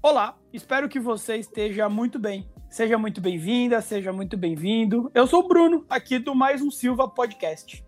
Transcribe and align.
Olá, 0.00 0.38
espero 0.52 0.88
que 0.88 1.00
você 1.00 1.38
esteja 1.38 1.88
muito 1.88 2.20
bem. 2.20 2.48
Seja 2.70 2.96
muito 2.96 3.20
bem-vinda, 3.20 3.80
seja 3.80 4.12
muito 4.12 4.36
bem-vindo. 4.36 5.10
Eu 5.12 5.26
sou 5.26 5.44
o 5.44 5.48
Bruno, 5.48 5.84
aqui 5.90 6.20
do 6.20 6.36
Mais 6.36 6.62
um 6.62 6.70
Silva 6.70 7.08
Podcast. 7.08 7.84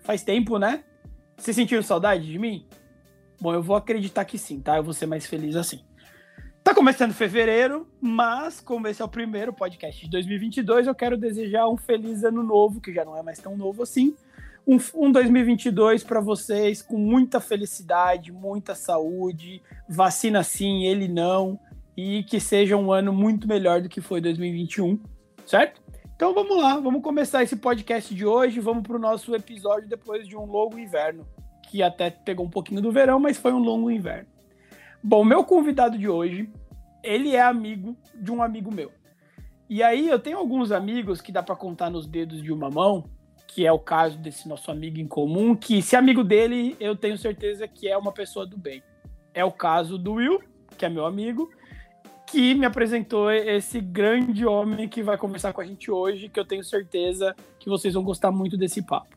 Faz 0.00 0.24
tempo, 0.24 0.58
né? 0.58 0.82
Você 1.36 1.52
sentiu 1.52 1.80
saudade 1.84 2.26
de 2.26 2.36
mim? 2.36 2.66
Bom, 3.40 3.54
eu 3.54 3.62
vou 3.62 3.76
acreditar 3.76 4.24
que 4.24 4.36
sim, 4.36 4.60
tá? 4.60 4.76
Eu 4.76 4.82
vou 4.82 4.92
ser 4.92 5.06
mais 5.06 5.24
feliz 5.24 5.54
assim. 5.54 5.84
Tá 6.64 6.74
começando 6.74 7.14
fevereiro, 7.14 7.86
mas 8.00 8.60
como 8.60 8.88
esse 8.88 9.00
é 9.00 9.04
o 9.04 9.08
primeiro 9.08 9.52
podcast 9.52 10.04
de 10.04 10.10
2022, 10.10 10.88
eu 10.88 10.96
quero 10.96 11.16
desejar 11.16 11.68
um 11.68 11.76
feliz 11.76 12.24
ano 12.24 12.42
novo, 12.42 12.80
que 12.80 12.92
já 12.92 13.04
não 13.04 13.16
é 13.16 13.22
mais 13.22 13.38
tão 13.38 13.56
novo 13.56 13.84
assim. 13.84 14.16
Um, 14.66 14.78
um 14.94 15.12
2022 15.12 16.02
para 16.02 16.20
vocês 16.20 16.82
com 16.82 16.98
muita 16.98 17.38
felicidade, 17.40 18.32
muita 18.32 18.74
saúde, 18.74 19.62
vacina 19.88 20.42
sim, 20.42 20.84
ele 20.84 21.06
não, 21.06 21.58
e 21.96 22.24
que 22.24 22.40
seja 22.40 22.76
um 22.76 22.90
ano 22.90 23.12
muito 23.12 23.46
melhor 23.46 23.80
do 23.80 23.88
que 23.88 24.00
foi 24.00 24.20
2021, 24.20 25.00
certo? 25.46 25.80
Então 26.16 26.34
vamos 26.34 26.56
lá, 26.56 26.80
vamos 26.80 27.02
começar 27.02 27.42
esse 27.42 27.56
podcast 27.56 28.14
de 28.14 28.26
hoje, 28.26 28.58
vamos 28.58 28.82
para 28.82 28.96
o 28.96 28.98
nosso 28.98 29.34
episódio 29.34 29.88
depois 29.88 30.26
de 30.26 30.36
um 30.36 30.46
longo 30.46 30.78
inverno, 30.78 31.24
que 31.70 31.82
até 31.82 32.10
pegou 32.10 32.44
um 32.44 32.50
pouquinho 32.50 32.80
do 32.80 32.90
verão, 32.90 33.20
mas 33.20 33.36
foi 33.36 33.52
um 33.52 33.58
longo 33.58 33.90
inverno. 33.90 34.26
Bom, 35.02 35.24
meu 35.24 35.44
convidado 35.44 35.96
de 35.96 36.08
hoje, 36.08 36.50
ele 37.04 37.36
é 37.36 37.40
amigo 37.40 37.96
de 38.14 38.32
um 38.32 38.42
amigo 38.42 38.74
meu. 38.74 38.90
E 39.68 39.82
aí 39.82 40.08
eu 40.08 40.18
tenho 40.18 40.38
alguns 40.38 40.72
amigos 40.72 41.20
que 41.20 41.30
dá 41.30 41.42
para 41.42 41.54
contar 41.54 41.90
nos 41.90 42.06
dedos 42.06 42.42
de 42.42 42.52
uma 42.52 42.70
mão, 42.70 43.04
que 43.56 43.64
é 43.64 43.72
o 43.72 43.78
caso 43.78 44.18
desse 44.18 44.46
nosso 44.46 44.70
amigo 44.70 45.00
em 45.00 45.08
comum, 45.08 45.56
que 45.56 45.80
se 45.80 45.96
amigo 45.96 46.22
dele, 46.22 46.76
eu 46.78 46.94
tenho 46.94 47.16
certeza 47.16 47.66
que 47.66 47.88
é 47.88 47.96
uma 47.96 48.12
pessoa 48.12 48.46
do 48.46 48.58
bem. 48.58 48.82
É 49.32 49.42
o 49.46 49.50
caso 49.50 49.96
do 49.96 50.12
Will, 50.12 50.42
que 50.76 50.84
é 50.84 50.90
meu 50.90 51.06
amigo, 51.06 51.50
que 52.26 52.54
me 52.54 52.66
apresentou 52.66 53.32
esse 53.32 53.80
grande 53.80 54.44
homem 54.44 54.86
que 54.86 55.02
vai 55.02 55.16
conversar 55.16 55.54
com 55.54 55.62
a 55.62 55.64
gente 55.64 55.90
hoje, 55.90 56.28
que 56.28 56.38
eu 56.38 56.44
tenho 56.44 56.62
certeza 56.62 57.34
que 57.58 57.70
vocês 57.70 57.94
vão 57.94 58.02
gostar 58.02 58.30
muito 58.30 58.58
desse 58.58 58.82
papo. 58.82 59.16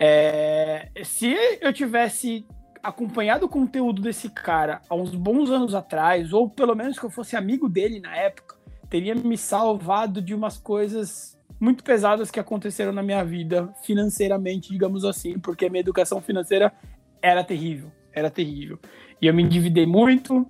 É, 0.00 0.88
se 1.04 1.36
eu 1.60 1.70
tivesse 1.70 2.46
acompanhado 2.82 3.44
o 3.44 3.50
conteúdo 3.50 4.00
desse 4.00 4.30
cara 4.30 4.80
há 4.88 4.94
uns 4.94 5.14
bons 5.14 5.50
anos 5.50 5.74
atrás, 5.74 6.32
ou 6.32 6.48
pelo 6.48 6.74
menos 6.74 6.98
que 6.98 7.04
eu 7.04 7.10
fosse 7.10 7.36
amigo 7.36 7.68
dele 7.68 8.00
na 8.00 8.16
época, 8.16 8.56
teria 8.88 9.14
me 9.14 9.36
salvado 9.36 10.22
de 10.22 10.34
umas 10.34 10.56
coisas 10.56 11.37
muito 11.60 11.82
pesadas 11.82 12.30
que 12.30 12.40
aconteceram 12.40 12.92
na 12.92 13.02
minha 13.02 13.24
vida, 13.24 13.72
financeiramente, 13.82 14.70
digamos 14.70 15.04
assim, 15.04 15.38
porque 15.38 15.68
minha 15.68 15.80
educação 15.80 16.20
financeira 16.20 16.72
era 17.20 17.42
terrível, 17.42 17.90
era 18.12 18.30
terrível. 18.30 18.78
E 19.20 19.26
eu 19.26 19.34
me 19.34 19.42
endividei 19.42 19.86
muito, 19.86 20.46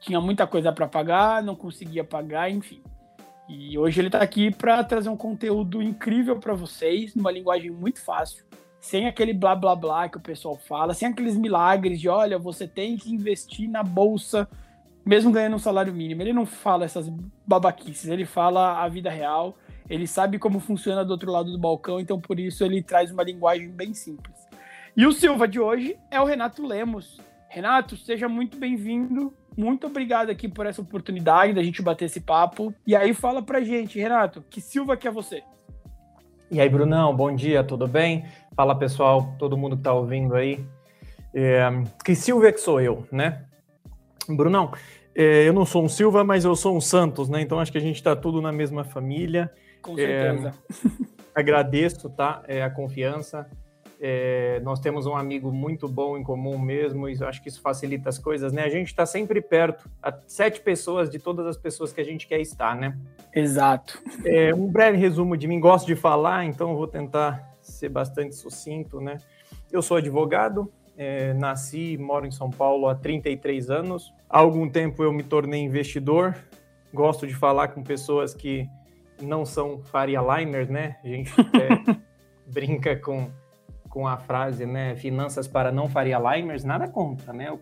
tinha 0.00 0.20
muita 0.20 0.46
coisa 0.46 0.72
para 0.72 0.86
pagar, 0.86 1.42
não 1.42 1.54
conseguia 1.54 2.04
pagar, 2.04 2.50
enfim. 2.50 2.82
E 3.48 3.76
hoje 3.78 4.00
ele 4.00 4.08
está 4.08 4.20
aqui 4.20 4.50
para 4.50 4.84
trazer 4.84 5.08
um 5.08 5.16
conteúdo 5.16 5.82
incrível 5.82 6.38
para 6.38 6.54
vocês, 6.54 7.14
numa 7.14 7.32
linguagem 7.32 7.70
muito 7.70 8.00
fácil, 8.00 8.44
sem 8.80 9.06
aquele 9.06 9.32
blá 9.32 9.54
blá 9.54 9.74
blá 9.74 10.08
que 10.08 10.18
o 10.18 10.20
pessoal 10.20 10.56
fala, 10.56 10.94
sem 10.94 11.08
aqueles 11.08 11.36
milagres 11.36 12.00
de 12.00 12.08
olha, 12.08 12.38
você 12.38 12.68
tem 12.68 12.96
que 12.96 13.12
investir 13.12 13.68
na 13.68 13.82
bolsa 13.82 14.48
mesmo 15.04 15.32
ganhando 15.32 15.56
um 15.56 15.58
salário 15.58 15.92
mínimo. 15.92 16.22
Ele 16.22 16.32
não 16.32 16.46
fala 16.46 16.84
essas 16.84 17.08
babaquices, 17.46 18.08
ele 18.08 18.24
fala 18.24 18.82
a 18.82 18.88
vida 18.88 19.10
real, 19.10 19.56
ele 19.90 20.06
sabe 20.06 20.38
como 20.38 20.58
funciona 20.58 21.04
do 21.04 21.10
outro 21.10 21.30
lado 21.30 21.52
do 21.52 21.58
balcão, 21.58 22.00
então 22.00 22.18
por 22.18 22.40
isso 22.40 22.64
ele 22.64 22.82
traz 22.82 23.10
uma 23.10 23.22
linguagem 23.22 23.68
bem 23.68 23.92
simples. 23.92 24.36
E 24.96 25.04
o 25.06 25.12
Silva 25.12 25.46
de 25.46 25.60
hoje 25.60 25.98
é 26.10 26.18
o 26.18 26.24
Renato 26.24 26.66
Lemos. 26.66 27.20
Renato, 27.48 27.96
seja 27.96 28.28
muito 28.28 28.56
bem-vindo 28.56 29.34
muito 29.56 29.86
obrigado 29.86 30.30
aqui 30.30 30.48
por 30.48 30.66
essa 30.66 30.80
oportunidade 30.80 31.52
da 31.52 31.62
gente 31.62 31.82
bater 31.82 32.06
esse 32.06 32.20
papo. 32.20 32.74
E 32.86 32.94
aí 32.94 33.12
fala 33.12 33.42
pra 33.42 33.60
gente, 33.60 33.98
Renato, 33.98 34.44
que 34.48 34.60
Silva 34.60 34.96
que 34.96 35.08
é 35.08 35.10
você? 35.10 35.42
E 36.50 36.60
aí, 36.60 36.68
Brunão, 36.68 37.14
bom 37.14 37.34
dia, 37.34 37.62
tudo 37.62 37.86
bem? 37.86 38.24
Fala 38.56 38.74
pessoal, 38.74 39.34
todo 39.38 39.56
mundo 39.56 39.76
que 39.76 39.82
tá 39.82 39.92
ouvindo 39.92 40.34
aí. 40.34 40.64
É, 41.34 41.68
que 42.04 42.14
Silva 42.14 42.48
é 42.48 42.52
que 42.52 42.60
sou 42.60 42.80
eu, 42.80 43.06
né? 43.12 43.44
Brunão, 44.28 44.72
é, 45.14 45.46
eu 45.46 45.52
não 45.52 45.64
sou 45.64 45.84
um 45.84 45.88
Silva, 45.88 46.24
mas 46.24 46.44
eu 46.44 46.56
sou 46.56 46.76
um 46.76 46.80
Santos, 46.80 47.28
né? 47.28 47.40
Então 47.40 47.60
acho 47.60 47.70
que 47.70 47.78
a 47.78 47.82
gente 47.82 48.02
tá 48.02 48.16
tudo 48.16 48.40
na 48.40 48.50
mesma 48.50 48.82
família. 48.82 49.52
Com 49.82 49.94
certeza. 49.94 50.54
É, 50.74 51.40
agradeço, 51.40 52.08
tá? 52.10 52.42
É, 52.46 52.62
a 52.62 52.70
confiança. 52.70 53.48
É, 54.02 54.60
nós 54.60 54.80
temos 54.80 55.04
um 55.04 55.14
amigo 55.14 55.52
muito 55.52 55.86
bom 55.86 56.16
em 56.16 56.22
comum 56.22 56.58
mesmo, 56.58 57.06
e 57.06 57.22
acho 57.22 57.42
que 57.42 57.50
isso 57.50 57.60
facilita 57.60 58.08
as 58.08 58.18
coisas, 58.18 58.50
né? 58.50 58.64
A 58.64 58.68
gente 58.70 58.86
está 58.86 59.04
sempre 59.04 59.42
perto, 59.42 59.90
a 60.02 60.10
sete 60.26 60.58
pessoas 60.62 61.10
de 61.10 61.18
todas 61.18 61.46
as 61.46 61.58
pessoas 61.58 61.92
que 61.92 62.00
a 62.00 62.04
gente 62.04 62.26
quer 62.26 62.40
estar, 62.40 62.74
né? 62.74 62.96
Exato. 63.34 64.02
É, 64.24 64.54
um 64.54 64.66
breve 64.66 64.96
resumo 64.96 65.36
de 65.36 65.46
mim, 65.46 65.60
gosto 65.60 65.86
de 65.86 65.94
falar, 65.94 66.46
então 66.46 66.74
vou 66.74 66.86
tentar 66.86 67.54
ser 67.60 67.90
bastante 67.90 68.34
sucinto, 68.34 69.02
né? 69.02 69.18
Eu 69.70 69.82
sou 69.82 69.98
advogado, 69.98 70.72
é, 70.96 71.34
nasci 71.34 71.92
e 71.92 71.98
moro 71.98 72.26
em 72.26 72.30
São 72.30 72.48
Paulo 72.50 72.88
há 72.88 72.94
33 72.94 73.70
anos. 73.70 74.14
Há 74.28 74.38
algum 74.38 74.68
tempo 74.68 75.02
eu 75.02 75.12
me 75.12 75.22
tornei 75.22 75.60
investidor, 75.60 76.36
gosto 76.92 77.26
de 77.26 77.34
falar 77.34 77.68
com 77.68 77.82
pessoas 77.82 78.32
que 78.32 78.66
não 79.24 79.44
são 79.44 79.82
Faria 79.82 80.20
Limers, 80.20 80.68
né? 80.68 80.96
A 81.04 81.08
gente 81.08 81.32
é, 81.54 81.96
brinca 82.46 82.96
com 82.96 83.30
com 83.90 84.06
a 84.06 84.16
frase, 84.16 84.64
né, 84.64 84.94
finanças 84.94 85.48
para 85.48 85.72
não 85.72 85.88
Faria 85.88 86.18
Limers, 86.18 86.64
nada 86.64 86.88
contra, 86.88 87.32
né, 87.32 87.50
o 87.50 87.60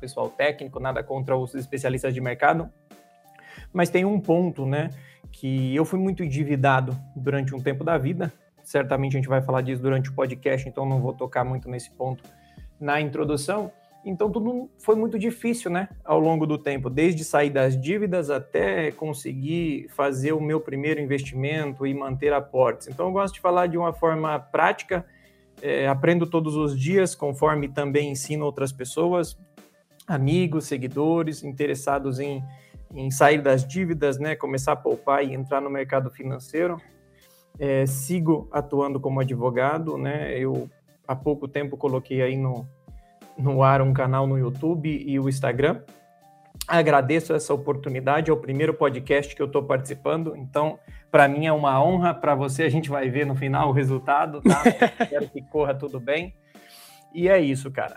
pessoal 0.00 0.28
técnico, 0.28 0.80
nada 0.80 1.02
contra 1.02 1.36
os 1.36 1.54
especialistas 1.54 2.12
de 2.12 2.20
mercado, 2.20 2.68
mas 3.72 3.88
tem 3.88 4.04
um 4.04 4.20
ponto, 4.20 4.66
né, 4.66 4.90
que 5.30 5.74
eu 5.74 5.84
fui 5.84 6.00
muito 6.00 6.22
endividado 6.22 6.98
durante 7.14 7.54
um 7.54 7.60
tempo 7.60 7.84
da 7.84 7.96
vida, 7.96 8.32
certamente 8.64 9.16
a 9.16 9.20
gente 9.20 9.28
vai 9.28 9.40
falar 9.40 9.62
disso 9.62 9.80
durante 9.80 10.10
o 10.10 10.14
podcast, 10.14 10.68
então 10.68 10.84
não 10.84 11.00
vou 11.00 11.12
tocar 11.12 11.44
muito 11.44 11.70
nesse 11.70 11.90
ponto 11.92 12.24
na 12.78 13.00
introdução, 13.00 13.70
então 14.04 14.30
tudo 14.30 14.68
foi 14.78 14.96
muito 14.96 15.18
difícil, 15.18 15.70
né, 15.70 15.88
ao 16.04 16.18
longo 16.18 16.46
do 16.46 16.58
tempo, 16.58 16.90
desde 16.90 17.24
sair 17.24 17.50
das 17.50 17.80
dívidas 17.80 18.30
até 18.30 18.90
conseguir 18.90 19.88
fazer 19.90 20.32
o 20.32 20.40
meu 20.40 20.60
primeiro 20.60 21.00
investimento 21.00 21.86
e 21.86 21.94
manter 21.94 22.32
aportes. 22.32 22.88
Então 22.88 23.06
eu 23.06 23.12
gosto 23.12 23.34
de 23.34 23.40
falar 23.40 23.68
de 23.68 23.78
uma 23.78 23.92
forma 23.92 24.38
prática, 24.38 25.06
é, 25.60 25.86
aprendo 25.86 26.26
todos 26.26 26.56
os 26.56 26.78
dias, 26.78 27.14
conforme 27.14 27.68
também 27.68 28.10
ensino 28.10 28.44
outras 28.44 28.72
pessoas, 28.72 29.38
amigos, 30.06 30.66
seguidores, 30.66 31.44
interessados 31.44 32.18
em, 32.18 32.42
em 32.92 33.10
sair 33.10 33.40
das 33.40 33.66
dívidas, 33.66 34.18
né, 34.18 34.34
começar 34.34 34.72
a 34.72 34.76
poupar 34.76 35.24
e 35.24 35.32
entrar 35.32 35.60
no 35.60 35.70
mercado 35.70 36.10
financeiro. 36.10 36.80
É, 37.58 37.86
sigo 37.86 38.48
atuando 38.50 38.98
como 38.98 39.20
advogado, 39.20 39.98
né? 39.98 40.36
Eu 40.38 40.70
há 41.06 41.14
pouco 41.14 41.46
tempo 41.46 41.76
coloquei 41.76 42.22
aí 42.22 42.34
no, 42.34 42.66
no 43.42 43.62
ar 43.62 43.82
um 43.82 43.92
canal 43.92 44.26
no 44.26 44.38
YouTube 44.38 44.88
e 44.88 45.18
o 45.18 45.28
Instagram. 45.28 45.82
Agradeço 46.66 47.34
essa 47.34 47.52
oportunidade, 47.52 48.30
é 48.30 48.32
o 48.32 48.36
primeiro 48.36 48.72
podcast 48.72 49.34
que 49.34 49.42
eu 49.42 49.46
estou 49.46 49.64
participando, 49.64 50.36
então 50.36 50.78
para 51.10 51.28
mim 51.28 51.46
é 51.46 51.52
uma 51.52 51.82
honra, 51.82 52.14
para 52.14 52.34
você 52.34 52.62
a 52.62 52.68
gente 52.68 52.88
vai 52.88 53.10
ver 53.10 53.26
no 53.26 53.34
final 53.34 53.68
o 53.68 53.72
resultado, 53.72 54.40
tá? 54.40 54.62
Espero 55.02 55.28
que 55.28 55.42
corra 55.42 55.74
tudo 55.74 55.98
bem. 55.98 56.34
E 57.12 57.28
é 57.28 57.40
isso, 57.40 57.70
cara. 57.70 57.96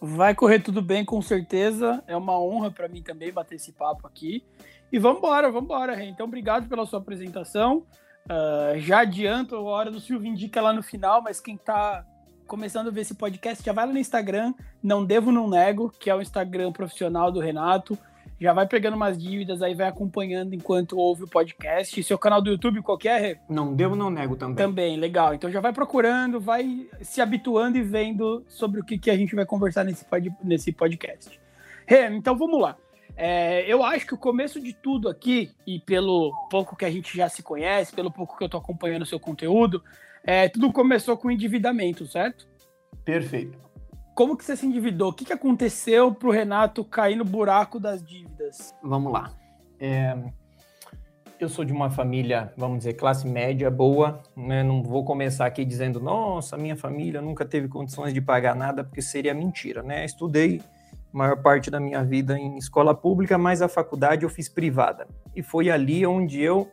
Vai 0.00 0.34
correr 0.34 0.60
tudo 0.60 0.80
bem, 0.80 1.04
com 1.04 1.20
certeza. 1.20 2.02
É 2.06 2.16
uma 2.16 2.40
honra 2.40 2.70
para 2.70 2.88
mim 2.88 3.02
também 3.02 3.30
bater 3.30 3.56
esse 3.56 3.72
papo 3.72 4.06
aqui. 4.06 4.44
E 4.90 4.98
vamos 4.98 5.18
embora, 5.18 5.50
vamos 5.50 5.64
embora, 5.64 6.02
Então, 6.02 6.26
obrigado 6.26 6.68
pela 6.68 6.86
sua 6.86 6.98
apresentação. 6.98 7.86
Uh, 8.24 8.78
já 8.78 9.00
adianto 9.00 9.56
a 9.56 9.60
hora 9.60 9.90
do 9.90 10.00
Silvio 10.00 10.28
Indica 10.28 10.60
lá 10.60 10.72
no 10.72 10.82
final, 10.82 11.22
mas 11.22 11.40
quem 11.40 11.54
está 11.54 12.04
começando 12.50 12.88
a 12.88 12.90
ver 12.90 13.02
esse 13.02 13.14
podcast, 13.14 13.64
já 13.64 13.72
vai 13.72 13.86
lá 13.86 13.92
no 13.92 13.98
Instagram, 14.00 14.52
Não 14.82 15.04
Devo 15.04 15.30
Não 15.30 15.48
Nego, 15.48 15.88
que 16.00 16.10
é 16.10 16.14
o 16.16 16.20
Instagram 16.20 16.72
profissional 16.72 17.30
do 17.30 17.38
Renato 17.38 17.96
já 18.40 18.54
vai 18.54 18.66
pegando 18.66 18.96
umas 18.96 19.18
dívidas, 19.18 19.60
aí 19.60 19.74
vai 19.74 19.86
acompanhando 19.86 20.54
enquanto 20.54 20.96
ouve 20.96 21.24
o 21.24 21.28
podcast. 21.28 22.02
Seu 22.02 22.18
canal 22.18 22.40
do 22.40 22.48
YouTube, 22.48 22.80
qualquer. 22.80 23.22
É? 23.22 23.40
Não 23.46 23.74
devo, 23.74 23.94
não 23.94 24.08
nego 24.08 24.34
também. 24.34 24.56
Também, 24.56 24.96
legal. 24.96 25.34
Então 25.34 25.50
já 25.50 25.60
vai 25.60 25.74
procurando, 25.74 26.40
vai 26.40 26.88
se 27.02 27.20
habituando 27.20 27.76
e 27.76 27.82
vendo 27.82 28.42
sobre 28.48 28.80
o 28.80 28.84
que, 28.84 28.98
que 28.98 29.10
a 29.10 29.16
gente 29.16 29.34
vai 29.34 29.44
conversar 29.44 29.84
nesse, 29.84 30.06
pod, 30.06 30.32
nesse 30.42 30.72
podcast. 30.72 31.38
então 31.86 32.34
vamos 32.34 32.58
lá. 32.58 32.76
É, 33.14 33.70
eu 33.70 33.84
acho 33.84 34.06
que 34.06 34.14
o 34.14 34.18
começo 34.18 34.58
de 34.58 34.72
tudo 34.72 35.10
aqui, 35.10 35.50
e 35.66 35.78
pelo 35.78 36.32
pouco 36.50 36.74
que 36.74 36.86
a 36.86 36.90
gente 36.90 37.14
já 37.14 37.28
se 37.28 37.42
conhece, 37.42 37.94
pelo 37.94 38.10
pouco 38.10 38.38
que 38.38 38.42
eu 38.42 38.48
tô 38.48 38.56
acompanhando 38.56 39.02
o 39.02 39.06
seu 39.06 39.20
conteúdo, 39.20 39.84
é, 40.24 40.48
tudo 40.48 40.72
começou 40.72 41.16
com 41.16 41.30
endividamento, 41.30 42.06
certo? 42.06 42.48
Perfeito 43.10 43.70
como 44.20 44.36
que 44.36 44.44
você 44.44 44.54
se 44.54 44.66
endividou? 44.66 45.08
O 45.08 45.12
que, 45.14 45.24
que 45.24 45.32
aconteceu 45.32 46.12
para 46.14 46.28
o 46.28 46.30
Renato 46.30 46.84
cair 46.84 47.16
no 47.16 47.24
buraco 47.24 47.80
das 47.80 48.04
dívidas? 48.04 48.74
Vamos 48.82 49.10
lá. 49.10 49.32
É, 49.78 50.14
eu 51.38 51.48
sou 51.48 51.64
de 51.64 51.72
uma 51.72 51.90
família, 51.90 52.52
vamos 52.54 52.80
dizer, 52.80 52.92
classe 52.92 53.26
média 53.26 53.70
boa, 53.70 54.22
né? 54.36 54.62
Não 54.62 54.82
vou 54.82 55.06
começar 55.06 55.46
aqui 55.46 55.64
dizendo, 55.64 55.98
nossa, 55.98 56.58
minha 56.58 56.76
família 56.76 57.22
nunca 57.22 57.46
teve 57.46 57.66
condições 57.66 58.12
de 58.12 58.20
pagar 58.20 58.54
nada, 58.54 58.84
porque 58.84 59.00
seria 59.00 59.32
mentira, 59.32 59.82
né? 59.82 60.04
Estudei 60.04 60.60
maior 61.10 61.40
parte 61.42 61.70
da 61.70 61.80
minha 61.80 62.04
vida 62.04 62.38
em 62.38 62.58
escola 62.58 62.94
pública, 62.94 63.38
mas 63.38 63.62
a 63.62 63.68
faculdade 63.68 64.24
eu 64.24 64.28
fiz 64.28 64.50
privada. 64.50 65.08
E 65.34 65.42
foi 65.42 65.70
ali 65.70 66.06
onde 66.06 66.42
eu 66.42 66.70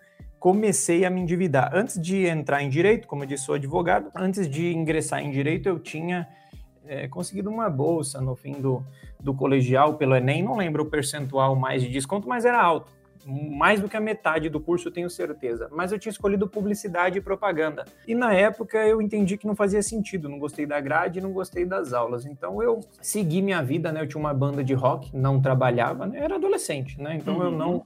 comecei 0.48 1.04
a 1.04 1.10
me 1.10 1.20
endividar. 1.20 1.72
Antes 1.76 2.02
de 2.02 2.26
entrar 2.26 2.64
em 2.64 2.70
direito, 2.70 3.06
como 3.06 3.24
eu 3.24 3.28
disse, 3.28 3.44
sou 3.44 3.56
advogado, 3.56 4.10
antes 4.16 4.50
de 4.50 4.74
ingressar 4.74 5.22
em 5.22 5.30
direito, 5.30 5.68
eu 5.68 5.78
tinha 5.78 6.26
é, 6.88 7.06
conseguido 7.06 7.50
uma 7.50 7.70
bolsa 7.70 8.22
no 8.22 8.34
fim 8.34 8.54
do, 8.54 8.82
do 9.20 9.34
colegial 9.34 9.96
pelo 9.96 10.16
Enem, 10.16 10.42
não 10.42 10.56
lembro 10.56 10.84
o 10.84 10.86
percentual 10.86 11.54
mais 11.54 11.82
de 11.82 11.90
desconto, 11.90 12.30
mas 12.30 12.46
era 12.46 12.64
alto 12.64 12.96
mais 13.30 13.82
do 13.82 13.90
que 13.90 13.98
a 13.98 14.00
metade 14.00 14.48
do 14.48 14.58
curso, 14.58 14.88
eu 14.88 14.92
tenho 14.94 15.10
certeza. 15.10 15.68
Mas 15.70 15.92
eu 15.92 16.00
tinha 16.00 16.12
escolhido 16.12 16.48
publicidade 16.48 17.18
e 17.18 17.22
propaganda. 17.22 17.84
E 18.08 18.16
na 18.16 18.34
época 18.34 18.78
eu 18.78 19.02
entendi 19.02 19.36
que 19.36 19.46
não 19.46 19.54
fazia 19.54 19.82
sentido, 19.82 20.30
não 20.30 20.40
gostei 20.40 20.66
da 20.66 20.80
grade, 20.80 21.20
não 21.20 21.34
gostei 21.34 21.66
das 21.66 21.92
aulas. 21.92 22.26
Então 22.26 22.64
eu 22.64 22.80
segui 23.02 23.42
minha 23.42 23.62
vida, 23.62 23.92
né? 23.92 24.00
Eu 24.00 24.08
tinha 24.08 24.22
uma 24.22 24.34
banda 24.34 24.64
de 24.64 24.74
rock, 24.74 25.14
não 25.14 25.42
trabalhava, 25.42 26.06
né? 26.06 26.20
era 26.20 26.36
adolescente, 26.36 27.02
né? 27.02 27.18
Então 27.18 27.36
uhum. 27.36 27.44
eu 27.44 27.52
não 27.52 27.84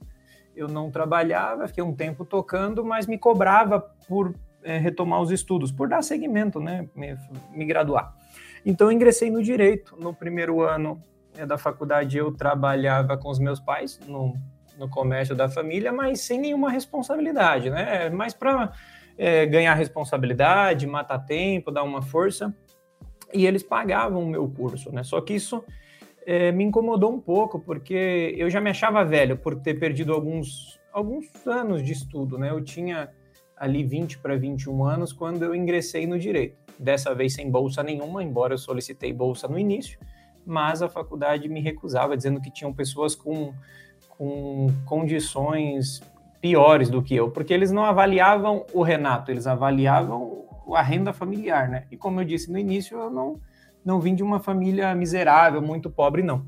eu 0.54 0.68
não 0.68 0.90
trabalhava, 0.90 1.66
fiquei 1.68 1.82
um 1.82 1.94
tempo 1.94 2.24
tocando, 2.24 2.84
mas 2.84 3.06
me 3.06 3.18
cobrava 3.18 3.80
por 4.08 4.34
é, 4.62 4.78
retomar 4.78 5.20
os 5.20 5.30
estudos, 5.30 5.72
por 5.72 5.88
dar 5.88 6.02
seguimento, 6.02 6.60
né? 6.60 6.88
Me, 6.94 7.16
me 7.50 7.64
graduar. 7.64 8.14
Então 8.64 8.88
eu 8.88 8.92
ingressei 8.92 9.30
no 9.30 9.42
direito. 9.42 9.96
No 9.98 10.14
primeiro 10.14 10.60
ano 10.60 11.02
é, 11.36 11.44
da 11.44 11.58
faculdade 11.58 12.16
eu 12.16 12.32
trabalhava 12.32 13.16
com 13.16 13.28
os 13.28 13.38
meus 13.38 13.58
pais 13.58 13.98
no 14.06 14.34
no 14.78 14.88
comércio 14.88 15.34
da 15.34 15.48
família, 15.48 15.92
mas 15.92 16.20
sem 16.20 16.38
nenhuma 16.38 16.70
responsabilidade, 16.70 17.70
né? 17.70 18.08
Mais 18.10 18.34
para 18.34 18.72
é, 19.16 19.46
ganhar 19.46 19.74
responsabilidade, 19.74 20.86
matar 20.86 21.18
tempo, 21.20 21.70
dar 21.70 21.82
uma 21.82 22.02
força. 22.02 22.54
E 23.32 23.46
eles 23.46 23.62
pagavam 23.62 24.22
o 24.22 24.26
meu 24.26 24.48
curso, 24.48 24.92
né? 24.92 25.02
Só 25.02 25.20
que 25.20 25.34
isso 25.34 25.64
é, 26.26 26.52
me 26.52 26.64
incomodou 26.64 27.12
um 27.12 27.20
pouco, 27.20 27.58
porque 27.58 28.34
eu 28.36 28.48
já 28.50 28.60
me 28.60 28.70
achava 28.70 29.04
velho 29.04 29.36
por 29.36 29.56
ter 29.56 29.78
perdido 29.78 30.12
alguns, 30.12 30.80
alguns 30.92 31.26
anos 31.46 31.82
de 31.82 31.92
estudo, 31.92 32.38
né? 32.38 32.50
Eu 32.50 32.62
tinha 32.62 33.10
ali 33.56 33.84
20 33.84 34.18
para 34.18 34.36
21 34.36 34.84
anos 34.84 35.12
quando 35.12 35.44
eu 35.44 35.54
ingressei 35.54 36.06
no 36.06 36.18
direito. 36.18 36.56
Dessa 36.78 37.14
vez 37.14 37.34
sem 37.34 37.50
bolsa 37.50 37.82
nenhuma, 37.82 38.22
embora 38.22 38.54
eu 38.54 38.58
solicitei 38.58 39.12
bolsa 39.12 39.46
no 39.46 39.58
início, 39.58 39.98
mas 40.44 40.82
a 40.82 40.88
faculdade 40.88 41.48
me 41.48 41.60
recusava, 41.60 42.16
dizendo 42.16 42.40
que 42.40 42.50
tinham 42.50 42.72
pessoas 42.72 43.14
com 43.14 43.52
com 44.22 44.68
condições 44.84 46.00
piores 46.40 46.88
do 46.88 47.02
que 47.02 47.14
eu, 47.14 47.30
porque 47.30 47.52
eles 47.52 47.70
não 47.72 47.84
avaliavam 47.84 48.64
o 48.72 48.82
Renato, 48.82 49.30
eles 49.30 49.46
avaliavam 49.46 50.44
a 50.74 50.82
renda 50.82 51.12
familiar, 51.12 51.68
né? 51.68 51.86
E 51.90 51.96
como 51.96 52.20
eu 52.20 52.24
disse 52.24 52.50
no 52.50 52.58
início, 52.58 52.98
eu 52.98 53.10
não, 53.10 53.40
não 53.84 54.00
vim 54.00 54.14
de 54.14 54.22
uma 54.22 54.40
família 54.40 54.94
miserável, 54.94 55.60
muito 55.60 55.90
pobre, 55.90 56.22
não. 56.22 56.44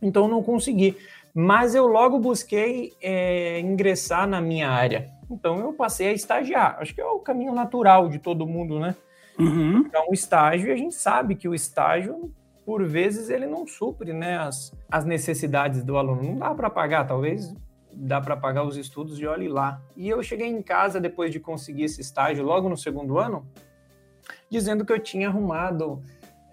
Então 0.00 0.28
não 0.28 0.42
consegui. 0.42 0.96
Mas 1.34 1.74
eu 1.74 1.86
logo 1.86 2.18
busquei 2.18 2.92
é, 3.00 3.60
ingressar 3.60 4.26
na 4.26 4.40
minha 4.40 4.68
área. 4.68 5.10
Então 5.30 5.58
eu 5.60 5.72
passei 5.72 6.08
a 6.08 6.12
estagiar. 6.12 6.76
Acho 6.80 6.94
que 6.94 7.00
é 7.00 7.06
o 7.06 7.20
caminho 7.20 7.52
natural 7.52 8.08
de 8.08 8.18
todo 8.18 8.46
mundo, 8.46 8.80
né? 8.80 8.96
Uhum. 9.38 9.84
Então, 9.86 10.10
o 10.10 10.12
estágio, 10.12 10.72
a 10.72 10.76
gente 10.76 10.94
sabe 10.94 11.34
que 11.34 11.48
o 11.48 11.54
estágio 11.54 12.30
por 12.64 12.84
vezes 12.84 13.30
ele 13.30 13.46
não 13.46 13.66
supre 13.66 14.12
né, 14.12 14.38
as, 14.38 14.72
as 14.90 15.04
necessidades 15.04 15.82
do 15.82 15.96
aluno. 15.96 16.22
Não 16.22 16.38
dá 16.38 16.54
para 16.54 16.70
pagar, 16.70 17.06
talvez 17.06 17.52
dá 17.92 18.20
para 18.20 18.36
pagar 18.36 18.62
os 18.62 18.76
estudos 18.76 19.16
de 19.16 19.26
olhe 19.26 19.48
lá. 19.48 19.82
E 19.96 20.08
eu 20.08 20.22
cheguei 20.22 20.46
em 20.46 20.62
casa 20.62 21.00
depois 21.00 21.32
de 21.32 21.40
conseguir 21.40 21.84
esse 21.84 22.00
estágio, 22.00 22.44
logo 22.44 22.68
no 22.68 22.76
segundo 22.76 23.18
ano, 23.18 23.44
dizendo 24.48 24.84
que 24.84 24.92
eu 24.92 24.98
tinha 24.98 25.28
arrumado 25.28 26.02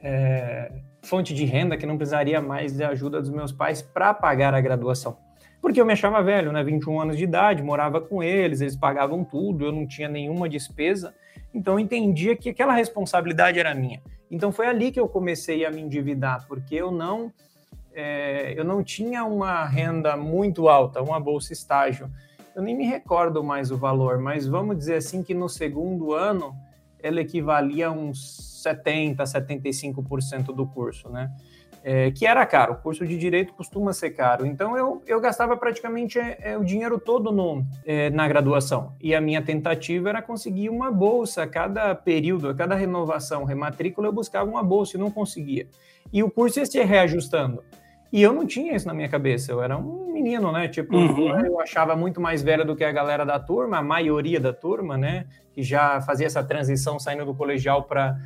é, 0.07 0.71
fonte 1.01 1.33
de 1.33 1.43
renda, 1.43 1.75
que 1.75 1.85
não 1.85 1.97
precisaria 1.97 2.41
mais 2.41 2.77
de 2.77 2.83
ajuda 2.83 3.19
dos 3.19 3.29
meus 3.29 3.51
pais 3.51 3.81
para 3.81 4.13
pagar 4.13 4.53
a 4.53 4.61
graduação. 4.61 5.17
Porque 5.61 5.81
eu 5.81 5.85
me 5.85 5.91
achava 5.91 6.23
velho, 6.23 6.53
né? 6.53 6.63
21 6.63 7.01
anos 7.01 7.17
de 7.17 7.25
idade, 7.25 7.61
morava 7.61 7.99
com 7.99 8.23
eles, 8.23 8.61
eles 8.61 8.75
pagavam 8.75 9.25
tudo, 9.25 9.65
eu 9.65 9.71
não 9.71 9.85
tinha 9.85 10.07
nenhuma 10.07 10.47
despesa. 10.47 11.13
Então 11.53 11.73
eu 11.73 11.79
entendia 11.79 12.37
que 12.37 12.49
aquela 12.49 12.73
responsabilidade 12.73 13.59
era 13.59 13.75
minha. 13.75 14.01
Então 14.31 14.51
foi 14.51 14.67
ali 14.67 14.91
que 14.91 14.99
eu 14.99 15.09
comecei 15.09 15.65
a 15.65 15.71
me 15.71 15.81
endividar, 15.81 16.47
porque 16.47 16.75
eu 16.75 16.89
não 16.89 17.31
é, 17.93 18.53
eu 18.57 18.63
não 18.63 18.83
tinha 18.83 19.25
uma 19.25 19.65
renda 19.65 20.15
muito 20.15 20.69
alta, 20.69 21.01
uma 21.01 21.19
bolsa 21.19 21.51
estágio. 21.51 22.09
Eu 22.55 22.61
nem 22.61 22.77
me 22.77 22.85
recordo 22.85 23.43
mais 23.43 23.71
o 23.71 23.77
valor, 23.77 24.19
mas 24.19 24.47
vamos 24.47 24.77
dizer 24.77 24.95
assim 24.95 25.21
que 25.21 25.33
no 25.33 25.49
segundo 25.49 26.13
ano 26.13 26.55
ela 26.99 27.19
equivalia 27.19 27.87
a 27.87 27.91
uns 27.91 28.46
70, 28.57 29.23
75% 29.23 30.45
do 30.53 30.65
curso, 30.67 31.09
né? 31.09 31.31
é, 31.83 32.11
que 32.11 32.25
era 32.25 32.45
caro. 32.45 32.73
O 32.73 32.75
curso 32.75 33.07
de 33.07 33.17
direito 33.17 33.53
costuma 33.53 33.93
ser 33.93 34.11
caro. 34.11 34.45
Então 34.45 34.77
eu, 34.77 35.01
eu 35.07 35.21
gastava 35.21 35.55
praticamente 35.55 36.19
é, 36.19 36.57
o 36.57 36.63
dinheiro 36.63 36.99
todo 36.99 37.31
no, 37.31 37.65
é, 37.85 38.09
na 38.09 38.27
graduação. 38.27 38.93
E 39.01 39.15
a 39.15 39.21
minha 39.21 39.41
tentativa 39.41 40.09
era 40.09 40.21
conseguir 40.21 40.69
uma 40.69 40.91
bolsa 40.91 41.43
a 41.43 41.47
cada 41.47 41.95
período, 41.95 42.49
a 42.49 42.53
cada 42.53 42.75
renovação, 42.75 43.45
rematrícula, 43.45 44.09
eu 44.09 44.11
buscava 44.11 44.49
uma 44.49 44.61
bolsa 44.61 44.97
e 44.97 44.99
não 44.99 45.09
conseguia. 45.09 45.67
E 46.11 46.21
o 46.21 46.29
curso 46.29 46.59
ia 46.59 46.65
se 46.65 46.81
reajustando. 46.83 47.63
E 48.11 48.21
eu 48.21 48.33
não 48.33 48.45
tinha 48.45 48.75
isso 48.75 48.87
na 48.87 48.93
minha 48.93 49.09
cabeça, 49.09 49.51
eu 49.51 49.61
era 49.61 49.77
um 49.77 50.11
menino, 50.13 50.51
né? 50.51 50.67
Tipo, 50.67 50.95
uhum. 50.95 51.45
eu 51.45 51.59
achava 51.59 51.95
muito 51.95 52.19
mais 52.21 52.41
velho 52.41 52.65
do 52.65 52.75
que 52.75 52.83
a 52.83 52.91
galera 52.91 53.25
da 53.25 53.37
turma, 53.37 53.77
a 53.77 53.83
maioria 53.83 54.39
da 54.39 54.51
turma, 54.53 54.97
né? 54.97 55.25
Que 55.53 55.61
já 55.61 56.01
fazia 56.01 56.25
essa 56.25 56.41
transição 56.41 56.97
saindo 56.99 57.25
do 57.25 57.33
colegial 57.33 57.83
para 57.83 58.17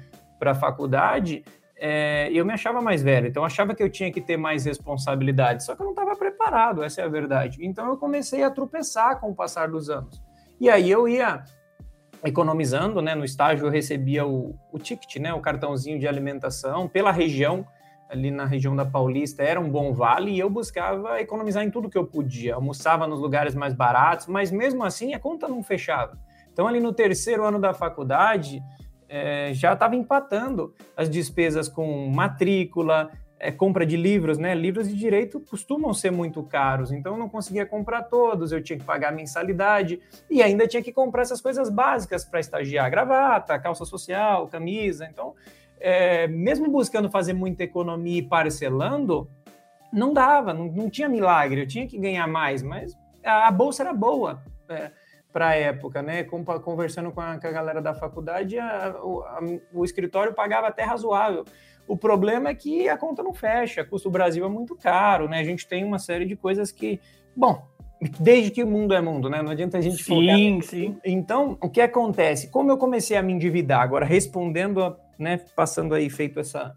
a 0.50 0.56
faculdade 0.56 1.44
é, 1.78 2.30
eu 2.32 2.46
me 2.46 2.54
achava 2.54 2.82
mais 2.82 3.02
velho, 3.02 3.28
então 3.28 3.42
eu 3.42 3.48
achava 3.48 3.74
que 3.74 3.82
eu 3.82 3.90
tinha 3.90 4.12
que 4.12 4.22
ter 4.22 4.38
mais 4.38 4.66
responsabilidade, 4.66 5.64
só 5.64 5.76
que 5.76 5.82
eu 5.82 5.86
não 5.86 5.94
estava 5.94 6.16
preparado, 6.16 6.84
essa 6.84 7.02
é 7.02 7.04
a 7.04 7.08
verdade. 7.08 7.58
Então 7.62 7.88
eu 7.88 7.98
comecei 7.98 8.44
a 8.44 8.52
tropeçar 8.52 9.20
com 9.20 9.32
o 9.32 9.36
passar 9.36 9.68
dos 9.68 9.90
anos. 9.90 10.22
E 10.60 10.70
aí 10.70 10.92
eu 10.92 11.08
ia 11.08 11.44
economizando, 12.24 13.02
né? 13.02 13.16
No 13.16 13.26
estágio 13.26 13.66
eu 13.66 13.72
recebia 13.72 14.26
o, 14.26 14.56
o 14.72 14.78
ticket, 14.78 15.16
né? 15.16 15.34
O 15.34 15.42
cartãozinho 15.42 16.00
de 16.00 16.08
alimentação 16.08 16.88
pela 16.88 17.12
região, 17.12 17.66
ali 18.08 18.30
na 18.30 18.46
região 18.46 18.76
da 18.76 18.86
Paulista, 18.86 19.42
era 19.42 19.60
um 19.60 19.70
bom 19.70 19.92
vale 19.92 20.32
e 20.32 20.40
eu 20.40 20.50
buscava 20.50 21.20
economizar 21.20 21.64
em 21.64 21.72
tudo 21.72 21.90
que 21.90 21.98
eu 21.98 22.06
podia. 22.06 22.56
Almoçava 22.56 23.08
nos 23.08 23.20
lugares 23.20 23.56
mais 23.56 23.74
baratos, 23.74 24.28
mas 24.28 24.52
mesmo 24.52 24.84
assim 24.84 25.14
a 25.16 25.20
conta 25.20 25.48
não 25.48 25.64
fechava. 25.64 26.16
Então 26.54 26.68
ali 26.68 26.80
no 26.80 26.94
terceiro 26.94 27.44
ano 27.44 27.60
da 27.60 27.74
faculdade, 27.74 28.62
é, 29.12 29.54
já 29.54 29.74
estava 29.74 29.94
empatando 29.94 30.74
as 30.96 31.10
despesas 31.10 31.68
com 31.68 32.08
matrícula, 32.08 33.12
é, 33.38 33.52
compra 33.52 33.86
de 33.86 33.98
livros, 33.98 34.38
né? 34.38 34.56
Livros 34.56 34.88
de 34.88 34.96
direito 34.96 35.42
costumam 35.42 35.94
ser 35.94 36.12
muito 36.12 36.42
caros, 36.44 36.94
então 36.94 37.13
eu 37.13 37.19
não 37.19 37.28
conseguia 37.28 37.66
comprar 37.66 38.04
todos, 38.04 38.54
eu 38.54 38.63
tinha 38.63 38.80
que 38.80 38.86
pagar 38.86 39.12
mensalidade 39.12 40.00
e 40.30 40.41
ainda 40.41 40.65
tinha 40.65 40.82
que 40.82 40.94
comprar 40.94 41.24
essas 41.24 41.41
coisas 41.41 41.70
básicas 41.70 42.24
para 42.24 42.39
estagiar: 42.39 42.89
gravata, 42.89 43.60
calça 43.60 43.84
social, 43.84 44.48
camisa. 44.48 45.06
Então, 45.12 45.36
é, 45.77 46.25
mesmo 46.27 46.72
buscando 46.72 47.12
fazer 47.12 47.34
muita 47.34 47.63
economia 47.63 48.20
e 48.20 48.24
parcelando, 48.24 49.30
não 49.91 50.13
dava, 50.13 50.53
não, 50.53 50.72
não 50.72 50.89
tinha 50.89 51.10
milagre, 51.10 51.62
eu 51.62 51.68
tinha 51.68 51.86
que 51.86 51.98
ganhar 51.98 52.27
mais, 52.27 52.63
mas 52.63 52.98
a, 53.25 53.50
a 53.50 53.51
bolsa 53.51 53.84
era 53.84 53.91
boa. 53.91 54.41
É, 54.70 54.89
para 55.32 55.50
a 55.50 55.56
época, 55.56 56.02
né? 56.02 56.24
Conversando 56.24 57.12
com 57.12 57.22
a, 57.22 57.40
com 57.40 57.48
a 57.48 57.52
galera 57.52 57.82
da 57.82 57.94
faculdade, 57.94 58.58
a, 58.58 58.88
a, 58.88 59.40
o 59.74 59.86
escritório 59.86 60.34
pagava 60.34 60.68
até 60.68 60.84
razoável. 60.84 61.46
O 61.88 61.98
problema 61.98 62.50
é 62.50 62.56
que 62.56 62.88
a 62.88 62.98
conta 62.98 63.24
não 63.24 63.34
fecha, 63.34 63.84
custo 63.84 64.10
Brasil 64.10 64.46
é 64.46 64.50
muito 64.50 64.76
caro, 64.76 65.28
né? 65.28 65.40
A 65.40 65.44
gente 65.44 65.68
tem 65.68 65.84
uma 65.84 66.00
série 66.00 66.26
de 66.26 66.36
coisas 66.36 66.72
que, 66.72 67.00
bom, 67.36 67.66
desde 68.20 68.52
que 68.52 68.64
o 68.64 68.68
mundo 68.68 68.94
é 68.94 69.02
mundo, 69.02 69.30
né? 69.30 69.42
Não 69.42 69.52
adianta 69.52 69.78
a 69.78 69.82
gente 69.82 70.04
sim, 70.04 70.62
sim. 70.62 70.98
Então, 71.04 71.58
o 71.62 71.70
que 71.70 71.82
acontece? 71.82 72.50
Como 72.50 72.72
eu 72.72 72.78
comecei 72.78 73.18
a 73.18 73.22
me 73.22 73.34
endividar, 73.34 73.82
agora 73.82 74.06
respondendo, 74.06 74.96
né, 75.18 75.40
passando 75.56 75.94
aí 75.94 76.10
feito 76.10 76.40
essa 76.40 76.76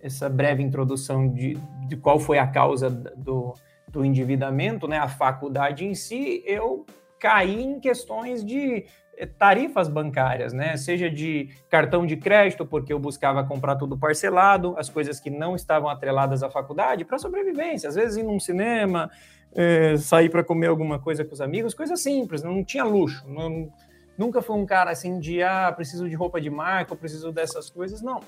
essa 0.00 0.28
breve 0.28 0.62
introdução 0.62 1.28
de, 1.28 1.58
de 1.88 1.96
qual 1.96 2.20
foi 2.20 2.38
a 2.38 2.46
causa 2.46 2.88
do, 2.90 3.54
do 3.88 4.04
endividamento, 4.04 4.86
né? 4.86 4.98
A 4.98 5.08
faculdade 5.08 5.84
em 5.84 5.94
si, 5.94 6.42
eu 6.46 6.86
cair 7.18 7.60
em 7.60 7.80
questões 7.80 8.44
de 8.44 8.86
eh, 9.16 9.26
tarifas 9.26 9.88
bancárias, 9.88 10.52
né? 10.52 10.76
Seja 10.76 11.10
de 11.10 11.48
cartão 11.68 12.06
de 12.06 12.16
crédito, 12.16 12.66
porque 12.66 12.92
eu 12.92 12.98
buscava 12.98 13.44
comprar 13.44 13.76
tudo 13.76 13.98
parcelado, 13.98 14.74
as 14.78 14.88
coisas 14.88 15.18
que 15.18 15.30
não 15.30 15.56
estavam 15.56 15.88
atreladas 15.88 16.42
à 16.42 16.50
faculdade, 16.50 17.04
para 17.04 17.18
sobrevivência. 17.18 17.88
Às 17.88 17.94
vezes 17.94 18.16
ir 18.16 18.22
num 18.22 18.38
cinema, 18.38 19.10
é, 19.54 19.96
sair 19.96 20.28
para 20.28 20.44
comer 20.44 20.66
alguma 20.66 20.98
coisa 20.98 21.24
com 21.24 21.32
os 21.32 21.40
amigos, 21.40 21.74
coisa 21.74 21.96
simples, 21.96 22.42
não 22.42 22.62
tinha 22.62 22.84
luxo. 22.84 23.26
Não, 23.28 23.72
nunca 24.18 24.42
fui 24.42 24.56
um 24.56 24.66
cara 24.66 24.90
assim 24.90 25.18
de, 25.18 25.42
ah, 25.42 25.72
preciso 25.72 26.08
de 26.08 26.14
roupa 26.14 26.40
de 26.40 26.50
marca, 26.50 26.94
preciso 26.94 27.32
dessas 27.32 27.70
coisas, 27.70 28.02
não. 28.02 28.20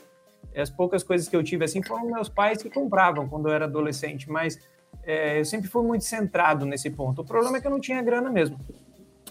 As 0.56 0.70
poucas 0.70 1.02
coisas 1.02 1.28
que 1.28 1.36
eu 1.36 1.42
tive 1.42 1.64
assim 1.64 1.82
foram 1.82 2.06
meus 2.06 2.28
pais 2.28 2.62
que 2.62 2.70
compravam 2.70 3.28
quando 3.28 3.48
eu 3.48 3.54
era 3.54 3.66
adolescente, 3.66 4.30
mas 4.30 4.58
é, 5.02 5.40
eu 5.40 5.44
sempre 5.44 5.68
fui 5.68 5.82
muito 5.82 6.04
centrado 6.04 6.66
nesse 6.66 6.90
ponto. 6.90 7.22
O 7.22 7.24
problema 7.24 7.56
é 7.56 7.60
que 7.60 7.66
eu 7.66 7.70
não 7.70 7.80
tinha 7.80 8.02
grana 8.02 8.30
mesmo. 8.30 8.58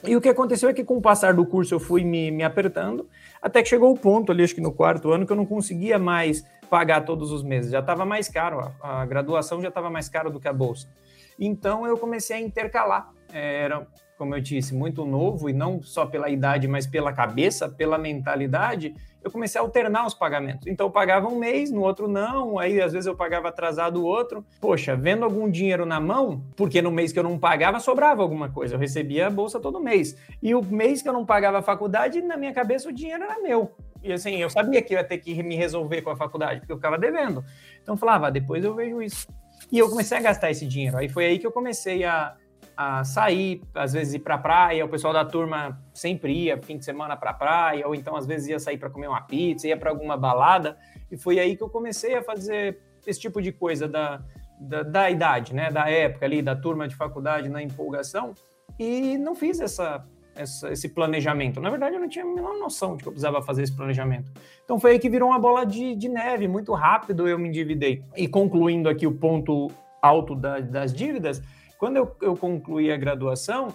E 0.03 0.15
o 0.15 0.21
que 0.21 0.29
aconteceu 0.29 0.69
é 0.69 0.73
que 0.73 0.83
com 0.83 0.97
o 0.97 1.01
passar 1.01 1.33
do 1.33 1.45
curso 1.45 1.73
eu 1.73 1.79
fui 1.79 2.03
me, 2.03 2.29
me 2.31 2.43
apertando, 2.43 3.07
até 3.41 3.63
que 3.63 3.69
chegou 3.69 3.91
o 3.91 3.97
ponto 3.97 4.31
ali, 4.31 4.43
acho 4.43 4.53
que 4.53 4.61
no 4.61 4.71
quarto 4.71 5.11
ano, 5.11 5.25
que 5.25 5.31
eu 5.31 5.37
não 5.37 5.45
conseguia 5.45 5.97
mais 5.97 6.45
pagar 6.69 7.01
todos 7.01 7.31
os 7.31 7.43
meses. 7.43 7.71
Já 7.71 7.79
estava 7.79 8.05
mais 8.05 8.27
caro, 8.27 8.71
a, 8.81 9.01
a 9.01 9.05
graduação 9.05 9.61
já 9.61 9.69
estava 9.69 9.89
mais 9.89 10.07
caro 10.09 10.29
do 10.29 10.39
que 10.39 10.47
a 10.47 10.53
bolsa. 10.53 10.87
Então 11.39 11.85
eu 11.85 11.97
comecei 11.97 12.37
a 12.37 12.41
intercalar. 12.41 13.09
É, 13.31 13.63
era, 13.63 13.87
como 14.17 14.35
eu 14.35 14.41
disse, 14.41 14.73
muito 14.73 15.05
novo 15.05 15.49
e 15.49 15.53
não 15.53 15.81
só 15.81 16.05
pela 16.05 16.29
idade, 16.29 16.67
mas 16.67 16.87
pela 16.87 17.13
cabeça, 17.13 17.69
pela 17.69 17.97
mentalidade. 17.97 18.95
Eu 19.23 19.31
comecei 19.31 19.59
a 19.59 19.63
alternar 19.63 20.05
os 20.05 20.13
pagamentos. 20.13 20.67
Então 20.67 20.87
eu 20.87 20.91
pagava 20.91 21.27
um 21.27 21.37
mês, 21.37 21.71
no 21.71 21.81
outro 21.81 22.07
não, 22.07 22.59
aí 22.59 22.79
às 22.81 22.93
vezes 22.93 23.07
eu 23.07 23.15
pagava 23.15 23.49
atrasado 23.49 24.01
o 24.01 24.05
outro. 24.05 24.45
Poxa, 24.61 24.95
vendo 24.95 25.25
algum 25.25 25.49
dinheiro 25.49 25.85
na 25.85 25.99
mão, 25.99 26.43
porque 26.55 26.81
no 26.81 26.91
mês 26.91 27.11
que 27.11 27.19
eu 27.19 27.23
não 27.23 27.37
pagava 27.37 27.79
sobrava 27.79 28.21
alguma 28.21 28.49
coisa, 28.49 28.75
eu 28.75 28.79
recebia 28.79 29.27
a 29.27 29.29
bolsa 29.29 29.59
todo 29.59 29.79
mês. 29.79 30.17
E 30.41 30.55
o 30.55 30.63
mês 30.63 31.01
que 31.01 31.09
eu 31.09 31.13
não 31.13 31.25
pagava 31.25 31.59
a 31.59 31.61
faculdade, 31.61 32.21
na 32.21 32.37
minha 32.37 32.53
cabeça 32.53 32.89
o 32.89 32.93
dinheiro 32.93 33.23
era 33.23 33.41
meu. 33.41 33.75
E 34.03 34.13
assim, 34.13 34.37
eu 34.37 34.49
sabia 34.49 34.81
que 34.81 34.93
ia 34.93 35.03
ter 35.03 35.17
que 35.17 35.41
me 35.43 35.55
resolver 35.55 36.01
com 36.01 36.09
a 36.09 36.15
faculdade, 36.15 36.61
porque 36.61 36.71
eu 36.71 36.77
ficava 36.77 36.97
devendo. 36.97 37.43
Então 37.81 37.95
eu 37.95 37.99
falava, 37.99 38.27
ah, 38.27 38.29
depois 38.29 38.63
eu 38.63 38.73
vejo 38.73 39.01
isso. 39.01 39.27
E 39.71 39.79
eu 39.79 39.89
comecei 39.89 40.17
a 40.17 40.21
gastar 40.21 40.51
esse 40.51 40.65
dinheiro. 40.65 40.97
Aí 40.97 41.09
foi 41.09 41.25
aí 41.25 41.39
que 41.39 41.45
eu 41.45 41.51
comecei 41.51 42.03
a, 42.03 42.35
a 42.77 43.03
sair, 43.03 43.61
às 43.73 43.93
vezes 43.93 44.13
ir 44.13 44.19
para 44.19 44.37
praia. 44.37 44.85
O 44.85 44.89
pessoal 44.89 45.11
da 45.11 45.25
turma 45.25 45.81
sempre 45.93 46.31
ia 46.31 46.61
fim 46.61 46.77
de 46.77 46.85
semana 46.85 47.17
para 47.17 47.33
praia, 47.33 47.87
ou 47.87 47.95
então 47.95 48.15
às 48.15 48.27
vezes 48.27 48.49
ia 48.49 48.59
sair 48.59 48.77
para 48.77 48.89
comer 48.89 49.07
uma 49.07 49.21
pizza, 49.21 49.67
ia 49.67 49.75
para 49.75 49.89
alguma 49.89 50.15
balada. 50.15 50.77
E 51.11 51.17
foi 51.17 51.39
aí 51.39 51.57
que 51.57 51.63
eu 51.63 51.69
comecei 51.69 52.15
a 52.15 52.21
fazer 52.21 52.79
esse 53.05 53.19
tipo 53.19 53.41
de 53.41 53.51
coisa 53.51 53.87
da, 53.87 54.21
da, 54.59 54.83
da 54.83 55.09
idade, 55.09 55.55
né? 55.55 55.71
Da 55.71 55.89
época 55.89 56.25
ali, 56.25 56.41
da 56.41 56.55
turma 56.55 56.87
de 56.87 56.95
faculdade, 56.95 57.49
na 57.49 57.63
empolgação. 57.63 58.33
E 58.77 59.17
não 59.17 59.33
fiz 59.33 59.59
essa 59.59 60.05
essa, 60.37 60.71
esse 60.71 60.89
planejamento. 60.89 61.59
Na 61.59 61.69
verdade, 61.69 61.95
eu 61.95 61.99
não 61.99 62.07
tinha 62.07 62.23
a 62.23 62.27
menor 62.27 62.57
noção 62.59 62.95
de 62.95 63.03
que 63.03 63.09
eu 63.09 63.11
precisava 63.11 63.41
fazer 63.41 63.63
esse 63.63 63.75
planejamento. 63.75 64.31
Então 64.63 64.79
foi 64.79 64.91
aí 64.91 64.99
que 64.99 65.09
virou 65.09 65.29
uma 65.29 65.39
bola 65.39 65.65
de, 65.65 65.95
de 65.95 66.07
neve, 66.07 66.47
muito 66.47 66.73
rápido 66.73 67.27
eu 67.27 67.37
me 67.39 67.49
endividei. 67.49 68.03
E 68.15 68.27
concluindo 68.27 68.87
aqui 68.87 69.07
o 69.07 69.11
ponto 69.11 69.71
alto 70.01 70.35
da, 70.35 70.59
das 70.59 70.93
dívidas, 70.93 71.41
quando 71.77 71.97
eu, 71.97 72.15
eu 72.21 72.35
concluí 72.35 72.91
a 72.91 72.97
graduação, 72.97 73.73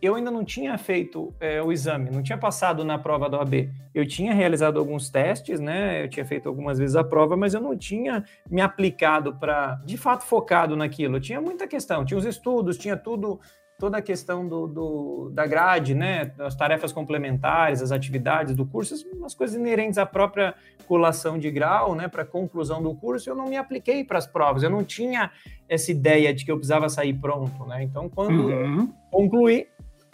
eu 0.00 0.14
ainda 0.14 0.30
não 0.30 0.44
tinha 0.44 0.76
feito 0.76 1.32
é, 1.40 1.62
o 1.62 1.72
exame, 1.72 2.10
não 2.10 2.22
tinha 2.22 2.36
passado 2.36 2.84
na 2.84 2.98
prova 2.98 3.28
da 3.28 3.38
OAB. 3.38 3.70
Eu 3.94 4.06
tinha 4.06 4.34
realizado 4.34 4.78
alguns 4.78 5.08
testes, 5.08 5.60
né? 5.60 6.04
Eu 6.04 6.08
tinha 6.08 6.26
feito 6.26 6.48
algumas 6.48 6.78
vezes 6.78 6.94
a 6.94 7.02
prova, 7.02 7.36
mas 7.36 7.54
eu 7.54 7.60
não 7.60 7.76
tinha 7.76 8.24
me 8.50 8.60
aplicado 8.60 9.34
para, 9.36 9.76
de 9.84 9.96
fato, 9.96 10.24
focado 10.24 10.76
naquilo. 10.76 11.16
Eu 11.16 11.20
tinha 11.20 11.40
muita 11.40 11.66
questão, 11.66 12.04
tinha 12.04 12.18
os 12.18 12.26
estudos, 12.26 12.76
tinha 12.76 12.96
tudo 12.96 13.40
toda 13.78 13.98
a 13.98 14.02
questão 14.02 14.46
do, 14.46 14.66
do, 14.66 15.30
da 15.32 15.46
grade, 15.46 15.94
né, 15.94 16.32
as 16.38 16.54
tarefas 16.54 16.92
complementares, 16.92 17.82
as 17.82 17.90
atividades 17.90 18.54
do 18.54 18.64
curso, 18.64 18.94
as 19.24 19.34
coisas 19.34 19.56
inerentes 19.56 19.98
à 19.98 20.06
própria 20.06 20.54
colação 20.86 21.38
de 21.38 21.50
grau, 21.50 21.94
né, 21.94 22.08
para 22.08 22.22
a 22.22 22.26
conclusão 22.26 22.82
do 22.82 22.94
curso, 22.94 23.28
eu 23.28 23.34
não 23.34 23.46
me 23.46 23.56
apliquei 23.56 24.04
para 24.04 24.18
as 24.18 24.26
provas, 24.26 24.62
eu 24.62 24.70
não 24.70 24.84
tinha 24.84 25.30
essa 25.68 25.90
ideia 25.90 26.32
de 26.32 26.44
que 26.44 26.52
eu 26.52 26.56
precisava 26.56 26.88
sair 26.88 27.14
pronto, 27.14 27.64
né, 27.66 27.82
então 27.82 28.08
quando 28.08 28.48
uhum. 28.48 28.92
concluí, 29.10 29.66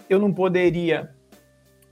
eu 0.09 0.19
não 0.19 0.33
poderia 0.33 1.11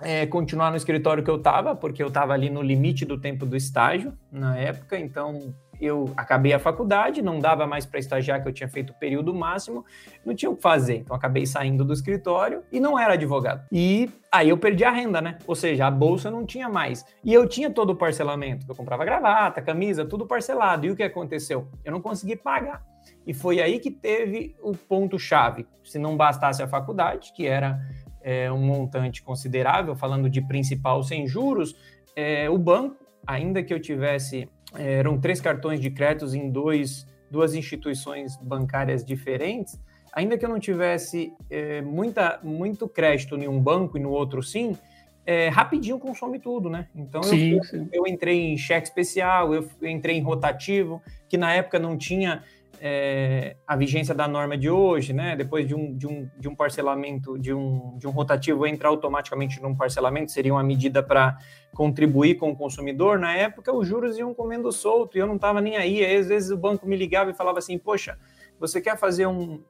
é, 0.01 0.27
continuar 0.27 0.71
no 0.71 0.77
escritório 0.77 1.23
que 1.23 1.31
eu 1.31 1.37
estava, 1.37 1.75
porque 1.75 2.03
eu 2.03 2.09
estava 2.09 2.33
ali 2.33 2.49
no 2.49 2.63
limite 2.63 3.05
do 3.05 3.21
tempo 3.21 3.45
do 3.45 3.57
estágio 3.57 4.15
na 4.31 4.57
época, 4.57 4.99
então 4.99 5.55
eu 5.81 6.13
acabei 6.17 6.53
a 6.53 6.59
faculdade, 6.59 7.23
não 7.23 7.39
dava 7.39 7.67
mais 7.67 7.87
para 7.87 7.99
estagiar, 7.99 8.43
que 8.43 8.49
eu 8.49 8.53
tinha 8.53 8.69
feito 8.69 8.91
o 8.91 8.95
período 8.95 9.35
máximo, 9.35 9.85
não 10.25 10.35
tinha 10.35 10.51
o 10.51 10.57
que 10.57 10.63
fazer. 10.63 10.97
Então 10.97 11.15
acabei 11.15 11.47
saindo 11.47 11.85
do 11.85 11.93
escritório 11.93 12.63
e 12.73 12.81
não 12.81 12.99
era 12.99 13.15
advogado. 13.15 13.67
E 13.71 14.11
aí 14.31 14.49
eu 14.49 14.59
perdi 14.59 14.85
a 14.85 14.91
renda, 14.91 15.21
né? 15.21 15.39
Ou 15.47 15.55
seja, 15.55 15.87
a 15.87 15.91
bolsa 15.91 16.31
não 16.31 16.45
tinha 16.45 16.69
mais. 16.69 17.05
E 17.25 17.33
eu 17.33 17.49
tinha 17.49 17.71
todo 17.71 17.91
o 17.91 17.97
parcelamento. 17.97 18.67
Eu 18.69 18.75
comprava 18.75 19.05
gravata, 19.05 19.63
camisa, 19.63 20.05
tudo 20.05 20.27
parcelado. 20.27 20.87
E 20.87 20.91
o 20.91 20.97
que 20.97 21.03
aconteceu? 21.03 21.69
Eu 21.85 21.93
não 21.93 22.01
consegui 22.01 22.37
pagar. 22.37 22.83
E 23.27 23.33
foi 23.35 23.61
aí 23.61 23.79
que 23.79 23.91
teve 23.91 24.57
o 24.63 24.73
ponto-chave. 24.73 25.67
Se 25.85 25.99
não 25.99 26.17
bastasse 26.17 26.63
a 26.63 26.69
faculdade, 26.69 27.33
que 27.35 27.47
era 27.47 27.81
é, 28.23 28.51
um 28.51 28.59
montante 28.59 29.23
considerável, 29.23 29.95
falando 29.95 30.29
de 30.29 30.41
principal 30.41 31.03
sem 31.03 31.27
juros, 31.27 31.75
é, 32.17 32.49
o 32.51 32.59
banco, 32.59 32.97
ainda 33.27 33.63
que 33.63 33.73
eu 33.73 33.81
tivesse 33.81 34.49
eram 34.75 35.19
três 35.19 35.41
cartões 35.41 35.81
de 35.81 35.91
créditos 35.91 36.35
em 36.35 36.51
dois, 36.51 37.07
duas 37.31 37.55
instituições 37.55 38.37
bancárias 38.37 39.05
diferentes, 39.05 39.79
ainda 40.13 40.37
que 40.37 40.45
eu 40.45 40.49
não 40.49 40.59
tivesse 40.59 41.33
é, 41.51 41.81
muita, 41.81 42.41
muito 42.43 42.89
crédito 42.89 43.37
em 43.37 43.49
um 43.49 43.61
banco 43.61 43.97
e 43.97 44.01
no 44.01 44.11
outro 44.11 44.43
sim, 44.43 44.77
é, 45.25 45.49
rapidinho 45.49 45.99
consome 45.99 46.39
tudo, 46.39 46.71
né? 46.71 46.89
Então 46.97 47.23
sim, 47.23 47.53
eu, 47.53 47.63
sim. 47.63 47.89
eu 47.93 48.07
entrei 48.07 48.53
em 48.53 48.57
cheque 48.57 48.89
especial, 48.89 49.53
eu 49.53 49.69
entrei 49.83 50.17
em 50.17 50.23
rotativo, 50.23 51.03
que 51.29 51.37
na 51.37 51.53
época 51.53 51.79
não 51.79 51.99
tinha 51.99 52.43
é, 52.81 53.57
a 53.67 53.77
vigência 53.77 54.15
da 54.15 54.29
norma 54.29 54.57
de 54.57 54.71
hoje, 54.71 55.13
né? 55.13 55.37
Depois 55.37 55.67
de 55.67 55.75
um, 55.75 55.97
de 55.97 56.07
um, 56.07 56.31
de 56.39 56.49
um 56.49 56.55
parcelamento, 56.55 57.39
de 57.39 57.53
um, 57.53 57.97
de 57.99 58.07
um 58.07 58.11
rotativo 58.11 58.67
entrar 58.67 58.89
automaticamente 58.89 59.61
num 59.61 59.75
parcelamento, 59.75 60.33
seria 60.33 60.53
uma 60.53 60.63
medida 60.63 61.03
para 61.03 61.37
contribuir 61.73 62.37
com 62.37 62.51
o 62.51 62.57
consumidor. 62.57 63.19
Na 63.19 63.35
época, 63.35 63.73
os 63.73 63.87
juros 63.87 64.19
iam 64.19 64.35
comendo 64.35 64.71
solto 64.73 65.17
e 65.17 65.21
eu 65.21 65.27
não 65.27 65.37
estava 65.37 65.61
nem 65.61 65.77
aí. 65.77 66.05
aí. 66.05 66.17
Às 66.17 66.29
vezes 66.29 66.51
o 66.51 66.57
banco 66.57 66.87
me 66.87 66.97
ligava 66.97 67.31
e 67.31 67.35
falava 67.35 67.59
assim: 67.59 67.79
Poxa, 67.79 68.19
você 68.59 68.81
quer 68.81 68.97
fazer 68.97 69.27
um, 69.27 69.63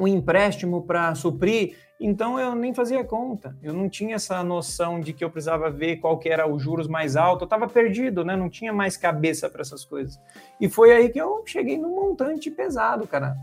um 0.00 0.08
empréstimo 0.08 0.82
para 0.82 1.14
suprir 1.14 1.76
então 2.00 2.40
eu 2.40 2.54
nem 2.54 2.72
fazia 2.72 3.04
conta, 3.04 3.54
eu 3.62 3.74
não 3.74 3.86
tinha 3.86 4.14
essa 4.14 4.42
noção 4.42 4.98
de 4.98 5.12
que 5.12 5.22
eu 5.22 5.28
precisava 5.28 5.70
ver 5.70 5.96
qual 5.96 6.18
que 6.18 6.30
era 6.30 6.50
os 6.50 6.62
juros 6.62 6.88
mais 6.88 7.14
alto, 7.14 7.42
eu 7.42 7.44
estava 7.44 7.68
perdido, 7.68 8.24
né? 8.24 8.34
Não 8.34 8.48
tinha 8.48 8.72
mais 8.72 8.96
cabeça 8.96 9.50
para 9.50 9.60
essas 9.60 9.84
coisas. 9.84 10.18
E 10.58 10.66
foi 10.66 10.92
aí 10.92 11.10
que 11.10 11.20
eu 11.20 11.42
cheguei 11.44 11.76
num 11.76 11.94
montante 11.94 12.50
pesado, 12.50 13.06
cara. 13.06 13.36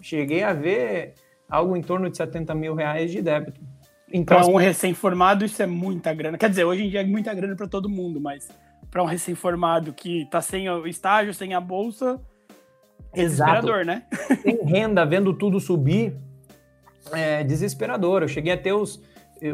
Cheguei 0.00 0.44
a 0.44 0.52
ver 0.52 1.14
algo 1.50 1.76
em 1.76 1.82
torno 1.82 2.08
de 2.08 2.16
70 2.16 2.54
mil 2.54 2.76
reais 2.76 3.10
de 3.10 3.20
débito. 3.20 3.60
Então, 4.12 4.40
para 4.40 4.46
um 4.46 4.56
recém-formado, 4.56 5.44
isso 5.44 5.60
é 5.60 5.66
muita 5.66 6.14
grana. 6.14 6.38
Quer 6.38 6.50
dizer, 6.50 6.64
hoje 6.64 6.84
em 6.84 6.90
dia 6.90 7.00
é 7.00 7.04
muita 7.04 7.34
grana 7.34 7.56
para 7.56 7.66
todo 7.66 7.88
mundo, 7.88 8.20
mas 8.20 8.48
para 8.92 9.02
um 9.02 9.06
recém-formado 9.06 9.92
que 9.92 10.22
está 10.22 10.40
sem 10.40 10.70
o 10.70 10.86
estágio, 10.86 11.34
sem 11.34 11.52
a 11.52 11.60
bolsa, 11.60 12.20
Exato. 13.14 13.52
desesperador, 13.52 13.84
né? 13.84 14.02
Sem 14.42 14.64
renda, 14.64 15.04
vendo 15.04 15.32
tudo 15.32 15.60
subir, 15.60 16.16
é, 17.12 17.44
desesperador. 17.44 18.22
Eu 18.22 18.28
cheguei 18.28 18.52
a 18.52 18.56
ter 18.56 18.72
os, 18.72 19.02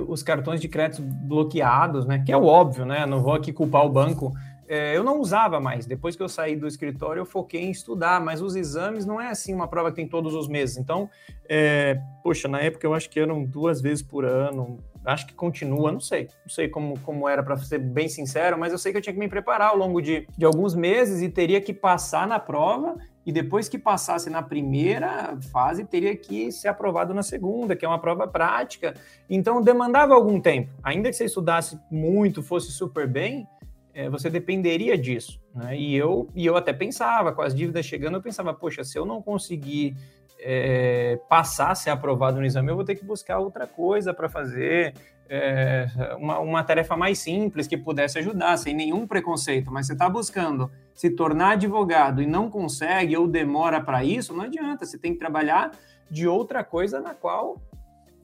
os 0.08 0.22
cartões 0.22 0.60
de 0.60 0.68
crédito 0.68 1.02
bloqueados, 1.02 2.06
né? 2.06 2.22
Que 2.24 2.32
é 2.32 2.36
o 2.36 2.44
óbvio, 2.44 2.84
né? 2.84 3.06
Não 3.06 3.22
vou 3.22 3.34
aqui 3.34 3.52
culpar 3.52 3.84
o 3.84 3.90
banco. 3.90 4.32
É, 4.70 4.96
eu 4.96 5.02
não 5.02 5.20
usava 5.20 5.58
mais. 5.58 5.84
Depois 5.84 6.14
que 6.14 6.22
eu 6.22 6.28
saí 6.28 6.54
do 6.54 6.64
escritório, 6.64 7.22
eu 7.22 7.26
foquei 7.26 7.60
em 7.60 7.72
estudar, 7.72 8.20
mas 8.20 8.40
os 8.40 8.54
exames 8.54 9.04
não 9.04 9.20
é 9.20 9.28
assim 9.28 9.52
uma 9.52 9.66
prova 9.66 9.90
que 9.90 9.96
tem 9.96 10.06
todos 10.06 10.32
os 10.32 10.46
meses. 10.46 10.76
Então, 10.76 11.10
é, 11.48 12.00
poxa, 12.22 12.46
na 12.46 12.60
época 12.60 12.86
eu 12.86 12.94
acho 12.94 13.10
que 13.10 13.18
eram 13.18 13.44
duas 13.44 13.80
vezes 13.80 14.00
por 14.00 14.24
ano. 14.24 14.78
Acho 15.04 15.26
que 15.26 15.34
continua, 15.34 15.90
não 15.90 15.98
sei. 15.98 16.28
Não 16.44 16.48
sei 16.48 16.68
como, 16.68 16.96
como 17.00 17.28
era, 17.28 17.42
para 17.42 17.56
ser 17.56 17.78
bem 17.78 18.08
sincero, 18.08 18.56
mas 18.56 18.70
eu 18.70 18.78
sei 18.78 18.92
que 18.92 18.98
eu 18.98 19.02
tinha 19.02 19.12
que 19.12 19.18
me 19.18 19.26
preparar 19.26 19.70
ao 19.70 19.76
longo 19.76 20.00
de, 20.00 20.24
de 20.38 20.44
alguns 20.44 20.72
meses 20.72 21.20
e 21.20 21.28
teria 21.28 21.60
que 21.60 21.74
passar 21.74 22.24
na 22.28 22.38
prova 22.38 22.94
e 23.30 23.32
depois 23.32 23.68
que 23.68 23.78
passasse 23.78 24.28
na 24.28 24.42
primeira 24.42 25.38
fase, 25.52 25.84
teria 25.84 26.16
que 26.16 26.50
ser 26.50 26.66
aprovado 26.66 27.14
na 27.14 27.22
segunda, 27.22 27.76
que 27.76 27.84
é 27.84 27.88
uma 27.88 28.00
prova 28.00 28.26
prática. 28.26 28.92
Então, 29.28 29.62
demandava 29.62 30.14
algum 30.14 30.40
tempo. 30.40 30.72
Ainda 30.82 31.08
que 31.08 31.14
você 31.14 31.26
estudasse 31.26 31.78
muito, 31.88 32.42
fosse 32.42 32.72
super 32.72 33.06
bem, 33.06 33.46
é, 33.94 34.10
você 34.10 34.28
dependeria 34.28 34.98
disso. 34.98 35.40
Né? 35.54 35.78
E, 35.78 35.94
eu, 35.94 36.28
e 36.34 36.44
eu 36.44 36.56
até 36.56 36.72
pensava, 36.72 37.32
com 37.32 37.40
as 37.40 37.54
dívidas 37.54 37.86
chegando, 37.86 38.16
eu 38.16 38.20
pensava, 38.20 38.52
poxa, 38.52 38.82
se 38.82 38.98
eu 38.98 39.06
não 39.06 39.22
conseguir 39.22 39.96
é, 40.40 41.16
passar, 41.28 41.76
ser 41.76 41.90
aprovado 41.90 42.40
no 42.40 42.44
exame, 42.44 42.68
eu 42.68 42.74
vou 42.74 42.84
ter 42.84 42.96
que 42.96 43.04
buscar 43.04 43.38
outra 43.38 43.64
coisa 43.64 44.12
para 44.12 44.28
fazer, 44.28 44.92
é, 45.32 45.86
uma, 46.18 46.40
uma 46.40 46.64
tarefa 46.64 46.96
mais 46.96 47.20
simples 47.20 47.68
que 47.68 47.76
pudesse 47.76 48.18
ajudar, 48.18 48.56
sem 48.56 48.74
nenhum 48.74 49.06
preconceito. 49.06 49.70
Mas 49.70 49.86
você 49.86 49.92
está 49.92 50.08
buscando 50.08 50.68
se 50.92 51.08
tornar 51.10 51.52
advogado 51.52 52.20
e 52.20 52.26
não 52.26 52.50
consegue 52.50 53.16
ou 53.16 53.28
demora 53.28 53.80
para 53.80 54.02
isso, 54.02 54.34
não 54.34 54.44
adianta. 54.44 54.84
Você 54.84 54.98
tem 54.98 55.12
que 55.12 55.20
trabalhar 55.20 55.70
de 56.10 56.26
outra 56.26 56.64
coisa 56.64 57.00
na 57.00 57.14
qual 57.14 57.56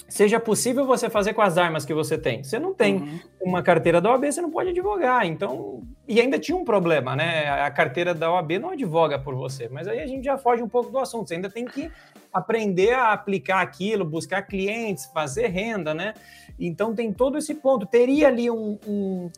seja 0.08 0.38
possível 0.38 0.86
você 0.86 1.10
fazer 1.10 1.34
com 1.34 1.42
as 1.42 1.58
armas 1.58 1.84
que 1.84 1.92
você 1.92 2.16
tem. 2.16 2.42
Você 2.42 2.58
não 2.58 2.72
tem 2.72 2.96
uhum. 2.96 3.20
uma 3.40 3.62
carteira 3.62 4.00
da 4.00 4.10
OAB, 4.10 4.24
você 4.26 4.40
não 4.40 4.50
pode 4.50 4.70
advogar. 4.70 5.26
Então, 5.26 5.82
e 6.06 6.20
ainda 6.20 6.38
tinha 6.38 6.56
um 6.56 6.64
problema, 6.64 7.16
né? 7.16 7.48
A 7.50 7.70
carteira 7.70 8.14
da 8.14 8.32
OAB 8.32 8.52
não 8.52 8.70
advoga 8.70 9.18
por 9.18 9.34
você, 9.34 9.68
mas 9.68 9.88
aí 9.88 10.00
a 10.00 10.06
gente 10.06 10.24
já 10.24 10.38
foge 10.38 10.62
um 10.62 10.68
pouco 10.68 10.90
do 10.90 10.98
assunto. 10.98 11.28
Você 11.28 11.34
ainda 11.34 11.50
tem 11.50 11.64
que 11.64 11.90
aprender 12.32 12.92
a 12.94 13.12
aplicar 13.12 13.60
aquilo, 13.60 14.04
buscar 14.04 14.42
clientes, 14.42 15.06
fazer 15.06 15.48
renda, 15.48 15.92
né? 15.92 16.14
Então 16.58 16.94
tem 16.94 17.12
todo 17.12 17.36
esse 17.38 17.54
ponto. 17.54 17.86
Teria 17.86 18.28
ali 18.28 18.50
um, 18.50 18.78
um 18.86 19.30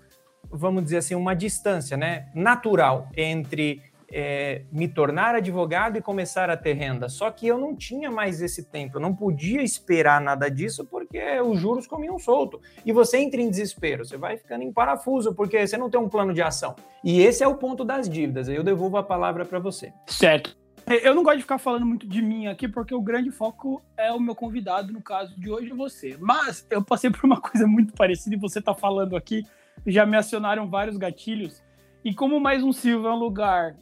vamos 0.50 0.84
dizer 0.84 0.98
assim, 0.98 1.14
uma 1.14 1.34
distância 1.34 1.96
né, 1.96 2.26
natural 2.34 3.08
entre 3.16 3.82
é, 4.10 4.62
me 4.72 4.88
tornar 4.88 5.34
advogado 5.34 5.98
e 5.98 6.02
começar 6.02 6.48
a 6.50 6.56
ter 6.56 6.72
renda. 6.72 7.08
Só 7.08 7.30
que 7.30 7.46
eu 7.46 7.58
não 7.58 7.76
tinha 7.76 8.10
mais 8.10 8.40
esse 8.40 8.64
tempo, 8.64 8.96
eu 8.96 9.00
não 9.00 9.14
podia 9.14 9.62
esperar 9.62 10.20
nada 10.20 10.50
disso, 10.50 10.84
porque 10.86 11.40
os 11.40 11.60
juros 11.60 11.86
comiam 11.86 12.18
solto. 12.18 12.60
E 12.84 12.92
você 12.92 13.18
entra 13.18 13.40
em 13.40 13.50
desespero, 13.50 14.04
você 14.04 14.16
vai 14.16 14.36
ficando 14.36 14.62
em 14.62 14.72
parafuso, 14.72 15.34
porque 15.34 15.66
você 15.66 15.76
não 15.76 15.90
tem 15.90 16.00
um 16.00 16.08
plano 16.08 16.32
de 16.32 16.42
ação. 16.42 16.74
E 17.04 17.20
esse 17.20 17.42
é 17.42 17.48
o 17.48 17.56
ponto 17.56 17.84
das 17.84 18.08
dívidas. 18.08 18.48
Eu 18.48 18.62
devolvo 18.62 18.96
a 18.96 19.02
palavra 19.02 19.44
para 19.44 19.58
você. 19.58 19.92
Certo. 20.06 20.56
Eu 20.86 21.14
não 21.14 21.22
gosto 21.22 21.36
de 21.36 21.42
ficar 21.42 21.58
falando 21.58 21.84
muito 21.84 22.08
de 22.08 22.22
mim 22.22 22.46
aqui, 22.46 22.66
porque 22.66 22.94
o 22.94 23.02
grande 23.02 23.30
foco 23.30 23.82
é 23.94 24.10
o 24.10 24.18
meu 24.18 24.34
convidado, 24.34 24.90
no 24.90 25.02
caso 25.02 25.38
de 25.38 25.50
hoje, 25.50 25.68
você. 25.68 26.16
Mas 26.18 26.66
eu 26.70 26.82
passei 26.82 27.10
por 27.10 27.26
uma 27.26 27.38
coisa 27.42 27.66
muito 27.66 27.92
parecida 27.92 28.34
e 28.34 28.38
você 28.38 28.58
está 28.58 28.72
falando 28.72 29.14
aqui, 29.14 29.44
já 29.86 30.06
me 30.06 30.16
acionaram 30.16 30.66
vários 30.66 30.96
gatilhos. 30.96 31.62
E 32.02 32.14
como 32.14 32.40
mais 32.40 32.62
um 32.62 32.72
Silva 32.72 33.08
é 33.08 33.12
um 33.12 33.18
lugar 33.18 33.76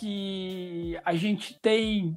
que 0.00 0.98
a 1.04 1.14
gente 1.14 1.52
tem 1.60 2.16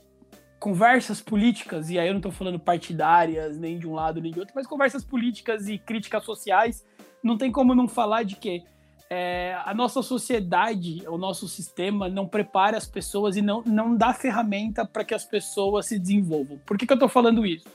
conversas 0.58 1.20
políticas, 1.20 1.90
e 1.90 2.00
aí 2.00 2.08
eu 2.08 2.14
não 2.14 2.20
estou 2.20 2.32
falando 2.32 2.58
partidárias, 2.58 3.58
nem 3.58 3.78
de 3.78 3.86
um 3.86 3.94
lado 3.94 4.22
nem 4.22 4.32
de 4.32 4.40
outro, 4.40 4.54
mas 4.56 4.66
conversas 4.66 5.04
políticas 5.04 5.68
e 5.68 5.78
críticas 5.78 6.24
sociais, 6.24 6.86
não 7.22 7.38
tem 7.38 7.52
como 7.52 7.76
não 7.76 7.86
falar 7.86 8.24
de 8.24 8.38
que 8.38 8.64
é, 9.10 9.58
a 9.66 9.74
nossa 9.74 10.02
sociedade, 10.02 11.04
o 11.10 11.18
nosso 11.18 11.46
sistema 11.50 12.08
não 12.08 12.26
prepara 12.26 12.78
as 12.78 12.88
pessoas 12.88 13.36
e 13.36 13.42
não, 13.42 13.62
não 13.64 13.98
dá 13.98 14.14
ferramenta 14.14 14.86
para 14.86 15.04
que 15.04 15.14
as 15.14 15.26
pessoas 15.26 15.88
se 15.88 16.00
desenvolvam. 16.00 16.58
Por 16.66 16.78
que, 16.78 16.88
que 16.88 16.94
eu 16.94 16.96
estou 16.96 17.10
falando 17.10 17.46
isso? 17.46 17.68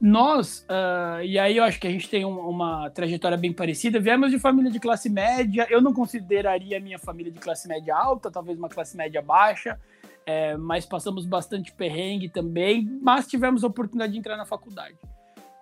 Nós, 0.00 0.66
uh, 0.68 1.22
e 1.22 1.38
aí 1.38 1.56
eu 1.56 1.64
acho 1.64 1.80
que 1.80 1.86
a 1.86 1.90
gente 1.90 2.08
tem 2.08 2.24
um, 2.24 2.38
uma 2.48 2.90
trajetória 2.90 3.36
bem 3.36 3.52
parecida, 3.52 4.00
viemos 4.00 4.30
de 4.30 4.38
família 4.38 4.70
de 4.70 4.78
classe 4.78 5.08
média, 5.08 5.66
eu 5.70 5.80
não 5.80 5.92
consideraria 5.92 6.78
a 6.78 6.80
minha 6.80 6.98
família 6.98 7.32
de 7.32 7.38
classe 7.38 7.68
média 7.68 7.96
alta, 7.96 8.30
talvez 8.30 8.58
uma 8.58 8.68
classe 8.68 8.96
média 8.96 9.22
baixa, 9.22 9.78
é, 10.26 10.56
mas 10.56 10.84
passamos 10.84 11.26
bastante 11.26 11.72
perrengue 11.72 12.28
também, 12.28 12.98
mas 13.02 13.26
tivemos 13.26 13.62
a 13.64 13.66
oportunidade 13.66 14.12
de 14.12 14.18
entrar 14.18 14.36
na 14.36 14.44
faculdade. 14.44 14.96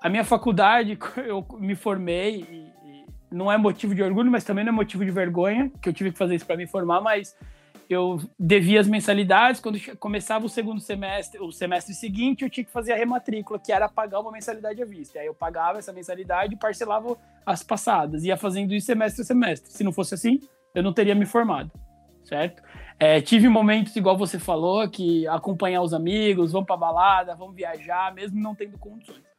A 0.00 0.08
minha 0.08 0.24
faculdade, 0.24 0.98
eu 1.24 1.46
me 1.58 1.74
formei, 1.74 2.46
e, 2.50 2.72
e 2.84 3.04
não 3.30 3.50
é 3.50 3.56
motivo 3.56 3.94
de 3.94 4.02
orgulho, 4.02 4.30
mas 4.30 4.44
também 4.44 4.64
não 4.64 4.72
é 4.72 4.74
motivo 4.74 5.04
de 5.04 5.10
vergonha, 5.10 5.70
que 5.80 5.88
eu 5.88 5.92
tive 5.92 6.12
que 6.12 6.18
fazer 6.18 6.34
isso 6.34 6.46
para 6.46 6.56
me 6.56 6.66
formar, 6.66 7.00
mas 7.00 7.36
eu 7.92 8.18
devia 8.38 8.80
as 8.80 8.88
mensalidades, 8.88 9.60
quando 9.60 9.78
começava 9.96 10.46
o 10.46 10.48
segundo 10.48 10.80
semestre, 10.80 11.40
o 11.40 11.52
semestre 11.52 11.94
seguinte, 11.94 12.44
eu 12.44 12.50
tinha 12.50 12.64
que 12.64 12.70
fazer 12.70 12.92
a 12.92 12.96
rematrícula, 12.96 13.58
que 13.58 13.72
era 13.72 13.88
pagar 13.88 14.20
uma 14.20 14.32
mensalidade 14.32 14.82
à 14.82 14.84
vista. 14.84 15.18
Aí 15.18 15.26
eu 15.26 15.34
pagava 15.34 15.78
essa 15.78 15.92
mensalidade 15.92 16.54
e 16.54 16.56
parcelava 16.56 17.16
as 17.44 17.62
passadas, 17.62 18.24
ia 18.24 18.36
fazendo 18.36 18.74
isso 18.74 18.86
semestre 18.86 19.22
a 19.22 19.24
semestre. 19.24 19.72
Se 19.72 19.84
não 19.84 19.92
fosse 19.92 20.14
assim, 20.14 20.40
eu 20.74 20.82
não 20.82 20.92
teria 20.92 21.14
me 21.14 21.26
formado, 21.26 21.70
certo? 22.24 22.62
É, 22.98 23.20
tive 23.20 23.48
momentos, 23.48 23.96
igual 23.96 24.16
você 24.16 24.38
falou, 24.38 24.88
que 24.88 25.26
acompanhar 25.26 25.82
os 25.82 25.92
amigos, 25.92 26.52
vamos 26.52 26.66
para 26.66 26.76
balada, 26.76 27.34
vamos 27.34 27.56
viajar, 27.56 28.14
mesmo 28.14 28.40
não 28.40 28.54
tendo 28.54 28.78
condições. 28.78 29.31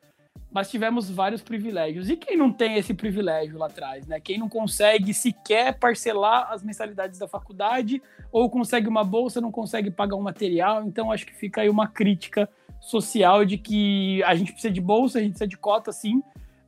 Mas 0.54 0.70
tivemos 0.70 1.10
vários 1.10 1.42
privilégios. 1.42 2.10
E 2.10 2.16
quem 2.16 2.38
não 2.38 2.52
tem 2.52 2.78
esse 2.78 2.94
privilégio 2.94 3.58
lá 3.58 3.66
atrás, 3.66 4.06
né? 4.06 4.20
Quem 4.20 4.38
não 4.38 4.48
consegue 4.48 5.14
sequer 5.14 5.80
parcelar 5.80 6.52
as 6.52 6.62
mensalidades 6.62 7.18
da 7.18 7.28
faculdade, 7.28 8.02
ou 8.32 8.50
consegue 8.50 8.88
uma 8.88 9.04
bolsa, 9.04 9.42
não 9.42 9.52
consegue 9.52 9.90
pagar 9.90 10.16
um 10.16 10.22
material. 10.22 10.84
Então, 10.84 11.12
acho 11.12 11.26
que 11.26 11.34
fica 11.34 11.62
aí 11.62 11.70
uma 11.70 11.88
crítica 11.88 12.48
social 12.80 13.44
de 13.46 13.58
que 13.58 14.22
a 14.24 14.36
gente 14.36 14.52
precisa 14.52 14.72
de 14.72 14.82
bolsa, 14.82 15.18
a 15.18 15.22
gente 15.22 15.32
precisa 15.32 15.48
de 15.48 15.58
cota, 15.58 15.92
sim, 15.92 16.22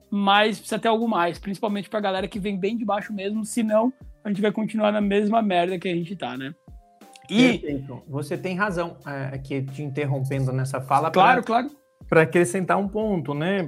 mas 0.09 0.57
precisa 0.57 0.79
ter 0.79 0.87
algo 0.87 1.07
mais, 1.07 1.37
principalmente 1.37 1.89
para 1.89 1.99
a 1.99 2.01
galera 2.01 2.27
que 2.27 2.39
vem 2.39 2.57
bem 2.57 2.77
de 2.77 2.85
baixo 2.85 3.13
mesmo, 3.13 3.43
senão 3.43 3.93
a 4.23 4.29
gente 4.29 4.41
vai 4.41 4.51
continuar 4.51 4.91
na 4.91 5.01
mesma 5.01 5.41
merda 5.41 5.77
que 5.77 5.87
a 5.87 5.93
gente 5.93 6.15
tá, 6.15 6.37
né? 6.37 6.55
E 7.29 7.59
Perfeito. 7.59 8.03
você 8.07 8.37
tem 8.37 8.55
razão 8.55 8.97
é, 9.05 9.35
aqui 9.35 9.61
te 9.61 9.83
interrompendo 9.83 10.51
nessa 10.51 10.79
fala. 10.79 11.11
Claro, 11.11 11.43
pra, 11.43 11.61
claro. 11.61 11.84
Para 12.07 12.21
acrescentar 12.21 12.77
um 12.77 12.87
ponto, 12.87 13.33
né? 13.33 13.67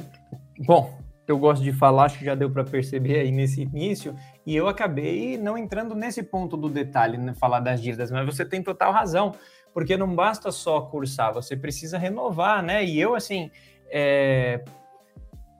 Bom, 0.66 0.98
eu 1.28 1.38
gosto 1.38 1.64
de 1.64 1.74
falar, 1.74 2.06
acho 2.06 2.20
que 2.20 2.26
já 2.26 2.36
deu 2.36 2.50
para 2.50 2.64
perceber 2.64 3.20
aí 3.20 3.32
nesse 3.32 3.62
início, 3.62 4.16
e 4.46 4.56
eu 4.56 4.68
acabei 4.68 5.38
não 5.38 5.58
entrando 5.58 5.94
nesse 5.94 6.24
ponto 6.24 6.56
do 6.56 6.70
detalhe, 6.70 7.18
né, 7.18 7.34
falar 7.34 7.60
das 7.60 7.82
dívidas, 7.82 8.10
mas 8.10 8.26
você 8.26 8.46
tem 8.46 8.64
total 8.64 8.94
razão, 8.94 9.34
porque 9.74 9.98
não 9.98 10.16
basta 10.16 10.52
só 10.52 10.82
cursar, 10.82 11.34
você 11.34 11.56
precisa 11.56 11.98
renovar, 11.98 12.64
né? 12.64 12.84
E 12.84 13.00
eu, 13.00 13.14
assim, 13.14 13.52
é, 13.90 14.64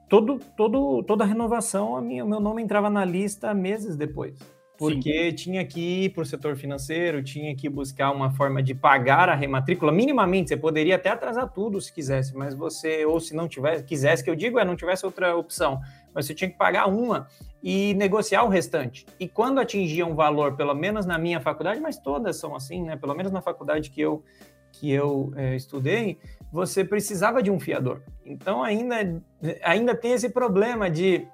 todo, 0.08 0.38
todo, 0.56 1.02
toda 1.02 1.24
renovação, 1.24 1.96
a 1.96 2.00
minha, 2.00 2.24
meu 2.24 2.40
nome 2.40 2.62
entrava 2.62 2.88
na 2.88 3.04
lista 3.04 3.52
meses 3.52 3.96
depois 3.96 4.57
porque 4.78 5.30
Sim. 5.30 5.34
tinha 5.34 5.64
que 5.66 6.04
ir 6.04 6.10
para 6.10 6.22
o 6.22 6.24
setor 6.24 6.56
financeiro, 6.56 7.20
tinha 7.20 7.54
que 7.56 7.68
buscar 7.68 8.12
uma 8.12 8.30
forma 8.30 8.62
de 8.62 8.76
pagar 8.76 9.28
a 9.28 9.34
rematrícula. 9.34 9.90
Minimamente, 9.90 10.50
você 10.50 10.56
poderia 10.56 10.94
até 10.94 11.10
atrasar 11.10 11.52
tudo 11.52 11.80
se 11.80 11.92
quisesse, 11.92 12.34
mas 12.36 12.54
você, 12.54 13.04
ou 13.04 13.18
se 13.18 13.34
não 13.34 13.48
tivesse, 13.48 13.82
quisesse, 13.82 14.22
que 14.22 14.30
eu 14.30 14.36
digo 14.36 14.56
é, 14.56 14.64
não 14.64 14.76
tivesse 14.76 15.04
outra 15.04 15.36
opção, 15.36 15.80
mas 16.14 16.26
você 16.26 16.34
tinha 16.34 16.48
que 16.48 16.56
pagar 16.56 16.86
uma 16.86 17.26
e 17.60 17.92
negociar 17.94 18.44
o 18.44 18.48
restante. 18.48 19.04
E 19.18 19.28
quando 19.28 19.58
atingia 19.58 20.06
um 20.06 20.14
valor, 20.14 20.54
pelo 20.54 20.74
menos 20.74 21.04
na 21.04 21.18
minha 21.18 21.40
faculdade, 21.40 21.80
mas 21.80 21.98
todas 21.98 22.36
são 22.36 22.54
assim, 22.54 22.84
né? 22.84 22.94
Pelo 22.94 23.16
menos 23.16 23.32
na 23.32 23.42
faculdade 23.42 23.90
que 23.90 24.00
eu, 24.00 24.22
que 24.70 24.92
eu 24.92 25.32
é, 25.34 25.56
estudei, 25.56 26.20
você 26.52 26.84
precisava 26.84 27.42
de 27.42 27.50
um 27.50 27.58
fiador. 27.58 28.00
Então 28.24 28.62
ainda, 28.62 29.20
ainda 29.64 29.92
tem 29.92 30.12
esse 30.12 30.28
problema 30.28 30.88
de 30.88 31.26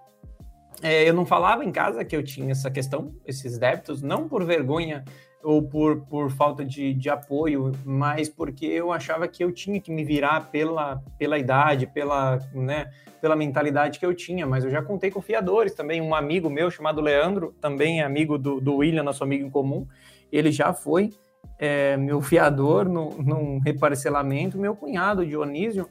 é, 0.83 1.09
eu 1.09 1.15
não 1.15 1.25
falava 1.25 1.65
em 1.65 1.73
casa 1.73 2.05
que 2.05 2.15
eu 2.15 2.23
tinha 2.23 2.53
essa 2.53 2.71
questão, 2.71 3.15
esses 3.27 3.59
débitos, 3.59 4.03
não 4.03 4.29
por 4.29 4.45
vergonha 4.45 5.05
ou 5.43 5.63
por, 5.63 6.01
por 6.07 6.31
falta 6.31 6.65
de, 6.65 6.95
de 6.95 7.11
apoio, 7.11 7.71
mas 7.85 8.31
porque 8.31 8.65
eu 8.65 8.91
achava 8.91 9.29
que 9.29 9.45
eu 9.45 9.53
tinha 9.53 9.79
que 9.79 9.93
me 9.93 10.03
virar 10.03 10.51
pela, 10.51 11.03
pela 11.19 11.39
idade, 11.39 11.87
pela, 11.87 12.39
né, 12.55 12.91
pela 13.21 13.37
mentalidade 13.37 13.99
que 13.99 14.07
eu 14.07 14.15
tinha. 14.15 14.47
Mas 14.47 14.65
eu 14.65 14.71
já 14.71 14.83
contei 14.83 15.11
com 15.11 15.21
fiadores 15.21 15.75
também. 15.75 16.01
Um 16.01 16.15
amigo 16.15 16.49
meu 16.49 16.71
chamado 16.71 17.03
Leandro, 17.03 17.55
também 17.61 18.01
amigo 18.01 18.39
do, 18.39 18.59
do 18.59 18.77
William, 18.77 19.03
nosso 19.03 19.23
amigo 19.23 19.47
em 19.47 19.51
comum, 19.51 19.87
ele 20.33 20.51
já 20.51 20.73
foi 20.73 21.11
é, 21.59 21.97
meu 21.99 22.23
fiador 22.23 22.89
no, 22.89 23.11
num 23.23 23.59
reparcelamento. 23.59 24.59
Meu 24.59 24.75
cunhado, 24.75 25.27
Dionísio, 25.27 25.89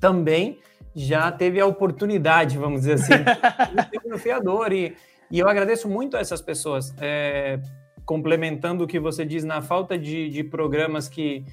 também 0.00 0.58
já 0.94 1.30
teve 1.32 1.60
a 1.60 1.66
oportunidade, 1.66 2.56
vamos 2.56 2.80
dizer 2.80 2.94
assim, 2.94 3.14
de 3.14 4.00
ser 4.00 4.14
um 4.14 4.18
fiador. 4.18 4.72
E, 4.72 4.96
e 5.30 5.38
eu 5.38 5.48
agradeço 5.48 5.88
muito 5.88 6.16
a 6.16 6.20
essas 6.20 6.40
pessoas. 6.40 6.94
É, 7.00 7.58
complementando 8.04 8.84
o 8.84 8.86
que 8.86 9.00
você 9.00 9.24
diz, 9.24 9.44
na 9.44 9.62
falta 9.62 9.98
de, 9.98 10.28
de 10.28 10.44
programas 10.44 11.08
que, 11.08 11.44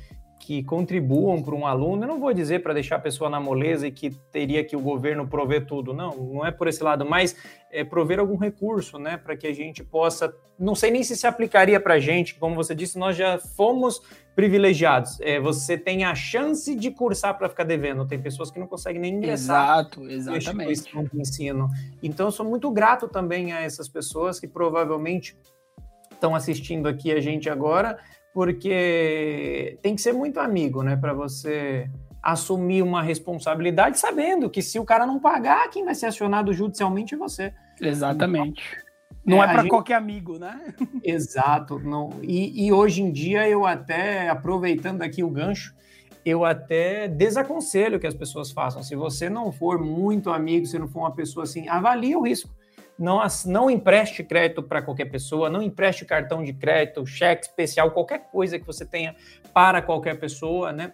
que 0.41 0.63
contribuam 0.63 1.41
para 1.41 1.53
um 1.53 1.67
aluno, 1.67 2.03
eu 2.03 2.07
não 2.07 2.19
vou 2.19 2.33
dizer 2.33 2.63
para 2.63 2.73
deixar 2.73 2.95
a 2.95 2.99
pessoa 2.99 3.29
na 3.29 3.39
moleza 3.39 3.85
e 3.85 3.91
que 3.91 4.09
teria 4.31 4.63
que 4.63 4.75
o 4.75 4.79
governo 4.79 5.27
prover 5.27 5.67
tudo, 5.67 5.93
não, 5.93 6.15
não 6.15 6.45
é 6.45 6.51
por 6.51 6.67
esse 6.67 6.83
lado, 6.83 7.05
mas 7.05 7.35
é 7.71 7.83
prover 7.83 8.19
algum 8.19 8.35
recurso, 8.35 8.97
né, 8.97 9.17
para 9.17 9.37
que 9.37 9.45
a 9.45 9.53
gente 9.53 9.83
possa, 9.83 10.33
não 10.57 10.73
sei 10.73 10.89
nem 10.89 11.03
se 11.03 11.15
se 11.15 11.27
aplicaria 11.27 11.79
para 11.79 11.93
a 11.93 11.99
gente, 11.99 12.33
como 12.35 12.55
você 12.55 12.73
disse, 12.73 12.97
nós 12.97 13.15
já 13.15 13.37
fomos 13.37 14.01
privilegiados, 14.35 15.21
é, 15.21 15.39
você 15.39 15.77
tem 15.77 16.03
a 16.05 16.15
chance 16.15 16.73
de 16.73 16.89
cursar 16.89 17.37
para 17.37 17.47
ficar 17.47 17.63
devendo, 17.63 18.05
tem 18.07 18.19
pessoas 18.19 18.49
que 18.49 18.59
não 18.59 18.65
conseguem 18.65 18.99
nem 18.99 19.13
ingressar 19.13 19.79
Exato, 19.79 20.09
exatamente. 20.09 20.91
de 20.91 21.21
ensino, 21.21 21.69
então 22.01 22.25
eu 22.25 22.31
sou 22.31 22.45
muito 22.45 22.71
grato 22.71 23.07
também 23.07 23.53
a 23.53 23.61
essas 23.61 23.87
pessoas 23.87 24.39
que 24.39 24.47
provavelmente 24.47 25.37
estão 26.11 26.33
assistindo 26.33 26.87
aqui 26.87 27.11
a 27.11 27.21
gente 27.21 27.47
agora, 27.47 27.99
porque 28.33 29.77
tem 29.81 29.95
que 29.95 30.01
ser 30.01 30.13
muito 30.13 30.39
amigo, 30.39 30.83
né, 30.83 30.95
para 30.95 31.13
você 31.13 31.89
assumir 32.21 32.83
uma 32.83 33.01
responsabilidade 33.01 33.99
sabendo 33.99 34.49
que 34.49 34.61
se 34.61 34.77
o 34.77 34.85
cara 34.85 35.05
não 35.05 35.19
pagar, 35.19 35.69
quem 35.69 35.83
vai 35.83 35.95
ser 35.95 36.05
acionado 36.05 36.53
judicialmente 36.53 37.15
é 37.15 37.17
você. 37.17 37.53
Exatamente. 37.79 38.61
Não 39.25 39.41
é, 39.41 39.45
é 39.45 39.49
para 39.49 39.61
gente... 39.61 39.69
qualquer 39.69 39.95
amigo, 39.95 40.37
né? 40.37 40.73
Exato. 41.03 41.79
Não. 41.79 42.11
E, 42.21 42.67
e, 42.67 42.71
hoje 42.71 43.01
em 43.01 43.11
dia 43.11 43.47
eu 43.47 43.65
até, 43.65 44.29
aproveitando 44.29 45.01
aqui 45.01 45.23
o 45.23 45.29
gancho, 45.29 45.75
eu 46.23 46.45
até 46.45 47.07
desaconselho 47.07 47.99
que 47.99 48.07
as 48.07 48.13
pessoas 48.13 48.51
façam. 48.51 48.83
Se 48.83 48.95
você 48.95 49.29
não 49.29 49.51
for 49.51 49.79
muito 49.79 50.29
amigo, 50.29 50.65
se 50.65 50.77
não 50.77 50.87
for 50.87 50.99
uma 50.99 51.13
pessoa 51.13 51.43
assim, 51.43 51.67
avalie 51.67 52.15
o 52.15 52.21
risco 52.21 52.49
não, 52.97 53.21
não 53.45 53.69
empreste 53.69 54.23
crédito 54.23 54.61
para 54.61 54.81
qualquer 54.81 55.05
pessoa, 55.05 55.49
não 55.49 55.61
empreste 55.61 56.05
cartão 56.05 56.43
de 56.43 56.53
crédito, 56.53 57.05
cheque 57.05 57.45
especial, 57.45 57.91
qualquer 57.91 58.29
coisa 58.31 58.59
que 58.59 58.65
você 58.65 58.85
tenha 58.85 59.15
para 59.53 59.81
qualquer 59.81 60.19
pessoa, 60.19 60.71
né? 60.71 60.93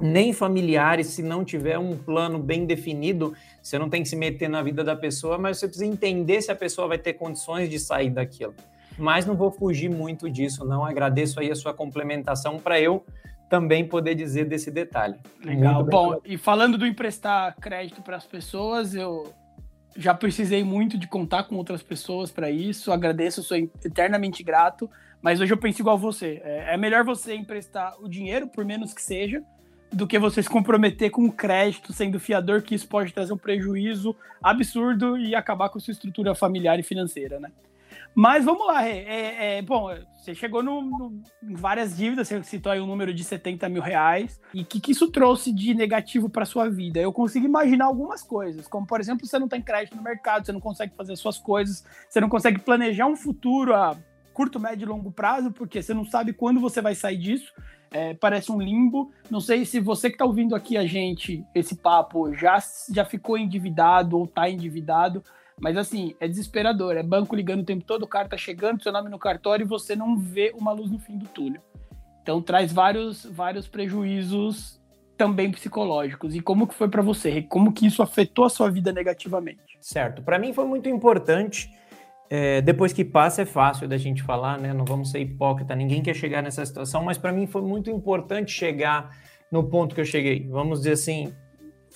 Nem 0.00 0.34
familiares, 0.34 1.06
se 1.08 1.22
não 1.22 1.44
tiver 1.44 1.78
um 1.78 1.96
plano 1.96 2.38
bem 2.38 2.66
definido, 2.66 3.34
você 3.62 3.78
não 3.78 3.88
tem 3.88 4.02
que 4.02 4.08
se 4.08 4.16
meter 4.16 4.48
na 4.48 4.62
vida 4.62 4.84
da 4.84 4.94
pessoa, 4.94 5.38
mas 5.38 5.58
você 5.58 5.66
precisa 5.66 5.86
entender 5.86 6.42
se 6.42 6.52
a 6.52 6.56
pessoa 6.56 6.88
vai 6.88 6.98
ter 6.98 7.14
condições 7.14 7.70
de 7.70 7.78
sair 7.78 8.10
daquilo. 8.10 8.54
Mas 8.98 9.24
não 9.24 9.34
vou 9.34 9.50
fugir 9.50 9.88
muito 9.88 10.28
disso, 10.28 10.64
não. 10.64 10.84
Agradeço 10.84 11.40
aí 11.40 11.50
a 11.50 11.54
sua 11.54 11.72
complementação 11.72 12.58
para 12.58 12.78
eu 12.80 13.04
também 13.48 13.86
poder 13.86 14.14
dizer 14.14 14.44
desse 14.44 14.70
detalhe. 14.70 15.16
Legal. 15.42 15.82
Bom, 15.84 16.20
e 16.24 16.36
falando 16.36 16.76
do 16.76 16.86
emprestar 16.86 17.56
crédito 17.56 18.02
para 18.02 18.16
as 18.16 18.26
pessoas, 18.26 18.94
eu 18.94 19.32
já 19.98 20.14
precisei 20.14 20.62
muito 20.62 20.96
de 20.96 21.08
contar 21.08 21.42
com 21.42 21.56
outras 21.56 21.82
pessoas 21.82 22.30
para 22.30 22.48
isso. 22.48 22.92
Agradeço, 22.92 23.42
sou 23.42 23.56
eternamente 23.56 24.44
grato. 24.44 24.88
Mas 25.20 25.40
hoje 25.40 25.52
eu 25.52 25.58
penso 25.58 25.82
igual 25.82 25.98
você. 25.98 26.40
É, 26.44 26.74
é 26.74 26.76
melhor 26.76 27.04
você 27.04 27.34
emprestar 27.34 28.00
o 28.00 28.08
dinheiro, 28.08 28.46
por 28.46 28.64
menos 28.64 28.94
que 28.94 29.02
seja, 29.02 29.42
do 29.92 30.06
que 30.06 30.16
você 30.16 30.40
se 30.40 30.48
comprometer 30.48 31.10
com 31.10 31.28
crédito, 31.30 31.92
sendo 31.92 32.20
fiador, 32.20 32.62
que 32.62 32.76
isso 32.76 32.86
pode 32.86 33.12
trazer 33.12 33.32
um 33.32 33.38
prejuízo 33.38 34.14
absurdo 34.40 35.18
e 35.18 35.34
acabar 35.34 35.68
com 35.68 35.80
sua 35.80 35.90
estrutura 35.90 36.32
familiar 36.32 36.78
e 36.78 36.84
financeira, 36.84 37.40
né? 37.40 37.50
Mas 38.14 38.44
vamos 38.44 38.66
lá, 38.66 38.86
é, 38.86 39.58
é, 39.58 39.62
bom, 39.62 39.90
você 40.16 40.34
chegou 40.34 40.62
no, 40.62 40.82
no, 40.82 41.22
em 41.42 41.54
várias 41.54 41.96
dívidas, 41.96 42.26
você 42.26 42.42
citou 42.42 42.72
aí 42.72 42.80
um 42.80 42.86
número 42.86 43.14
de 43.14 43.22
70 43.22 43.68
mil 43.68 43.80
reais, 43.80 44.40
e 44.52 44.62
o 44.62 44.64
que, 44.64 44.80
que 44.80 44.90
isso 44.92 45.10
trouxe 45.10 45.52
de 45.52 45.72
negativo 45.72 46.28
para 46.28 46.44
sua 46.44 46.68
vida? 46.68 46.98
Eu 46.98 47.12
consigo 47.12 47.46
imaginar 47.46 47.84
algumas 47.84 48.22
coisas, 48.22 48.66
como 48.66 48.86
por 48.86 49.00
exemplo, 49.00 49.26
você 49.26 49.38
não 49.38 49.48
tem 49.48 49.62
crédito 49.62 49.96
no 49.96 50.02
mercado, 50.02 50.44
você 50.44 50.52
não 50.52 50.60
consegue 50.60 50.94
fazer 50.96 51.14
suas 51.16 51.38
coisas, 51.38 51.84
você 52.08 52.20
não 52.20 52.28
consegue 52.28 52.58
planejar 52.58 53.06
um 53.06 53.16
futuro 53.16 53.74
a 53.74 53.96
curto, 54.38 54.60
médio 54.60 54.84
e 54.84 54.88
longo 54.88 55.10
prazo, 55.10 55.50
porque 55.50 55.82
você 55.82 55.92
não 55.92 56.04
sabe 56.04 56.32
quando 56.32 56.60
você 56.60 56.80
vai 56.80 56.94
sair 56.94 57.18
disso. 57.18 57.52
É, 57.90 58.14
parece 58.14 58.52
um 58.52 58.60
limbo. 58.60 59.10
Não 59.28 59.40
sei 59.40 59.64
se 59.64 59.80
você 59.80 60.08
que 60.08 60.14
está 60.14 60.24
ouvindo 60.24 60.54
aqui 60.54 60.76
a 60.76 60.86
gente, 60.86 61.44
esse 61.52 61.74
papo, 61.74 62.32
já, 62.32 62.56
já 62.92 63.04
ficou 63.04 63.36
endividado 63.36 64.16
ou 64.16 64.26
está 64.26 64.48
endividado. 64.48 65.24
Mas 65.60 65.76
assim, 65.76 66.14
é 66.20 66.28
desesperador. 66.28 66.96
É 66.96 67.02
banco 67.02 67.34
ligando 67.34 67.60
o 67.60 67.64
tempo 67.64 67.84
todo, 67.84 68.02
o 68.02 68.08
cara 68.08 68.28
tá 68.28 68.36
chegando, 68.36 68.82
seu 68.82 68.92
nome 68.92 69.10
no 69.10 69.18
cartório 69.18 69.64
e 69.64 69.68
você 69.68 69.96
não 69.96 70.16
vê 70.16 70.52
uma 70.56 70.72
luz 70.72 70.90
no 70.90 70.98
fim 70.98 71.18
do 71.18 71.26
túnel. 71.26 71.62
Então 72.22 72.40
traz 72.42 72.72
vários, 72.72 73.24
vários 73.24 73.66
prejuízos 73.66 74.78
também 75.16 75.50
psicológicos. 75.50 76.34
E 76.34 76.40
como 76.40 76.66
que 76.66 76.74
foi 76.74 76.88
para 76.88 77.02
você? 77.02 77.42
Como 77.42 77.72
que 77.72 77.86
isso 77.86 78.02
afetou 78.02 78.44
a 78.44 78.48
sua 78.48 78.70
vida 78.70 78.92
negativamente? 78.92 79.76
Certo. 79.80 80.22
Para 80.22 80.38
mim 80.38 80.52
foi 80.52 80.64
muito 80.64 80.88
importante. 80.88 81.70
É, 82.30 82.60
depois 82.60 82.92
que 82.92 83.04
passa 83.04 83.42
é 83.42 83.46
fácil 83.46 83.88
da 83.88 83.96
gente 83.96 84.22
falar, 84.22 84.58
né? 84.58 84.72
Não 84.72 84.84
vamos 84.84 85.10
ser 85.10 85.20
hipócrita. 85.20 85.74
Ninguém 85.74 86.02
quer 86.02 86.14
chegar 86.14 86.42
nessa 86.42 86.64
situação, 86.64 87.02
mas 87.02 87.18
para 87.18 87.32
mim 87.32 87.46
foi 87.46 87.62
muito 87.62 87.90
importante 87.90 88.52
chegar 88.52 89.10
no 89.50 89.64
ponto 89.64 89.94
que 89.94 90.00
eu 90.00 90.04
cheguei. 90.04 90.46
Vamos 90.48 90.80
dizer 90.80 90.92
assim, 90.92 91.34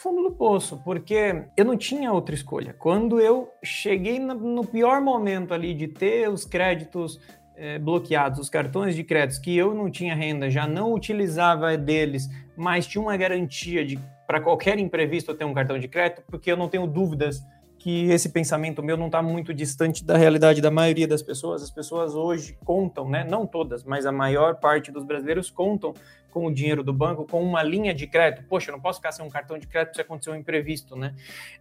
fundo 0.02 0.22
do 0.22 0.32
poço, 0.32 0.82
porque 0.84 1.44
eu 1.56 1.64
não 1.64 1.76
tinha 1.76 2.12
outra 2.12 2.34
escolha. 2.34 2.74
Quando 2.76 3.20
eu 3.20 3.48
cheguei 3.62 4.18
no 4.18 4.66
pior 4.66 5.00
momento 5.00 5.54
ali 5.54 5.72
de 5.72 5.86
ter 5.86 6.28
os 6.28 6.44
créditos 6.44 7.20
é, 7.54 7.78
bloqueados, 7.78 8.40
os 8.40 8.50
cartões 8.50 8.96
de 8.96 9.04
créditos 9.04 9.38
que 9.38 9.56
eu 9.56 9.72
não 9.72 9.88
tinha 9.88 10.14
renda, 10.14 10.50
já 10.50 10.66
não 10.66 10.92
utilizava 10.92 11.76
deles, 11.78 12.28
mas 12.56 12.86
tinha 12.86 13.00
uma 13.00 13.16
garantia 13.16 13.84
de 13.84 13.98
para 14.26 14.40
qualquer 14.40 14.78
imprevisto 14.78 15.30
eu 15.30 15.36
ter 15.36 15.44
um 15.44 15.54
cartão 15.54 15.78
de 15.78 15.86
crédito, 15.86 16.22
porque 16.26 16.50
eu 16.50 16.56
não 16.56 16.68
tenho 16.68 16.86
dúvidas 16.86 17.44
que 17.82 18.08
esse 18.12 18.28
pensamento 18.28 18.80
meu 18.80 18.96
não 18.96 19.06
está 19.06 19.20
muito 19.20 19.52
distante 19.52 20.04
da 20.04 20.16
realidade 20.16 20.60
da 20.60 20.70
maioria 20.70 21.08
das 21.08 21.20
pessoas. 21.20 21.64
As 21.64 21.70
pessoas 21.70 22.14
hoje 22.14 22.56
contam, 22.64 23.10
né? 23.10 23.26
Não 23.28 23.44
todas, 23.44 23.82
mas 23.82 24.06
a 24.06 24.12
maior 24.12 24.54
parte 24.60 24.92
dos 24.92 25.02
brasileiros 25.02 25.50
contam 25.50 25.92
com 26.30 26.46
o 26.46 26.54
dinheiro 26.54 26.84
do 26.84 26.92
banco, 26.92 27.26
com 27.26 27.42
uma 27.42 27.60
linha 27.60 27.92
de 27.92 28.06
crédito. 28.06 28.46
Poxa, 28.48 28.70
eu 28.70 28.74
não 28.74 28.80
posso 28.80 29.00
ficar 29.00 29.10
sem 29.10 29.26
um 29.26 29.28
cartão 29.28 29.58
de 29.58 29.66
crédito 29.66 29.96
se 29.96 30.00
acontecer 30.00 30.30
um 30.30 30.36
imprevisto, 30.36 30.94
né? 30.94 31.12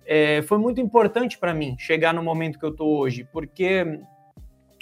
É, 0.05 0.43
foi 0.43 0.59
muito 0.59 0.79
importante 0.79 1.39
para 1.39 1.55
mim 1.55 1.75
chegar 1.79 2.13
no 2.13 2.21
momento 2.21 2.59
que 2.59 2.65
eu 2.65 2.69
estou 2.69 2.99
hoje, 2.99 3.27
porque 3.33 3.99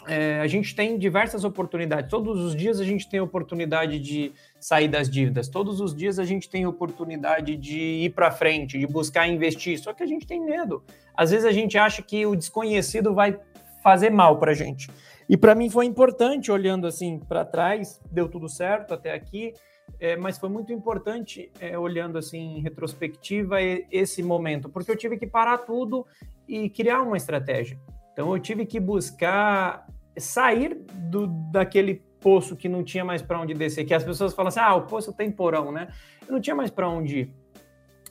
é, 0.08 0.40
a 0.40 0.48
gente 0.48 0.76
tem 0.76 0.98
diversas 0.98 1.44
oportunidades. 1.44 2.10
Todos 2.10 2.40
os 2.40 2.56
dias 2.56 2.80
a 2.80 2.84
gente 2.84 3.10
tem 3.10 3.20
oportunidade 3.20 4.00
de 4.00 4.34
sair 4.60 4.88
das 4.88 5.10
dívidas. 5.10 5.48
Todos 5.48 5.82
os 5.82 5.94
dias 5.94 6.20
a 6.20 6.26
gente 6.26 6.50
tem 6.50 6.66
oportunidade 6.66 7.56
de 7.58 7.80
ir 7.80 8.12
para 8.12 8.32
frente, 8.32 8.80
de 8.80 8.88
buscar 8.88 9.28
investir. 9.28 9.78
Só 9.80 9.94
que 9.94 10.04
a 10.04 10.08
gente 10.08 10.26
tem 10.26 10.44
medo. 10.44 10.84
Às 11.16 11.32
vezes 11.32 11.46
a 11.46 11.52
gente 11.52 11.78
acha 11.78 12.02
que 12.02 12.26
o 12.26 12.36
desconhecido 12.36 13.14
vai 13.14 13.40
fazer 13.84 14.10
mal 14.10 14.40
para 14.40 14.52
a 14.52 14.56
gente. 14.56 14.90
E 15.28 15.38
para 15.38 15.54
mim 15.54 15.70
foi 15.70 15.86
importante, 15.86 16.52
olhando 16.52 16.88
assim 16.88 17.20
para 17.20 17.46
trás, 17.46 18.02
deu 18.12 18.28
tudo 18.28 18.50
certo 18.50 18.94
até 18.94 19.14
aqui. 19.14 19.54
É, 20.00 20.16
mas 20.16 20.38
foi 20.38 20.50
muito 20.50 20.72
importante, 20.72 21.52
é, 21.60 21.78
olhando 21.78 22.18
assim 22.18 22.58
em 22.58 22.62
retrospectiva, 22.62 23.58
esse 23.92 24.22
momento, 24.22 24.70
porque 24.70 24.92
eu 24.92 24.96
tive 24.96 25.18
que 25.18 25.26
parar 25.26 25.58
tudo 25.58 26.06
e 26.48 26.70
criar 26.70 27.02
uma 27.02 27.18
estratégia. 27.18 27.78
Então 28.14 28.34
eu 28.36 28.40
tive 28.40 28.66
que 28.66 28.80
buscar 28.80 29.88
sair 30.18 30.78
do, 30.94 31.28
daquele 31.52 32.02
poço 32.20 32.56
que 32.56 32.68
não 32.68 32.84
tinha 32.84 33.06
mais 33.06 33.22
para 33.22 33.40
onde 33.40 33.54
descer, 33.54 33.86
que 33.86 33.94
as 33.94 34.04
pessoas 34.04 34.34
falam 34.34 34.50
assim, 34.50 34.60
ah, 34.60 34.76
o 34.76 34.82
poço 34.84 35.14
tem 35.14 35.32
porão, 35.32 35.72
né? 35.72 35.88
Eu 36.28 36.34
não 36.34 36.42
tinha 36.42 36.56
mais 36.56 36.70
para 36.70 36.90
onde 36.90 37.20
ir, 37.20 37.34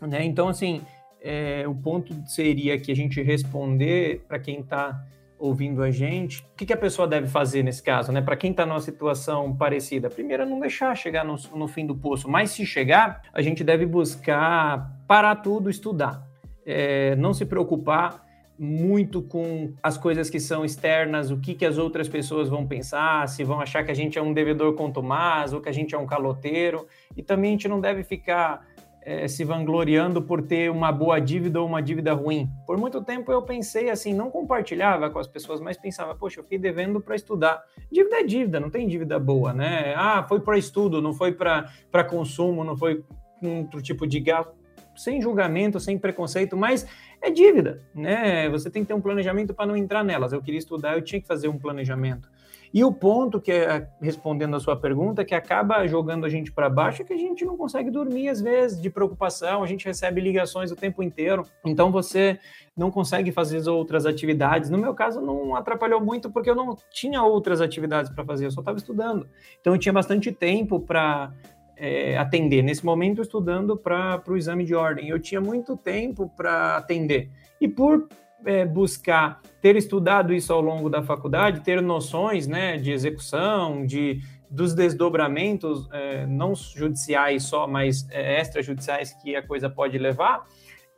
né? 0.00 0.24
Então, 0.24 0.48
assim, 0.48 0.80
é, 1.20 1.66
o 1.66 1.74
ponto 1.74 2.14
seria 2.26 2.78
que 2.78 2.90
a 2.90 2.96
gente 2.96 3.20
responder 3.22 4.24
para 4.26 4.38
quem 4.38 4.60
está 4.60 5.04
ouvindo 5.38 5.82
a 5.82 5.90
gente, 5.90 6.40
o 6.40 6.56
que, 6.56 6.66
que, 6.66 6.72
a 6.72 6.76
pessoa 6.76 7.06
deve 7.06 7.28
fazer 7.28 7.62
nesse 7.62 7.82
caso, 7.82 8.10
né? 8.10 8.20
Para 8.20 8.36
quem 8.36 8.50
está 8.50 8.66
numa 8.66 8.80
situação 8.80 9.54
parecida, 9.56 10.10
primeiro 10.10 10.42
é 10.42 10.46
não 10.46 10.58
deixar 10.58 10.96
chegar 10.96 11.24
no, 11.24 11.36
no, 11.54 11.68
fim 11.68 11.86
do 11.86 11.94
poço, 11.94 12.28
mas 12.28 12.50
se 12.50 12.66
chegar, 12.66 13.22
a 13.32 13.40
gente 13.40 13.62
deve 13.62 13.86
buscar 13.86 14.98
parar 15.06 15.36
tudo, 15.36 15.70
estudar, 15.70 16.26
é, 16.66 17.14
não 17.14 17.32
se 17.32 17.46
preocupar 17.46 18.26
muito 18.58 19.22
com 19.22 19.72
as 19.82 19.96
coisas 19.96 20.28
que 20.28 20.40
são 20.40 20.64
externas, 20.64 21.30
o 21.30 21.38
que, 21.38 21.54
que 21.54 21.64
as 21.64 21.78
outras 21.78 22.08
pessoas 22.08 22.48
vão 22.48 22.66
pensar, 22.66 23.28
se 23.28 23.44
vão 23.44 23.60
achar 23.60 23.84
que 23.84 23.90
a 23.90 23.94
gente 23.94 24.18
é 24.18 24.22
um 24.22 24.32
devedor 24.32 24.74
contumaz 24.74 25.52
ou 25.52 25.60
que 25.60 25.68
a 25.68 25.72
gente 25.72 25.94
é 25.94 25.98
um 25.98 26.06
caloteiro. 26.06 26.86
E 27.16 27.22
também 27.22 27.50
a 27.50 27.52
gente 27.52 27.68
não 27.68 27.80
deve 27.80 28.02
ficar 28.02 28.66
é, 29.08 29.26
se 29.26 29.42
vangloriando 29.42 30.20
por 30.20 30.42
ter 30.42 30.70
uma 30.70 30.92
boa 30.92 31.18
dívida 31.18 31.58
ou 31.60 31.66
uma 31.66 31.80
dívida 31.80 32.12
ruim. 32.12 32.50
Por 32.66 32.76
muito 32.76 33.02
tempo 33.02 33.32
eu 33.32 33.40
pensei 33.40 33.88
assim, 33.88 34.12
não 34.12 34.30
compartilhava 34.30 35.08
com 35.08 35.18
as 35.18 35.26
pessoas, 35.26 35.62
mas 35.62 35.78
pensava, 35.78 36.14
poxa, 36.14 36.40
eu 36.40 36.44
fiquei 36.44 36.58
devendo 36.58 37.00
para 37.00 37.16
estudar. 37.16 37.62
Dívida 37.90 38.16
é 38.16 38.22
dívida, 38.22 38.60
não 38.60 38.68
tem 38.68 38.86
dívida 38.86 39.18
boa, 39.18 39.54
né? 39.54 39.94
Ah, 39.96 40.26
foi 40.28 40.40
para 40.40 40.58
estudo, 40.58 41.00
não 41.00 41.14
foi 41.14 41.32
para 41.32 42.04
consumo, 42.04 42.62
não 42.62 42.76
foi 42.76 43.02
outro 43.42 43.80
tipo 43.80 44.06
de 44.06 44.20
gasto. 44.20 44.52
Sem 44.94 45.22
julgamento, 45.22 45.80
sem 45.80 45.96
preconceito, 45.96 46.56
mas 46.56 46.84
é 47.20 47.30
dívida, 47.30 47.82
né? 47.94 48.48
Você 48.50 48.70
tem 48.70 48.82
que 48.82 48.88
ter 48.88 48.94
um 48.94 49.00
planejamento 49.00 49.52
para 49.52 49.66
não 49.66 49.76
entrar 49.76 50.04
nelas. 50.04 50.32
Eu 50.32 50.42
queria 50.42 50.58
estudar, 50.58 50.94
eu 50.94 51.02
tinha 51.02 51.20
que 51.20 51.26
fazer 51.26 51.48
um 51.48 51.58
planejamento. 51.58 52.28
E 52.72 52.84
o 52.84 52.92
ponto 52.92 53.40
que 53.40 53.50
é, 53.50 53.88
respondendo 54.00 54.54
a 54.54 54.60
sua 54.60 54.76
pergunta, 54.76 55.24
que 55.24 55.34
acaba 55.34 55.86
jogando 55.86 56.26
a 56.26 56.28
gente 56.28 56.52
para 56.52 56.68
baixo, 56.68 57.02
é 57.02 57.04
que 57.04 57.12
a 57.12 57.16
gente 57.16 57.44
não 57.44 57.56
consegue 57.56 57.90
dormir 57.90 58.28
às 58.28 58.40
vezes 58.40 58.80
de 58.80 58.90
preocupação, 58.90 59.62
a 59.62 59.66
gente 59.66 59.86
recebe 59.86 60.20
ligações 60.20 60.70
o 60.70 60.76
tempo 60.76 61.02
inteiro, 61.02 61.44
então 61.64 61.90
você 61.90 62.38
não 62.76 62.90
consegue 62.90 63.32
fazer 63.32 63.66
outras 63.68 64.04
atividades. 64.04 64.68
No 64.68 64.78
meu 64.78 64.94
caso, 64.94 65.20
não 65.20 65.56
atrapalhou 65.56 66.00
muito 66.00 66.30
porque 66.30 66.50
eu 66.50 66.54
não 66.54 66.76
tinha 66.90 67.22
outras 67.22 67.60
atividades 67.60 68.12
para 68.12 68.24
fazer, 68.24 68.46
eu 68.46 68.50
só 68.50 68.60
estava 68.60 68.78
estudando. 68.78 69.28
Então 69.60 69.72
eu 69.72 69.78
tinha 69.78 69.92
bastante 69.92 70.30
tempo 70.30 70.78
para 70.78 71.32
é, 71.78 72.16
atender. 72.18 72.62
Nesse 72.62 72.84
momento, 72.84 73.22
estudando 73.22 73.76
para 73.76 74.22
o 74.26 74.36
exame 74.36 74.64
de 74.64 74.74
ordem. 74.74 75.08
Eu 75.08 75.18
tinha 75.18 75.40
muito 75.40 75.76
tempo 75.76 76.30
para 76.36 76.76
atender. 76.76 77.30
E 77.60 77.68
por 77.68 78.08
é, 78.44 78.64
buscar 78.64 79.40
ter 79.60 79.76
estudado 79.76 80.32
isso 80.32 80.52
ao 80.52 80.60
longo 80.60 80.88
da 80.88 81.02
faculdade, 81.02 81.60
ter 81.60 81.80
noções 81.80 82.46
né, 82.46 82.76
de 82.76 82.92
execução, 82.92 83.84
de, 83.84 84.20
dos 84.50 84.74
desdobramentos, 84.74 85.88
é, 85.92 86.26
não 86.26 86.54
judiciais 86.54 87.44
só, 87.44 87.66
mas 87.66 88.06
é, 88.10 88.40
extrajudiciais 88.40 89.12
que 89.14 89.34
a 89.34 89.42
coisa 89.42 89.68
pode 89.68 89.98
levar, 89.98 90.44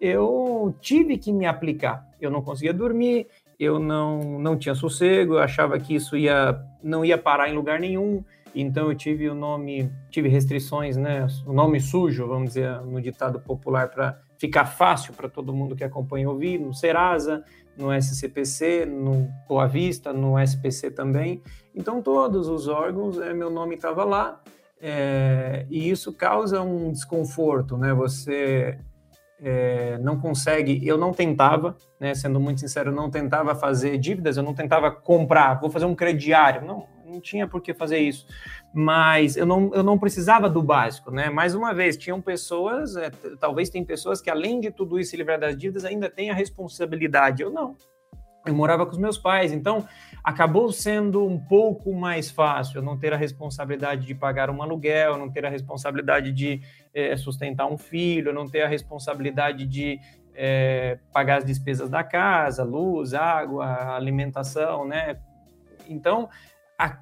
eu 0.01 0.75
tive 0.81 1.19
que 1.19 1.33
me 1.33 1.47
aplicar. 1.47 2.07
Eu 2.21 2.31
não 2.31 2.43
conseguia 2.43 2.73
dormir, 2.73 3.27
eu 3.59 3.79
não, 3.79 4.39
não 4.39 4.57
tinha 4.57 4.75
sossego, 4.75 5.35
eu 5.35 5.39
achava 5.41 5.79
que 5.79 5.95
isso 5.95 6.17
ia, 6.17 6.59
não 6.83 7.05
ia 7.05 7.19
parar 7.19 7.51
em 7.51 7.55
lugar 7.55 7.79
nenhum. 7.79 8.25
Então 8.55 8.89
eu 8.89 8.95
tive 8.95 9.29
o 9.29 9.35
nome, 9.35 9.93
tive 10.11 10.29
restrições, 10.29 10.97
né? 10.97 11.27
O 11.47 11.53
nome 11.53 11.81
sujo, 11.81 12.27
vamos 12.27 12.51
dizer, 12.51 12.81
no 12.83 13.01
ditado 13.01 13.41
popular, 13.41 13.89
para 13.89 14.21
ficar 14.39 14.65
fácil 14.65 15.13
para 15.13 15.29
todo 15.29 15.53
mundo 15.53 15.77
que 15.77 15.85
acompanha 15.85 16.29
ouvir, 16.29 16.59
no 16.59 16.75
Serasa, 16.75 17.45
no 17.77 17.93
SCPC, 17.93 18.87
no 18.87 19.29
Boa 19.49 19.67
Vista, 19.67 20.13
no 20.13 20.39
SPC 20.39 20.91
também. 20.91 21.43
Então 21.75 22.03
todos 22.03 22.49
os 22.49 22.67
órgãos, 22.67 23.19
é, 23.19 23.33
meu 23.33 23.51
nome 23.51 23.77
estava 23.77 24.05
lá, 24.05 24.41
é, 24.81 25.67
e 25.71 25.91
isso 25.91 26.13
causa 26.13 26.61
um 26.63 26.91
desconforto, 26.91 27.77
né? 27.77 27.93
Você 27.95 28.79
é, 29.43 29.99
não 29.99 30.19
consegue, 30.19 30.87
eu 30.87 30.99
não 30.99 31.13
tentava, 31.13 31.77
né, 31.99 32.15
sendo 32.15 32.39
muito 32.39 32.61
sincero, 32.61 32.93
não 32.93 33.11
tentava 33.11 33.55
fazer 33.55 33.97
dívidas, 33.99 34.37
eu 34.37 34.43
não 34.43 34.55
tentava 34.55 34.91
comprar, 34.91 35.61
vou 35.61 35.71
fazer 35.71 35.87
um 35.87 35.95
crediário, 35.95 36.67
não, 36.67 36.87
não 37.11 37.21
tinha 37.21 37.47
por 37.47 37.61
que 37.61 37.75
fazer 37.75 37.99
isso. 37.99 38.27
Mas 38.73 39.37
eu 39.37 39.45
não, 39.45 39.75
eu 39.75 39.83
não 39.83 39.99
precisava 39.99 40.49
do 40.49 40.63
básico, 40.63 41.11
né? 41.11 41.29
Mais 41.29 41.55
uma 41.55 41.75
vez, 41.75 41.97
tinham 41.97 42.21
pessoas, 42.21 42.97
é, 42.97 43.11
talvez 43.39 43.69
tem 43.69 43.85
pessoas 43.85 44.21
que, 44.21 44.31
além 44.31 44.61
de 44.61 44.71
tudo 44.71 44.99
isso, 44.99 45.11
se 45.11 45.17
livrar 45.17 45.39
das 45.39 45.57
dívidas, 45.57 45.85
ainda 45.85 46.09
têm 46.09 46.31
a 46.31 46.35
responsabilidade. 46.35 47.43
Eu 47.43 47.51
não. 47.51 47.77
Eu 48.47 48.55
morava 48.55 48.87
com 48.87 48.93
os 48.93 48.99
meus 48.99 49.19
pais, 49.19 49.53
então 49.53 49.87
acabou 50.25 50.73
sendo 50.73 51.27
um 51.27 51.39
pouco 51.39 51.95
mais 51.95 52.31
fácil 52.31 52.79
eu 52.79 52.83
não 52.83 52.97
ter 52.97 53.13
a 53.13 53.17
responsabilidade 53.17 54.07
de 54.07 54.15
pagar 54.15 54.49
um 54.49 54.63
aluguel, 54.63 55.19
não 55.19 55.31
ter 55.31 55.45
a 55.45 55.51
responsabilidade 55.51 56.33
de 56.33 56.63
é, 56.95 57.15
sustentar 57.19 57.67
um 57.67 57.77
filho, 57.77 58.33
não 58.33 58.49
ter 58.49 58.63
a 58.63 58.69
responsabilidade 58.69 59.67
de 59.67 60.01
é, 60.35 60.99
pagar 61.13 61.39
as 61.39 61.45
despesas 61.45 61.91
da 61.91 62.03
casa, 62.03 62.65
luz, 62.65 63.13
água, 63.13 63.95
alimentação, 63.95 64.87
né? 64.87 65.19
Então, 65.87 66.29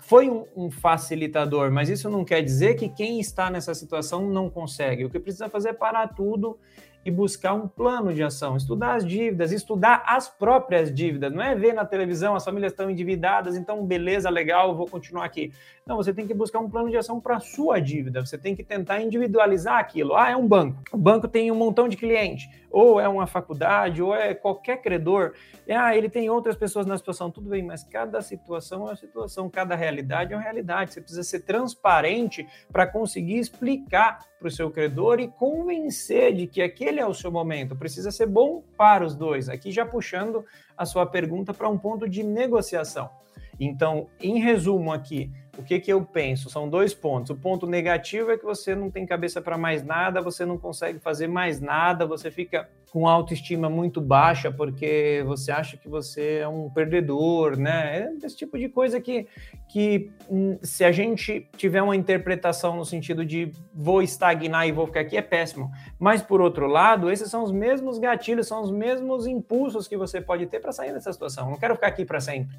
foi 0.00 0.28
um, 0.28 0.70
facilitador, 0.70 1.70
mas 1.70 1.88
isso 1.88 2.10
não 2.10 2.24
quer 2.24 2.42
dizer 2.42 2.74
que 2.74 2.88
quem 2.88 3.20
está 3.20 3.50
nessa 3.50 3.74
situação 3.74 4.28
não 4.28 4.50
consegue. 4.50 5.04
O 5.04 5.10
que 5.10 5.18
precisa 5.18 5.48
fazer 5.48 5.70
é 5.70 5.72
parar 5.72 6.08
tudo 6.08 6.58
e 7.04 7.10
buscar 7.10 7.54
um 7.54 7.66
plano 7.66 8.12
de 8.12 8.22
ação, 8.22 8.56
estudar 8.56 8.96
as 8.96 9.06
dívidas, 9.06 9.52
estudar 9.52 10.02
as 10.06 10.28
próprias 10.28 10.92
dívidas. 10.92 11.32
Não 11.32 11.42
é 11.42 11.54
ver 11.54 11.72
na 11.72 11.84
televisão 11.84 12.34
as 12.34 12.44
famílias 12.44 12.72
estão 12.72 12.90
endividadas, 12.90 13.56
então 13.56 13.84
beleza, 13.84 14.28
legal, 14.28 14.76
vou 14.76 14.86
continuar 14.86 15.24
aqui. 15.24 15.52
Não, 15.86 15.96
você 15.96 16.12
tem 16.12 16.26
que 16.26 16.34
buscar 16.34 16.58
um 16.58 16.68
plano 16.68 16.90
de 16.90 16.96
ação 16.96 17.20
para 17.20 17.36
a 17.36 17.40
sua 17.40 17.80
dívida. 17.80 18.24
Você 18.24 18.36
tem 18.36 18.54
que 18.54 18.62
tentar 18.62 19.00
individualizar 19.00 19.78
aquilo. 19.78 20.14
Ah, 20.16 20.30
é 20.30 20.36
um 20.36 20.46
banco. 20.46 20.82
O 20.92 20.98
banco 20.98 21.26
tem 21.26 21.50
um 21.50 21.54
montão 21.54 21.88
de 21.88 21.96
cliente, 21.96 22.50
ou 22.70 23.00
é 23.00 23.08
uma 23.08 23.26
faculdade, 23.26 24.02
ou 24.02 24.14
é 24.14 24.34
qualquer 24.34 24.82
credor. 24.82 25.32
Ah, 25.68 25.96
ele 25.96 26.08
tem 26.08 26.28
outras 26.30 26.56
pessoas 26.56 26.86
na 26.86 26.96
situação. 26.96 27.30
Tudo 27.30 27.50
bem, 27.50 27.62
mas 27.62 27.82
cada 27.82 28.20
situação 28.22 28.82
é 28.82 28.90
uma 28.90 28.96
situação, 28.96 29.48
cada 29.48 29.74
realidade 29.74 30.32
é 30.32 30.36
uma 30.36 30.42
realidade. 30.42 30.92
Você 30.92 31.00
precisa 31.00 31.22
ser 31.22 31.40
transparente 31.40 32.46
para 32.70 32.86
conseguir 32.86 33.38
explicar 33.38 34.20
para 34.38 34.48
o 34.48 34.50
seu 34.50 34.70
credor 34.70 35.20
e 35.20 35.28
convencer 35.28 36.34
de 36.34 36.46
que 36.46 36.62
aquele 36.62 37.00
é 37.00 37.06
o 37.06 37.14
seu 37.14 37.30
momento. 37.30 37.76
Precisa 37.76 38.10
ser 38.10 38.26
bom 38.26 38.62
para 38.76 39.04
os 39.04 39.14
dois. 39.14 39.48
Aqui 39.48 39.70
já 39.72 39.84
puxando 39.84 40.44
a 40.76 40.84
sua 40.84 41.06
pergunta 41.06 41.52
para 41.52 41.68
um 41.68 41.78
ponto 41.78 42.08
de 42.08 42.22
negociação. 42.22 43.10
Então, 43.58 44.08
em 44.20 44.38
resumo 44.38 44.92
aqui, 44.92 45.32
o 45.58 45.62
que, 45.62 45.80
que 45.80 45.92
eu 45.92 46.00
penso? 46.02 46.48
São 46.48 46.68
dois 46.68 46.94
pontos. 46.94 47.30
O 47.30 47.36
ponto 47.36 47.66
negativo 47.66 48.30
é 48.30 48.38
que 48.38 48.44
você 48.44 48.74
não 48.74 48.90
tem 48.90 49.04
cabeça 49.04 49.42
para 49.42 49.58
mais 49.58 49.84
nada, 49.84 50.22
você 50.22 50.46
não 50.46 50.56
consegue 50.56 51.00
fazer 51.00 51.26
mais 51.26 51.60
nada, 51.60 52.06
você 52.06 52.30
fica 52.30 52.68
com 52.90 53.06
autoestima 53.06 53.68
muito 53.68 54.00
baixa 54.00 54.50
porque 54.50 55.22
você 55.26 55.52
acha 55.52 55.76
que 55.76 55.88
você 55.88 56.38
é 56.38 56.48
um 56.48 56.70
perdedor, 56.70 57.58
né? 57.58 58.08
É 58.22 58.26
esse 58.26 58.36
tipo 58.36 58.58
de 58.58 58.68
coisa 58.68 59.00
que, 59.00 59.26
que 59.68 60.10
hum, 60.30 60.58
se 60.62 60.84
a 60.84 60.92
gente 60.92 61.46
tiver 61.56 61.82
uma 61.82 61.96
interpretação 61.96 62.76
no 62.76 62.84
sentido 62.84 63.24
de 63.24 63.52
vou 63.74 64.00
estagnar 64.00 64.66
e 64.66 64.72
vou 64.72 64.86
ficar 64.86 65.00
aqui, 65.00 65.16
é 65.16 65.22
péssimo. 65.22 65.70
Mas, 65.98 66.22
por 66.22 66.40
outro 66.40 66.66
lado, 66.66 67.10
esses 67.10 67.28
são 67.30 67.42
os 67.42 67.52
mesmos 67.52 67.98
gatilhos, 67.98 68.46
são 68.46 68.62
os 68.62 68.70
mesmos 68.70 69.26
impulsos 69.26 69.86
que 69.88 69.96
você 69.96 70.20
pode 70.20 70.46
ter 70.46 70.60
para 70.60 70.72
sair 70.72 70.92
dessa 70.92 71.12
situação. 71.12 71.50
não 71.50 71.58
quero 71.58 71.74
ficar 71.74 71.88
aqui 71.88 72.04
para 72.04 72.20
sempre. 72.20 72.56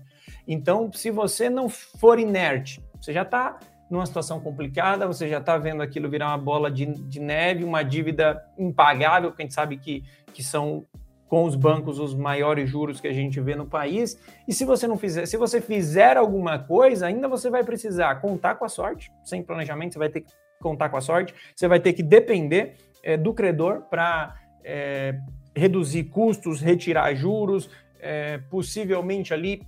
Então, 0.48 0.92
se 0.94 1.10
você 1.10 1.50
não 1.50 1.70
for 1.70 2.20
inerte, 2.20 2.82
você 3.00 3.14
já 3.14 3.22
está 3.24 3.60
numa 3.90 4.06
situação 4.06 4.40
complicada, 4.40 5.08
você 5.08 5.28
já 5.28 5.40
está 5.40 5.58
vendo 5.58 5.82
aquilo 5.82 6.10
virar 6.10 6.28
uma 6.28 6.38
bola 6.38 6.70
de, 6.70 6.86
de, 6.86 7.20
neve, 7.20 7.64
uma 7.64 7.82
dívida 7.84 8.44
impagável, 8.58 9.32
que 9.32 9.42
a 9.42 9.46
gente 9.46 9.54
sabe 9.54 9.78
que, 9.78 10.04
que 10.32 10.44
são 10.44 10.86
com 11.28 11.44
os 11.44 11.56
bancos 11.56 12.00
os 12.00 12.16
maiores 12.16 12.70
juros 12.70 13.00
que 13.00 13.08
a 13.08 13.14
gente 13.14 13.40
vê 13.40 13.56
no 13.56 13.66
país. 13.66 14.20
E 14.48 14.54
se 14.54 14.66
você 14.66 14.88
não 14.88 14.98
fizer, 14.98 15.26
se 15.26 15.38
você 15.38 15.62
fizer 15.62 16.18
alguma 16.18 16.60
coisa, 16.60 17.08
ainda 17.08 17.28
você 17.28 17.50
vai 17.50 17.64
precisar 17.64 18.16
contar 18.16 18.56
com 18.56 18.66
a 18.66 18.70
sorte, 18.70 19.12
sem 19.24 19.44
planejamento, 19.44 19.94
você 19.94 20.00
vai 20.00 20.10
ter 20.10 20.22
que 20.22 20.32
contar 20.60 20.90
com 20.90 20.98
a 20.98 21.02
sorte, 21.02 21.34
você 21.56 21.68
vai 21.68 21.80
ter 21.80 21.94
que 21.94 22.04
depender 22.04 22.76
é, 23.04 23.16
do 23.16 23.34
credor 23.34 23.84
para 23.90 24.36
é, 24.64 25.16
eh, 25.16 25.20
reduzir 25.56 26.06
custos, 26.06 26.62
retirar 26.62 27.14
juros, 27.16 27.70
é, 28.00 28.40
possivelmente 28.50 29.34
ali 29.34 29.62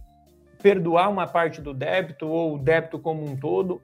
perdoar 0.61 1.09
uma 1.09 1.27
parte 1.27 1.61
do 1.61 1.73
débito 1.73 2.27
ou 2.27 2.55
o 2.55 2.59
débito 2.59 2.99
como 2.99 3.23
um 3.23 3.35
todo, 3.35 3.81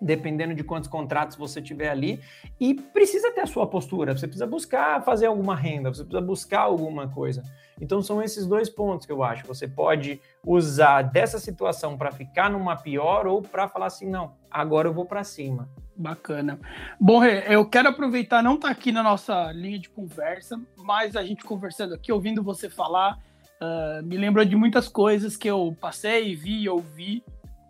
dependendo 0.00 0.54
de 0.54 0.64
quantos 0.64 0.88
contratos 0.88 1.36
você 1.36 1.62
tiver 1.62 1.88
ali, 1.88 2.20
e 2.58 2.74
precisa 2.74 3.30
ter 3.32 3.42
a 3.42 3.46
sua 3.46 3.66
postura, 3.66 4.16
você 4.16 4.26
precisa 4.26 4.46
buscar 4.46 5.02
fazer 5.02 5.26
alguma 5.26 5.54
renda, 5.54 5.94
você 5.94 6.02
precisa 6.02 6.20
buscar 6.20 6.60
alguma 6.62 7.08
coisa. 7.08 7.42
Então 7.80 8.02
são 8.02 8.22
esses 8.22 8.46
dois 8.46 8.68
pontos 8.68 9.06
que 9.06 9.12
eu 9.12 9.22
acho. 9.22 9.46
Você 9.46 9.66
pode 9.68 10.20
usar 10.44 11.02
dessa 11.02 11.38
situação 11.38 11.96
para 11.96 12.10
ficar 12.10 12.50
numa 12.50 12.76
pior 12.76 13.26
ou 13.26 13.42
para 13.42 13.68
falar 13.68 13.86
assim, 13.86 14.08
não, 14.08 14.34
agora 14.50 14.88
eu 14.88 14.92
vou 14.92 15.06
para 15.06 15.24
cima. 15.24 15.68
Bacana. 15.94 16.58
Bom, 16.98 17.24
eu 17.24 17.64
quero 17.68 17.88
aproveitar, 17.88 18.42
não 18.42 18.58
tá 18.58 18.70
aqui 18.70 18.90
na 18.90 19.02
nossa 19.02 19.52
linha 19.52 19.78
de 19.78 19.88
conversa, 19.88 20.60
mas 20.76 21.14
a 21.14 21.22
gente 21.22 21.44
conversando 21.44 21.94
aqui, 21.94 22.10
ouvindo 22.10 22.42
você 22.42 22.68
falar, 22.68 23.18
Uh, 23.62 24.04
me 24.04 24.16
lembrou 24.16 24.44
de 24.44 24.56
muitas 24.56 24.88
coisas 24.88 25.36
que 25.36 25.48
eu 25.48 25.76
passei, 25.80 26.34
vi, 26.34 26.68
ouvi 26.68 27.22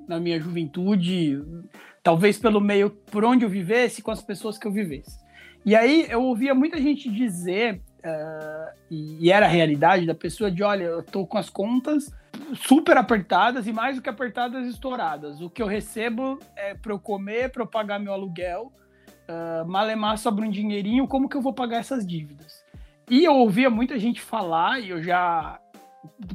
na 0.09 0.18
minha 0.18 0.40
juventude, 0.40 1.38
talvez 2.02 2.38
pelo 2.38 2.62
meio 2.62 2.88
por 2.88 3.26
onde 3.26 3.44
eu 3.44 3.48
vivesse, 3.48 4.00
com 4.00 4.11
as 4.11 4.22
pessoas 4.22 4.57
que 4.57 4.66
eu 4.66 4.72
vivesse. 4.72 5.20
E 5.66 5.76
aí 5.76 6.07
eu 6.09 6.22
ouvia 6.22 6.55
muita 6.55 6.81
gente 6.81 7.11
dizer, 7.11 7.83
uh, 7.98 8.78
e, 8.90 9.26
e, 9.26 9.31
era 9.31 9.44
a 9.44 9.48
realidade 9.48 10.07
da 10.07 10.14
pessoa, 10.14 10.50
de 10.50 10.62
olha, 10.62 10.85
eu 10.85 11.02
tô 11.02 11.26
com 11.26 11.37
as 11.37 11.50
contas 11.50 12.11
super 12.55 12.96
apertadas 12.96 13.66
e 13.66 13.72
mais 13.72 13.96
do 13.96 14.02
que 14.02 14.09
apertadas, 14.09 14.66
estouradas. 14.66 15.42
O 15.42 15.50
que 15.50 15.62
eu 15.62 15.66
recebo 15.66 16.38
é 16.57 16.74
para 16.74 16.92
eu 16.92 16.98
comer, 16.98 17.50
para 17.50 17.64
eu 17.64 17.66
pagar 17.66 18.00
meu 18.00 18.14
aluguel, 18.14 18.72
uh, 19.28 19.68
malemar 19.68 20.16
sobre 20.16 20.46
um 20.46 20.50
dinheirinho, 20.50 21.07
como 21.07 21.28
que 21.28 21.37
eu 21.37 21.42
vou 21.42 21.52
pagar 21.52 21.81
essas 21.81 22.07
dívidas? 22.07 22.64
E 23.11 23.24
eu 23.24 23.35
ouvia 23.35 23.68
muita 23.68 23.98
gente 23.98 24.22
falar, 24.22 24.81
e 24.81 24.88
eu 24.88 25.02
já 25.02 25.61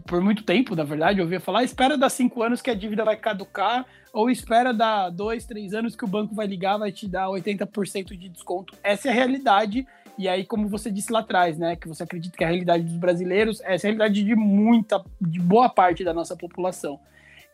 por 0.06 0.22
muito 0.22 0.44
tempo, 0.44 0.76
na 0.76 0.84
verdade, 0.84 1.20
eu 1.20 1.26
ouvia 1.26 1.40
falar, 1.40 1.64
espera 1.64 1.98
dar 1.98 2.10
cinco 2.10 2.42
anos 2.42 2.62
que 2.62 2.70
a 2.70 2.76
dívida 2.76 3.04
vai 3.04 3.18
caducar, 3.18 3.86
ou 4.14 4.30
espera 4.30 4.74
dar 4.74 5.10
dois, 5.10 5.46
três 5.46 5.74
anos 5.74 5.96
que 5.96 6.06
o 6.06 6.08
banco 6.08 6.34
vai 6.34 6.48
ligar, 6.48 6.78
vai 6.78 6.92
te 6.92 7.08
dar 7.08 7.28
80% 7.28 8.18
de 8.18 8.30
desconto. 8.30 8.74
Essa 8.82 9.10
é 9.10 9.12
a 9.12 9.14
realidade, 9.14 9.86
e 10.18 10.28
aí, 10.28 10.46
como 10.46 10.68
você 10.68 10.90
disse 10.90 11.12
lá 11.12 11.20
atrás, 11.20 11.58
né, 11.58 11.76
que 11.76 11.88
você 11.88 12.04
acredita 12.04 12.36
que 12.38 12.44
é 12.44 12.48
a 12.48 12.50
realidade 12.50 12.84
dos 12.84 12.98
brasileiros, 12.98 13.62
essa 13.62 13.88
é 13.88 13.90
a 13.90 13.94
realidade 13.94 14.24
de 14.24 14.36
muita, 14.36 15.04
de 15.22 15.40
boa 15.40 15.70
parte 15.70 16.04
da 16.04 16.14
nossa 16.14 16.36
população. 16.36 17.00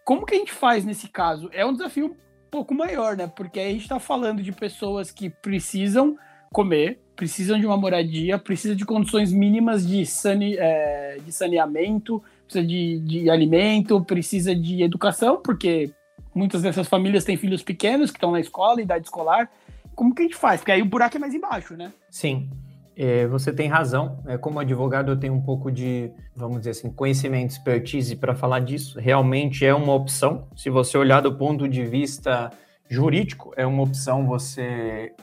Como 0.05 0.25
que 0.25 0.35
a 0.35 0.37
gente 0.37 0.51
faz 0.51 0.85
nesse 0.85 1.07
caso? 1.07 1.49
É 1.51 1.65
um 1.65 1.73
desafio 1.73 2.07
um 2.07 2.15
pouco 2.49 2.73
maior, 2.73 3.17
né, 3.17 3.27
porque 3.27 3.59
a 3.59 3.69
gente 3.69 3.81
está 3.81 3.99
falando 3.99 4.41
de 4.41 4.51
pessoas 4.51 5.11
que 5.11 5.29
precisam 5.29 6.15
comer, 6.51 7.02
precisam 7.15 7.59
de 7.59 7.65
uma 7.65 7.77
moradia, 7.77 8.37
precisam 8.37 8.75
de 8.75 8.85
condições 8.85 9.31
mínimas 9.31 9.85
de, 9.85 10.05
sane, 10.05 10.55
é, 10.57 11.17
de 11.23 11.31
saneamento, 11.31 12.23
precisa 12.45 12.65
de, 12.65 12.99
de 12.99 13.29
alimento, 13.29 14.03
precisa 14.03 14.55
de 14.55 14.81
educação, 14.83 15.41
porque 15.41 15.91
muitas 16.33 16.61
dessas 16.61 16.87
famílias 16.87 17.23
têm 17.23 17.37
filhos 17.37 17.63
pequenos 17.63 18.11
que 18.11 18.17
estão 18.17 18.31
na 18.31 18.39
escola, 18.39 18.81
idade 18.81 19.05
escolar. 19.05 19.49
Como 19.95 20.13
que 20.13 20.21
a 20.21 20.25
gente 20.25 20.35
faz? 20.35 20.61
Porque 20.61 20.71
aí 20.71 20.81
o 20.81 20.85
buraco 20.85 21.17
é 21.17 21.19
mais 21.19 21.33
embaixo, 21.33 21.75
né? 21.75 21.93
Sim. 22.09 22.49
É, 22.95 23.25
você 23.27 23.51
tem 23.51 23.67
razão. 23.67 24.19
É, 24.25 24.37
como 24.37 24.59
advogado, 24.59 25.11
eu 25.11 25.17
tenho 25.17 25.33
um 25.33 25.41
pouco 25.41 25.71
de, 25.71 26.11
vamos 26.35 26.59
dizer 26.59 26.71
assim, 26.71 26.91
conhecimento, 26.91 27.51
expertise 27.51 28.15
para 28.15 28.35
falar 28.35 28.59
disso. 28.59 28.99
Realmente 28.99 29.65
é 29.65 29.73
uma 29.73 29.93
opção. 29.93 30.47
Se 30.55 30.69
você 30.69 30.97
olhar 30.97 31.21
do 31.21 31.35
ponto 31.35 31.67
de 31.67 31.83
vista 31.85 32.51
jurídico, 32.89 33.51
é 33.55 33.65
uma 33.65 33.83
opção 33.83 34.25
você 34.27 35.13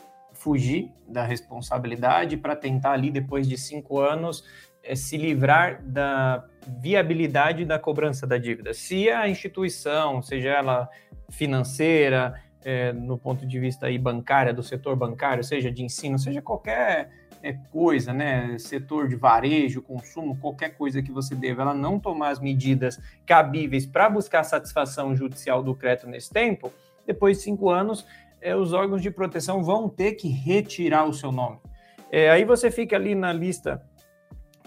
fugir 0.41 0.91
da 1.07 1.23
responsabilidade 1.23 2.37
para 2.39 2.57
tentar 2.57 2.93
ali, 2.93 3.11
depois 3.11 3.47
de 3.47 3.59
cinco 3.59 4.01
anos, 4.01 4.43
é, 4.83 4.97
se 4.97 5.19
livrar 5.19 5.83
da 5.83 6.43
viabilidade 6.81 7.67
da 7.67 7.79
cobrança 7.79 8.27
da 8.27 8.39
dívida. 8.39 8.73
Se 8.73 9.11
a 9.11 9.29
instituição, 9.29 10.23
seja 10.23 10.49
ela 10.49 10.89
financeira, 11.29 12.43
é, 12.65 12.91
no 12.91 13.19
ponto 13.19 13.47
de 13.47 13.61
vista 13.61 13.87
aí 13.87 13.99
bancária, 13.99 14.55
do 14.55 14.63
setor 14.63 14.97
bancário, 14.97 15.45
seja 15.45 15.71
de 15.71 15.83
ensino, 15.83 16.19
seja 16.19 16.41
qualquer 16.41 17.11
é, 17.43 17.53
coisa, 17.71 18.15
né, 18.15 18.57
setor 18.59 19.09
de 19.09 19.17
varejo, 19.17 19.83
consumo, 19.83 20.39
qualquer 20.39 20.71
coisa 20.71 21.03
que 21.03 21.13
você 21.13 21.35
deva, 21.35 21.63
ela 21.63 21.75
não 21.75 22.01
tomar 22.01 22.31
as 22.31 22.41
medidas 22.41 22.99
cabíveis 23.27 23.85
para 23.85 24.09
buscar 24.09 24.43
satisfação 24.45 25.15
judicial 25.15 25.63
do 25.63 25.75
crédito 25.75 26.07
nesse 26.07 26.31
tempo, 26.31 26.73
depois 27.07 27.37
de 27.37 27.45
cinco 27.45 27.69
anos, 27.69 28.07
é, 28.41 28.55
os 28.57 28.73
órgãos 28.73 29.03
de 29.03 29.11
proteção 29.11 29.63
vão 29.63 29.89
ter 29.89 30.13
que 30.13 30.29
retirar 30.29 31.05
o 31.05 31.13
seu 31.13 31.31
nome. 31.31 31.59
É, 32.11 32.31
aí 32.31 32.45
você 32.45 32.71
fica 32.71 32.97
ali 32.97 33.15
na 33.15 33.33
lista 33.33 33.83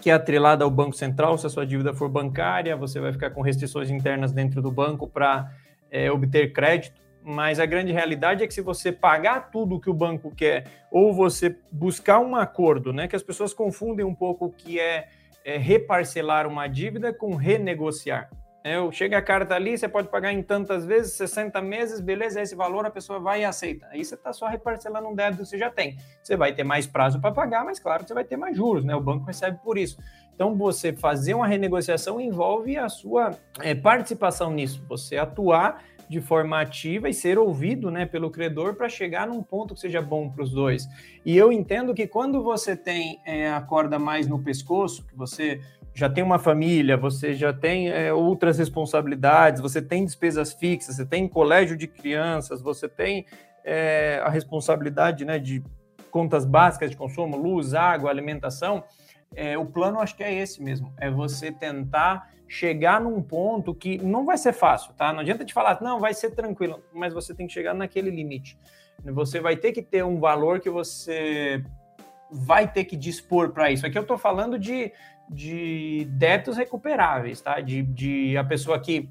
que 0.00 0.10
é 0.10 0.12
atrelada 0.12 0.64
ao 0.64 0.70
Banco 0.70 0.94
Central, 0.94 1.38
se 1.38 1.46
a 1.46 1.50
sua 1.50 1.64
dívida 1.64 1.94
for 1.94 2.10
bancária, 2.10 2.76
você 2.76 3.00
vai 3.00 3.12
ficar 3.12 3.30
com 3.30 3.40
restrições 3.40 3.90
internas 3.90 4.32
dentro 4.32 4.60
do 4.60 4.70
banco 4.70 5.08
para 5.08 5.50
é, 5.90 6.10
obter 6.10 6.52
crédito. 6.52 7.00
Mas 7.22 7.58
a 7.58 7.64
grande 7.64 7.90
realidade 7.90 8.44
é 8.44 8.46
que 8.46 8.52
se 8.52 8.60
você 8.60 8.92
pagar 8.92 9.50
tudo 9.50 9.76
o 9.76 9.80
que 9.80 9.88
o 9.88 9.94
banco 9.94 10.30
quer, 10.30 10.66
ou 10.90 11.14
você 11.14 11.56
buscar 11.72 12.18
um 12.18 12.36
acordo, 12.36 12.92
né? 12.92 13.08
Que 13.08 13.16
as 13.16 13.22
pessoas 13.22 13.54
confundem 13.54 14.04
um 14.04 14.14
pouco 14.14 14.44
o 14.44 14.52
que 14.52 14.78
é, 14.78 15.08
é 15.42 15.56
reparcelar 15.56 16.46
uma 16.46 16.66
dívida 16.66 17.14
com 17.14 17.34
renegociar. 17.34 18.28
É, 18.66 18.76
chega 18.92 19.18
a 19.18 19.22
carta 19.22 19.54
ali, 19.54 19.76
você 19.76 19.86
pode 19.86 20.08
pagar 20.08 20.32
em 20.32 20.42
tantas 20.42 20.86
vezes, 20.86 21.12
60 21.12 21.60
meses, 21.60 22.00
beleza, 22.00 22.40
esse 22.40 22.56
valor 22.56 22.86
a 22.86 22.90
pessoa 22.90 23.20
vai 23.20 23.42
e 23.42 23.44
aceita. 23.44 23.86
Aí 23.90 24.02
você 24.02 24.14
está 24.14 24.32
só 24.32 24.46
reparcelando 24.46 25.06
um 25.06 25.14
débito 25.14 25.42
que 25.42 25.48
você 25.50 25.58
já 25.58 25.68
tem. 25.68 25.98
Você 26.22 26.34
vai 26.34 26.54
ter 26.54 26.64
mais 26.64 26.86
prazo 26.86 27.20
para 27.20 27.30
pagar, 27.30 27.62
mas 27.62 27.78
claro, 27.78 28.06
você 28.06 28.14
vai 28.14 28.24
ter 28.24 28.38
mais 28.38 28.56
juros, 28.56 28.82
né? 28.82 28.96
O 28.96 29.02
banco 29.02 29.26
recebe 29.26 29.58
por 29.62 29.76
isso. 29.76 29.98
Então, 30.34 30.56
você 30.56 30.94
fazer 30.94 31.34
uma 31.34 31.46
renegociação 31.46 32.18
envolve 32.18 32.78
a 32.78 32.88
sua 32.88 33.32
é, 33.60 33.74
participação 33.74 34.50
nisso, 34.50 34.82
você 34.88 35.18
atuar 35.18 35.84
de 36.08 36.20
forma 36.22 36.58
ativa 36.58 37.08
e 37.08 37.14
ser 37.14 37.38
ouvido 37.38 37.90
né, 37.90 38.06
pelo 38.06 38.30
credor 38.30 38.74
para 38.74 38.88
chegar 38.88 39.26
num 39.26 39.42
ponto 39.42 39.74
que 39.74 39.80
seja 39.80 40.00
bom 40.00 40.30
para 40.30 40.42
os 40.42 40.50
dois. 40.50 40.88
E 41.24 41.36
eu 41.36 41.52
entendo 41.52 41.94
que 41.94 42.06
quando 42.06 42.42
você 42.42 42.74
tem 42.74 43.20
é, 43.26 43.50
a 43.50 43.60
corda 43.60 43.98
mais 43.98 44.26
no 44.26 44.42
pescoço, 44.42 45.06
que 45.06 45.14
você 45.14 45.60
já 45.94 46.10
tem 46.10 46.24
uma 46.24 46.38
família, 46.38 46.96
você 46.96 47.34
já 47.34 47.52
tem 47.52 47.88
é, 47.88 48.12
outras 48.12 48.58
responsabilidades, 48.58 49.60
você 49.60 49.80
tem 49.80 50.04
despesas 50.04 50.52
fixas, 50.52 50.96
você 50.96 51.06
tem 51.06 51.28
colégio 51.28 51.76
de 51.76 51.86
crianças, 51.86 52.60
você 52.60 52.88
tem 52.88 53.24
é, 53.64 54.20
a 54.24 54.28
responsabilidade 54.28 55.24
né, 55.24 55.38
de 55.38 55.62
contas 56.10 56.44
básicas 56.44 56.90
de 56.90 56.96
consumo, 56.96 57.36
luz, 57.36 57.74
água, 57.74 58.10
alimentação. 58.10 58.82
É, 59.36 59.56
o 59.56 59.66
plano 59.66 60.00
acho 60.00 60.16
que 60.16 60.24
é 60.24 60.34
esse 60.34 60.62
mesmo, 60.62 60.92
é 60.98 61.10
você 61.10 61.52
tentar 61.52 62.28
chegar 62.48 63.00
num 63.00 63.22
ponto 63.22 63.74
que 63.74 63.98
não 63.98 64.24
vai 64.24 64.36
ser 64.36 64.52
fácil, 64.52 64.92
tá? 64.94 65.12
Não 65.12 65.20
adianta 65.20 65.44
te 65.44 65.54
falar, 65.54 65.80
não, 65.80 65.98
vai 65.98 66.12
ser 66.12 66.30
tranquilo, 66.32 66.82
mas 66.92 67.14
você 67.14 67.34
tem 67.34 67.46
que 67.46 67.52
chegar 67.52 67.72
naquele 67.72 68.10
limite. 68.10 68.58
Você 69.04 69.40
vai 69.40 69.56
ter 69.56 69.72
que 69.72 69.82
ter 69.82 70.04
um 70.04 70.18
valor 70.18 70.60
que 70.60 70.70
você 70.70 71.64
vai 72.30 72.70
ter 72.70 72.84
que 72.84 72.96
dispor 72.96 73.50
para 73.50 73.70
isso. 73.70 73.86
Aqui 73.86 73.96
eu 73.96 74.02
estou 74.02 74.18
falando 74.18 74.58
de 74.58 74.92
de 75.28 76.06
débitos 76.10 76.56
recuperáveis, 76.56 77.40
tá? 77.40 77.60
De, 77.60 77.82
de 77.82 78.36
a 78.36 78.44
pessoa 78.44 78.78
que 78.78 79.08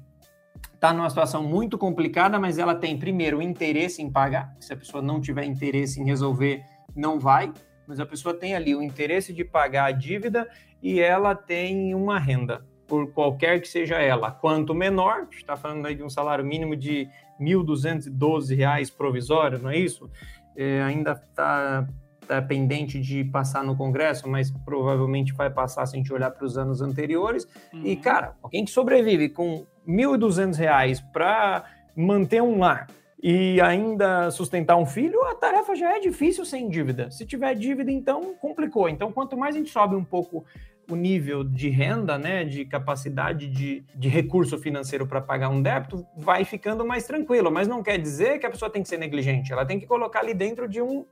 está 0.74 0.92
numa 0.92 1.08
situação 1.08 1.42
muito 1.42 1.78
complicada, 1.78 2.38
mas 2.38 2.58
ela 2.58 2.74
tem 2.74 2.98
primeiro 2.98 3.40
interesse 3.40 4.02
em 4.02 4.10
pagar. 4.10 4.54
Se 4.60 4.72
a 4.72 4.76
pessoa 4.76 5.02
não 5.02 5.20
tiver 5.20 5.44
interesse 5.44 6.00
em 6.00 6.04
resolver, 6.04 6.62
não 6.94 7.18
vai. 7.18 7.52
Mas 7.86 8.00
a 8.00 8.06
pessoa 8.06 8.34
tem 8.34 8.54
ali 8.54 8.74
o 8.74 8.82
interesse 8.82 9.32
de 9.32 9.44
pagar 9.44 9.86
a 9.86 9.92
dívida 9.92 10.48
e 10.82 11.00
ela 11.00 11.34
tem 11.34 11.94
uma 11.94 12.18
renda, 12.18 12.64
por 12.86 13.12
qualquer 13.12 13.60
que 13.60 13.68
seja 13.68 13.96
ela. 13.96 14.30
Quanto 14.30 14.74
menor, 14.74 15.28
está 15.32 15.56
falando 15.56 15.86
aí 15.86 15.94
de 15.94 16.02
um 16.02 16.10
salário 16.10 16.44
mínimo 16.44 16.76
de 16.76 17.08
R$ 17.38 17.44
1.212 17.46 18.94
provisório, 18.94 19.58
não 19.58 19.70
é 19.70 19.78
isso? 19.78 20.10
É, 20.56 20.82
ainda 20.82 21.12
está 21.12 21.86
está 22.24 22.42
pendente 22.42 23.00
de 23.00 23.24
passar 23.24 23.62
no 23.62 23.76
Congresso, 23.76 24.28
mas 24.28 24.50
provavelmente 24.50 25.32
vai 25.32 25.48
passar 25.48 25.86
se 25.86 25.94
a 25.94 25.98
gente 25.98 26.12
olhar 26.12 26.30
para 26.30 26.44
os 26.44 26.58
anos 26.58 26.82
anteriores. 26.82 27.46
Uhum. 27.72 27.82
E, 27.84 27.96
cara, 27.96 28.34
alguém 28.42 28.64
que 28.64 28.70
sobrevive 28.70 29.28
com 29.28 29.66
R$ 29.86 29.94
1.200 29.94 31.02
para 31.12 31.64
manter 31.96 32.42
um 32.42 32.58
lar 32.58 32.88
e 33.22 33.58
ainda 33.60 34.30
sustentar 34.30 34.76
um 34.76 34.84
filho, 34.84 35.22
a 35.24 35.34
tarefa 35.34 35.74
já 35.74 35.96
é 35.96 36.00
difícil 36.00 36.44
sem 36.44 36.68
dívida. 36.68 37.10
Se 37.10 37.24
tiver 37.24 37.54
dívida, 37.54 37.90
então 37.90 38.34
complicou. 38.34 38.88
Então, 38.88 39.10
quanto 39.10 39.36
mais 39.36 39.54
a 39.54 39.58
gente 39.58 39.70
sobe 39.70 39.96
um 39.96 40.04
pouco 40.04 40.44
o 40.90 40.94
nível 40.94 41.42
de 41.42 41.70
renda, 41.70 42.18
né, 42.18 42.44
de 42.44 42.66
capacidade 42.66 43.46
de, 43.46 43.82
de 43.94 44.08
recurso 44.08 44.58
financeiro 44.58 45.06
para 45.06 45.20
pagar 45.20 45.48
um 45.48 45.62
débito, 45.62 46.06
vai 46.16 46.44
ficando 46.44 46.84
mais 46.84 47.06
tranquilo. 47.06 47.50
Mas 47.50 47.66
não 47.66 47.82
quer 47.82 47.98
dizer 47.98 48.38
que 48.38 48.44
a 48.44 48.50
pessoa 48.50 48.70
tem 48.70 48.82
que 48.82 48.88
ser 48.88 48.98
negligente. 48.98 49.52
Ela 49.52 49.64
tem 49.64 49.80
que 49.80 49.86
colocar 49.86 50.20
ali 50.20 50.34
dentro 50.34 50.68
de 50.68 50.82
um 50.82 51.06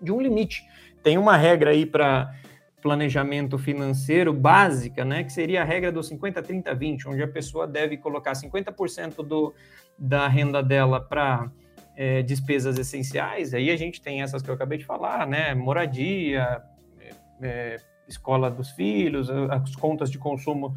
de 0.00 0.12
um 0.12 0.20
limite. 0.20 0.64
Tem 1.02 1.18
uma 1.18 1.36
regra 1.36 1.70
aí 1.70 1.86
para 1.86 2.34
planejamento 2.82 3.58
financeiro 3.58 4.32
básica, 4.32 5.04
né, 5.04 5.24
que 5.24 5.32
seria 5.32 5.62
a 5.62 5.64
regra 5.64 5.90
do 5.90 6.02
50, 6.02 6.40
30, 6.40 6.74
20, 6.74 7.08
onde 7.08 7.22
a 7.22 7.28
pessoa 7.28 7.66
deve 7.66 7.96
colocar 7.96 8.32
50% 8.32 9.26
do, 9.26 9.52
da 9.98 10.28
renda 10.28 10.62
dela 10.62 11.00
para 11.00 11.50
é, 11.96 12.22
despesas 12.22 12.78
essenciais. 12.78 13.54
Aí 13.54 13.70
a 13.70 13.76
gente 13.76 14.00
tem 14.00 14.22
essas 14.22 14.40
que 14.40 14.48
eu 14.48 14.54
acabei 14.54 14.78
de 14.78 14.84
falar, 14.84 15.26
né, 15.26 15.54
moradia, 15.54 16.62
é, 17.00 17.10
é 17.42 17.76
escola 18.06 18.48
dos 18.48 18.70
filhos, 18.70 19.28
as 19.50 19.74
contas 19.74 20.08
de 20.08 20.18
consumo 20.18 20.74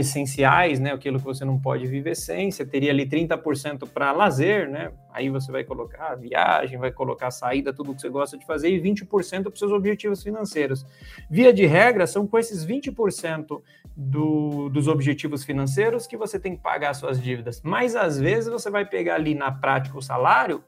essenciais, 0.00 0.80
né? 0.80 0.92
Aquilo 0.92 1.18
que 1.18 1.24
você 1.24 1.44
não 1.44 1.58
pode 1.58 1.86
viver 1.86 2.14
sem. 2.14 2.50
Você 2.50 2.64
teria 2.66 2.90
ali 2.90 3.08
30% 3.08 3.88
para 3.88 4.12
lazer, 4.12 4.68
né? 4.68 4.92
Aí 5.12 5.30
você 5.30 5.50
vai 5.52 5.64
colocar 5.64 6.14
viagem, 6.16 6.78
vai 6.78 6.90
colocar 6.90 7.30
saída, 7.30 7.72
tudo 7.72 7.94
que 7.94 8.00
você 8.00 8.08
gosta 8.08 8.36
de 8.36 8.44
fazer, 8.44 8.70
e 8.70 8.80
20% 8.80 9.42
para 9.42 9.52
os 9.52 9.58
seus 9.58 9.72
objetivos 9.72 10.22
financeiros. 10.22 10.84
Via 11.30 11.52
de 11.52 11.66
regra, 11.66 12.06
são 12.06 12.26
com 12.26 12.38
esses 12.38 12.66
20% 12.66 13.62
do, 13.96 14.68
dos 14.68 14.88
objetivos 14.88 15.44
financeiros 15.44 16.06
que 16.06 16.16
você 16.16 16.38
tem 16.38 16.56
que 16.56 16.62
pagar 16.62 16.94
suas 16.94 17.22
dívidas. 17.22 17.60
Mas 17.62 17.94
às 17.94 18.18
vezes 18.18 18.50
você 18.50 18.70
vai 18.70 18.84
pegar 18.84 19.16
ali 19.16 19.34
na 19.34 19.52
prática 19.52 19.96
o 19.96 20.02
salário, 20.02 20.64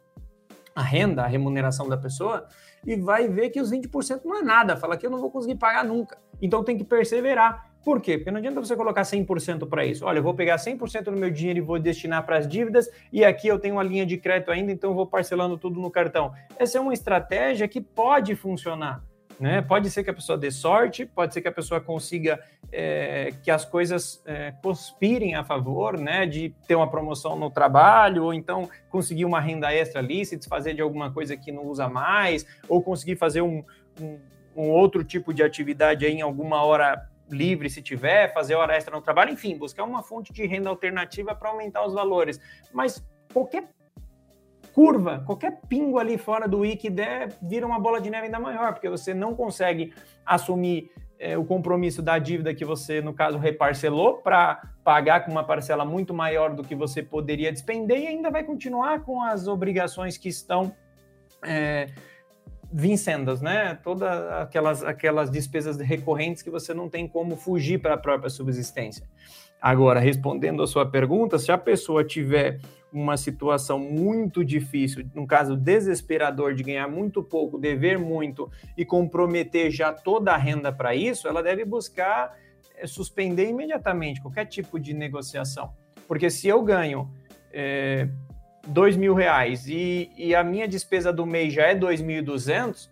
a 0.75 0.83
renda, 0.83 1.23
a 1.23 1.27
remuneração 1.27 1.89
da 1.89 1.97
pessoa, 1.97 2.47
e 2.87 2.97
vai 2.97 3.29
ver 3.29 3.51
que 3.51 3.61
os 3.61 3.71
20% 3.71 4.23
não 4.25 4.37
é 4.37 4.43
nada. 4.43 4.77
Fala 4.77 4.97
que 4.97 5.07
eu 5.07 5.11
não 5.11 5.21
vou 5.21 5.31
conseguir 5.31 5.57
pagar 5.57 5.85
nunca. 5.85 6.19
Então 6.41 6.65
tem 6.65 6.77
que 6.77 6.85
perseverar. 6.85 7.72
Por 7.85 8.01
quê? 8.01 8.17
Porque 8.17 8.31
não 8.31 8.39
adianta 8.39 8.61
você 8.61 8.77
colocar 8.77 9.03
100% 9.03 9.69
para 9.69 9.85
isso. 9.85 10.05
Olha, 10.05 10.19
eu 10.19 10.23
vou 10.23 10.35
pegar 10.35 10.57
100% 10.57 11.05
do 11.05 11.13
meu 11.13 11.31
dinheiro 11.31 11.59
e 11.59 11.63
vou 11.63 11.79
destinar 11.79 12.25
para 12.25 12.39
as 12.39 12.47
dívidas, 12.47 12.89
e 13.13 13.25
aqui 13.25 13.49
eu 13.49 13.59
tenho 13.59 13.75
uma 13.75 13.83
linha 13.83 14.07
de 14.07 14.17
crédito 14.17 14.51
ainda, 14.51 14.71
então 14.71 14.91
eu 14.91 14.95
vou 14.95 15.07
parcelando 15.07 15.59
tudo 15.59 15.81
no 15.81 15.91
cartão. 15.91 16.33
Essa 16.59 16.79
é 16.79 16.81
uma 16.81 16.93
estratégia 16.93 17.67
que 17.67 17.81
pode 17.81 18.37
funcionar. 18.37 19.03
Né? 19.41 19.61
Pode 19.61 19.91
ser 19.91 20.05
que 20.05 20.11
a 20.11 20.15
pessoa 20.15 20.39
dê 20.39 20.53
sorte, 20.53 21.05
pode 21.05 21.35
ser 21.35 21.41
que 21.41 21.49
a 21.49 21.53
pessoa 21.53 21.81
consiga 21.81 22.41
é, 22.71 23.33
que 23.43 23.51
as 23.51 23.65
coisas 23.65 24.23
é, 24.25 24.53
conspirem 24.63 25.35
a 25.35 25.43
favor, 25.43 25.99
né? 25.99 26.27
De 26.27 26.55
ter 26.69 26.77
uma 26.77 26.89
promoção 26.89 27.35
no 27.37 27.51
trabalho, 27.51 28.25
ou 28.25 28.33
então 28.33 28.71
conseguir 28.89 29.25
uma 29.25 29.41
renda 29.41 29.75
extra 29.75 30.01
ali, 30.01 30.25
se 30.25 30.37
desfazer 30.37 30.75
de 30.75 30.83
alguma 30.83 31.11
coisa 31.11 31.37
que 31.37 31.51
não 31.51 31.67
usa 31.67 31.89
mais, 31.89 32.47
ou 32.69 32.81
conseguir 32.81 33.17
fazer 33.17 33.43
um, 33.43 33.65
um, 34.01 34.21
um 34.55 34.71
outro 34.71 35.03
tipo 35.03 35.35
de 35.35 35.43
atividade 35.43 36.07
aí 36.07 36.13
em 36.13 36.23
alguma 36.23 36.63
hora 36.63 37.11
livre 37.33 37.69
se 37.69 37.83
tiver, 37.83 38.33
fazer 38.33 38.55
hora 38.55 38.77
extra 38.77 38.95
no 38.95 39.03
trabalho, 39.03 39.33
enfim, 39.33 39.57
buscar 39.57 39.85
uma 39.85 40.03
fonte 40.03 40.33
de 40.33 40.47
renda 40.47 40.69
alternativa 40.69 41.35
para 41.35 41.51
aumentar 41.51 41.85
os 41.85 41.95
valores. 41.95 42.41
Mas 42.73 43.05
qualquer 43.33 43.69
curva, 44.73 45.23
qualquer 45.27 45.61
pingo 45.69 45.99
ali 45.99 46.17
fora 46.17 46.49
do 46.49 46.65
I 46.65 46.77
der, 46.91 47.37
vira 47.43 47.67
uma 47.67 47.79
bola 47.79 48.01
de 48.01 48.11
neve 48.11 48.27
ainda 48.27 48.39
maior, 48.39 48.73
porque 48.73 48.89
você 48.89 49.13
não 49.13 49.35
consegue 49.35 49.93
assumir 50.25 50.91
é, 51.19 51.39
o 51.39 51.45
compromisso 51.45 52.03
da 52.03 52.19
dívida 52.19 52.55
que 52.55 52.65
você, 52.65 53.01
no 53.01 53.15
caso, 53.15 53.39
reparcelou 53.39 54.19
para 54.19 54.61
pagar 54.83 55.25
com 55.25 55.31
uma 55.31 55.45
parcela 55.45 55.85
muito 55.85 56.13
maior 56.13 56.55
do 56.55 56.65
que 56.65 56.75
você 56.75 57.03
poderia 57.03 57.53
despender 57.53 58.01
e 58.01 58.07
ainda 58.09 58.31
vai 58.31 58.43
continuar 58.43 59.03
com 59.03 59.23
as 59.23 59.47
obrigações 59.47 60.19
que 60.19 60.29
estão. 60.29 60.75
É, 61.45 61.87
vincendas, 62.73 63.41
né? 63.43 63.79
Todas 63.83 64.09
aquelas, 64.33 64.83
aquelas 64.83 65.31
despesas 65.31 65.77
recorrentes 65.79 66.43
que 66.43 66.51
você 66.51 66.73
não 66.73 66.89
tem 66.89 67.07
como 67.07 67.37
fugir 67.37 67.81
para 67.81 67.95
a 67.95 67.99
própria 67.99 68.31
subsistência. 68.31 69.07
Agora, 69.61 70.01
respondendo 70.01 70.63
a 70.63 70.67
sua 70.67 70.85
pergunta, 70.85 71.39
se 71.39 71.53
a 71.53 71.59
pessoa 71.59 72.03
tiver 72.03 72.59
uma 72.93 73.17
situação 73.17 73.79
muito 73.79 74.45
difícil, 74.45 75.09
no 75.15 75.27
caso 75.27 75.57
desesperador 75.57 76.55
de 76.55 76.63
ganhar 76.63 76.89
muito 76.89 77.23
pouco, 77.23 77.59
dever 77.59 77.99
muito 77.99 78.51
e 78.77 78.85
comprometer 78.85 79.71
já 79.71 79.93
toda 79.93 80.33
a 80.33 80.37
renda 80.37 80.73
para 80.73 80.95
isso, 80.95 81.29
ela 81.29 81.43
deve 81.43 81.65
buscar 81.65 82.37
é, 82.77 82.87
suspender 82.87 83.49
imediatamente 83.49 84.21
qualquer 84.21 84.47
tipo 84.47 84.81
de 84.81 84.93
negociação. 84.93 85.73
Porque 86.09 86.29
se 86.29 86.49
eu 86.49 86.63
ganho 86.63 87.09
é, 87.53 88.09
dois 88.67 88.97
mil 88.97 89.15
reais 89.15 89.67
e, 89.69 90.11
e 90.17 90.35
a 90.35 90.45
minha 90.45 90.69
despesa 90.69 91.13
do 91.13 91.27
mês 91.27 91.53
já 91.53 91.67
é 91.67 91.75
2.200, 91.75 92.89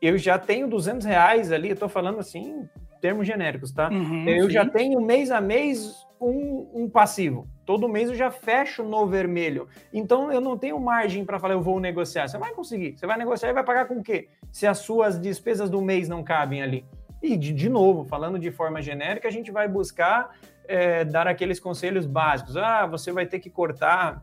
eu 0.00 0.16
já 0.16 0.38
tenho 0.38 0.68
200 0.68 1.06
reais 1.06 1.50
ali, 1.50 1.68
eu 1.68 1.74
estou 1.74 1.88
falando 1.88 2.18
assim, 2.18 2.68
termos 3.00 3.26
genéricos, 3.26 3.72
tá? 3.72 3.88
Uhum, 3.88 4.28
eu 4.28 4.46
sim. 4.46 4.50
já 4.50 4.66
tenho 4.66 5.00
mês 5.00 5.30
a 5.30 5.40
mês 5.40 6.06
um, 6.20 6.68
um, 6.74 6.88
passivo. 6.88 7.48
Todo 7.64 7.88
mês 7.88 8.08
eu 8.08 8.14
já 8.14 8.30
fecho 8.30 8.82
no 8.82 9.06
vermelho. 9.06 9.68
Então 9.92 10.32
eu 10.32 10.40
não 10.40 10.56
tenho 10.56 10.78
margem 10.80 11.24
para 11.24 11.38
falar, 11.38 11.54
eu 11.54 11.62
vou 11.62 11.80
negociar. 11.80 12.28
Você 12.28 12.38
vai 12.38 12.52
conseguir. 12.52 12.96
Você 12.96 13.06
vai 13.06 13.16
negociar 13.16 13.50
e 13.50 13.52
vai 13.52 13.64
pagar 13.64 13.86
com 13.86 13.98
o 13.98 14.02
quê? 14.02 14.28
Se 14.50 14.66
as 14.66 14.78
suas 14.78 15.20
despesas 15.20 15.70
do 15.70 15.80
mês 15.80 16.08
não 16.08 16.22
cabem 16.22 16.62
ali. 16.62 16.84
E, 17.22 17.36
de, 17.36 17.52
de 17.52 17.68
novo, 17.68 18.04
falando 18.04 18.38
de 18.38 18.50
forma 18.50 18.80
genérica, 18.80 19.26
a 19.26 19.30
gente 19.30 19.50
vai 19.50 19.66
buscar 19.66 20.36
é, 20.66 21.04
dar 21.04 21.26
aqueles 21.26 21.58
conselhos 21.58 22.06
básicos. 22.06 22.56
Ah, 22.56 22.86
você 22.86 23.10
vai 23.10 23.26
ter 23.26 23.40
que 23.40 23.50
cortar 23.50 24.22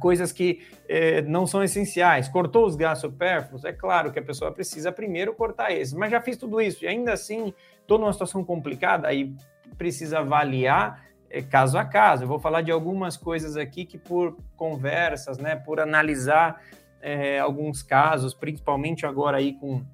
coisas 0.00 0.32
que 0.32 0.62
eh, 0.88 1.20
não 1.22 1.46
são 1.46 1.62
essenciais. 1.62 2.28
Cortou 2.28 2.66
os 2.66 2.76
gastos 2.76 3.10
supérfluos? 3.10 3.64
É 3.64 3.72
claro 3.72 4.12
que 4.12 4.18
a 4.18 4.22
pessoa 4.22 4.50
precisa 4.52 4.90
primeiro 4.90 5.34
cortar 5.34 5.72
esses, 5.72 5.92
mas 5.92 6.10
já 6.10 6.20
fiz 6.20 6.36
tudo 6.36 6.60
isso 6.60 6.84
e 6.84 6.88
ainda 6.88 7.12
assim 7.12 7.52
estou 7.80 7.98
numa 7.98 8.12
situação 8.12 8.42
complicada, 8.42 9.08
aí 9.08 9.34
precisa 9.76 10.20
avaliar 10.20 11.04
eh, 11.28 11.42
caso 11.42 11.76
a 11.76 11.84
caso. 11.84 12.24
Eu 12.24 12.28
vou 12.28 12.38
falar 12.38 12.62
de 12.62 12.70
algumas 12.70 13.16
coisas 13.16 13.56
aqui 13.56 13.84
que 13.84 13.98
por 13.98 14.36
conversas, 14.56 15.36
né, 15.36 15.56
por 15.56 15.78
analisar 15.80 16.62
eh, 17.02 17.38
alguns 17.38 17.82
casos, 17.82 18.32
principalmente 18.32 19.04
agora 19.04 19.36
aí 19.36 19.52
com, 19.52 19.84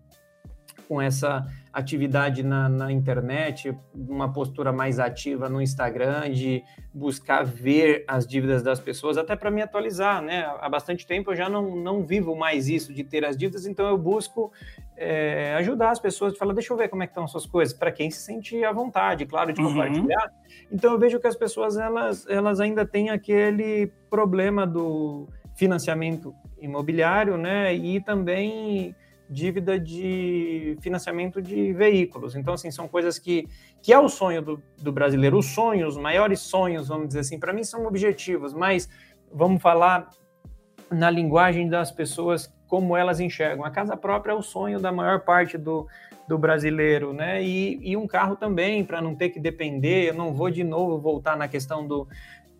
com 0.91 1.01
essa 1.01 1.47
atividade 1.73 2.43
na, 2.43 2.69
na, 2.69 2.91
internet, 2.91 3.73
uma 3.95 4.33
postura 4.33 4.73
mais 4.73 4.99
ativa 4.99 5.49
no 5.49 5.63
Instagram, 5.63 6.29
de 6.33 6.65
buscar 6.93 7.45
ver 7.45 8.05
as 8.09 8.27
dívidas 8.27 8.61
das 8.61 8.81
pessoas, 8.81 9.17
até 9.17 9.37
para 9.37 9.53
me 9.53 9.63
atualizar, 9.63 10.21
né? 10.21 10.53
Há 10.59 10.69
bastante 10.69 11.07
tempo 11.07 11.31
eu 11.31 11.37
já 11.37 11.49
não, 11.49 11.77
não 11.77 12.05
vivo 12.05 12.35
mais 12.35 12.69
isso 12.69 12.93
de 12.93 13.05
ter 13.05 13.25
as 13.25 13.37
dívidas, 13.37 13.67
então 13.67 13.87
eu 13.87 13.97
busco 13.97 14.51
é, 14.97 15.55
ajudar 15.59 15.93
as 15.93 16.01
pessoas, 16.01 16.37
falar, 16.37 16.55
deixa 16.55 16.73
eu 16.73 16.77
ver 16.77 16.89
como 16.89 17.05
é 17.05 17.07
que 17.07 17.13
estão 17.13 17.23
as 17.23 17.31
suas 17.31 17.47
coisas, 17.47 17.73
para 17.73 17.93
quem 17.93 18.11
se 18.11 18.23
sente 18.23 18.65
à 18.65 18.73
vontade, 18.73 19.25
claro, 19.27 19.53
de 19.53 19.63
uhum. 19.63 19.69
compartilhar. 19.69 20.25
Uhum. 20.25 20.67
Então 20.73 20.93
eu 20.95 20.99
vejo 20.99 21.21
que 21.21 21.29
as 21.29 21.37
pessoas 21.37 21.77
elas, 21.77 22.27
elas 22.29 22.59
ainda 22.59 22.85
têm 22.85 23.11
aquele 23.11 23.93
problema 24.11 24.67
do 24.67 25.29
financiamento 25.55 26.35
imobiliário, 26.61 27.37
né? 27.37 27.73
E 27.73 28.01
também 28.01 28.93
dívida 29.31 29.79
de 29.79 30.77
financiamento 30.81 31.41
de 31.41 31.73
veículos. 31.73 32.35
Então, 32.35 32.55
assim, 32.55 32.71
são 32.71 32.89
coisas 32.89 33.17
que, 33.17 33.47
que 33.81 33.93
é 33.93 33.99
o 33.99 34.09
sonho 34.09 34.43
do, 34.43 34.63
do 34.83 34.91
brasileiro. 34.91 35.39
Os 35.39 35.47
sonhos, 35.47 35.95
os 35.97 36.03
maiores 36.03 36.41
sonhos, 36.41 36.89
vamos 36.89 37.09
dizer 37.09 37.21
assim, 37.21 37.39
para 37.39 37.53
mim 37.53 37.63
são 37.63 37.87
objetivos, 37.87 38.53
mas 38.53 38.89
vamos 39.33 39.63
falar 39.63 40.11
na 40.91 41.09
linguagem 41.09 41.69
das 41.69 41.93
pessoas 41.93 42.53
como 42.67 42.97
elas 42.97 43.21
enxergam. 43.21 43.65
A 43.65 43.71
casa 43.71 43.97
própria 43.97 44.33
é 44.33 44.35
o 44.35 44.43
sonho 44.43 44.81
da 44.81 44.91
maior 44.91 45.21
parte 45.21 45.57
do, 45.57 45.87
do 46.27 46.37
brasileiro, 46.37 47.13
né? 47.13 47.41
E, 47.41 47.79
e 47.83 47.97
um 47.97 48.09
carro 48.09 48.35
também, 48.35 48.85
para 48.85 49.01
não 49.01 49.15
ter 49.15 49.29
que 49.29 49.39
depender. 49.39 50.09
Eu 50.09 50.15
não 50.15 50.35
vou 50.35 50.51
de 50.51 50.65
novo 50.65 50.99
voltar 50.99 51.37
na 51.37 51.47
questão 51.47 51.87
do 51.87 52.09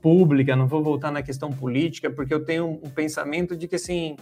pública, 0.01 0.55
não 0.55 0.69
vou 0.69 0.83
voltar 0.83 1.11
na 1.11 1.23
questão 1.23 1.53
política, 1.53 2.09
porque 2.11 2.33
eu 2.33 2.45
tenho 2.45 2.81
um 2.83 2.91
pensamento 2.91 3.57
de 3.57 3.67
que, 3.67 3.77
assim, 3.77 4.17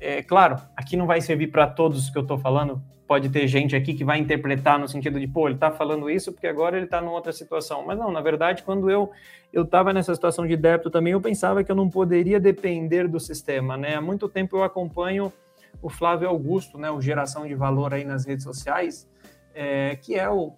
é 0.00 0.22
claro, 0.22 0.56
aqui 0.76 0.96
não 0.96 1.06
vai 1.06 1.20
servir 1.20 1.48
para 1.48 1.66
todos 1.66 2.10
que 2.10 2.18
eu 2.18 2.22
estou 2.22 2.38
falando. 2.38 2.82
Pode 3.06 3.28
ter 3.28 3.46
gente 3.46 3.76
aqui 3.76 3.94
que 3.94 4.04
vai 4.04 4.18
interpretar 4.18 4.78
no 4.78 4.88
sentido 4.88 5.20
de, 5.20 5.28
pô, 5.28 5.46
ele 5.46 5.54
está 5.54 5.70
falando 5.70 6.10
isso 6.10 6.32
porque 6.32 6.46
agora 6.46 6.76
ele 6.76 6.86
está 6.86 7.00
numa 7.00 7.12
outra 7.12 7.32
situação. 7.32 7.84
Mas 7.86 7.96
não, 7.96 8.10
na 8.10 8.20
verdade, 8.20 8.62
quando 8.62 8.90
eu 8.90 9.10
eu 9.52 9.62
estava 9.62 9.92
nessa 9.92 10.14
situação 10.14 10.46
de 10.46 10.56
débito 10.56 10.90
também, 10.90 11.12
eu 11.12 11.20
pensava 11.20 11.64
que 11.64 11.70
eu 11.70 11.76
não 11.76 11.88
poderia 11.88 12.38
depender 12.38 13.08
do 13.08 13.18
sistema, 13.18 13.76
né? 13.76 13.94
Há 13.94 14.00
muito 14.00 14.28
tempo 14.28 14.56
eu 14.56 14.62
acompanho 14.62 15.32
o 15.80 15.88
Flávio 15.88 16.28
Augusto, 16.28 16.78
né, 16.78 16.90
o 16.90 17.00
Geração 17.00 17.46
de 17.46 17.54
Valor 17.54 17.94
aí 17.94 18.04
nas 18.04 18.26
redes 18.26 18.44
sociais, 18.44 19.08
é, 19.54 19.96
que 19.96 20.14
é 20.14 20.28
o, 20.28 20.52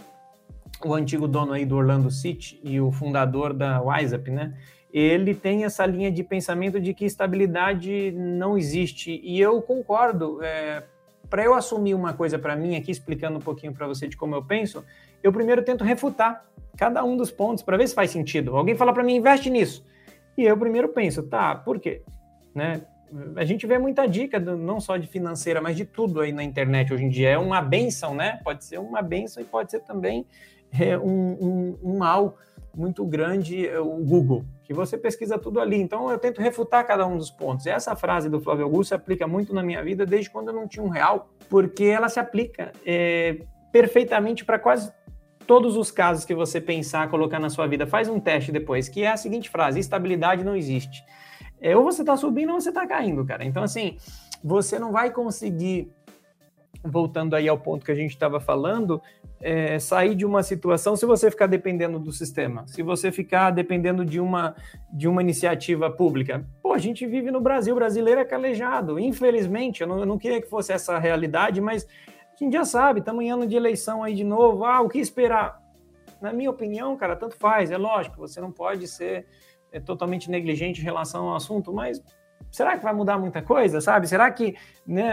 o 0.85 0.95
antigo 0.95 1.27
dono 1.29 1.53
aí 1.53 1.65
do 1.65 1.77
Orlando 1.77 2.11
City 2.11 2.61
e 2.63 2.81
o 2.81 2.91
fundador 2.91 3.53
da 3.53 3.81
WhatsApp, 3.81 4.31
né? 4.31 4.55
Ele 4.93 5.35
tem 5.35 5.65
essa 5.65 5.85
linha 5.85 6.11
de 6.11 6.23
pensamento 6.23 6.81
de 6.81 6.95
que 6.95 7.05
estabilidade 7.05 8.13
não 8.13 8.57
existe. 8.57 9.21
E 9.23 9.41
eu 9.41 9.61
concordo. 9.61 10.43
É, 10.43 10.85
para 11.29 11.45
eu 11.45 11.55
assumir 11.55 11.95
uma 11.95 12.15
coisa 12.15 12.39
para 12.39 12.57
mim 12.57 12.75
aqui, 12.77 12.91
explicando 12.91 13.39
um 13.39 13.43
pouquinho 13.43 13.75
para 13.75 13.87
você 13.87 14.09
de 14.09 14.17
como 14.17 14.35
eu 14.35 14.43
penso, 14.43 14.85
eu 15.23 15.33
primeiro 15.33 15.63
tento 15.63 15.85
refutar 15.85 16.45
cada 16.77 17.05
um 17.05 17.17
dos 17.17 17.31
pontos 17.31 17.63
para 17.63 17.77
ver 17.77 17.87
se 17.89 17.95
faz 17.95 18.11
sentido. 18.11 18.57
Alguém 18.57 18.75
fala 18.75 18.93
para 18.93 19.03
mim, 19.03 19.17
investe 19.17 19.51
nisso. 19.51 19.85
E 20.37 20.45
eu 20.45 20.57
primeiro 20.57 20.89
penso, 20.89 21.23
tá, 21.25 21.55
por 21.55 21.79
quê? 21.81 22.03
Né? 22.55 22.81
A 23.37 23.45
gente 23.45 23.67
vê 23.67 23.79
muita 23.79 24.07
dica, 24.07 24.39
não 24.39 24.81
só 24.81 24.97
de 24.97 25.07
financeira, 25.07 25.61
mas 25.61 25.77
de 25.77 25.85
tudo 25.85 26.21
aí 26.21 26.33
na 26.33 26.45
internet 26.45 26.93
hoje 26.93 27.05
em 27.05 27.09
dia. 27.09 27.31
É 27.31 27.39
uma 27.39 27.61
benção, 27.61 28.15
né? 28.15 28.41
Pode 28.45 28.65
ser 28.65 28.79
uma 28.79 29.03
benção 29.03 29.43
e 29.43 29.47
pode 29.47 29.71
ser 29.71 29.81
também 29.81 30.27
é, 30.79 30.97
um, 30.97 31.33
um, 31.41 31.79
um 31.83 31.99
mal 31.99 32.37
muito 32.79 33.05
grande, 33.05 33.67
é, 33.67 33.81
o 33.81 33.97
Google, 33.97 34.45
que 34.63 34.73
você 34.73 34.97
pesquisa 34.97 35.37
tudo 35.37 35.61
ali. 35.61 35.77
Então 35.77 36.11
eu 36.11 36.19
tento 36.19 36.41
refutar 36.41 36.87
cada 36.87 37.07
um 37.07 37.19
dos 37.19 37.31
pontos. 37.31 37.67
E 37.67 37.71
essa 37.71 37.97
frase 37.97 38.31
do 38.31 38.41
Flávio 38.41 38.65
Augusto 38.65 38.89
se 38.89 38.95
aplica 38.95 39.27
muito 39.27 39.53
na 39.53 39.63
minha 39.63 39.83
vida 39.83 40.07
desde 40.07 40.31
quando 40.31 40.49
eu 40.49 40.55
não 40.55 40.69
tinha 40.69 40.85
um 40.85 40.89
real, 40.89 41.29
porque 41.49 41.85
ela 41.85 42.09
se 42.09 42.21
aplica 42.21 42.73
é, 42.87 43.39
perfeitamente 43.73 44.45
para 44.45 44.59
quase 44.59 44.93
todos 45.47 45.77
os 45.77 45.91
casos 45.91 46.25
que 46.25 46.35
você 46.35 46.61
pensar, 46.61 47.11
colocar 47.11 47.41
na 47.41 47.51
sua 47.51 47.67
vida. 47.67 47.87
Faz 47.87 48.09
um 48.09 48.21
teste 48.21 48.53
depois, 48.53 48.89
que 48.89 49.03
é 49.03 49.11
a 49.11 49.17
seguinte 49.17 49.51
frase: 49.51 49.81
estabilidade 49.81 50.45
não 50.45 50.55
existe. 50.55 51.03
É, 51.61 51.77
ou 51.77 51.83
você 51.83 52.03
está 52.03 52.17
subindo 52.17 52.53
ou 52.53 52.61
você 52.61 52.69
está 52.69 52.87
caindo, 52.87 53.25
cara. 53.25 53.45
Então, 53.45 53.65
assim, 53.65 53.97
você 54.45 54.79
não 54.79 54.93
vai 54.93 55.11
conseguir 55.11 55.91
voltando 56.85 57.35
aí 57.35 57.49
ao 57.49 57.59
ponto 57.59 57.85
que 57.85 57.91
a 57.91 57.95
gente 57.95 58.13
estava 58.13 58.39
falando, 58.39 59.03
é, 59.41 59.79
sair 59.79 60.15
de 60.15 60.27
uma 60.27 60.43
situação 60.43 60.97
se 60.97 61.07
você 61.07 61.31
ficar 61.31 61.47
dependendo 61.47 61.99
do 61.99 62.13
sistema, 62.13 62.67
se 62.67 62.83
você 62.83 63.13
ficar 63.13 63.51
dependendo 63.51 64.05
de 64.05 64.21
uma, 64.21 64.55
de 64.93 65.07
uma 65.07 65.23
iniciativa 65.23 65.91
pública. 65.91 66.45
Pô, 66.63 66.73
a 66.73 66.79
gente 66.79 67.07
vive 67.07 67.31
no 67.31 67.41
Brasil, 67.41 67.75
o 67.75 67.79
brasileiro 67.79 68.21
é 68.21 68.25
calejado. 68.25 68.99
Infelizmente, 68.99 69.83
eu 69.83 69.87
não, 69.87 70.01
eu 70.01 70.07
não 70.07 70.19
queria 70.19 70.41
que 70.41 70.49
fosse 70.49 70.73
essa 70.73 70.99
realidade, 70.99 71.61
mas 71.61 71.87
a 71.87 72.45
gente 72.45 72.53
já 72.53 72.65
sabe, 72.65 73.01
estamos 73.01 73.25
em 73.25 73.31
ano 73.31 73.47
de 73.47 73.57
eleição 73.57 74.03
aí 74.03 74.15
de 74.15 74.25
novo. 74.25 74.65
Ah, 74.65 74.81
o 74.81 74.89
que 74.89 74.99
esperar? 74.99 75.61
Na 76.21 76.33
minha 76.33 76.51
opinião, 76.51 76.97
cara, 76.97 77.15
tanto 77.15 77.37
faz. 77.37 77.71
É 77.71 77.77
lógico, 77.77 78.17
você 78.17 78.41
não 78.41 78.51
pode 78.51 78.89
ser 78.89 79.27
é, 79.71 79.79
totalmente 79.79 80.31
negligente 80.31 80.81
em 80.81 80.85
relação 80.85 81.29
ao 81.29 81.37
assunto, 81.37 81.73
mas 81.73 82.03
será 82.51 82.77
que 82.77 82.83
vai 82.83 82.93
mudar 82.93 83.19
muita 83.19 83.43
coisa, 83.43 83.81
sabe? 83.81 84.09
Será 84.09 84.31
que 84.31 84.57
né, 84.87 85.13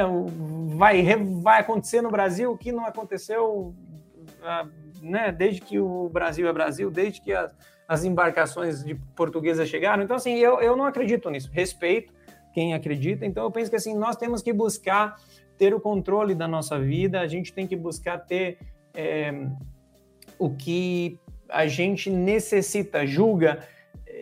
vai, 0.75 1.03
vai 1.41 1.61
acontecer 1.61 2.01
no 2.01 2.09
Brasil 2.09 2.51
o 2.51 2.57
que 2.57 2.71
não 2.71 2.85
aconteceu 2.85 3.75
né, 5.01 5.31
desde 5.31 5.61
que 5.61 5.79
o 5.79 6.09
Brasil 6.09 6.47
é 6.47 6.53
Brasil, 6.53 6.89
desde 6.91 7.21
que 7.21 7.33
as, 7.33 7.55
as 7.87 8.03
embarcações 8.03 8.83
de 8.83 8.95
portuguesas 9.15 9.67
chegaram? 9.67 10.03
Então, 10.03 10.15
assim, 10.15 10.35
eu, 10.35 10.59
eu 10.61 10.75
não 10.75 10.85
acredito 10.85 11.29
nisso. 11.29 11.49
Respeito 11.51 12.13
quem 12.53 12.73
acredita. 12.73 13.25
Então, 13.25 13.43
eu 13.43 13.51
penso 13.51 13.69
que 13.69 13.75
assim, 13.75 13.95
nós 13.95 14.15
temos 14.15 14.41
que 14.41 14.53
buscar 14.53 15.15
ter 15.57 15.73
o 15.73 15.79
controle 15.79 16.33
da 16.33 16.47
nossa 16.47 16.79
vida, 16.79 17.19
a 17.19 17.27
gente 17.27 17.53
tem 17.53 17.67
que 17.67 17.75
buscar 17.75 18.17
ter 18.19 18.57
é, 18.93 19.47
o 20.39 20.49
que 20.49 21.19
a 21.49 21.67
gente 21.67 22.09
necessita, 22.09 23.05
julga 23.05 23.59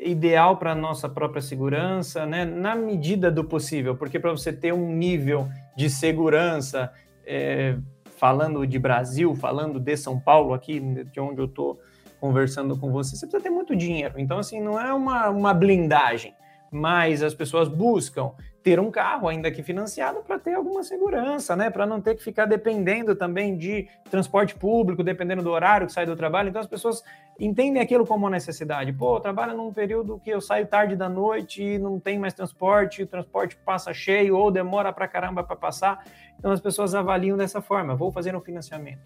ideal 0.01 0.57
para 0.57 0.71
a 0.71 0.75
nossa 0.75 1.07
própria 1.07 1.41
segurança, 1.41 2.25
né? 2.25 2.43
na 2.45 2.75
medida 2.75 3.31
do 3.31 3.43
possível, 3.43 3.95
porque 3.95 4.19
para 4.19 4.31
você 4.31 4.51
ter 4.51 4.73
um 4.73 4.89
nível 4.89 5.47
de 5.75 5.89
segurança, 5.89 6.91
é, 7.25 7.77
falando 8.23 8.65
de 8.65 8.79
Brasil, 8.79 9.35
falando 9.35 9.81
de 9.81 9.97
São 9.97 10.17
Paulo, 10.17 10.53
aqui 10.53 10.79
de 10.79 11.19
onde 11.19 11.41
eu 11.41 11.45
estou 11.45 11.81
conversando 12.21 12.79
com 12.79 12.89
você, 12.89 13.17
você 13.17 13.27
precisa 13.27 13.43
ter 13.43 13.49
muito 13.49 13.75
dinheiro. 13.75 14.13
Então, 14.17 14.39
assim, 14.39 14.61
não 14.61 14.79
é 14.79 14.93
uma, 14.93 15.27
uma 15.27 15.53
blindagem, 15.53 16.33
mas 16.71 17.21
as 17.21 17.33
pessoas 17.33 17.67
buscam 17.67 18.31
ter 18.63 18.79
um 18.79 18.89
carro, 18.89 19.27
ainda 19.27 19.51
que 19.51 19.61
financiado, 19.61 20.23
para 20.25 20.39
ter 20.39 20.53
alguma 20.53 20.83
segurança, 20.83 21.53
né? 21.55 21.69
Para 21.69 21.85
não 21.85 21.99
ter 21.99 22.15
que 22.15 22.23
ficar 22.23 22.45
dependendo 22.45 23.13
também 23.13 23.57
de 23.57 23.89
transporte 24.09 24.55
público, 24.55 25.03
dependendo 25.03 25.43
do 25.43 25.51
horário 25.51 25.85
que 25.85 25.93
sai 25.93 26.05
do 26.05 26.15
trabalho. 26.15 26.47
Então 26.47 26.61
as 26.61 26.67
pessoas 26.67 27.03
entendem 27.37 27.81
aquilo 27.81 28.07
como 28.07 28.25
uma 28.25 28.29
necessidade. 28.29 28.93
Pô, 28.93 29.17
eu 29.17 29.19
trabalho 29.19 29.57
num 29.57 29.73
período 29.73 30.17
que 30.23 30.29
eu 30.29 30.39
saio 30.39 30.65
tarde 30.65 30.95
da 30.95 31.09
noite 31.09 31.61
e 31.61 31.77
não 31.77 31.99
tem 31.99 32.17
mais 32.17 32.33
transporte, 32.33 33.03
o 33.03 33.07
transporte 33.07 33.57
passa 33.57 33.93
cheio 33.93 34.37
ou 34.37 34.49
demora 34.49 34.93
para 34.93 35.09
caramba 35.09 35.43
para 35.43 35.57
passar. 35.57 36.05
Então 36.39 36.51
as 36.51 36.61
pessoas 36.61 36.95
avaliam 36.95 37.35
dessa 37.35 37.61
forma, 37.61 37.95
vou 37.95 38.11
fazer 38.13 38.33
um 38.33 38.41
financiamento. 38.41 39.01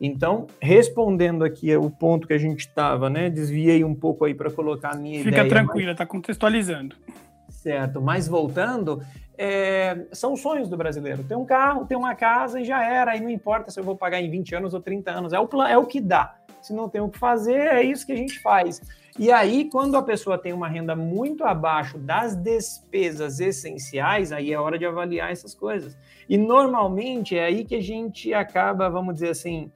Então, 0.00 0.46
respondendo 0.60 1.44
aqui 1.44 1.74
o 1.76 1.88
ponto 1.88 2.26
que 2.26 2.34
a 2.34 2.38
gente 2.38 2.60
estava, 2.60 3.08
né? 3.08 3.30
Desviei 3.30 3.82
um 3.82 3.94
pouco 3.94 4.24
aí 4.24 4.34
para 4.34 4.50
colocar 4.50 4.94
a 4.94 4.96
minha 4.96 5.18
Fica 5.18 5.30
ideia. 5.30 5.44
Fica 5.44 5.54
tranquila, 5.54 5.92
está 5.92 6.04
mas... 6.04 6.10
contextualizando. 6.10 6.96
Certo, 7.66 8.00
mas 8.00 8.28
voltando, 8.28 9.02
é, 9.36 10.06
são 10.12 10.34
os 10.34 10.40
sonhos 10.40 10.68
do 10.68 10.76
brasileiro. 10.76 11.24
Ter 11.24 11.34
um 11.34 11.44
carro, 11.44 11.84
ter 11.84 11.96
uma 11.96 12.14
casa 12.14 12.60
e 12.60 12.64
já 12.64 12.84
era. 12.84 13.10
Aí 13.10 13.20
não 13.20 13.28
importa 13.28 13.72
se 13.72 13.80
eu 13.80 13.82
vou 13.82 13.96
pagar 13.96 14.20
em 14.20 14.30
20 14.30 14.54
anos 14.54 14.72
ou 14.72 14.80
30 14.80 15.10
anos. 15.10 15.32
É 15.32 15.40
o, 15.40 15.48
é 15.64 15.76
o 15.76 15.84
que 15.84 16.00
dá. 16.00 16.36
Se 16.62 16.72
não 16.72 16.88
tem 16.88 17.00
o 17.00 17.08
que 17.08 17.18
fazer, 17.18 17.58
é 17.58 17.82
isso 17.82 18.06
que 18.06 18.12
a 18.12 18.16
gente 18.16 18.38
faz. 18.38 18.80
E 19.18 19.32
aí, 19.32 19.68
quando 19.68 19.96
a 19.96 20.02
pessoa 20.02 20.38
tem 20.38 20.52
uma 20.52 20.68
renda 20.68 20.94
muito 20.94 21.42
abaixo 21.42 21.98
das 21.98 22.36
despesas 22.36 23.40
essenciais, 23.40 24.30
aí 24.30 24.52
é 24.52 24.60
hora 24.60 24.78
de 24.78 24.86
avaliar 24.86 25.32
essas 25.32 25.52
coisas. 25.52 25.98
E 26.28 26.38
normalmente 26.38 27.36
é 27.36 27.46
aí 27.46 27.64
que 27.64 27.74
a 27.74 27.82
gente 27.82 28.32
acaba, 28.32 28.88
vamos 28.88 29.14
dizer 29.14 29.30
assim, 29.30 29.72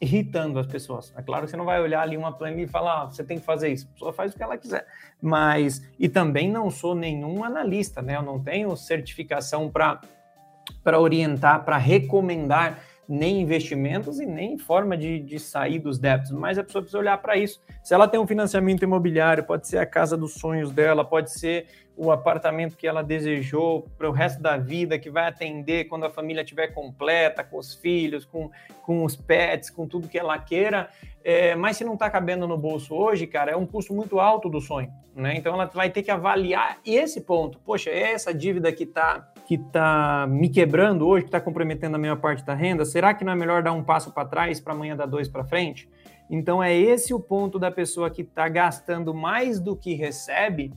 irritando 0.00 0.58
as 0.58 0.66
pessoas. 0.66 1.12
É 1.14 1.22
claro 1.22 1.44
que 1.44 1.50
você 1.50 1.56
não 1.56 1.66
vai 1.66 1.80
olhar 1.82 2.00
ali 2.00 2.16
uma 2.16 2.32
planilha 2.32 2.64
e 2.64 2.68
falar, 2.68 3.02
ah, 3.02 3.06
você 3.06 3.22
tem 3.22 3.38
que 3.38 3.44
fazer 3.44 3.68
isso. 3.68 3.86
A 3.90 3.92
pessoa 3.92 4.12
faz 4.14 4.32
o 4.32 4.36
que 4.36 4.42
ela 4.42 4.56
quiser. 4.56 4.86
Mas, 5.20 5.82
e 5.98 6.08
também 6.08 6.50
não 6.50 6.70
sou 6.70 6.94
nenhum 6.94 7.44
analista, 7.44 8.00
né? 8.00 8.16
Eu 8.16 8.22
não 8.22 8.42
tenho 8.42 8.74
certificação 8.76 9.70
para 9.70 10.98
orientar, 10.98 11.64
para 11.64 11.76
recomendar 11.76 12.82
nem 13.10 13.40
investimentos 13.40 14.20
e 14.20 14.24
nem 14.24 14.56
forma 14.56 14.96
de, 14.96 15.18
de 15.18 15.40
sair 15.40 15.80
dos 15.80 15.98
débitos, 15.98 16.30
mas 16.30 16.56
a 16.56 16.62
pessoa 16.62 16.80
precisa 16.80 17.00
olhar 17.00 17.18
para 17.18 17.36
isso. 17.36 17.60
Se 17.82 17.92
ela 17.92 18.06
tem 18.06 18.20
um 18.20 18.26
financiamento 18.26 18.84
imobiliário, 18.84 19.42
pode 19.42 19.66
ser 19.66 19.78
a 19.78 19.86
casa 19.86 20.16
dos 20.16 20.34
sonhos 20.34 20.70
dela, 20.70 21.04
pode 21.04 21.32
ser 21.32 21.66
o 21.96 22.12
apartamento 22.12 22.76
que 22.76 22.86
ela 22.86 23.02
desejou 23.02 23.86
para 23.98 24.08
o 24.08 24.12
resto 24.12 24.40
da 24.40 24.56
vida, 24.56 24.98
que 24.98 25.10
vai 25.10 25.26
atender 25.26 25.84
quando 25.84 26.04
a 26.04 26.10
família 26.10 26.40
estiver 26.40 26.68
completa, 26.68 27.42
com 27.42 27.58
os 27.58 27.74
filhos, 27.74 28.24
com, 28.24 28.48
com 28.80 29.04
os 29.04 29.16
pets, 29.16 29.68
com 29.68 29.86
tudo 29.86 30.08
que 30.08 30.18
ela 30.18 30.38
queira. 30.38 30.88
É, 31.22 31.54
mas 31.56 31.76
se 31.76 31.84
não 31.84 31.94
está 31.94 32.08
cabendo 32.08 32.46
no 32.46 32.56
bolso 32.56 32.94
hoje, 32.94 33.26
cara, 33.26 33.50
é 33.50 33.56
um 33.56 33.66
custo 33.66 33.92
muito 33.92 34.18
alto 34.18 34.48
do 34.48 34.60
sonho. 34.60 34.90
Né? 35.14 35.34
Então 35.36 35.52
ela 35.52 35.66
vai 35.66 35.90
ter 35.90 36.02
que 36.02 36.10
avaliar 36.10 36.78
esse 36.86 37.20
ponto. 37.20 37.58
Poxa, 37.58 37.90
é 37.90 38.12
essa 38.12 38.32
dívida 38.32 38.72
que 38.72 38.84
está 38.84 39.29
que 39.50 39.58
tá 39.58 40.28
me 40.30 40.48
quebrando 40.48 41.08
hoje, 41.08 41.24
que 41.24 41.28
está 41.28 41.40
comprometendo 41.40 41.96
a 41.96 41.98
maior 41.98 42.20
parte 42.20 42.44
da 42.44 42.54
renda, 42.54 42.84
será 42.84 43.12
que 43.12 43.24
não 43.24 43.32
é 43.32 43.34
melhor 43.34 43.64
dar 43.64 43.72
um 43.72 43.82
passo 43.82 44.12
para 44.14 44.24
trás 44.24 44.60
para 44.60 44.74
amanhã 44.74 44.94
dar 44.94 45.06
dois 45.06 45.28
para 45.28 45.42
frente? 45.42 45.90
Então 46.30 46.62
é 46.62 46.72
esse 46.72 47.12
o 47.12 47.18
ponto 47.18 47.58
da 47.58 47.68
pessoa 47.68 48.08
que 48.10 48.22
está 48.22 48.48
gastando 48.48 49.12
mais 49.12 49.58
do 49.58 49.74
que 49.74 49.92
recebe, 49.92 50.72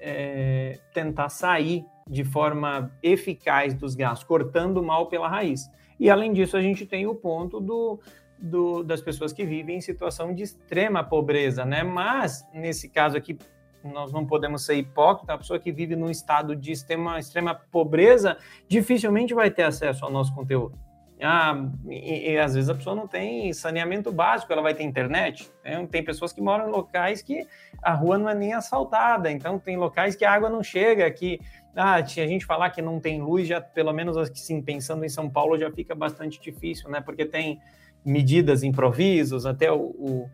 é, 0.00 0.80
tentar 0.92 1.28
sair 1.28 1.84
de 2.10 2.24
forma 2.24 2.90
eficaz 3.04 3.72
dos 3.72 3.94
gastos, 3.94 4.26
cortando 4.26 4.82
mal 4.82 5.06
pela 5.06 5.28
raiz. 5.28 5.70
E 6.00 6.10
além 6.10 6.32
disso, 6.32 6.56
a 6.56 6.60
gente 6.60 6.84
tem 6.84 7.06
o 7.06 7.14
ponto 7.14 7.60
do, 7.60 8.00
do, 8.36 8.82
das 8.82 9.00
pessoas 9.00 9.32
que 9.32 9.44
vivem 9.44 9.76
em 9.76 9.80
situação 9.80 10.34
de 10.34 10.42
extrema 10.42 11.04
pobreza, 11.04 11.64
né? 11.64 11.84
Mas, 11.84 12.44
nesse 12.52 12.88
caso 12.88 13.16
aqui, 13.16 13.38
nós 13.84 14.12
não 14.12 14.26
podemos 14.26 14.64
ser 14.64 14.74
hipócritas, 14.74 15.34
a 15.34 15.38
pessoa 15.38 15.58
que 15.58 15.72
vive 15.72 15.96
num 15.96 16.10
estado 16.10 16.54
de 16.54 16.72
extrema, 16.72 17.18
extrema 17.18 17.54
pobreza 17.54 18.36
dificilmente 18.66 19.34
vai 19.34 19.50
ter 19.50 19.62
acesso 19.62 20.04
ao 20.04 20.10
nosso 20.10 20.34
conteúdo. 20.34 20.78
Ah, 21.20 21.68
e, 21.88 22.30
e, 22.30 22.38
às 22.38 22.54
vezes 22.54 22.70
a 22.70 22.74
pessoa 22.74 22.94
não 22.94 23.08
tem 23.08 23.52
saneamento 23.52 24.12
básico, 24.12 24.52
ela 24.52 24.62
vai 24.62 24.72
ter 24.72 24.84
internet. 24.84 25.50
Né? 25.64 25.84
Tem 25.90 26.04
pessoas 26.04 26.32
que 26.32 26.40
moram 26.40 26.68
em 26.68 26.70
locais 26.70 27.22
que 27.22 27.46
a 27.82 27.92
rua 27.92 28.16
não 28.16 28.28
é 28.28 28.34
nem 28.34 28.52
asfaltada, 28.52 29.30
então 29.30 29.58
tem 29.58 29.76
locais 29.76 30.14
que 30.14 30.24
a 30.24 30.32
água 30.32 30.48
não 30.48 30.62
chega, 30.62 31.10
que 31.10 31.40
ah, 31.74 32.04
se 32.04 32.20
a 32.20 32.26
gente 32.26 32.46
falar 32.46 32.70
que 32.70 32.80
não 32.80 33.00
tem 33.00 33.20
luz, 33.20 33.48
já 33.48 33.60
pelo 33.60 33.92
menos 33.92 34.16
assim, 34.16 34.62
pensando 34.62 35.04
em 35.04 35.08
São 35.08 35.28
Paulo, 35.28 35.58
já 35.58 35.70
fica 35.72 35.94
bastante 35.94 36.40
difícil, 36.40 36.88
né? 36.88 37.00
Porque 37.00 37.24
tem 37.24 37.60
medidas 38.04 38.62
improvisos, 38.62 39.44
até 39.44 39.70
o, 39.72 39.80
o 39.80 40.30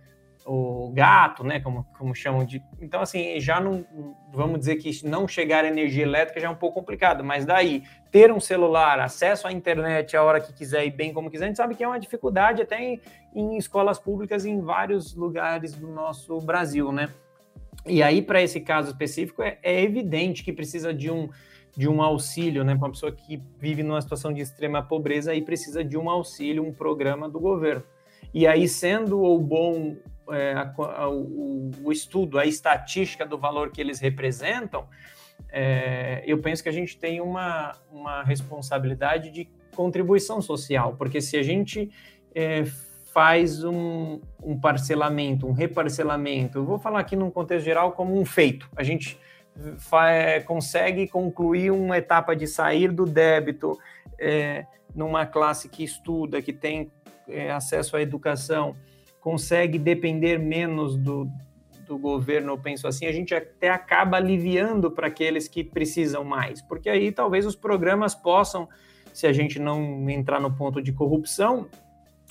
o 0.47 0.90
gato, 0.92 1.42
né, 1.42 1.59
como, 1.61 1.86
como 1.97 2.14
chamam 2.14 2.45
de. 2.45 2.62
Então, 2.80 3.01
assim, 3.01 3.40
já 3.40 3.59
não. 3.59 3.84
Vamos 4.30 4.59
dizer 4.59 4.76
que 4.76 4.90
não 5.07 5.26
chegar 5.26 5.64
energia 5.64 6.03
elétrica 6.03 6.40
já 6.40 6.49
é 6.49 6.51
um 6.51 6.57
pouco 6.57 6.80
complicado, 6.80 7.24
mas 7.24 7.47
daí 7.47 7.82
ter 8.11 8.30
um 8.30 8.40
celular, 8.40 9.01
acesso 9.01 9.47
à 9.47 9.53
internet 9.53 10.16
a 10.16 10.22
hora 10.22 10.40
que 10.40 10.53
quiser 10.53 10.84
e 10.84 10.90
bem 10.90 11.12
como 11.12 11.30
quiser, 11.30 11.45
a 11.45 11.49
gente 11.49 11.57
sabe 11.57 11.74
que 11.74 11.82
é 11.82 11.88
uma 11.88 11.99
dificuldade 11.99 12.61
até 12.61 12.82
em, 12.82 13.01
em 13.34 13.57
escolas 13.57 13.99
públicas 13.99 14.45
em 14.45 14.61
vários 14.61 15.14
lugares 15.14 15.72
do 15.72 15.88
nosso 15.88 16.38
Brasil, 16.40 16.92
né? 16.92 17.09
E 17.86 18.03
aí, 18.03 18.20
para 18.20 18.42
esse 18.42 18.61
caso 18.61 18.90
específico, 18.90 19.42
é, 19.42 19.59
é, 19.62 19.82
evidente 19.82 20.45
que 20.45 20.53
precisa 20.53 20.92
de 20.92 21.11
um, 21.11 21.28
de 21.76 21.88
um 21.88 22.03
auxílio, 22.03 22.64
né? 22.64 22.74
Para 22.74 22.86
uma 22.86 22.92
pessoa 22.92 23.12
que 23.12 23.42
vive 23.59 23.82
numa 23.82 24.01
situação 24.01 24.32
de 24.32 24.42
extrema 24.42 24.82
pobreza, 24.82 25.32
aí 25.32 25.40
precisa 25.40 25.82
de 25.82 25.97
um 25.97 26.11
auxílio, 26.11 26.62
um 26.62 26.72
programa 26.72 27.28
do 27.28 27.40
governo. 27.40 27.82
E 28.32 28.47
aí, 28.47 28.68
sendo 28.68 29.22
o 29.22 29.38
bom 29.38 29.97
é, 30.31 30.53
a, 30.53 30.72
a, 30.77 31.09
o, 31.09 31.70
o, 31.83 31.93
estudo, 31.93 32.39
a 32.39 32.47
estatística 32.47 33.27
do 33.27 33.39
valor 33.39 33.70
que 33.70 33.81
eles 33.81 34.01
representam, 34.01 34.87
é, 35.51 36.22
eu 36.27 36.39
penso 36.39 36.62
que 36.62 36.68
a 36.68 36.72
gente 36.72 36.99
tem 36.99 37.20
uma, 37.20 37.72
uma 37.91 38.22
responsabilidade 38.22 39.31
de 39.31 39.49
contribuição 39.75 40.41
social, 40.41 40.95
porque 40.97 41.20
se 41.20 41.37
a 41.37 41.43
gente 41.43 41.91
é, 42.35 42.64
faz 43.12 43.62
um, 43.62 44.20
um, 44.43 44.59
parcelamento, 44.59 45.47
um 45.47 45.53
reparcelamento, 45.53 46.59
eu 46.59 46.64
vou 46.64 46.79
falar 46.79 47.01
aqui 47.01 47.14
num 47.14 47.31
contexto 47.31 47.64
geral 47.64 47.93
como 47.93 48.18
um 48.18 48.25
feito, 48.25 48.68
a 48.77 48.83
gente 48.83 49.18
consegue 50.47 51.07
concluir 51.07 51.70
uma 51.70 51.97
etapa 51.97 52.35
de 52.35 52.47
sair 52.47 52.91
do 52.91 53.07
débito 53.07 53.79
é, 54.18 54.66
numa 54.95 55.27
classe 55.27 55.68
que 55.68 55.85
estuda, 55.85 56.43
que 56.43 56.53
tem 56.53 56.91
é, 57.29 57.53
acesso 57.53 57.97
à 57.97 58.03
educação, 58.03 58.75
consegue 59.25 59.79
depender 59.79 60.39
menos 60.39 60.99
do, 60.99 61.27
do 61.87 61.97
governo, 61.97 62.53
eu 62.53 62.59
penso 62.59 62.87
assim, 62.87 63.07
a 63.07 63.12
gente 63.12 63.35
até 63.35 63.70
acaba 63.70 64.18
aliviando 64.18 64.91
para 64.91 65.07
aqueles 65.07 65.49
que 65.49 65.64
precisam 65.64 66.22
mais, 66.22 66.61
porque 66.61 66.91
aí 66.91 67.11
talvez 67.11 67.47
os 67.47 67.57
programas 67.57 68.14
possam, 68.14 68.68
se 69.14 69.27
a 69.27 69.33
gente 69.33 69.59
não 69.59 70.11
entrar 70.11 70.39
no 70.39 70.55
ponto 70.55 70.83
de 70.83 70.93
corrupção, 70.93 71.66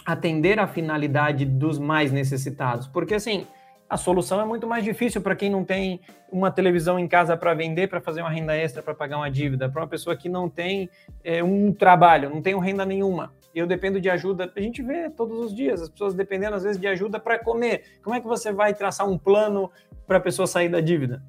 atender 0.06 0.60
a 0.60 0.68
finalidade 0.68 1.46
dos 1.46 1.80
mais 1.80 2.12
necessitados. 2.12 2.86
Porque 2.86 3.16
assim, 3.16 3.48
a 3.90 3.98
solução 3.98 4.40
é 4.40 4.46
muito 4.46 4.68
mais 4.68 4.84
difícil 4.84 5.20
para 5.20 5.36
quem 5.36 5.50
não 5.50 5.66
tem 5.66 6.00
uma 6.32 6.52
televisão 6.52 7.00
em 7.00 7.08
casa 7.08 7.36
para 7.36 7.56
vender, 7.56 7.90
para 7.90 8.02
fazer 8.02 8.22
uma 8.22 8.30
renda 8.30 8.56
extra, 8.56 8.84
para 8.84 8.94
pagar 8.94 9.18
uma 9.18 9.32
dívida, 9.32 9.68
para 9.68 9.82
uma 9.82 9.88
pessoa 9.88 10.16
que 10.16 10.30
não 10.30 10.48
tem 10.48 10.88
é, 11.24 11.44
um 11.44 11.74
trabalho, 11.74 12.30
não 12.30 12.40
tem 12.40 12.56
renda 12.60 12.86
nenhuma 12.86 13.34
eu 13.60 13.68
dependo 13.68 14.00
de 14.02 14.10
ajuda. 14.10 14.52
A 14.56 14.62
gente 14.62 14.82
vê 14.82 15.10
todos 15.10 15.40
os 15.40 15.56
dias 15.56 15.82
as 15.82 15.90
pessoas 15.90 16.14
dependendo, 16.14 16.56
às 16.56 16.64
vezes, 16.64 16.80
de 16.80 16.88
ajuda 16.88 17.20
para 17.20 17.40
comer. 17.40 18.00
Como 18.02 18.16
é 18.16 18.20
que 18.20 18.28
você 18.28 18.52
vai 18.52 18.74
traçar 18.74 19.08
um 19.08 19.18
plano 19.18 19.72
para 20.08 20.18
a 20.18 20.22
pessoa 20.22 20.48
sair 20.48 20.70
da 20.70 20.82
dívida? 20.82 21.24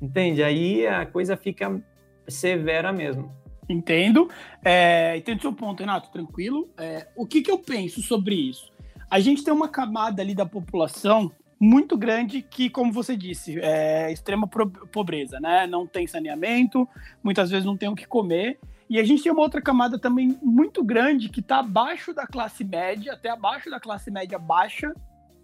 Entende? 0.00 0.42
Aí 0.42 0.86
a 0.86 1.06
coisa 1.06 1.36
fica 1.36 1.82
severa 2.28 2.92
mesmo. 2.92 3.32
Entendo. 3.68 4.28
É, 4.64 5.16
entendo 5.16 5.40
seu 5.40 5.52
ponto, 5.52 5.80
Renato, 5.80 6.10
tranquilo. 6.10 6.68
É, 6.76 7.08
o 7.16 7.26
que, 7.26 7.42
que 7.42 7.50
eu 7.50 7.58
penso 7.58 8.02
sobre 8.02 8.34
isso? 8.34 8.72
A 9.10 9.20
gente 9.20 9.44
tem 9.44 9.52
uma 9.52 9.68
camada 9.68 10.22
ali 10.22 10.34
da 10.34 10.46
população 10.46 11.30
muito 11.58 11.96
grande 11.96 12.42
que, 12.42 12.68
como 12.68 12.92
você 12.92 13.16
disse, 13.16 13.58
é 13.60 14.12
extrema 14.12 14.48
pobreza, 14.92 15.40
né? 15.40 15.66
Não 15.66 15.86
tem 15.86 16.06
saneamento, 16.06 16.86
muitas 17.22 17.50
vezes 17.50 17.64
não 17.64 17.76
tem 17.76 17.88
o 17.88 17.94
que 17.94 18.06
comer. 18.06 18.58
E 18.88 18.98
a 18.98 19.04
gente 19.04 19.22
tem 19.22 19.32
uma 19.32 19.42
outra 19.42 19.62
camada 19.62 19.98
também 19.98 20.38
muito 20.42 20.84
grande 20.84 21.28
que 21.28 21.40
está 21.40 21.60
abaixo 21.60 22.12
da 22.12 22.26
classe 22.26 22.62
média, 22.64 23.14
até 23.14 23.30
abaixo 23.30 23.70
da 23.70 23.80
classe 23.80 24.10
média 24.10 24.38
baixa, 24.38 24.94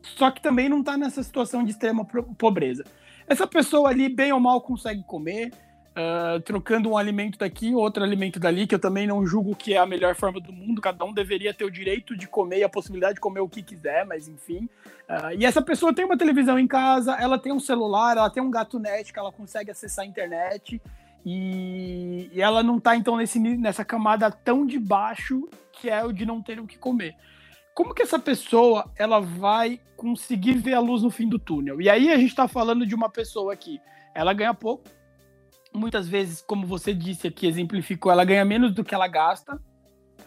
só 0.02 0.30
que 0.30 0.40
também 0.40 0.68
não 0.68 0.80
está 0.80 0.96
nessa 0.96 1.22
situação 1.22 1.64
de 1.64 1.70
extrema 1.70 2.04
pobreza. 2.38 2.84
Essa 3.26 3.46
pessoa 3.46 3.90
ali, 3.90 4.08
bem 4.08 4.32
ou 4.32 4.40
mal, 4.40 4.60
consegue 4.60 5.02
comer, 5.04 5.52
uh, 5.90 6.40
trocando 6.40 6.90
um 6.90 6.96
alimento 6.96 7.38
daqui, 7.38 7.74
outro 7.74 8.02
alimento 8.02 8.38
dali, 8.38 8.66
que 8.66 8.74
eu 8.74 8.78
também 8.78 9.06
não 9.06 9.26
julgo 9.26 9.54
que 9.54 9.74
é 9.74 9.78
a 9.78 9.86
melhor 9.86 10.14
forma 10.14 10.40
do 10.40 10.52
mundo, 10.52 10.80
cada 10.80 11.04
um 11.04 11.12
deveria 11.12 11.54
ter 11.54 11.64
o 11.64 11.70
direito 11.70 12.16
de 12.16 12.26
comer 12.26 12.58
e 12.58 12.64
a 12.64 12.68
possibilidade 12.68 13.14
de 13.14 13.20
comer 13.20 13.40
o 13.40 13.48
que 13.48 13.62
quiser, 13.62 14.04
mas 14.04 14.28
enfim. 14.28 14.68
Uh, 15.08 15.34
e 15.38 15.44
essa 15.44 15.62
pessoa 15.62 15.94
tem 15.94 16.04
uma 16.04 16.18
televisão 16.18 16.58
em 16.58 16.66
casa, 16.66 17.14
ela 17.14 17.38
tem 17.38 17.52
um 17.52 17.60
celular, 17.60 18.16
ela 18.16 18.30
tem 18.30 18.42
um 18.42 18.50
gato 18.50 18.78
net 18.78 19.12
que 19.12 19.18
ela 19.18 19.32
consegue 19.32 19.70
acessar 19.70 20.04
a 20.04 20.08
internet. 20.08 20.80
E, 21.24 22.30
e 22.32 22.40
ela 22.40 22.62
não 22.62 22.78
está 22.78 22.96
então 22.96 23.16
nesse, 23.16 23.38
nessa 23.38 23.84
camada 23.84 24.30
tão 24.30 24.64
de 24.66 24.78
baixo 24.78 25.48
que 25.72 25.88
é 25.88 26.04
o 26.04 26.12
de 26.12 26.24
não 26.24 26.42
ter 26.42 26.60
o 26.60 26.66
que 26.66 26.78
comer. 26.78 27.14
Como 27.74 27.94
que 27.94 28.02
essa 28.02 28.18
pessoa 28.18 28.90
ela 28.96 29.20
vai 29.20 29.80
conseguir 29.96 30.54
ver 30.54 30.74
a 30.74 30.80
luz 30.80 31.02
no 31.02 31.10
fim 31.10 31.28
do 31.28 31.38
túnel? 31.38 31.80
E 31.80 31.88
aí 31.88 32.10
a 32.10 32.16
gente 32.16 32.30
está 32.30 32.46
falando 32.48 32.84
de 32.84 32.94
uma 32.94 33.08
pessoa 33.08 33.56
que 33.56 33.80
ela 34.14 34.32
ganha 34.32 34.52
pouco, 34.52 34.84
muitas 35.72 36.08
vezes, 36.08 36.42
como 36.42 36.66
você 36.66 36.92
disse 36.92 37.28
aqui, 37.28 37.46
exemplificou, 37.46 38.10
ela 38.10 38.24
ganha 38.24 38.44
menos 38.44 38.74
do 38.74 38.84
que 38.84 38.94
ela 38.94 39.08
gasta, 39.08 39.60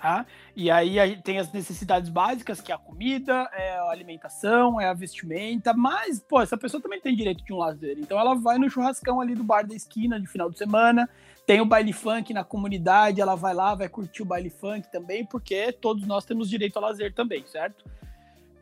Tá? 0.03 0.25
E 0.53 0.69
aí 0.69 1.15
tem 1.23 1.39
as 1.39 1.49
necessidades 1.53 2.09
básicas, 2.09 2.59
que 2.59 2.73
é 2.73 2.75
a 2.75 2.77
comida, 2.77 3.49
é 3.53 3.77
a 3.77 3.89
alimentação, 3.89 4.81
é 4.81 4.85
a 4.85 4.93
vestimenta, 4.93 5.73
mas, 5.73 6.19
pô, 6.19 6.41
essa 6.41 6.57
pessoa 6.57 6.83
também 6.83 6.99
tem 6.99 7.15
direito 7.15 7.41
de 7.41 7.53
um 7.53 7.57
lazer. 7.57 7.95
Então 7.97 8.19
ela 8.19 8.35
vai 8.35 8.57
no 8.57 8.69
churrascão 8.69 9.21
ali 9.21 9.33
do 9.33 9.45
bar 9.45 9.65
da 9.65 9.73
esquina 9.73 10.19
de 10.19 10.27
final 10.27 10.49
de 10.49 10.57
semana, 10.57 11.09
tem 11.47 11.61
o 11.61 11.65
baile 11.65 11.93
funk 11.93 12.33
na 12.33 12.43
comunidade, 12.43 13.21
ela 13.21 13.33
vai 13.35 13.53
lá, 13.53 13.75
vai 13.75 13.87
curtir 13.87 14.23
o 14.23 14.25
baile 14.25 14.49
funk 14.49 14.91
também, 14.91 15.25
porque 15.25 15.71
todos 15.71 16.05
nós 16.05 16.25
temos 16.25 16.49
direito 16.49 16.75
ao 16.75 16.83
lazer 16.83 17.13
também, 17.13 17.45
certo? 17.47 17.85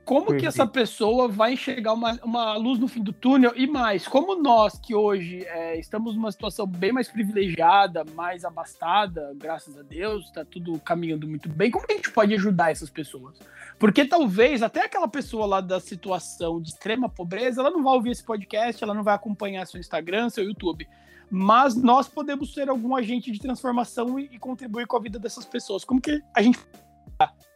Como 0.03 0.35
que 0.35 0.45
essa 0.45 0.65
pessoa 0.65 1.27
vai 1.27 1.53
enxergar 1.53 1.93
uma, 1.93 2.19
uma 2.23 2.57
luz 2.57 2.79
no 2.79 2.87
fim 2.87 3.01
do 3.01 3.13
túnel? 3.13 3.53
E 3.55 3.67
mais, 3.67 4.07
como 4.07 4.35
nós 4.35 4.77
que 4.79 4.95
hoje 4.95 5.45
é, 5.45 5.79
estamos 5.79 6.15
numa 6.15 6.31
situação 6.31 6.65
bem 6.65 6.91
mais 6.91 7.07
privilegiada, 7.07 8.03
mais 8.15 8.43
abastada, 8.43 9.31
graças 9.35 9.77
a 9.77 9.81
Deus, 9.83 10.25
está 10.25 10.43
tudo 10.43 10.79
caminhando 10.79 11.27
muito 11.27 11.47
bem, 11.47 11.69
como 11.69 11.85
que 11.85 11.93
a 11.93 11.95
gente 11.95 12.11
pode 12.11 12.33
ajudar 12.33 12.71
essas 12.71 12.89
pessoas? 12.89 13.37
Porque 13.77 14.03
talvez 14.05 14.61
até 14.61 14.85
aquela 14.85 15.07
pessoa 15.07 15.45
lá 15.45 15.61
da 15.61 15.79
situação 15.79 16.61
de 16.61 16.69
extrema 16.69 17.07
pobreza, 17.07 17.61
ela 17.61 17.71
não 17.71 17.83
vai 17.83 17.93
ouvir 17.93 18.11
esse 18.11 18.23
podcast, 18.23 18.83
ela 18.83 18.93
não 18.93 19.03
vai 19.03 19.15
acompanhar 19.15 19.65
seu 19.65 19.79
Instagram, 19.79 20.29
seu 20.29 20.43
YouTube. 20.43 20.87
Mas 21.29 21.75
nós 21.75 22.09
podemos 22.09 22.53
ser 22.53 22.69
algum 22.69 22.95
agente 22.95 23.31
de 23.31 23.39
transformação 23.39 24.19
e, 24.19 24.29
e 24.33 24.37
contribuir 24.37 24.85
com 24.85 24.97
a 24.97 24.99
vida 24.99 25.17
dessas 25.17 25.45
pessoas. 25.45 25.85
Como 25.85 26.01
que 26.01 26.21
a 26.33 26.41
gente 26.41 26.59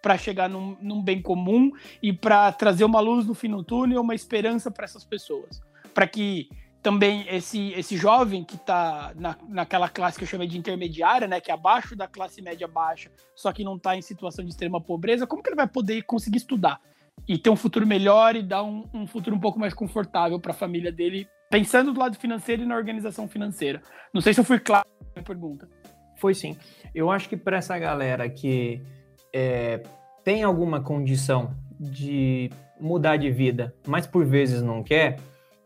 para 0.01 0.17
chegar 0.17 0.47
num, 0.47 0.77
num, 0.81 1.01
bem 1.01 1.21
comum 1.21 1.71
e 2.01 2.13
para 2.13 2.51
trazer 2.51 2.83
uma 2.83 2.99
luz 2.99 3.25
no 3.25 3.33
fim 3.33 3.49
do 3.49 3.63
túnel, 3.63 4.01
uma 4.01 4.13
esperança 4.13 4.69
para 4.69 4.85
essas 4.85 5.03
pessoas. 5.03 5.61
Para 5.93 6.05
que 6.05 6.47
também 6.85 7.25
esse, 7.27 7.71
esse 7.71 7.97
jovem 7.97 8.43
que 8.43 8.55
está 8.55 9.11
na, 9.15 9.35
naquela 9.49 9.89
classe 9.89 10.19
que 10.19 10.23
eu 10.23 10.27
chamei 10.27 10.47
de 10.47 10.55
intermediária, 10.55 11.27
né, 11.27 11.41
que 11.41 11.49
é 11.49 11.53
abaixo 11.55 11.95
da 11.95 12.07
classe 12.07 12.43
média 12.43 12.67
baixa, 12.67 13.09
só 13.35 13.51
que 13.51 13.63
não 13.63 13.75
está 13.75 13.97
em 13.97 14.03
situação 14.03 14.45
de 14.45 14.51
extrema 14.51 14.79
pobreza, 14.79 15.25
como 15.25 15.41
que 15.41 15.49
ele 15.49 15.55
vai 15.55 15.67
poder 15.67 16.03
conseguir 16.03 16.37
estudar 16.37 16.79
e 17.27 17.39
ter 17.39 17.49
um 17.49 17.55
futuro 17.55 17.87
melhor 17.87 18.35
e 18.35 18.43
dar 18.43 18.61
um, 18.61 18.87
um 18.93 19.07
futuro 19.07 19.35
um 19.35 19.39
pouco 19.39 19.59
mais 19.59 19.73
confortável 19.73 20.39
para 20.39 20.51
a 20.51 20.55
família 20.55 20.91
dele, 20.91 21.27
pensando 21.49 21.91
do 21.91 21.99
lado 21.99 22.19
financeiro 22.19 22.61
e 22.61 22.67
na 22.67 22.75
organização 22.75 23.27
financeira? 23.27 23.81
Não 24.13 24.21
sei 24.21 24.35
se 24.35 24.39
eu 24.39 24.43
fui 24.43 24.59
claro 24.59 24.87
na 25.15 25.23
pergunta. 25.23 25.67
Foi 26.17 26.35
sim. 26.35 26.55
Eu 26.93 27.09
acho 27.09 27.27
que 27.27 27.35
para 27.35 27.57
essa 27.57 27.79
galera 27.79 28.29
que 28.29 28.79
é, 29.37 29.83
tem 30.23 30.43
alguma 30.43 30.79
condição 30.79 31.53
de 31.77 32.49
mudar 32.79 33.17
de 33.17 33.29
vida, 33.29 33.75
mas 33.85 34.07
por 34.07 34.25
vezes 34.25 34.61
não 34.61 34.81
quer, 34.81 35.17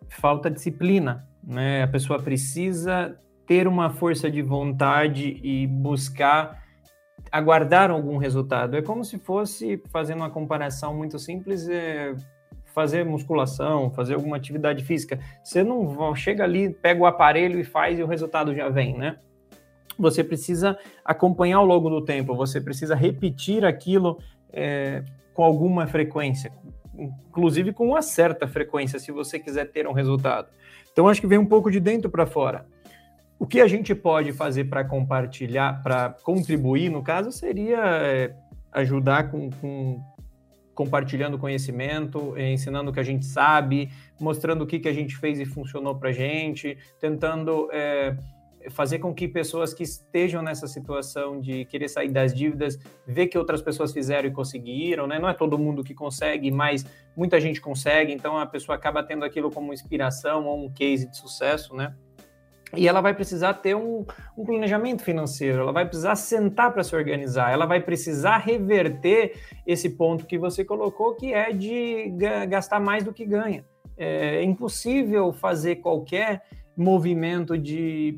falta 0.10 0.50
disciplina. 0.50 1.28
Né? 1.44 1.84
A 1.84 1.88
pessoa 1.88 2.20
precisa 2.20 3.16
ter 3.46 3.68
uma 3.68 3.92
força 3.92 4.30
de 4.30 4.42
vontade 4.42 5.40
e 5.44 5.68
buscar 5.68 6.64
aguardar 7.32 7.92
algum 7.92 8.18
resultado. 8.18 8.76
É 8.76 8.82
como 8.82 9.06
se 9.06 9.20
fosse, 9.20 9.80
fazendo 9.92 10.18
uma 10.18 10.32
comparação 10.32 10.98
muito 10.98 11.20
simples, 11.20 11.70
é 11.70 12.16
fazer 12.74 13.06
musculação, 13.06 13.92
fazer 13.92 14.16
alguma 14.16 14.38
atividade 14.38 14.84
física. 14.84 15.20
Você 15.44 15.64
não 15.64 16.16
chega 16.16 16.44
ali, 16.44 16.72
pega 16.72 17.02
o 17.02 17.06
aparelho 17.06 17.60
e 17.60 17.64
faz 17.64 18.00
e 18.00 18.04
o 18.04 18.08
resultado 18.08 18.56
já 18.56 18.68
vem, 18.68 18.98
né? 18.98 19.18
Você 20.02 20.24
precisa 20.24 20.78
acompanhar 21.04 21.58
ao 21.58 21.66
longo 21.66 21.90
do 21.90 22.04
tempo, 22.04 22.36
você 22.36 22.60
precisa 22.60 22.96
repetir 22.96 23.66
aquilo 23.66 24.20
é, 24.52 25.04
com 25.34 25.44
alguma 25.44 25.88
frequência, 25.88 26.52
inclusive 26.98 27.72
com 27.74 27.88
uma 27.88 28.02
certa 28.02 28.48
frequência, 28.48 29.00
se 29.00 29.12
você 29.12 29.40
quiser 29.40 29.66
ter 29.66 29.88
um 29.88 29.94
resultado. 29.94 30.48
Então, 30.92 31.08
acho 31.08 31.22
que 31.22 31.28
vem 31.28 31.38
um 31.38 31.46
pouco 31.46 31.72
de 31.72 31.80
dentro 31.80 32.10
para 32.10 32.26
fora. 32.26 32.66
O 33.38 33.48
que 33.48 33.62
a 33.62 33.68
gente 33.68 33.96
pode 33.96 34.34
fazer 34.34 34.66
para 34.66 34.84
compartilhar, 34.84 35.82
para 35.82 36.10
contribuir, 36.24 36.90
no 36.90 37.02
caso, 37.02 37.32
seria 37.32 37.80
é, 37.80 38.36
ajudar 38.74 39.32
com, 39.32 39.50
com, 39.50 40.04
compartilhando 40.76 41.38
conhecimento, 41.38 42.34
ensinando 42.38 42.92
o 42.92 42.94
que 42.94 43.00
a 43.00 43.04
gente 43.04 43.26
sabe, 43.26 43.90
mostrando 44.20 44.64
o 44.64 44.68
que, 44.68 44.80
que 44.80 44.90
a 44.90 44.94
gente 44.94 45.16
fez 45.16 45.40
e 45.40 45.46
funcionou 45.46 45.96
para 45.96 46.10
a 46.10 46.14
gente, 46.14 46.78
tentando 47.00 47.70
é, 47.72 48.16
fazer 48.70 49.00
com 49.00 49.14
que 49.14 49.28
pessoas 49.28 49.74
que 49.74 49.84
estejam 49.84 50.42
nessa 50.42 50.68
situação 50.68 51.40
de 51.40 51.66
querer 51.66 51.88
sair 51.88 52.10
das 52.10 52.34
dívidas, 52.34 52.78
ver 53.08 53.28
que 53.28 53.38
outras 53.38 53.62
pessoas 53.62 53.94
fizeram 53.94 54.28
e 54.28 54.32
conseguiram, 54.32 55.08
né? 55.08 55.18
Não 55.18 55.30
é 55.30 55.34
todo 55.34 55.58
mundo 55.58 55.84
que 55.84 55.94
consegue, 55.94 56.52
mas 56.52 56.86
muita 57.16 57.40
gente 57.40 57.62
consegue, 57.62 58.12
então 58.12 58.38
a 58.38 58.46
pessoa 58.46 58.76
acaba 58.76 59.02
tendo 59.04 59.24
aquilo 59.24 59.50
como 59.50 59.74
inspiração 59.74 60.46
ou 60.46 60.66
um 60.66 60.70
case 60.70 61.10
de 61.10 61.18
sucesso, 61.18 61.76
né? 61.76 61.96
E 62.76 62.88
ela 62.88 63.02
vai 63.02 63.16
precisar 63.16 63.56
ter 63.56 63.76
um, 63.76 64.06
um 64.38 64.46
planejamento 64.46 65.04
financeiro, 65.04 65.62
ela 65.62 65.72
vai 65.72 65.86
precisar 65.86 66.16
sentar 66.16 66.72
para 66.72 66.84
se 66.84 66.96
organizar, 66.96 67.52
ela 67.52 67.66
vai 67.66 67.82
precisar 67.82 68.38
reverter 68.38 69.40
esse 69.66 69.90
ponto 69.90 70.28
que 70.28 70.38
você 70.38 70.64
colocou, 70.64 71.16
que 71.16 71.34
é 71.34 71.52
de 71.52 72.14
gastar 72.48 72.80
mais 72.80 73.04
do 73.04 73.12
que 73.12 73.26
ganha. 73.26 73.66
É 73.98 74.44
impossível 74.44 75.34
fazer 75.34 75.78
qualquer 75.78 76.44
movimento 76.78 77.58
de 77.58 78.16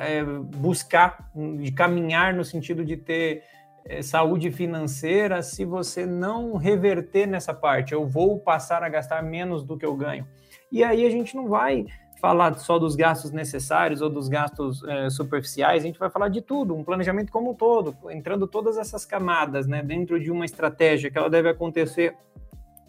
é, 0.00 0.24
buscar, 0.24 1.30
de 1.58 1.72
caminhar 1.72 2.34
no 2.34 2.44
sentido 2.44 2.84
de 2.84 2.96
ter 2.96 3.42
é, 3.84 4.02
saúde 4.02 4.50
financeira 4.50 5.42
se 5.42 5.64
você 5.64 6.06
não 6.06 6.56
reverter 6.56 7.26
nessa 7.26 7.54
parte. 7.54 7.92
Eu 7.92 8.06
vou 8.06 8.38
passar 8.38 8.82
a 8.82 8.88
gastar 8.88 9.22
menos 9.22 9.62
do 9.62 9.76
que 9.76 9.86
eu 9.86 9.94
ganho. 9.96 10.26
E 10.70 10.84
aí 10.84 11.04
a 11.04 11.10
gente 11.10 11.34
não 11.34 11.48
vai 11.48 11.86
falar 12.20 12.56
só 12.58 12.78
dos 12.78 12.94
gastos 12.94 13.32
necessários 13.32 14.02
ou 14.02 14.10
dos 14.10 14.28
gastos 14.28 14.84
é, 14.84 15.08
superficiais, 15.08 15.82
a 15.82 15.86
gente 15.86 15.98
vai 15.98 16.10
falar 16.10 16.28
de 16.28 16.42
tudo, 16.42 16.74
um 16.74 16.84
planejamento 16.84 17.32
como 17.32 17.52
um 17.52 17.54
todo, 17.54 17.96
entrando 18.10 18.46
todas 18.46 18.76
essas 18.76 19.06
camadas, 19.06 19.66
né, 19.66 19.82
dentro 19.82 20.20
de 20.20 20.30
uma 20.30 20.44
estratégia 20.44 21.10
que 21.10 21.16
ela 21.16 21.30
deve 21.30 21.48
acontecer 21.48 22.14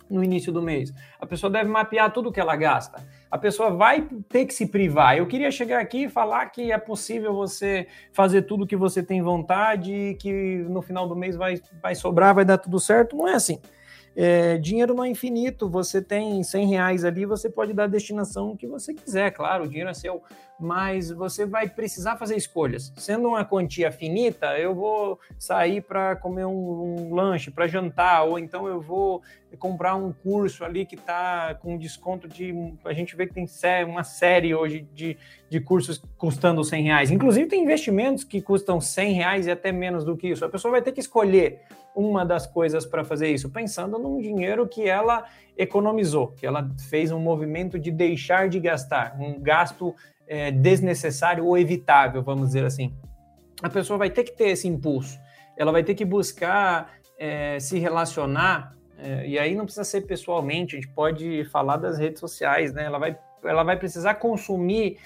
no 0.10 0.22
início 0.22 0.52
do 0.52 0.62
mês. 0.62 0.94
A 1.20 1.26
pessoa 1.26 1.50
deve 1.50 1.70
mapear 1.70 2.12
tudo 2.12 2.32
que 2.32 2.42
ela 2.42 2.56
gasta. 2.58 3.02
A 3.32 3.38
pessoa 3.38 3.72
vai 3.72 4.08
ter 4.28 4.46
que 4.46 4.54
se 4.54 4.66
privar. 4.66 5.18
Eu 5.18 5.26
queria 5.26 5.50
chegar 5.50 5.80
aqui 5.80 6.04
e 6.04 6.10
falar 6.10 6.48
que 6.48 6.70
é 6.72 6.78
possível 6.78 7.34
você 7.34 7.88
fazer 8.12 8.42
tudo 8.42 8.68
que 8.68 8.76
você 8.76 9.02
tem 9.02 9.22
vontade 9.22 9.94
e 9.94 10.16
que 10.16 10.66
no 10.68 10.82
final 10.82 11.08
do 11.08 11.16
mês 11.16 11.38
vai, 11.38 11.62
vai 11.82 11.96
sobrar, 11.96 12.36
vai 12.36 12.44
dar 12.44 12.58
tudo 12.58 12.78
certo. 12.78 13.16
Não 13.16 13.28
é 13.28 13.36
assim. 13.36 13.60
É, 14.14 14.58
dinheiro 14.58 14.94
não 14.94 15.06
é 15.06 15.10
infinito, 15.10 15.70
você 15.70 16.02
tem 16.02 16.44
100 16.44 16.68
reais 16.68 17.06
ali, 17.06 17.26
você 17.26 17.50
pode 17.50 17.72
dar 17.72 17.86
a 17.86 17.88
destinação 17.88 18.58
que 18.58 18.68
você 18.68 18.94
quiser, 18.94 19.32
claro, 19.32 19.64
o 19.64 19.68
dinheiro 19.68 19.90
é 19.90 19.94
seu, 19.94 20.22
mas 20.62 21.10
você 21.10 21.44
vai 21.44 21.68
precisar 21.68 22.18
fazer 22.18 22.36
escolhas. 22.36 22.94
Sendo 22.96 23.30
uma 23.30 23.44
quantia 23.44 23.92
finita, 23.92 24.58
eu 24.60 24.76
vou 24.76 25.20
sair 25.40 25.82
para 25.82 26.16
comer 26.16 26.46
um, 26.46 27.10
um 27.10 27.16
lanche, 27.16 27.50
para 27.50 27.68
jantar, 27.68 28.24
ou 28.24 28.38
então 28.38 28.68
eu 28.68 28.80
vou 28.80 29.24
comprar 29.58 29.96
um 29.96 30.14
curso 30.14 30.64
ali 30.64 30.86
que 30.86 30.96
está 30.96 31.56
com 31.56 31.78
desconto 31.78 32.28
de. 32.28 32.54
A 32.86 32.94
gente 32.94 33.16
vê 33.16 33.26
que 33.26 33.34
tem 33.34 33.48
uma 33.86 34.04
série 34.04 34.54
hoje 34.54 34.88
de, 34.94 35.18
de 35.50 35.60
cursos 35.60 36.02
custando 36.18 36.64
100 36.64 36.84
reais. 36.84 37.12
Inclusive, 37.12 37.48
tem 37.48 37.64
investimentos 37.64 38.24
que 38.24 38.40
custam 38.40 38.80
100 38.80 39.14
reais 39.14 39.48
e 39.48 39.52
até 39.52 39.72
menos 39.72 40.06
do 40.06 40.16
que 40.16 40.28
isso. 40.28 40.46
A 40.46 40.50
pessoa 40.50 40.72
vai 40.72 40.82
ter 40.82 40.92
que 40.92 41.00
escolher 41.00 41.62
uma 41.96 42.26
das 42.26 42.48
coisas 42.48 42.86
para 42.86 43.04
fazer 43.04 43.30
isso, 43.30 43.50
pensando 43.50 43.98
num 43.98 44.22
dinheiro 44.22 44.68
que 44.68 44.88
ela 44.88 45.26
economizou, 45.58 46.28
que 46.30 46.46
ela 46.46 46.70
fez 46.90 47.12
um 47.12 47.20
movimento 47.20 47.78
de 47.78 47.92
deixar 47.92 48.48
de 48.48 48.60
gastar, 48.60 49.16
um 49.20 49.40
gasto 49.40 49.94
é, 50.32 50.50
desnecessário 50.50 51.46
ou 51.46 51.58
evitável, 51.58 52.24
vamos 52.24 52.48
dizer 52.48 52.64
assim. 52.64 52.96
A 53.62 53.70
pessoa 53.70 54.00
vai 54.00 54.10
ter 54.10 54.24
que 54.24 54.32
ter 54.32 54.48
esse 54.48 54.66
impulso, 54.66 55.20
ela 55.58 55.74
vai 55.74 55.84
ter 55.84 55.94
que 55.94 56.06
buscar 56.06 56.94
é, 57.20 57.60
se 57.60 57.78
relacionar, 57.78 58.74
é, 58.98 59.28
e 59.28 59.38
aí 59.38 59.54
não 59.54 59.66
precisa 59.66 59.84
ser 59.84 60.02
pessoalmente, 60.04 60.78
a 60.78 60.80
gente 60.80 60.92
pode 60.94 61.44
falar 61.50 61.76
das 61.76 61.98
redes 61.98 62.22
sociais, 62.22 62.74
né? 62.74 62.86
Ela 62.86 62.98
vai, 62.98 63.20
ela 63.44 63.64
vai 63.64 63.78
precisar 63.78 64.16
consumir 64.16 64.98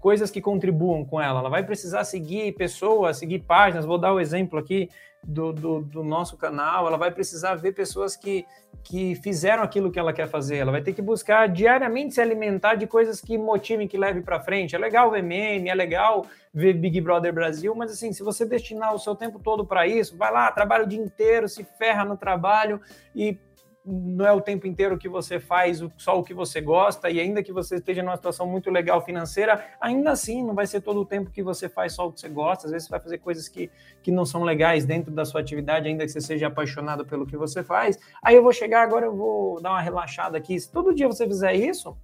coisas 0.00 0.30
que 0.30 0.40
contribuam 0.40 1.02
com 1.02 1.18
ela. 1.20 1.40
Ela 1.40 1.48
vai 1.48 1.64
precisar 1.64 2.04
seguir 2.04 2.52
pessoas, 2.52 3.18
seguir 3.18 3.40
páginas. 3.40 3.86
Vou 3.86 3.98
dar 3.98 4.12
o 4.12 4.16
um 4.16 4.20
exemplo 4.20 4.58
aqui 4.58 4.88
do, 5.26 5.52
do, 5.52 5.80
do, 5.80 6.04
nosso 6.04 6.36
canal. 6.36 6.86
Ela 6.86 6.96
vai 6.96 7.10
precisar 7.10 7.54
ver 7.54 7.72
pessoas 7.72 8.16
que, 8.16 8.46
que 8.82 9.14
fizeram 9.16 9.62
aquilo 9.62 9.90
que 9.90 9.98
ela 9.98 10.12
quer 10.12 10.28
fazer. 10.28 10.56
Ela 10.56 10.72
vai 10.72 10.82
ter 10.82 10.92
que 10.92 11.02
buscar 11.02 11.48
diariamente 11.48 12.14
se 12.14 12.20
alimentar 12.20 12.74
de 12.74 12.86
coisas 12.86 13.20
que 13.20 13.38
motivem, 13.38 13.88
que 13.88 13.96
levem 13.96 14.22
para 14.22 14.40
frente. 14.40 14.74
É 14.74 14.78
legal 14.78 15.10
ver 15.10 15.22
meme, 15.22 15.68
é 15.68 15.74
legal 15.74 16.26
ver 16.52 16.74
Big 16.74 17.00
Brother 17.00 17.32
Brasil, 17.32 17.74
mas 17.74 17.90
assim, 17.90 18.12
se 18.12 18.22
você 18.22 18.44
destinar 18.44 18.94
o 18.94 18.98
seu 18.98 19.14
tempo 19.14 19.38
todo 19.38 19.64
para 19.64 19.86
isso, 19.86 20.16
vai 20.16 20.32
lá, 20.32 20.50
trabalha 20.52 20.84
o 20.84 20.88
dia 20.88 21.00
inteiro, 21.00 21.48
se 21.48 21.64
ferra 21.64 22.04
no 22.04 22.16
trabalho 22.16 22.80
e 23.14 23.38
não 23.84 24.26
é 24.26 24.32
o 24.32 24.40
tempo 24.40 24.66
inteiro 24.66 24.96
que 24.96 25.08
você 25.08 25.38
faz 25.38 25.82
só 25.96 26.18
o 26.18 26.24
que 26.24 26.32
você 26.32 26.60
gosta, 26.60 27.10
e 27.10 27.20
ainda 27.20 27.42
que 27.42 27.52
você 27.52 27.76
esteja 27.76 28.02
numa 28.02 28.16
situação 28.16 28.46
muito 28.46 28.70
legal 28.70 29.04
financeira, 29.04 29.64
ainda 29.80 30.10
assim 30.10 30.42
não 30.42 30.54
vai 30.54 30.66
ser 30.66 30.80
todo 30.80 31.00
o 31.00 31.04
tempo 31.04 31.30
que 31.30 31.42
você 31.42 31.68
faz 31.68 31.92
só 31.92 32.06
o 32.06 32.12
que 32.12 32.20
você 32.20 32.28
gosta, 32.28 32.66
às 32.66 32.72
vezes 32.72 32.86
você 32.86 32.90
vai 32.90 33.00
fazer 33.00 33.18
coisas 33.18 33.48
que, 33.48 33.70
que 34.02 34.10
não 34.10 34.24
são 34.24 34.42
legais 34.42 34.86
dentro 34.86 35.12
da 35.12 35.24
sua 35.24 35.40
atividade, 35.40 35.86
ainda 35.86 36.04
que 36.04 36.10
você 36.10 36.20
seja 36.20 36.46
apaixonado 36.46 37.04
pelo 37.04 37.26
que 37.26 37.36
você 37.36 37.62
faz. 37.62 37.98
Aí 38.22 38.34
eu 38.34 38.42
vou 38.42 38.52
chegar 38.52 38.82
agora, 38.82 39.04
eu 39.04 39.14
vou 39.14 39.60
dar 39.60 39.70
uma 39.70 39.80
relaxada 39.80 40.38
aqui. 40.38 40.58
Se 40.58 40.70
todo 40.70 40.94
dia 40.94 41.06
você 41.06 41.26
fizer 41.26 41.54
isso, 41.54 41.96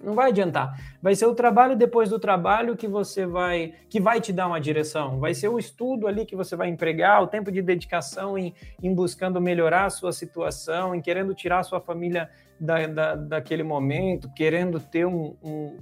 não 0.00 0.14
vai 0.14 0.30
adiantar. 0.30 0.74
Vai 1.02 1.14
ser 1.14 1.26
o 1.26 1.34
trabalho 1.34 1.76
depois 1.76 2.10
do 2.10 2.18
trabalho 2.18 2.76
que 2.76 2.86
você 2.86 3.26
vai 3.26 3.74
que 3.88 4.00
vai 4.00 4.20
te 4.20 4.32
dar 4.32 4.46
uma 4.46 4.60
direção. 4.60 5.18
Vai 5.18 5.34
ser 5.34 5.48
o 5.48 5.58
estudo 5.58 6.06
ali 6.06 6.24
que 6.24 6.36
você 6.36 6.56
vai 6.56 6.68
empregar, 6.68 7.22
o 7.22 7.26
tempo 7.26 7.50
de 7.50 7.62
dedicação 7.62 8.38
em, 8.38 8.54
em 8.82 8.94
buscando 8.94 9.40
melhorar 9.40 9.86
a 9.86 9.90
sua 9.90 10.12
situação, 10.12 10.94
em 10.94 11.00
querendo 11.00 11.34
tirar 11.34 11.60
a 11.60 11.64
sua 11.64 11.80
família 11.80 12.28
da, 12.58 12.86
da, 12.86 13.14
daquele 13.14 13.62
momento, 13.62 14.30
querendo 14.34 14.80
ter 14.80 15.06
um, 15.06 15.36
um, 15.42 15.78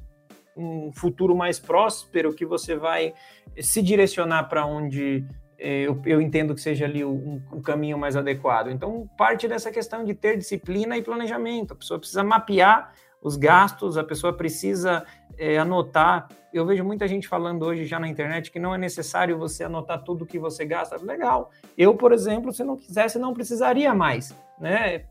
um 0.56 0.92
futuro 0.92 1.36
mais 1.36 1.58
próspero 1.58 2.34
que 2.34 2.44
você 2.44 2.76
vai 2.76 3.14
se 3.60 3.82
direcionar 3.82 4.44
para 4.44 4.66
onde 4.66 5.24
é, 5.58 5.82
eu, 5.82 6.00
eu, 6.04 6.20
entendo 6.20 6.54
que 6.54 6.60
seja 6.60 6.84
ali 6.84 7.04
o, 7.04 7.40
um, 7.52 7.62
caminho 7.62 7.96
mais 7.96 8.16
adequado. 8.16 8.70
Então, 8.70 9.08
parte 9.16 9.46
dessa 9.46 9.70
questão 9.70 10.04
de 10.04 10.14
ter 10.14 10.36
disciplina 10.36 10.96
e 10.96 11.02
planejamento. 11.02 11.72
A 11.72 11.76
pessoa 11.76 11.98
precisa 11.98 12.24
mapear 12.24 12.92
os 13.24 13.36
gastos, 13.36 13.96
a 13.96 14.04
pessoa 14.04 14.34
precisa 14.34 15.02
é, 15.38 15.56
anotar. 15.58 16.28
Eu 16.52 16.66
vejo 16.66 16.84
muita 16.84 17.08
gente 17.08 17.26
falando 17.26 17.64
hoje 17.64 17.86
já 17.86 17.98
na 17.98 18.06
internet 18.06 18.52
que 18.52 18.60
não 18.60 18.74
é 18.74 18.78
necessário 18.78 19.38
você 19.38 19.64
anotar 19.64 20.04
tudo 20.04 20.26
que 20.26 20.38
você 20.38 20.66
gasta. 20.66 20.96
Legal. 21.02 21.50
Eu, 21.76 21.94
por 21.94 22.12
exemplo, 22.12 22.52
se 22.52 22.62
não 22.62 22.76
quisesse, 22.76 23.18
não 23.18 23.32
precisaria 23.32 23.94
mais, 23.94 24.36
né? 24.60 25.06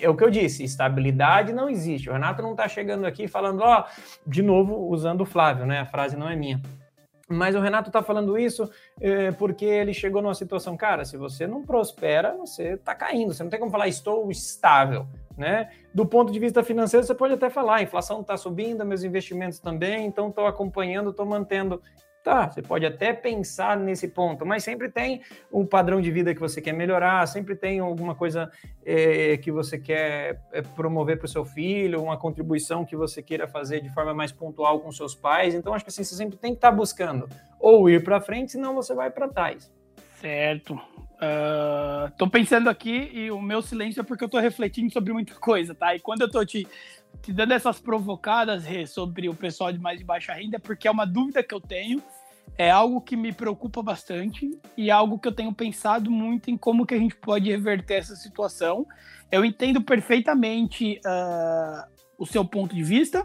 É 0.00 0.08
o 0.08 0.16
que 0.16 0.22
eu 0.22 0.30
disse, 0.30 0.62
estabilidade 0.62 1.52
não 1.52 1.68
existe. 1.68 2.08
O 2.08 2.12
Renato 2.12 2.40
não 2.40 2.52
está 2.52 2.68
chegando 2.68 3.04
aqui 3.04 3.26
falando, 3.26 3.60
ó, 3.60 3.84
de 4.24 4.40
novo, 4.40 4.88
usando 4.88 5.22
o 5.22 5.26
Flávio, 5.26 5.66
né? 5.66 5.80
A 5.80 5.86
frase 5.86 6.16
não 6.16 6.28
é 6.28 6.36
minha. 6.36 6.62
Mas 7.28 7.54
o 7.54 7.60
Renato 7.60 7.90
está 7.90 8.02
falando 8.02 8.38
isso 8.38 8.70
é, 9.00 9.30
porque 9.32 9.66
ele 9.66 9.92
chegou 9.92 10.22
numa 10.22 10.34
situação, 10.34 10.76
cara, 10.76 11.04
se 11.04 11.16
você 11.16 11.46
não 11.46 11.62
prospera, 11.62 12.34
você 12.34 12.74
está 12.74 12.94
caindo. 12.94 13.34
Você 13.34 13.42
não 13.42 13.50
tem 13.50 13.60
como 13.60 13.70
falar, 13.70 13.86
estou 13.86 14.30
estável. 14.30 15.06
Né? 15.36 15.70
Do 15.94 16.06
ponto 16.06 16.32
de 16.32 16.38
vista 16.40 16.64
financeiro, 16.64 17.06
você 17.06 17.14
pode 17.14 17.34
até 17.34 17.48
falar, 17.48 17.76
a 17.76 17.82
inflação 17.82 18.22
está 18.22 18.36
subindo, 18.36 18.84
meus 18.84 19.04
investimentos 19.04 19.60
também, 19.60 20.06
então 20.06 20.30
estou 20.30 20.46
acompanhando, 20.46 21.10
estou 21.10 21.26
mantendo. 21.26 21.80
Tá, 22.28 22.46
você 22.46 22.60
pode 22.60 22.84
até 22.84 23.14
pensar 23.14 23.74
nesse 23.74 24.06
ponto, 24.06 24.44
mas 24.44 24.62
sempre 24.62 24.90
tem 24.90 25.22
um 25.50 25.64
padrão 25.64 25.98
de 25.98 26.10
vida 26.10 26.34
que 26.34 26.40
você 26.42 26.60
quer 26.60 26.74
melhorar, 26.74 27.26
sempre 27.26 27.56
tem 27.56 27.80
alguma 27.80 28.14
coisa 28.14 28.52
é, 28.84 29.38
que 29.38 29.50
você 29.50 29.78
quer 29.78 30.38
é, 30.52 30.60
promover 30.60 31.16
para 31.16 31.24
o 31.24 31.28
seu 31.28 31.42
filho, 31.42 32.02
uma 32.02 32.18
contribuição 32.18 32.84
que 32.84 32.94
você 32.94 33.22
queira 33.22 33.48
fazer 33.48 33.80
de 33.80 33.88
forma 33.94 34.12
mais 34.12 34.30
pontual 34.30 34.80
com 34.80 34.92
seus 34.92 35.14
pais. 35.14 35.54
Então, 35.54 35.72
acho 35.72 35.86
que 35.86 35.88
assim, 35.88 36.04
você 36.04 36.14
sempre 36.16 36.36
tem 36.36 36.52
que 36.52 36.58
estar 36.58 36.70
tá 36.70 36.76
buscando 36.76 37.30
ou 37.58 37.88
ir 37.88 38.04
para 38.04 38.20
frente, 38.20 38.52
senão 38.52 38.74
você 38.74 38.92
vai 38.92 39.10
para 39.10 39.26
trás. 39.26 39.72
Certo. 40.20 40.74
Uh, 40.74 42.12
tô 42.18 42.28
pensando 42.28 42.68
aqui 42.68 43.10
e 43.12 43.30
o 43.30 43.40
meu 43.40 43.62
silêncio 43.62 44.00
é 44.00 44.04
porque 44.04 44.22
eu 44.22 44.28
tô 44.28 44.38
refletindo 44.38 44.92
sobre 44.92 45.14
muita 45.14 45.34
coisa, 45.34 45.74
tá? 45.74 45.96
E 45.96 45.98
quando 45.98 46.20
eu 46.20 46.30
tô 46.30 46.44
te, 46.44 46.68
te 47.22 47.32
dando 47.32 47.52
essas 47.52 47.80
provocadas 47.80 48.64
Rê, 48.64 48.86
sobre 48.86 49.30
o 49.30 49.34
pessoal 49.34 49.72
de 49.72 49.78
mais 49.78 49.98
de 49.98 50.04
baixa 50.04 50.34
renda, 50.34 50.56
é 50.56 50.60
porque 50.60 50.86
é 50.86 50.90
uma 50.90 51.06
dúvida 51.06 51.42
que 51.42 51.54
eu 51.54 51.60
tenho, 51.60 52.02
é 52.58 52.70
algo 52.70 53.00
que 53.00 53.16
me 53.16 53.32
preocupa 53.32 53.80
bastante 53.80 54.50
e 54.76 54.90
é 54.90 54.92
algo 54.92 55.16
que 55.16 55.28
eu 55.28 55.32
tenho 55.32 55.54
pensado 55.54 56.10
muito 56.10 56.50
em 56.50 56.56
como 56.56 56.84
que 56.84 56.92
a 56.92 56.98
gente 56.98 57.14
pode 57.14 57.48
reverter 57.48 57.94
essa 57.94 58.16
situação. 58.16 58.84
Eu 59.30 59.44
entendo 59.44 59.80
perfeitamente 59.80 61.00
uh, 61.06 61.88
o 62.18 62.26
seu 62.26 62.44
ponto 62.44 62.74
de 62.74 62.82
vista, 62.82 63.24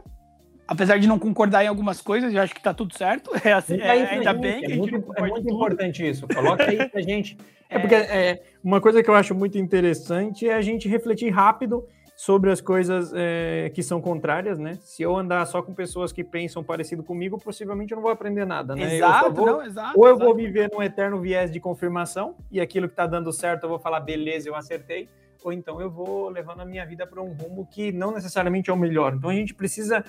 apesar 0.68 1.00
de 1.00 1.08
não 1.08 1.18
concordar 1.18 1.66
em 1.66 1.68
algumas 1.68 2.00
coisas, 2.00 2.32
eu 2.32 2.40
acho 2.40 2.54
que 2.54 2.60
está 2.60 2.76
tudo 2.76 2.96
certo. 2.96 3.32
É, 3.44 3.54
assim, 3.54 3.80
é, 3.80 3.90
ainda 3.90 4.32
gente, 4.32 4.42
bem 4.42 4.60
que 4.60 4.66
é 4.66 4.68
a 4.68 4.76
gente 4.76 4.92
muito, 4.92 5.14
É 5.18 5.22
muito 5.28 5.50
importante 5.50 6.08
isso. 6.08 6.28
Coloca 6.28 6.70
aí 6.70 6.88
pra 6.88 7.02
gente. 7.02 7.36
É, 7.70 7.80
porque 7.80 7.96
é, 7.96 8.44
uma 8.64 8.80
coisa 8.80 9.02
que 9.02 9.10
eu 9.10 9.16
acho 9.16 9.34
muito 9.34 9.58
interessante 9.58 10.48
é 10.48 10.54
a 10.54 10.62
gente 10.62 10.88
refletir 10.88 11.32
rápido 11.32 11.84
sobre 12.16 12.52
as 12.52 12.62
coisas 12.62 13.12
é, 13.16 13.72
que 13.74 13.82
são 13.82 14.00
contrárias, 14.00 14.60
né? 14.60 14.78
Se 14.82 15.02
eu 15.02 15.16
andar 15.16 15.46
só 15.46 15.62
com 15.62 15.74
pessoas 15.74 16.12
que 16.12 16.24
pensam 16.24 16.64
parecido 16.64 17.04
comigo, 17.04 17.40
possivelmente 17.40 17.92
eu 17.92 17.96
não 17.96 18.04
vou 18.04 18.12
aprender 18.12 18.46
nada, 18.46 18.76
né? 18.76 18.98
Exato, 18.98 19.34
vou, 19.34 19.46
não, 19.46 19.64
exato. 19.64 20.00
Ou 20.00 20.08
eu 20.08 20.16
exato. 20.16 20.26
vou 20.26 20.36
viver 20.36 20.70
num 20.72 20.82
eterno 20.82 21.20
viés 21.20 21.52
de 21.52 21.60
confirmação 21.60 22.36
e 22.52 22.62
aquilo 22.62 22.88
que 22.88 22.94
está 22.94 23.08
dando 23.08 23.32
certo 23.32 23.64
eu 23.64 23.70
vou 23.70 23.80
falar, 23.80 24.00
beleza, 24.00 24.48
eu 24.48 24.56
acertei. 24.56 25.10
Ou 25.44 25.52
então 25.52 25.82
eu 25.82 25.90
vou 25.90 26.30
levando 26.30 26.62
a 26.62 26.66
minha 26.66 26.86
vida 26.86 27.06
para 27.06 27.22
um 27.22 27.34
rumo 27.34 27.68
que 27.70 27.92
não 27.92 28.12
necessariamente 28.12 28.70
é 28.70 28.74
o 28.74 28.78
melhor. 28.78 29.16
Então 29.16 29.30
a 29.30 29.34
gente 29.34 29.54
precisa 29.54 30.06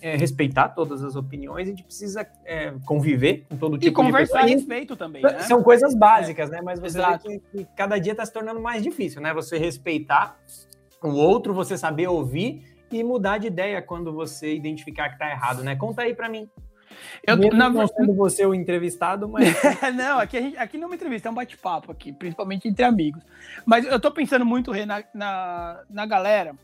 é, 0.00 0.16
respeitar 0.16 0.70
todas 0.70 1.02
as 1.02 1.16
opiniões, 1.16 1.66
a 1.66 1.70
gente 1.70 1.82
precisa 1.82 2.26
é, 2.44 2.72
conviver 2.86 3.44
com 3.48 3.56
todo 3.56 3.76
tipo 3.76 3.90
e 3.90 3.92
conversar 3.92 4.46
de 4.46 4.52
a 4.52 4.56
respeito 4.56 4.96
também. 4.96 5.22
Né? 5.22 5.40
São 5.40 5.62
coisas 5.62 5.94
básicas, 5.94 6.48
né? 6.48 6.62
Mas 6.62 6.80
você 6.80 6.98
Exato. 6.98 7.28
vê 7.28 7.38
que, 7.38 7.58
que 7.58 7.68
cada 7.76 7.98
dia 7.98 8.12
está 8.12 8.24
se 8.24 8.32
tornando 8.32 8.60
mais 8.60 8.82
difícil, 8.82 9.20
né? 9.20 9.34
Você 9.34 9.58
respeitar 9.58 10.38
o 11.02 11.14
outro, 11.14 11.54
você 11.54 11.76
saber 11.76 12.08
ouvir 12.08 12.62
e 12.90 13.02
mudar 13.04 13.38
de 13.38 13.46
ideia 13.46 13.82
quando 13.82 14.12
você 14.12 14.54
identificar 14.54 15.08
que 15.08 15.14
está 15.14 15.30
errado, 15.30 15.62
né? 15.62 15.76
Conta 15.76 16.02
aí 16.02 16.14
para 16.14 16.28
mim. 16.28 16.48
Eu, 17.26 17.36
Mesmo 17.36 17.56
na 17.56 17.68
não 17.68 17.86
sendo 17.86 18.14
você 18.14 18.44
o 18.46 18.54
entrevistado, 18.54 19.28
mas 19.28 19.44
não, 19.94 20.18
aqui, 20.18 20.36
a 20.36 20.40
gente, 20.40 20.56
aqui 20.56 20.78
não 20.78 20.84
é 20.84 20.86
uma 20.86 20.94
entrevista, 20.94 21.28
é 21.28 21.30
um 21.30 21.34
bate-papo 21.34 21.92
aqui, 21.92 22.12
principalmente 22.12 22.66
entre 22.66 22.84
amigos. 22.84 23.22
Mas 23.66 23.84
eu 23.84 24.00
tô 24.00 24.10
pensando 24.10 24.44
muito, 24.44 24.72
Rê, 24.72 24.86
na, 24.86 25.04
na, 25.14 25.82
na 25.88 26.06
galera 26.06 26.54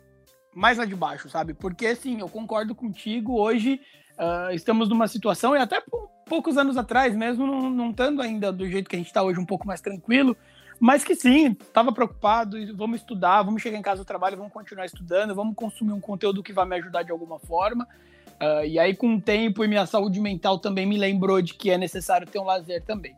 mais 0.55 0.79
lá 0.79 0.85
de 0.85 0.95
baixo, 0.95 1.29
sabe? 1.29 1.53
Porque, 1.53 1.87
assim, 1.87 2.21
eu 2.21 2.29
concordo 2.29 2.75
contigo, 2.75 3.39
hoje 3.39 3.81
uh, 4.19 4.55
estamos 4.55 4.89
numa 4.89 5.09
situação, 5.09 5.55
e 5.55 5.59
até 5.59 5.81
pou- 5.81 6.09
poucos 6.27 6.57
anos 6.57 6.77
atrás, 6.77 7.15
mesmo 7.15 7.47
não, 7.47 7.71
não 7.71 7.91
estando 7.91 8.23
ainda 8.23 8.53
do 8.53 8.67
jeito 8.69 8.89
que 8.89 8.97
a 8.97 8.99
gente 8.99 9.13
tá 9.13 9.23
hoje, 9.23 9.39
um 9.39 9.47
pouco 9.47 9.67
mais 9.67 9.81
tranquilo, 9.81 10.37
mas 10.85 11.03
que 11.03 11.15
sim, 11.15 11.53
estava 11.53 11.91
preocupado, 11.91 12.59
vamos 12.77 13.01
estudar, 13.01 13.41
vamos 13.43 13.63
chegar 13.63 13.79
em 13.79 13.81
casa 13.81 14.03
do 14.03 14.05
trabalho, 14.05 14.37
vamos 14.37 14.53
continuar 14.53 14.85
estudando, 14.85 15.35
vamos 15.35 15.55
consumir 15.55 15.95
um 15.95 16.01
conteúdo 16.01 16.43
que 16.43 16.53
vai 16.53 16.67
me 16.67 16.77
ajudar 16.77 17.03
de 17.03 17.11
alguma 17.11 17.39
forma. 17.39 17.89
Uh, 18.39 18.67
e 18.67 18.79
aí, 18.79 18.95
com 18.95 19.15
o 19.15 19.19
tempo 19.19 19.65
e 19.65 19.67
minha 19.67 19.87
saúde 19.87 20.21
mental 20.21 20.59
também 20.59 20.85
me 20.85 20.99
lembrou 20.99 21.41
de 21.41 21.55
que 21.55 21.71
é 21.71 21.79
necessário 21.79 22.27
ter 22.27 22.39
um 22.39 22.45
lazer 22.45 22.85
também. 22.85 23.17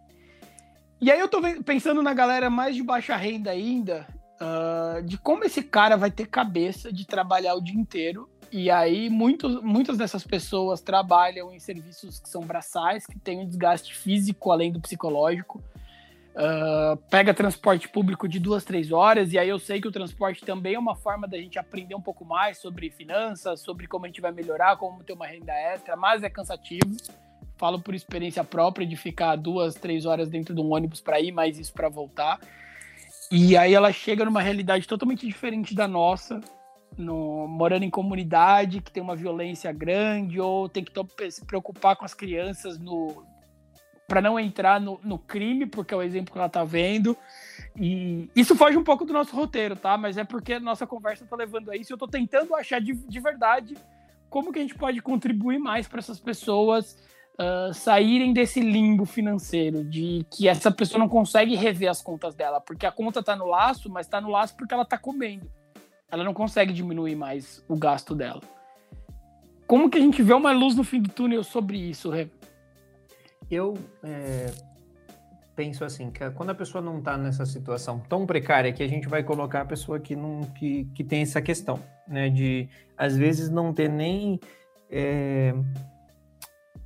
E 1.01 1.11
aí 1.11 1.19
eu 1.19 1.27
tô 1.27 1.41
pensando 1.65 2.05
na 2.05 2.15
galera 2.15 2.49
mais 2.49 2.77
de 2.77 2.85
baixa 2.85 3.17
renda 3.17 3.51
ainda, 3.51 4.07
uh, 4.41 5.03
de 5.03 5.19
como 5.19 5.43
esse 5.43 5.61
cara 5.61 5.97
vai 5.97 6.13
ter 6.13 6.29
cabeça 6.29 6.93
de 6.93 7.05
trabalhar 7.05 7.57
o 7.57 7.61
dia 7.61 7.75
inteiro. 7.75 8.31
E 8.53 8.71
aí, 8.71 9.11
muitos, 9.11 9.61
muitas 9.61 9.99
dessas 9.99 10.23
pessoas 10.23 10.81
trabalham 10.81 11.53
em 11.53 11.59
serviços 11.59 12.21
que 12.21 12.29
são 12.29 12.43
braçais, 12.43 13.05
que 13.05 13.19
têm 13.19 13.41
um 13.41 13.45
desgaste 13.45 13.93
físico 13.93 14.53
além 14.53 14.71
do 14.71 14.81
psicológico. 14.81 15.61
Uh, 16.37 16.99
pega 17.09 17.33
transporte 17.33 17.89
público 17.89 18.29
de 18.29 18.39
duas, 18.39 18.63
três 18.63 18.93
horas, 18.93 19.33
e 19.33 19.39
aí 19.39 19.49
eu 19.49 19.59
sei 19.59 19.81
que 19.81 19.89
o 19.89 19.91
transporte 19.91 20.45
também 20.45 20.75
é 20.75 20.79
uma 20.79 20.95
forma 20.95 21.27
da 21.27 21.39
gente 21.39 21.59
aprender 21.59 21.95
um 21.95 22.01
pouco 22.01 22.27
mais 22.27 22.59
sobre 22.59 22.91
finanças, 22.91 23.61
sobre 23.61 23.87
como 23.87 24.05
a 24.05 24.09
gente 24.09 24.21
vai 24.21 24.31
melhorar, 24.33 24.77
como 24.77 25.03
ter 25.03 25.15
uma 25.15 25.27
renda 25.27 25.55
extra, 25.55 25.97
mas 25.97 26.23
é 26.23 26.29
cansativo. 26.29 26.95
Falo 27.57 27.81
por 27.81 27.95
experiência 27.95 28.45
própria 28.45 28.87
de 28.87 28.97
ficar 28.97 29.35
duas, 29.37 29.77
três 29.77 30.05
horas 30.05 30.29
dentro 30.29 30.55
de 30.55 30.61
um 30.61 30.75
ônibus 30.75 31.01
para 31.01 31.19
ir, 31.19 31.33
mais 31.33 31.59
isso 31.59 31.73
para 31.73 31.89
voltar. 31.89 32.39
E 33.33 33.57
aí 33.57 33.73
ela 33.73 33.91
chega 33.91 34.23
numa 34.23 34.43
realidade 34.43 34.87
totalmente 34.87 35.27
diferente 35.27 35.75
da 35.75 35.89
nossa, 35.89 36.43
no, 36.99 37.49
morando 37.49 37.85
em 37.87 37.91
comunidade 37.91 38.83
que 38.83 38.93
tem 38.93 39.03
uma 39.03 39.17
violência 39.17 39.73
grande, 39.73 40.39
ou 40.39 40.69
tem 40.69 40.85
que 40.85 40.93
se 41.31 41.47
preocupar 41.47 41.97
com 41.97 42.05
as 42.05 42.13
crianças 42.13 42.79
no 42.79 43.25
para 44.07 44.21
não 44.21 44.39
entrar 44.39 44.81
no, 44.81 45.01
no 45.03 45.19
crime, 45.19 45.67
porque 45.67 45.93
é 45.93 45.97
o 45.97 46.03
exemplo 46.03 46.33
que 46.33 46.39
ela 46.39 46.49
tá 46.49 46.65
vendo. 46.65 47.17
E 47.75 48.31
isso 48.35 48.55
foge 48.55 48.77
um 48.77 48.85
pouco 48.85 49.05
do 49.05 49.13
nosso 49.13 49.35
roteiro, 49.35 49.77
tá? 49.77 49.97
Mas 49.97 50.17
é 50.17 50.25
porque 50.25 50.55
a 50.55 50.61
nossa 50.61 50.87
conversa 50.87 51.27
tá 51.27 51.37
levando 51.37 51.71
a 51.71 51.77
isso. 51.77 51.93
Eu 51.93 51.99
tô 51.99 52.07
tentando 52.07 52.55
achar 52.55 52.81
de, 52.81 52.95
de 52.95 53.21
verdade 53.21 53.77
como 54.29 54.53
que 54.53 54.59
a 54.59 54.63
gente 54.63 54.75
pode 54.75 55.01
contribuir 55.01 55.59
mais 55.59 55.87
para 55.87 55.99
essas 55.99 56.19
pessoas 56.19 56.97
ah, 57.39 57.71
saírem 57.75 58.33
desse 58.33 58.61
limbo 58.61 59.05
financeiro, 59.05 59.85
de 59.85 60.27
que 60.31 60.49
essa 60.49 60.71
pessoa 60.71 60.99
não 60.99 61.09
consegue 61.09 61.55
rever 61.55 61.91
as 61.91 62.01
contas 62.01 62.35
dela, 62.35 62.61
porque 62.61 62.87
a 62.87 62.93
conta 62.93 63.23
tá 63.23 63.37
no 63.37 63.47
laço, 63.47 63.91
mas 63.91 64.07
tá 64.07 64.21
no 64.21 64.31
laço 64.31 64.57
porque 64.57 64.73
ela 64.73 64.87
tá 64.87 64.97
comendo. 64.97 65.51
Ela 66.11 66.25
não 66.25 66.33
consegue 66.33 66.73
diminuir 66.73 67.15
mais 67.15 67.63
o 67.69 67.77
gasto 67.77 68.15
dela. 68.15 68.41
Como 69.67 69.91
que 69.91 69.99
a 69.99 70.01
gente 70.01 70.23
vê 70.23 70.33
uma 70.33 70.53
luz 70.53 70.77
no 70.77 70.85
fim 70.85 71.03
do 71.03 71.11
túnel 71.11 71.43
sobre 71.45 71.77
isso, 71.77 72.09
Rê? 72.09 72.31
Eu 73.51 73.75
é, 74.03 74.47
penso 75.57 75.85
assim, 75.85 76.11
que 76.11 76.29
quando 76.31 76.51
a 76.51 76.55
pessoa 76.55 76.83
não 76.83 76.99
está 76.99 77.17
nessa 77.17 77.47
situação 77.47 77.99
tão 77.99 78.27
precária 78.27 78.73
que 78.73 78.83
a 78.83 78.89
gente 78.89 79.09
vai 79.09 79.23
colocar 79.23 79.63
a 79.63 79.65
pessoa 79.65 79.99
que 79.99 80.15
não 80.15 80.43
que, 80.43 80.85
que 80.95 81.03
tem 81.03 81.23
essa 81.23 81.41
questão, 81.41 81.81
né? 82.07 82.29
De 82.29 82.69
às 82.97 83.17
vezes 83.17 83.49
não 83.49 83.73
ter 83.73 83.89
nem 83.89 84.39
é, 84.91 85.55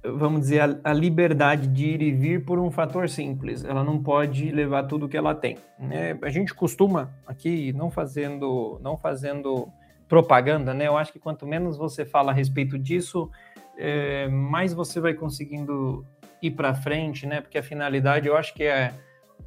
vamos 0.02 0.40
dizer 0.40 0.60
a, 0.60 0.90
a 0.90 0.92
liberdade 0.92 1.66
de 1.66 1.86
ir 1.86 2.02
e 2.02 2.12
vir 2.12 2.44
por 2.44 2.58
um 2.58 2.70
fator 2.70 3.08
simples. 3.08 3.64
Ela 3.64 3.82
não 3.84 4.02
pode 4.02 4.50
levar 4.50 4.84
tudo 4.84 5.08
que 5.08 5.16
ela 5.16 5.34
tem. 5.34 5.58
Né? 5.78 6.18
A 6.22 6.30
gente 6.30 6.54
costuma 6.54 7.12
aqui 7.26 7.72
não 7.72 7.90
fazendo 7.90 8.78
não 8.82 8.96
fazendo 8.96 9.68
propaganda, 10.08 10.74
né? 10.74 10.86
Eu 10.86 10.96
acho 10.96 11.12
que 11.12 11.18
quanto 11.18 11.46
menos 11.46 11.76
você 11.76 12.04
fala 12.04 12.32
a 12.32 12.34
respeito 12.34 12.78
disso, 12.78 13.30
é, 13.76 14.28
mais 14.28 14.72
você 14.74 15.00
vai 15.00 15.14
conseguindo 15.14 16.04
ir 16.42 16.52
para 16.52 16.74
frente, 16.74 17.26
né? 17.26 17.40
Porque 17.40 17.58
a 17.58 17.62
finalidade 17.62 18.28
eu 18.28 18.36
acho 18.36 18.54
que 18.54 18.64
é, 18.64 18.94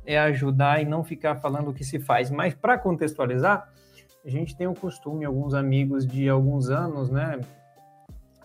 é 0.05 0.19
ajudar 0.19 0.81
e 0.81 0.85
não 0.85 1.03
ficar 1.03 1.35
falando 1.35 1.69
o 1.69 1.73
que 1.73 1.83
se 1.83 1.99
faz. 1.99 2.29
Mas 2.29 2.53
para 2.53 2.77
contextualizar, 2.77 3.69
a 4.25 4.29
gente 4.29 4.55
tem 4.55 4.67
o 4.67 4.73
costume, 4.73 5.25
alguns 5.25 5.53
amigos 5.53 6.07
de 6.07 6.29
alguns 6.29 6.69
anos, 6.69 7.09
né? 7.09 7.39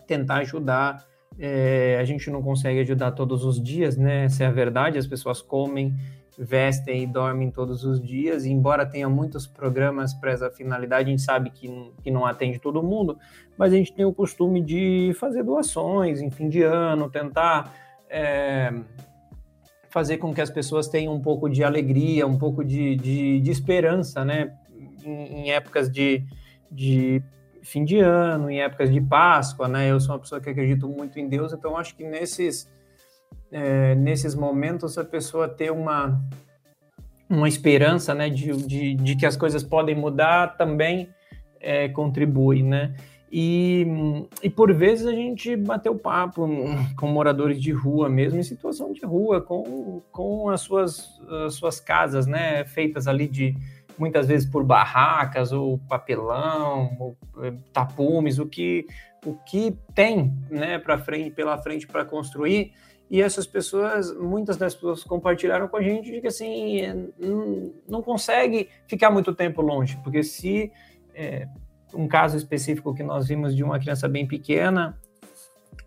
Tentar 0.05 0.37
ajudar. 0.37 1.05
É, 1.37 1.97
a 1.99 2.03
gente 2.03 2.29
não 2.29 2.41
consegue 2.41 2.81
ajudar 2.81 3.11
todos 3.11 3.45
os 3.45 3.61
dias, 3.61 3.95
né? 3.95 4.25
Essa 4.25 4.43
é 4.43 4.47
a 4.47 4.51
verdade. 4.51 4.97
As 4.97 5.07
pessoas 5.07 5.41
comem, 5.41 5.95
vestem 6.37 7.03
e 7.03 7.07
dormem 7.07 7.49
todos 7.49 7.85
os 7.85 8.01
dias. 8.01 8.43
E 8.43 8.51
embora 8.51 8.85
tenha 8.85 9.07
muitos 9.07 9.47
programas 9.47 10.13
para 10.13 10.31
essa 10.31 10.49
finalidade, 10.49 11.07
a 11.07 11.11
gente 11.11 11.21
sabe 11.21 11.49
que, 11.49 11.69
que 12.03 12.11
não 12.11 12.25
atende 12.25 12.59
todo 12.59 12.83
mundo, 12.83 13.17
mas 13.57 13.71
a 13.71 13.75
gente 13.77 13.93
tem 13.93 14.03
o 14.03 14.13
costume 14.13 14.61
de 14.61 15.13
fazer 15.17 15.43
doações 15.43 16.19
em 16.19 16.29
fim 16.29 16.49
de 16.49 16.61
ano, 16.61 17.09
tentar 17.09 17.73
é, 18.09 18.73
fazer 19.89 20.17
com 20.17 20.33
que 20.33 20.41
as 20.41 20.49
pessoas 20.49 20.87
tenham 20.87 21.13
um 21.13 21.21
pouco 21.21 21.49
de 21.49 21.63
alegria, 21.63 22.25
um 22.25 22.37
pouco 22.37 22.63
de, 22.63 22.95
de, 22.95 23.39
de 23.39 23.51
esperança, 23.51 24.23
né? 24.23 24.53
Em, 25.03 25.43
em 25.43 25.51
épocas 25.51 25.91
de, 25.91 26.23
de, 26.71 27.21
fim 27.61 27.83
de 27.83 27.99
ano, 27.99 28.49
em 28.49 28.61
épocas 28.61 28.91
de 28.91 29.01
Páscoa, 29.01 29.67
né? 29.67 29.89
Eu 29.91 29.99
sou 29.99 30.15
uma 30.15 30.19
pessoa 30.19 30.41
que 30.41 30.49
acredito 30.49 30.87
muito 30.87 31.19
em 31.19 31.27
Deus, 31.27 31.53
então 31.53 31.77
acho 31.77 31.95
que 31.95 32.03
nesses, 32.03 32.71
é, 33.51 33.95
nesses 33.95 34.35
momentos 34.35 34.97
a 34.97 35.03
pessoa 35.03 35.47
ter 35.47 35.71
uma, 35.71 36.21
uma 37.29 37.47
esperança, 37.47 38.13
né? 38.13 38.29
De, 38.29 38.51
de, 38.51 38.95
de 38.95 39.15
que 39.15 39.25
as 39.25 39.35
coisas 39.35 39.63
podem 39.63 39.95
mudar 39.95 40.57
também 40.57 41.09
é, 41.59 41.89
contribui, 41.89 42.63
né? 42.63 42.95
E, 43.31 43.85
e 44.41 44.49
por 44.49 44.73
vezes 44.73 45.05
a 45.05 45.11
gente 45.11 45.55
bateu 45.55 45.95
papo 45.95 46.49
com 46.97 47.07
moradores 47.07 47.61
de 47.61 47.71
rua 47.71 48.09
mesmo, 48.09 48.39
em 48.39 48.43
situação 48.43 48.91
de 48.91 49.05
rua, 49.05 49.39
com, 49.39 50.01
com 50.11 50.49
as, 50.49 50.61
suas, 50.61 51.21
as 51.45 51.53
suas 51.53 51.79
casas, 51.79 52.25
né, 52.25 52.65
feitas 52.65 53.07
ali 53.07 53.27
de 53.27 53.55
muitas 53.97 54.27
vezes 54.27 54.49
por 54.49 54.63
barracas 54.63 55.51
ou 55.51 55.77
papelão, 55.77 56.95
ou 56.99 57.17
tapumes, 57.71 58.39
o 58.39 58.45
que 58.45 58.87
o 59.25 59.33
que 59.33 59.77
tem, 59.93 60.33
né, 60.49 60.79
para 60.79 60.97
frente, 60.97 61.31
pela 61.31 61.57
frente 61.57 61.85
para 61.85 62.05
construir. 62.05 62.71
E 63.09 63.21
essas 63.21 63.45
pessoas, 63.45 64.15
muitas 64.15 64.55
das 64.55 64.73
pessoas 64.73 65.03
compartilharam 65.03 65.67
com 65.67 65.77
a 65.77 65.81
gente 65.81 66.11
de 66.11 66.21
que 66.21 66.27
assim 66.27 67.11
não, 67.19 67.73
não 67.87 68.01
consegue 68.01 68.69
ficar 68.87 69.09
muito 69.09 69.33
tempo 69.33 69.61
longe, 69.61 69.97
porque 70.03 70.23
se 70.23 70.71
é, 71.13 71.47
um 71.93 72.07
caso 72.07 72.37
específico 72.37 72.93
que 72.93 73.03
nós 73.03 73.27
vimos 73.27 73.55
de 73.55 73.63
uma 73.63 73.79
criança 73.79 74.07
bem 74.07 74.27
pequena 74.27 74.97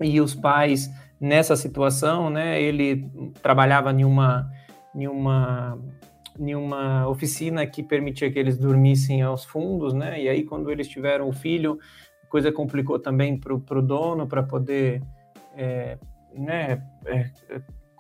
e 0.01 0.21
os 0.21 0.35
pais 0.35 0.91
nessa 1.21 1.55
situação, 1.57 2.29
né? 2.29 2.61
Ele 2.61 3.09
trabalhava 3.43 3.93
em 3.93 4.05
uma, 4.05 4.51
em 4.95 5.07
uma, 5.07 5.79
em 6.39 6.55
uma 6.55 7.09
oficina 7.09 7.67
que 7.67 7.83
permitia 7.83 8.31
que 8.31 8.39
eles 8.39 8.59
dormissem 8.59 9.23
aos 9.23 9.45
fundos, 9.45 9.95
né? 9.95 10.21
E 10.21 10.29
aí 10.29 10.45
quando 10.45 10.71
eles 10.71 10.89
tiveram 10.89 11.29
o 11.29 11.33
filho, 11.33 11.79
a 12.25 12.27
coisa 12.27 12.51
complicou 12.51 12.99
também 12.99 13.39
para 13.39 13.55
o 13.55 13.83
dono 13.83 14.27
para 14.27 14.43
poder, 14.43 15.03
é, 15.57 15.97
né? 16.35 16.83
É, 17.07 17.31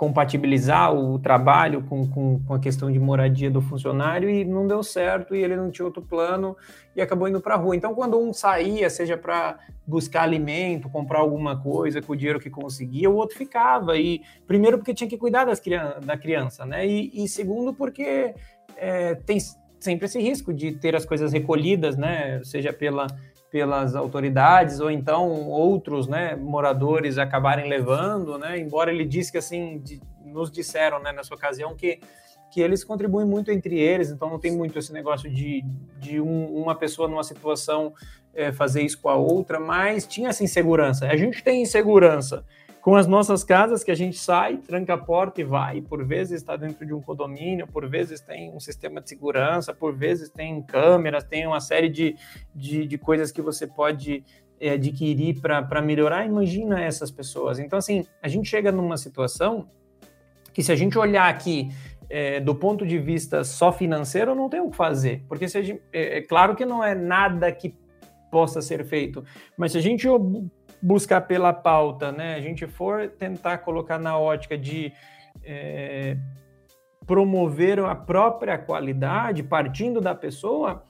compatibilizar 0.03 0.93
o 0.93 1.17
trabalho 1.17 1.85
com, 1.85 2.09
com, 2.09 2.41
com, 2.41 2.55
a 2.55 2.59
questão 2.59 2.91
de 2.91 2.99
moradia 2.99 3.49
do 3.49 3.63
funcionário 3.63 4.29
e 4.29 4.45
não 4.45 4.67
deu 4.67 4.83
certo 4.83 5.33
e 5.33 5.41
ele 5.41 5.55
não 5.55 5.71
tinha 5.71 5.87
outro 5.87 6.03
plano 6.03 6.57
e 6.97 7.01
acabou 7.01 7.29
indo 7.29 7.41
para 7.41 7.55
a 7.55 7.57
rua. 7.57 7.77
Então, 7.77 7.95
quando 7.95 8.19
um 8.19 8.33
saía, 8.33 8.91
seja 8.91 9.17
para 9.17 9.61
buscar 9.87 10.23
alimento, 10.23 10.91
comprar 10.91 11.21
alguma 11.21 11.57
coisa 11.57 12.03
com 12.03 12.15
o 12.15 12.17
dinheiro 12.17 12.41
que 12.41 12.51
conseguia, 12.51 13.09
o 13.09 13.15
outro 13.15 13.39
ficava. 13.39 13.97
E 13.97 14.23
primeiro 14.45 14.77
porque 14.77 14.93
tinha 14.93 15.09
que 15.09 15.17
cuidar 15.17 15.45
das 15.45 15.63
da 16.05 16.17
criança, 16.17 16.67
né? 16.67 16.85
E, 16.85 17.23
e 17.23 17.29
segundo 17.29 17.73
porque 17.73 18.35
é, 18.77 19.15
tem 19.15 19.39
sempre 19.79 20.07
esse 20.07 20.21
risco 20.21 20.53
de 20.53 20.73
ter 20.73 20.97
as 20.97 21.05
coisas 21.05 21.33
recolhidas, 21.33 21.97
né? 21.97 22.43
Seja 22.43 22.73
pela 22.73 23.07
pelas 23.53 23.95
autoridades 23.95 24.81
ou 24.81 24.91
então 24.91 25.29
outros 25.51 26.09
né, 26.09 26.35
moradores 26.35 27.19
acabarem 27.19 27.69
levando, 27.69 28.39
né? 28.39 28.59
Embora 28.59 28.91
ele 28.91 29.05
disse 29.05 29.31
que 29.31 29.37
assim 29.37 29.79
de, 29.79 30.01
nos 30.25 30.51
disseram 30.51 30.99
né, 30.99 31.13
nessa 31.13 31.35
ocasião 31.35 31.77
que 31.77 32.01
que 32.51 32.61
eles 32.61 32.85
contribuem 32.85 33.27
muito 33.27 33.51
entre 33.51 33.79
eles, 33.79 34.11
então 34.11 34.29
não 34.29 34.39
tem 34.39 34.55
muito 34.55 34.79
esse 34.79 34.93
negócio 34.93 35.31
de, 35.31 35.65
de 35.99 36.21
um, 36.21 36.55
uma 36.55 36.75
pessoa 36.75 37.09
numa 37.09 37.25
situação 37.25 37.95
é, 38.35 38.53
fazer 38.53 38.83
isso 38.83 39.01
com 39.01 39.09
a 39.09 39.15
outra, 39.15 39.59
mas 39.59 40.07
tinha 40.07 40.29
essa 40.29 40.45
insegurança. 40.45 41.07
A 41.07 41.17
gente 41.17 41.43
tem 41.43 41.63
insegurança 41.63 42.45
com 42.83 42.97
as 42.97 43.07
nossas 43.07 43.45
casas, 43.45 43.85
que 43.85 43.93
a 43.93 43.95
gente 43.95 44.19
sai, 44.19 44.57
tranca 44.57 44.95
a 44.95 44.99
porta 44.99 45.41
e 45.41 45.45
vai. 45.45 45.81
Por 45.81 46.05
vezes 46.05 46.41
está 46.41 46.57
dentro 46.57 46.85
de 46.85 46.93
um 46.93 47.01
condomínio, 47.01 47.65
por 47.65 47.89
vezes 47.89 48.21
tem 48.21 48.53
um 48.53 48.59
sistema 48.59 49.01
de 49.01 49.09
segurança, 49.09 49.73
por 49.73 49.95
vezes 49.95 50.29
tem 50.29 50.61
câmeras, 50.61 51.23
tem 51.23 51.47
uma 51.47 51.61
série 51.61 51.89
de, 51.89 52.17
de, 52.53 52.85
de 52.85 52.99
coisas 52.99 53.31
que 53.31 53.41
você 53.41 53.69
pode 53.69 54.25
é, 54.59 54.71
adquirir 54.71 55.41
para 55.41 55.81
melhorar. 55.81 56.27
Imagina 56.27 56.83
essas 56.83 57.09
pessoas. 57.09 57.61
Então, 57.61 57.79
assim, 57.79 58.05
a 58.21 58.27
gente 58.27 58.49
chega 58.49 58.73
numa 58.73 58.97
situação 58.97 59.69
que, 60.53 60.61
se 60.61 60.73
a 60.73 60.77
gente 60.77 60.99
olhar 60.99 61.31
aqui 61.31 61.71
é, 62.11 62.41
do 62.41 62.53
ponto 62.53 62.85
de 62.85 62.99
vista 62.99 63.45
só 63.45 63.73
financeiro, 63.73 64.35
não 64.35 64.49
tem 64.49 64.61
o 64.61 64.71
que 64.71 64.77
fazer. 64.77 65.25
Porque 65.29 65.49
se 65.49 65.63
gente, 65.63 65.81
é, 65.93 66.19
é 66.19 66.21
claro 66.21 66.57
que 66.57 66.67
não 66.67 66.83
é 66.83 66.97
nada 66.97 67.53
que 67.53 67.77
possa 68.29 68.61
ser 68.61 68.85
feito, 68.85 69.23
mas 69.59 69.73
se 69.73 69.79
a 69.79 69.81
gente 69.81 70.09
buscar 70.83 71.21
pela 71.23 71.53
pauta, 71.53 72.11
né, 72.11 72.35
a 72.35 72.41
gente 72.41 72.67
for 72.67 73.09
tentar 73.09 73.59
colocar 73.59 73.99
na 73.99 74.19
ótica 74.19 74.59
de 74.59 74.93
é, 75.45 76.17
promover 77.07 77.79
a 77.79 77.95
própria 77.95 78.59
qualidade, 78.59 79.43
partindo 79.43 80.01
da 80.01 80.15
pessoa, 80.15 80.85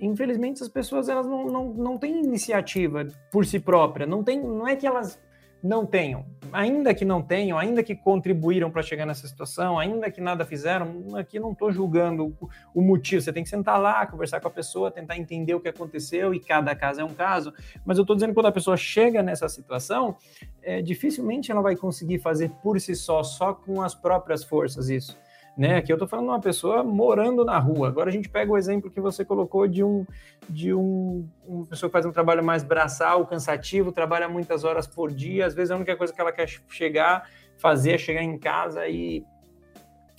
infelizmente 0.00 0.62
as 0.62 0.68
pessoas 0.68 1.08
elas 1.08 1.26
não, 1.26 1.46
não, 1.46 1.68
não 1.72 1.98
têm 1.98 2.24
iniciativa 2.24 3.06
por 3.30 3.46
si 3.46 3.60
própria, 3.60 4.06
não 4.06 4.24
tem, 4.24 4.40
não 4.40 4.66
é 4.66 4.74
que 4.74 4.86
elas 4.86 5.20
não 5.62 5.86
tenham, 5.86 6.26
ainda 6.52 6.92
que 6.92 7.04
não 7.04 7.22
tenham, 7.22 7.56
ainda 7.56 7.82
que 7.82 7.94
contribuíram 7.94 8.70
para 8.70 8.82
chegar 8.82 9.06
nessa 9.06 9.26
situação, 9.28 9.78
ainda 9.78 10.10
que 10.10 10.20
nada 10.20 10.44
fizeram, 10.44 11.16
aqui 11.16 11.38
não 11.38 11.52
estou 11.52 11.70
julgando 11.70 12.36
o, 12.74 12.82
motivo. 12.82 13.22
Você 13.22 13.32
tem 13.32 13.44
que 13.44 13.48
sentar 13.48 13.80
lá, 13.80 14.04
conversar 14.06 14.40
com 14.40 14.48
a 14.48 14.50
pessoa, 14.50 14.90
tentar 14.90 15.16
entender 15.16 15.54
o 15.54 15.60
que 15.60 15.68
aconteceu 15.68 16.34
e 16.34 16.40
cada 16.40 16.74
caso 16.74 17.00
é 17.00 17.04
um 17.04 17.14
caso. 17.14 17.52
Mas 17.84 17.96
eu 17.96 18.02
estou 18.02 18.16
dizendo 18.16 18.30
que 18.30 18.34
quando 18.34 18.46
a 18.46 18.52
pessoa 18.52 18.76
chega 18.76 19.22
nessa 19.22 19.48
situação, 19.48 20.16
é, 20.62 20.82
dificilmente 20.82 21.50
ela 21.50 21.62
vai 21.62 21.76
conseguir 21.76 22.18
fazer 22.18 22.50
por 22.62 22.80
si 22.80 22.94
só, 22.94 23.22
só 23.22 23.54
com 23.54 23.80
as 23.80 23.94
próprias 23.94 24.42
forças 24.42 24.88
isso 24.88 25.21
né? 25.56 25.76
Aqui 25.76 25.92
eu 25.92 25.96
estou 25.96 26.08
falando 26.08 26.26
de 26.26 26.32
uma 26.32 26.40
pessoa 26.40 26.82
morando 26.82 27.44
na 27.44 27.58
rua. 27.58 27.88
Agora 27.88 28.08
a 28.08 28.12
gente 28.12 28.28
pega 28.28 28.50
o 28.50 28.56
exemplo 28.56 28.90
que 28.90 29.00
você 29.00 29.24
colocou 29.24 29.66
de 29.68 29.84
um 29.84 30.06
de 30.48 30.74
um, 30.74 31.26
uma 31.46 31.66
pessoa 31.66 31.88
que 31.88 31.92
faz 31.92 32.06
um 32.06 32.12
trabalho 32.12 32.42
mais 32.42 32.62
braçal, 32.64 33.26
cansativo, 33.26 33.92
trabalha 33.92 34.28
muitas 34.28 34.64
horas 34.64 34.86
por 34.86 35.10
dia. 35.10 35.46
Às 35.46 35.54
vezes 35.54 35.70
a 35.70 35.76
única 35.76 35.96
coisa 35.96 36.12
que 36.12 36.20
ela 36.20 36.32
quer 36.32 36.48
chegar, 36.68 37.28
fazer 37.58 37.92
é 37.92 37.98
chegar 37.98 38.22
em 38.22 38.38
casa 38.38 38.88
e 38.88 39.24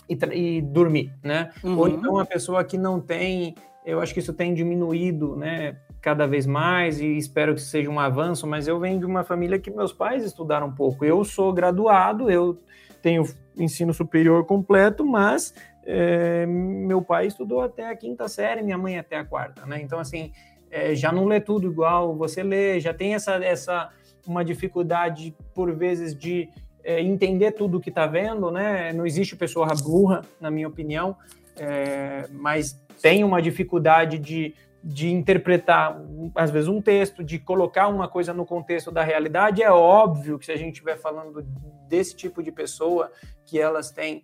e, 0.09 0.57
e 0.57 0.61
dormir, 0.61 1.13
né? 1.23 1.51
Uhum. 1.63 1.77
Ou 1.77 1.87
então 1.87 2.13
uma 2.13 2.25
pessoa 2.25 2.63
que 2.63 2.77
não 2.77 2.99
tem, 2.99 3.55
eu 3.85 3.99
acho 4.01 4.13
que 4.13 4.19
isso 4.19 4.33
tem 4.33 4.53
diminuído, 4.53 5.35
né? 5.35 5.77
Cada 6.01 6.27
vez 6.27 6.45
mais 6.45 6.99
e 6.99 7.17
espero 7.17 7.53
que 7.55 7.61
seja 7.61 7.89
um 7.89 7.99
avanço. 7.99 8.45
Mas 8.45 8.67
eu 8.67 8.79
venho 8.79 8.99
de 8.99 9.05
uma 9.05 9.23
família 9.23 9.57
que 9.57 9.71
meus 9.71 9.93
pais 9.93 10.23
estudaram 10.23 10.67
um 10.67 10.75
pouco. 10.75 11.05
Eu 11.05 11.23
sou 11.23 11.53
graduado, 11.53 12.29
eu 12.29 12.59
tenho 13.03 13.23
ensino 13.57 13.93
superior 13.93 14.45
completo, 14.45 15.05
mas 15.05 15.53
é, 15.85 16.45
meu 16.45 17.01
pai 17.01 17.27
estudou 17.27 17.61
até 17.61 17.89
a 17.89 17.95
quinta 17.95 18.27
série, 18.29 18.63
minha 18.63 18.77
mãe 18.77 18.97
até 18.97 19.17
a 19.17 19.25
quarta, 19.25 19.65
né? 19.65 19.81
Então, 19.81 19.99
assim, 19.99 20.31
é, 20.71 20.95
já 20.95 21.11
não 21.11 21.25
lê 21.25 21.41
tudo 21.41 21.67
igual 21.67 22.15
você 22.15 22.41
lê, 22.41 22.79
já 22.79 22.93
tem 22.93 23.13
essa, 23.13 23.35
essa 23.43 23.89
uma 24.25 24.43
dificuldade, 24.43 25.35
por 25.53 25.75
vezes, 25.75 26.15
de 26.15 26.49
é, 26.81 27.01
entender 27.01 27.51
tudo 27.51 27.81
que 27.81 27.89
está 27.89 28.07
vendo, 28.07 28.49
né? 28.49 28.93
Não 28.93 29.05
existe 29.05 29.35
pessoa 29.35 29.67
burra, 29.83 30.21
na 30.39 30.49
minha 30.49 30.67
opinião, 30.67 31.17
é, 31.57 32.25
mas 32.31 32.81
tem 33.01 33.21
uma 33.25 33.41
dificuldade 33.41 34.17
de 34.17 34.55
de 34.83 35.09
interpretar, 35.09 35.97
às 36.35 36.51
vezes, 36.51 36.67
um 36.67 36.81
texto, 36.81 37.23
de 37.23 37.39
colocar 37.39 37.87
uma 37.87 38.07
coisa 38.07 38.33
no 38.33 38.45
contexto 38.45 38.91
da 38.91 39.01
realidade, 39.01 39.63
é 39.63 39.71
óbvio 39.71 40.37
que 40.37 40.45
se 40.45 40.51
a 40.51 40.57
gente 40.57 40.73
estiver 40.73 40.97
falando 40.97 41.41
desse 41.87 42.15
tipo 42.15 42.43
de 42.43 42.51
pessoa, 42.51 43.09
que 43.45 43.57
elas 43.57 43.91
têm 43.91 44.21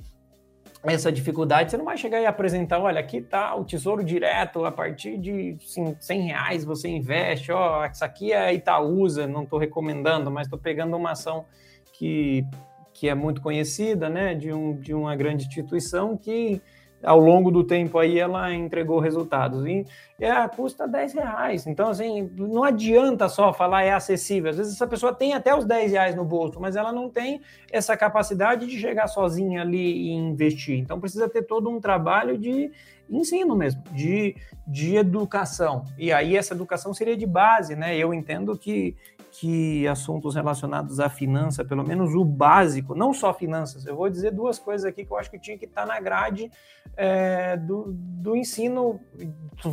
essa 0.83 1.11
dificuldade, 1.11 1.71
você 1.71 1.77
não 1.77 1.85
vai 1.85 1.97
chegar 1.97 2.21
e 2.21 2.25
apresentar, 2.25 2.79
olha, 2.79 2.99
aqui 2.99 3.17
está 3.17 3.53
o 3.55 3.65
tesouro 3.65 4.03
direto, 4.03 4.63
a 4.65 4.71
partir 4.71 5.17
de 5.17 5.57
assim, 5.61 5.95
100 5.99 6.21
reais 6.21 6.63
você 6.63 6.87
investe, 6.87 7.51
ó, 7.51 7.85
isso 7.85 8.03
aqui 8.03 8.31
é 8.31 8.53
Itaúsa, 8.53 9.27
não 9.27 9.43
estou 9.43 9.59
recomendando, 9.59 10.31
mas 10.31 10.47
estou 10.47 10.57
pegando 10.57 10.95
uma 10.95 11.11
ação 11.11 11.45
que, 11.93 12.45
que 12.93 13.09
é 13.09 13.15
muito 13.15 13.41
conhecida, 13.41 14.09
né, 14.09 14.33
de, 14.33 14.53
um, 14.53 14.77
de 14.77 14.93
uma 14.93 15.15
grande 15.17 15.45
instituição 15.47 16.15
que 16.15 16.61
ao 17.03 17.19
longo 17.19 17.49
do 17.49 17.63
tempo 17.63 17.97
aí 17.97 18.19
ela 18.19 18.53
entregou 18.53 18.99
resultados. 18.99 19.65
E 19.65 19.85
é, 20.19 20.47
custa 20.49 20.87
10 20.87 21.13
reais. 21.13 21.65
Então, 21.65 21.89
assim, 21.89 22.29
não 22.37 22.63
adianta 22.63 23.29
só 23.29 23.53
falar 23.53 23.83
é 23.83 23.93
acessível. 23.93 24.49
Às 24.49 24.57
vezes 24.57 24.73
essa 24.73 24.87
pessoa 24.87 25.13
tem 25.13 25.33
até 25.33 25.55
os 25.55 25.65
10 25.65 25.91
reais 25.91 26.15
no 26.15 26.25
bolso, 26.25 26.59
mas 26.59 26.75
ela 26.75 26.91
não 26.91 27.09
tem 27.09 27.41
essa 27.71 27.95
capacidade 27.95 28.67
de 28.67 28.77
chegar 28.77 29.07
sozinha 29.07 29.61
ali 29.61 30.09
e 30.09 30.11
investir. 30.11 30.77
Então 30.77 30.99
precisa 30.99 31.29
ter 31.29 31.43
todo 31.43 31.69
um 31.69 31.79
trabalho 31.79 32.37
de 32.37 32.71
ensino 33.09 33.55
mesmo, 33.55 33.81
de, 33.91 34.35
de 34.67 34.95
educação. 34.95 35.85
E 35.97 36.11
aí 36.11 36.35
essa 36.35 36.53
educação 36.53 36.93
seria 36.93 37.17
de 37.17 37.25
base, 37.25 37.75
né? 37.75 37.97
Eu 37.97 38.13
entendo 38.13 38.57
que 38.57 38.95
que 39.31 39.87
assuntos 39.87 40.35
relacionados 40.35 40.99
à 40.99 41.07
finança, 41.07 41.63
pelo 41.63 41.83
menos 41.83 42.13
o 42.15 42.25
básico, 42.25 42.95
não 42.95 43.13
só 43.13 43.33
finanças, 43.33 43.85
eu 43.85 43.95
vou 43.95 44.09
dizer 44.09 44.31
duas 44.31 44.57
coisas 44.57 44.85
aqui 44.85 45.05
que 45.05 45.11
eu 45.11 45.17
acho 45.17 45.29
que 45.29 45.39
tinha 45.39 45.57
que 45.57 45.65
estar 45.65 45.85
na 45.85 45.99
grade 45.99 46.51
é, 46.97 47.55
do, 47.55 47.85
do 47.87 48.35
ensino. 48.35 48.99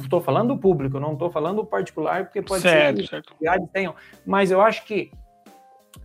Estou 0.02 0.20
falando 0.20 0.54
do 0.54 0.60
público, 0.60 1.00
não 1.00 1.14
estou 1.14 1.30
falando 1.30 1.56
do 1.56 1.64
particular, 1.64 2.24
porque 2.24 2.42
pode 2.42 2.62
certo, 2.62 3.00
ser 3.00 3.08
certo. 3.08 3.34
que 3.38 3.72
tenham, 3.72 3.94
mas 4.24 4.50
eu 4.50 4.60
acho 4.60 4.84
que 4.84 5.10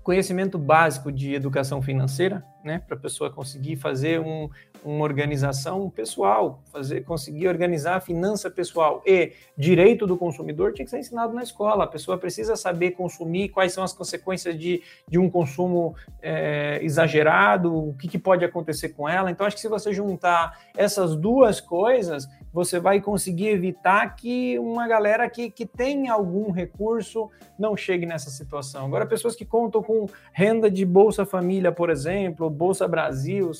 conhecimento 0.01 0.57
básico 0.57 1.11
de 1.11 1.33
educação 1.33 1.81
financeira, 1.81 2.43
né, 2.63 2.79
para 2.79 2.95
a 2.95 2.99
pessoa 2.99 3.29
conseguir 3.29 3.75
fazer 3.75 4.19
um, 4.19 4.49
uma 4.83 5.03
organização 5.03 5.89
pessoal, 5.89 6.61
fazer, 6.71 7.01
conseguir 7.01 7.47
organizar 7.47 7.95
a 7.95 7.99
finança 7.99 8.49
pessoal 8.49 9.01
e 9.05 9.33
direito 9.57 10.07
do 10.07 10.17
consumidor 10.17 10.73
tinha 10.73 10.85
que 10.85 10.91
ser 10.91 10.99
ensinado 10.99 11.33
na 11.33 11.43
escola. 11.43 11.83
A 11.83 11.87
pessoa 11.87 12.17
precisa 12.17 12.55
saber 12.55 12.91
consumir, 12.91 13.49
quais 13.49 13.73
são 13.73 13.83
as 13.83 13.93
consequências 13.93 14.57
de, 14.57 14.81
de 15.07 15.19
um 15.19 15.29
consumo 15.29 15.95
é, 16.21 16.79
exagerado, 16.81 17.89
o 17.89 17.93
que, 17.93 18.07
que 18.07 18.17
pode 18.17 18.43
acontecer 18.43 18.89
com 18.89 19.07
ela. 19.07 19.29
Então, 19.29 19.45
acho 19.45 19.55
que 19.55 19.61
se 19.61 19.67
você 19.67 19.93
juntar 19.93 20.59
essas 20.75 21.15
duas 21.15 21.61
coisas, 21.61 22.27
você 22.51 22.79
vai 22.79 22.99
conseguir 22.99 23.49
evitar 23.49 24.15
que 24.15 24.57
uma 24.59 24.87
galera 24.87 25.29
que, 25.29 25.49
que 25.49 25.65
tem 25.65 26.09
algum 26.09 26.51
recurso 26.51 27.29
não 27.57 27.77
chegue 27.77 28.05
nessa 28.05 28.29
situação. 28.29 28.85
Agora, 28.85 29.05
pessoas 29.05 29.35
que 29.35 29.45
contam 29.45 29.81
com 29.81 30.07
renda 30.33 30.69
de 30.69 30.85
Bolsa 30.85 31.25
Família, 31.25 31.71
por 31.71 31.89
exemplo, 31.89 32.49
Bolsa 32.49 32.87
Brasil, 32.87 33.51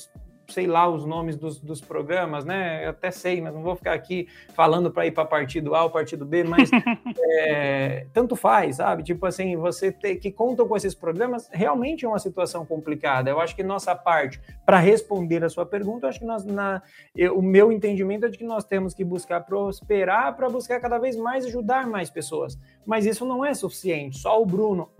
sei 0.48 0.66
lá 0.66 0.88
os 0.88 1.04
nomes 1.04 1.36
dos, 1.36 1.60
dos 1.60 1.80
programas, 1.80 2.44
né? 2.44 2.84
Eu 2.84 2.90
até 2.90 3.10
sei, 3.10 3.40
mas 3.40 3.54
não 3.54 3.62
vou 3.62 3.76
ficar 3.76 3.92
aqui 3.92 4.28
falando 4.54 4.90
para 4.90 5.06
ir 5.06 5.12
para 5.12 5.24
partido 5.24 5.74
A 5.74 5.84
ou 5.84 5.90
partido 5.90 6.24
B, 6.24 6.44
mas 6.44 6.70
é, 7.18 8.06
tanto 8.12 8.36
faz, 8.36 8.76
sabe? 8.76 9.02
Tipo 9.02 9.26
assim, 9.26 9.56
você 9.56 9.90
ter, 9.90 10.16
que 10.16 10.30
contam 10.30 10.66
com 10.66 10.76
esses 10.76 10.94
programas 10.94 11.48
realmente 11.52 12.04
é 12.04 12.08
uma 12.08 12.18
situação 12.18 12.64
complicada. 12.66 13.30
Eu 13.30 13.40
acho 13.40 13.54
que 13.54 13.62
nossa 13.62 13.94
parte, 13.94 14.40
para 14.64 14.78
responder 14.78 15.44
a 15.44 15.48
sua 15.48 15.64
pergunta, 15.66 16.06
eu 16.06 16.10
acho 16.10 16.20
que 16.20 16.26
nós, 16.26 16.44
na, 16.44 16.82
eu, 17.14 17.38
o 17.38 17.42
meu 17.42 17.72
entendimento 17.72 18.26
é 18.26 18.28
de 18.28 18.38
que 18.38 18.44
nós 18.44 18.64
temos 18.64 18.94
que 18.94 19.04
buscar 19.04 19.40
prosperar 19.40 20.36
para 20.36 20.48
buscar 20.48 20.80
cada 20.80 20.98
vez 20.98 21.16
mais 21.16 21.44
ajudar 21.46 21.86
mais 21.86 22.10
pessoas. 22.10 22.58
Mas 22.84 23.06
isso 23.06 23.24
não 23.24 23.44
é 23.44 23.54
suficiente. 23.54 24.18
Só 24.18 24.40
o 24.40 24.46
Bruno 24.46 24.90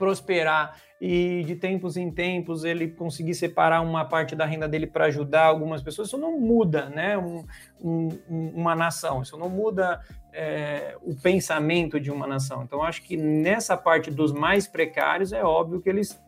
prosperar 0.00 0.80
e 0.98 1.44
de 1.44 1.56
tempos 1.56 1.98
em 1.98 2.10
tempos 2.10 2.64
ele 2.64 2.88
conseguir 2.88 3.34
separar 3.34 3.82
uma 3.82 4.06
parte 4.06 4.34
da 4.34 4.46
renda 4.46 4.66
dele 4.66 4.86
para 4.86 5.04
ajudar 5.06 5.44
algumas 5.44 5.82
pessoas, 5.82 6.08
isso 6.08 6.16
não 6.16 6.40
muda 6.40 6.88
né, 6.88 7.18
um, 7.18 7.44
um, 7.82 8.08
uma 8.54 8.74
nação, 8.74 9.20
isso 9.20 9.36
não 9.36 9.50
muda 9.50 10.00
é, 10.32 10.96
o 11.02 11.14
pensamento 11.14 12.00
de 12.00 12.10
uma 12.10 12.26
nação. 12.26 12.62
Então, 12.62 12.82
acho 12.82 13.02
que 13.02 13.14
nessa 13.14 13.76
parte 13.76 14.10
dos 14.10 14.32
mais 14.32 14.66
precários, 14.66 15.34
é 15.34 15.44
óbvio 15.44 15.82
que 15.82 15.88
eles 15.90 16.18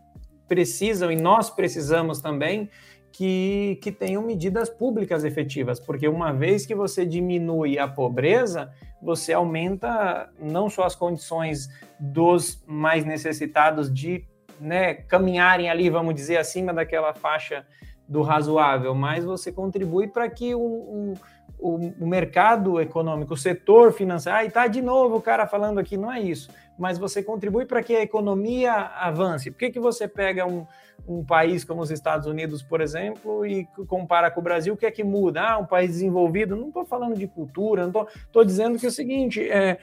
precisam 0.46 1.10
e 1.10 1.16
nós 1.16 1.48
precisamos 1.48 2.20
também 2.20 2.68
que, 3.12 3.78
que 3.82 3.92
tenham 3.92 4.22
medidas 4.22 4.70
públicas 4.70 5.22
efetivas, 5.22 5.78
porque 5.78 6.08
uma 6.08 6.32
vez 6.32 6.64
que 6.64 6.74
você 6.74 7.04
diminui 7.04 7.78
a 7.78 7.86
pobreza, 7.86 8.72
você 9.00 9.34
aumenta 9.34 10.30
não 10.40 10.70
só 10.70 10.84
as 10.84 10.96
condições 10.96 11.68
dos 12.00 12.64
mais 12.66 13.04
necessitados 13.04 13.92
de 13.92 14.24
né, 14.58 14.94
caminharem 14.94 15.68
ali, 15.68 15.90
vamos 15.90 16.14
dizer, 16.14 16.38
acima 16.38 16.72
daquela 16.72 17.12
faixa 17.12 17.66
do 18.08 18.22
razoável, 18.22 18.94
mas 18.94 19.24
você 19.24 19.52
contribui 19.52 20.08
para 20.08 20.28
que 20.28 20.54
o, 20.54 21.14
o, 21.62 22.04
o, 22.04 22.06
mercado 22.06 22.80
econômico, 22.80 23.34
o 23.34 23.36
setor 23.36 23.92
financeiro, 23.92 24.38
ah, 24.38 24.44
e 24.44 24.50
tá 24.50 24.66
de 24.66 24.82
novo 24.82 25.16
o 25.16 25.22
cara 25.22 25.46
falando 25.46 25.78
aqui, 25.78 25.96
não 25.96 26.12
é 26.12 26.20
isso, 26.20 26.50
mas 26.76 26.98
você 26.98 27.22
contribui 27.22 27.64
para 27.64 27.82
que 27.82 27.94
a 27.94 28.02
economia 28.02 28.72
avance. 28.72 29.50
Por 29.50 29.58
que, 29.58 29.70
que 29.70 29.78
você 29.78 30.08
pega 30.08 30.44
um, 30.44 30.66
um 31.06 31.24
país 31.24 31.64
como 31.64 31.80
os 31.80 31.90
Estados 31.90 32.26
Unidos, 32.26 32.62
por 32.62 32.80
exemplo, 32.80 33.46
e 33.46 33.66
compara 33.86 34.30
com 34.30 34.40
o 34.40 34.42
Brasil, 34.42 34.74
o 34.74 34.76
que 34.76 34.86
é 34.86 34.90
que 34.90 35.04
muda? 35.04 35.42
Ah, 35.42 35.58
um 35.58 35.66
país 35.66 35.92
desenvolvido, 35.92 36.56
não 36.56 36.68
estou 36.68 36.84
falando 36.84 37.16
de 37.16 37.28
cultura, 37.28 37.86
não 37.86 38.06
estou 38.26 38.44
dizendo 38.44 38.78
que 38.78 38.86
é 38.86 38.88
o 38.88 38.92
seguinte, 38.92 39.40
é, 39.48 39.78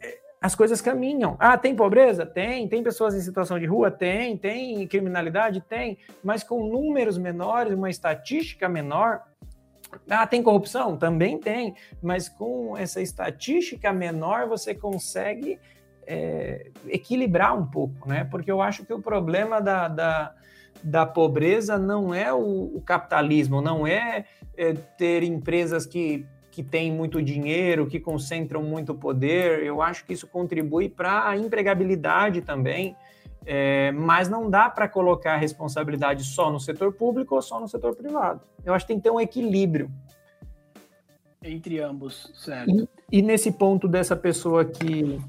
é, 0.00 0.18
as 0.40 0.56
coisas 0.56 0.80
caminham. 0.80 1.36
Ah, 1.38 1.56
tem 1.56 1.74
pobreza? 1.74 2.26
Tem. 2.26 2.66
Tem 2.66 2.82
pessoas 2.82 3.14
em 3.14 3.20
situação 3.20 3.58
de 3.58 3.66
rua? 3.66 3.90
Tem. 3.90 4.36
Tem 4.36 4.86
criminalidade? 4.88 5.60
Tem. 5.60 5.98
Mas 6.22 6.42
com 6.42 6.66
números 6.66 7.16
menores, 7.16 7.74
uma 7.74 7.90
estatística 7.90 8.68
menor, 8.68 9.22
ah, 10.08 10.26
tem 10.26 10.42
corrupção? 10.42 10.96
Também 10.96 11.38
tem, 11.38 11.74
mas 12.02 12.28
com 12.28 12.76
essa 12.76 13.00
estatística 13.00 13.92
menor 13.92 14.48
você 14.48 14.74
consegue 14.74 15.58
é, 16.06 16.70
equilibrar 16.88 17.56
um 17.56 17.66
pouco, 17.66 18.08
né? 18.08 18.24
Porque 18.24 18.50
eu 18.50 18.60
acho 18.60 18.84
que 18.84 18.92
o 18.92 19.00
problema 19.00 19.60
da, 19.60 19.88
da, 19.88 20.34
da 20.82 21.06
pobreza 21.06 21.78
não 21.78 22.14
é 22.14 22.32
o, 22.32 22.76
o 22.76 22.82
capitalismo, 22.84 23.60
não 23.60 23.86
é, 23.86 24.24
é, 24.56 24.72
ter 24.72 25.22
empresas 25.22 25.86
que, 25.86 26.26
que 26.50 26.62
têm 26.62 26.90
muito 26.90 27.22
dinheiro, 27.22 27.86
que 27.86 28.00
concentram 28.00 28.62
muito 28.62 28.94
poder. 28.94 29.62
Eu 29.62 29.80
acho 29.80 30.04
que 30.04 30.12
isso 30.12 30.26
contribui 30.26 30.88
para 30.88 31.28
a 31.28 31.36
empregabilidade 31.36 32.42
também. 32.42 32.96
É, 33.44 33.90
mas 33.92 34.28
não 34.28 34.48
dá 34.48 34.70
para 34.70 34.88
colocar 34.88 35.34
a 35.34 35.36
responsabilidade 35.36 36.24
só 36.24 36.50
no 36.50 36.60
setor 36.60 36.92
público 36.92 37.34
ou 37.34 37.42
só 37.42 37.58
no 37.58 37.68
setor 37.68 37.94
privado. 37.96 38.40
Eu 38.64 38.72
acho 38.72 38.84
que 38.84 38.88
tem 38.88 38.98
que 38.98 39.02
ter 39.02 39.10
um 39.10 39.20
equilíbrio. 39.20 39.90
Entre 41.42 41.80
ambos, 41.80 42.30
certo. 42.34 42.70
E, 42.70 43.18
e 43.18 43.22
nesse 43.22 43.50
ponto 43.50 43.88
dessa 43.88 44.14
pessoa 44.14 44.64
que, 44.64 45.20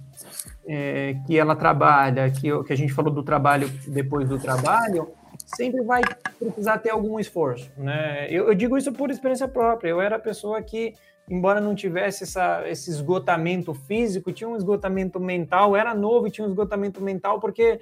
é, 0.67 1.15
que 1.25 1.37
ela 1.37 1.55
trabalha, 1.55 2.29
que, 2.29 2.63
que 2.63 2.73
a 2.73 2.77
gente 2.77 2.93
falou 2.93 3.11
do 3.11 3.23
trabalho 3.23 3.67
depois 3.87 4.29
do 4.29 4.37
trabalho, 4.37 5.11
sempre 5.55 5.81
vai 5.81 6.01
precisar 6.37 6.77
ter 6.77 6.91
algum 6.91 7.19
esforço, 7.19 7.71
né? 7.77 8.27
Eu, 8.29 8.47
eu, 8.47 8.53
digo 8.53 8.77
isso 8.77 8.91
por 8.91 9.09
experiência 9.09 9.47
própria. 9.47 9.89
Eu 9.89 10.01
era 10.01 10.17
a 10.17 10.19
pessoa 10.19 10.61
que, 10.61 10.93
embora 11.29 11.61
não 11.61 11.75
tivesse 11.75 12.23
essa, 12.23 12.67
esse 12.67 12.89
esgotamento 12.89 13.73
físico, 13.73 14.31
tinha 14.31 14.49
um 14.49 14.55
esgotamento 14.55 15.19
mental. 15.19 15.75
Era 15.75 15.93
novo 15.93 16.27
e 16.27 16.31
tinha 16.31 16.45
um 16.45 16.49
esgotamento 16.49 17.01
mental 17.01 17.39
porque 17.39 17.79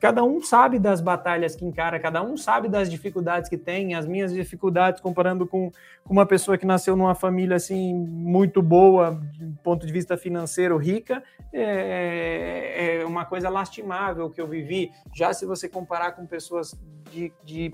cada 0.00 0.24
um 0.24 0.40
sabe 0.40 0.78
das 0.78 1.00
batalhas 1.00 1.54
que 1.54 1.64
encara, 1.64 2.00
cada 2.00 2.22
um 2.22 2.36
sabe 2.36 2.68
das 2.68 2.90
dificuldades 2.90 3.48
que 3.48 3.56
tem. 3.56 3.94
As 3.94 4.06
minhas 4.06 4.32
dificuldades, 4.32 5.00
comparando 5.00 5.46
com, 5.46 5.70
com 6.04 6.12
uma 6.12 6.26
pessoa 6.26 6.56
que 6.56 6.66
nasceu 6.66 6.96
numa 6.96 7.14
família 7.14 7.56
assim 7.56 7.94
muito 7.94 8.62
boa, 8.62 9.20
do 9.38 9.58
ponto 9.62 9.86
de 9.86 9.92
vista 9.92 10.16
financeiro, 10.16 10.76
rica, 10.76 11.22
é, 11.52 13.00
é 13.00 13.04
uma 13.04 13.24
coisa 13.24 13.48
lastimável 13.48 14.30
que 14.30 14.40
eu 14.40 14.46
vivi. 14.46 14.90
Já 15.14 15.32
se 15.32 15.44
você 15.44 15.68
comparar 15.68 16.12
com 16.12 16.26
pessoas 16.26 16.74
de, 17.10 17.32
de 17.44 17.72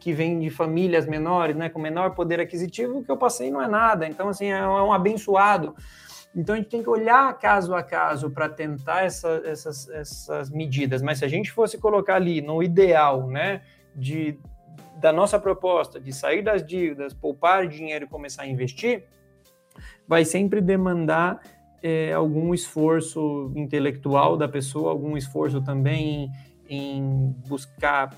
que 0.00 0.12
vêm 0.12 0.40
de 0.40 0.50
famílias 0.50 1.06
menores, 1.06 1.54
né, 1.54 1.68
com 1.68 1.78
menor 1.78 2.14
poder 2.14 2.40
aquisitivo, 2.40 2.98
o 2.98 3.04
que 3.04 3.10
eu 3.10 3.16
passei 3.16 3.50
não 3.50 3.62
é 3.62 3.68
nada. 3.68 4.08
Então, 4.08 4.28
assim, 4.28 4.46
é 4.46 4.66
um 4.66 4.92
abençoado. 4.92 5.76
Então 6.34 6.54
a 6.54 6.58
gente 6.58 6.68
tem 6.68 6.82
que 6.82 6.88
olhar 6.88 7.36
caso 7.38 7.74
a 7.74 7.82
caso 7.82 8.30
para 8.30 8.48
tentar 8.48 9.04
essa, 9.04 9.42
essas, 9.44 9.88
essas 9.90 10.50
medidas. 10.50 11.02
Mas 11.02 11.18
se 11.18 11.24
a 11.24 11.28
gente 11.28 11.50
fosse 11.50 11.76
colocar 11.76 12.14
ali 12.14 12.40
no 12.40 12.62
ideal, 12.62 13.26
né, 13.26 13.62
de, 13.94 14.38
da 14.96 15.12
nossa 15.12 15.38
proposta 15.38 16.00
de 16.00 16.12
sair 16.12 16.42
das 16.42 16.64
dívidas, 16.64 17.12
poupar 17.12 17.66
dinheiro 17.66 18.04
e 18.04 18.08
começar 18.08 18.42
a 18.42 18.46
investir, 18.46 19.04
vai 20.06 20.24
sempre 20.24 20.60
demandar 20.60 21.40
é, 21.82 22.12
algum 22.12 22.54
esforço 22.54 23.52
intelectual 23.56 24.36
da 24.36 24.48
pessoa, 24.48 24.90
algum 24.90 25.16
esforço 25.16 25.60
também 25.60 26.30
em, 26.68 26.98
em 26.98 27.34
buscar 27.48 28.10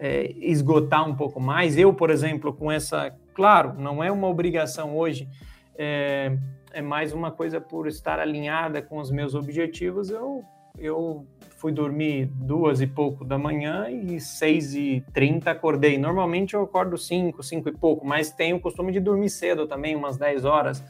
é, 0.00 0.32
esgotar 0.40 1.06
um 1.06 1.14
pouco 1.14 1.38
mais. 1.38 1.76
Eu, 1.76 1.92
por 1.92 2.08
exemplo, 2.08 2.54
com 2.54 2.72
essa, 2.72 3.14
claro, 3.34 3.74
não 3.78 4.02
é 4.02 4.10
uma 4.10 4.26
obrigação 4.26 4.96
hoje. 4.96 5.28
É, 5.76 6.36
é 6.72 6.80
mais 6.80 7.12
uma 7.12 7.30
coisa 7.30 7.60
por 7.60 7.86
estar 7.86 8.18
alinhada 8.18 8.80
com 8.80 8.98
os 8.98 9.10
meus 9.10 9.34
objetivos. 9.34 10.08
Eu, 10.08 10.42
eu 10.78 11.26
fui 11.58 11.70
dormir 11.70 12.30
duas 12.32 12.80
e 12.80 12.86
pouco 12.86 13.24
da 13.26 13.36
manhã 13.36 13.90
e 13.90 14.18
seis 14.18 14.74
e 14.74 15.04
trinta 15.12 15.50
acordei. 15.50 15.98
Normalmente 15.98 16.54
eu 16.54 16.62
acordo 16.62 16.96
cinco, 16.96 17.42
cinco 17.42 17.68
e 17.68 17.72
pouco, 17.72 18.06
mas 18.06 18.30
tenho 18.30 18.56
o 18.56 18.60
costume 18.60 18.92
de 18.92 19.00
dormir 19.00 19.28
cedo 19.28 19.66
também, 19.66 19.94
umas 19.94 20.16
10 20.16 20.46
horas, 20.46 20.82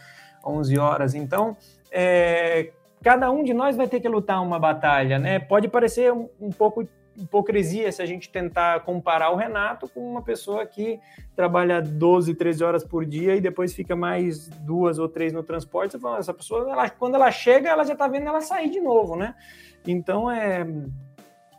11 0.46 0.78
horas. 0.78 1.14
Então, 1.16 1.56
é, 1.90 2.70
cada 3.02 3.28
um 3.32 3.42
de 3.42 3.52
nós 3.52 3.76
vai 3.76 3.88
ter 3.88 3.98
que 3.98 4.08
lutar 4.08 4.40
uma 4.40 4.60
batalha, 4.60 5.18
né? 5.18 5.40
Pode 5.40 5.66
parecer 5.66 6.12
um, 6.12 6.28
um 6.40 6.50
pouco 6.50 6.86
hipocrisia 7.16 7.90
se 7.92 8.00
a 8.00 8.06
gente 8.06 8.30
tentar 8.30 8.80
comparar 8.80 9.30
o 9.30 9.36
Renato 9.36 9.88
com 9.88 10.00
uma 10.00 10.22
pessoa 10.22 10.64
que 10.66 10.98
trabalha 11.34 11.80
12, 11.80 12.34
13 12.34 12.64
horas 12.64 12.84
por 12.84 13.04
dia 13.04 13.36
e 13.36 13.40
depois 13.40 13.74
fica 13.74 13.94
mais 13.94 14.48
duas 14.48 14.98
ou 14.98 15.08
três 15.08 15.32
no 15.32 15.42
transporte. 15.42 15.92
Você 15.92 15.98
fala, 15.98 16.18
essa 16.18 16.34
pessoa, 16.34 16.70
ela, 16.70 16.88
quando 16.90 17.14
ela 17.14 17.30
chega, 17.30 17.68
ela 17.68 17.84
já 17.84 17.92
está 17.92 18.08
vendo 18.08 18.26
ela 18.26 18.40
sair 18.40 18.70
de 18.70 18.80
novo, 18.80 19.16
né? 19.16 19.34
Então 19.86 20.30
é, 20.30 20.66